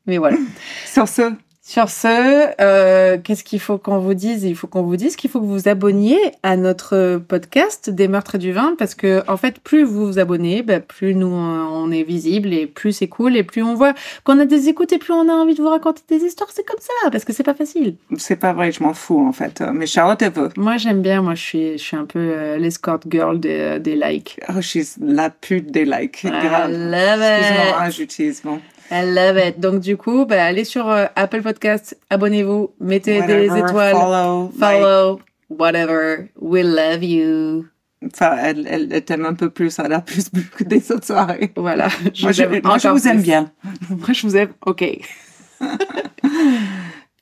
Mais 0.05 0.17
voilà. 0.17 0.37
Sur 0.85 1.07
ce, 1.07 1.33
Sur 1.71 1.87
ce, 1.89 2.49
euh, 2.59 3.17
qu'est-ce 3.23 3.45
qu'il 3.45 3.61
faut 3.61 3.77
qu'on 3.77 3.99
vous 3.99 4.13
dise? 4.13 4.43
Il 4.43 4.57
faut 4.57 4.67
qu'on 4.67 4.81
vous 4.83 4.97
dise 4.97 5.15
qu'il 5.15 5.29
faut 5.29 5.39
que 5.39 5.45
vous 5.45 5.53
vous 5.57 5.69
abonniez 5.69 6.17
à 6.43 6.57
notre 6.57 7.21
podcast 7.25 7.89
des 7.89 8.09
meurtres 8.09 8.35
et 8.35 8.39
du 8.39 8.51
vin 8.51 8.75
parce 8.77 8.93
que 8.93 9.23
en 9.29 9.37
fait, 9.37 9.57
plus 9.59 9.83
vous 9.83 10.05
vous 10.05 10.19
abonnez, 10.19 10.63
bah, 10.63 10.81
plus 10.81 11.15
nous 11.15 11.33
euh, 11.33 11.65
on 11.71 11.89
est 11.89 12.03
visible 12.03 12.51
et 12.53 12.67
plus 12.67 12.91
c'est 12.91 13.07
cool 13.07 13.37
et 13.37 13.43
plus 13.43 13.63
on 13.63 13.73
voit 13.73 13.93
qu'on 14.25 14.37
a 14.39 14.45
des 14.45 14.67
écoutes 14.67 14.91
et 14.91 14.97
plus 14.97 15.13
on 15.13 15.29
a 15.29 15.31
envie 15.31 15.53
de 15.55 15.61
vous 15.61 15.69
raconter 15.69 16.01
des 16.09 16.17
histoires. 16.25 16.49
C'est 16.53 16.65
comme 16.67 16.81
ça 16.81 17.09
parce 17.09 17.23
que 17.23 17.31
c'est 17.31 17.43
pas 17.43 17.53
facile. 17.53 17.95
c'est 18.17 18.35
pas 18.35 18.51
vrai, 18.51 18.73
je 18.73 18.83
m'en 18.83 18.93
fous 18.93 19.25
en 19.25 19.31
fait. 19.31 19.63
Mais 19.73 19.85
Charlotte, 19.85 20.21
elle 20.21 20.33
veut. 20.33 20.49
Moi 20.57 20.75
j'aime 20.75 21.01
bien. 21.01 21.21
Moi 21.21 21.35
je 21.35 21.41
suis 21.41 21.71
je 21.77 21.83
suis 21.83 21.95
un 21.95 22.03
peu 22.03 22.19
euh, 22.19 22.57
l'escort 22.57 22.99
girl 23.09 23.39
des, 23.39 23.79
des 23.79 23.95
likes. 23.95 24.41
Oh, 24.49 24.55
je 24.57 24.67
suis 24.67 24.85
la 24.99 25.29
pute 25.29 25.71
des 25.71 25.85
likes. 25.85 26.25
I 26.25 26.31
Grave. 26.31 26.69
love 26.69 27.21
Excuse-moi, 27.21 27.65
it. 27.69 27.75
hein, 27.79 27.89
j'utilise. 27.91 28.41
Bon. 28.43 28.59
I 28.91 29.05
love 29.05 29.37
it. 29.37 29.59
Donc 29.59 29.79
du 29.79 29.95
coup, 29.97 30.25
bah, 30.25 30.43
allez 30.45 30.65
sur 30.65 30.89
euh, 30.89 31.05
Apple 31.15 31.41
Podcast, 31.41 31.97
abonnez-vous, 32.09 32.71
mettez 32.79 33.19
Whatever, 33.21 33.47
des 33.49 33.57
étoiles. 33.57 33.95
Follow. 33.95 34.51
like. 34.59 34.59
follow, 34.59 35.21
whatever. 35.49 36.29
We 36.39 36.63
love 36.63 37.03
you. 37.03 37.65
Enfin, 38.05 38.35
elle, 38.41 38.67
elle, 38.67 38.91
elle 38.91 39.05
t'aime 39.05 39.25
un 39.25 39.33
peu 39.35 39.49
plus, 39.49 39.77
elle 39.79 39.93
a 39.93 40.01
plus 40.01 40.29
que 40.57 40.63
des 40.63 40.91
autres 40.91 41.05
soirées. 41.05 41.51
Voilà. 41.55 41.87
Moi, 42.21 42.31
je, 42.31 42.43
vous 42.43 42.55
aime 42.55 42.61
moi, 42.63 42.77
je 42.77 42.87
encore 42.87 42.97
vous 42.97 43.07
aime 43.07 43.17
plus. 43.17 43.23
bien. 43.23 43.51
Moi, 43.89 44.11
je 44.11 44.27
vous 44.27 44.35
aime. 44.35 44.49
Ok. 44.65 44.83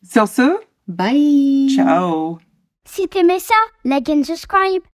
Sur 0.09 0.27
ce, 0.27 0.57
Bye. 0.87 1.69
ciao. 1.75 2.39
Si 2.85 3.07
t'aimais 3.07 3.39
ça, 3.39 3.53
like 3.85 4.09
and 4.09 4.23
subscribe. 4.23 4.81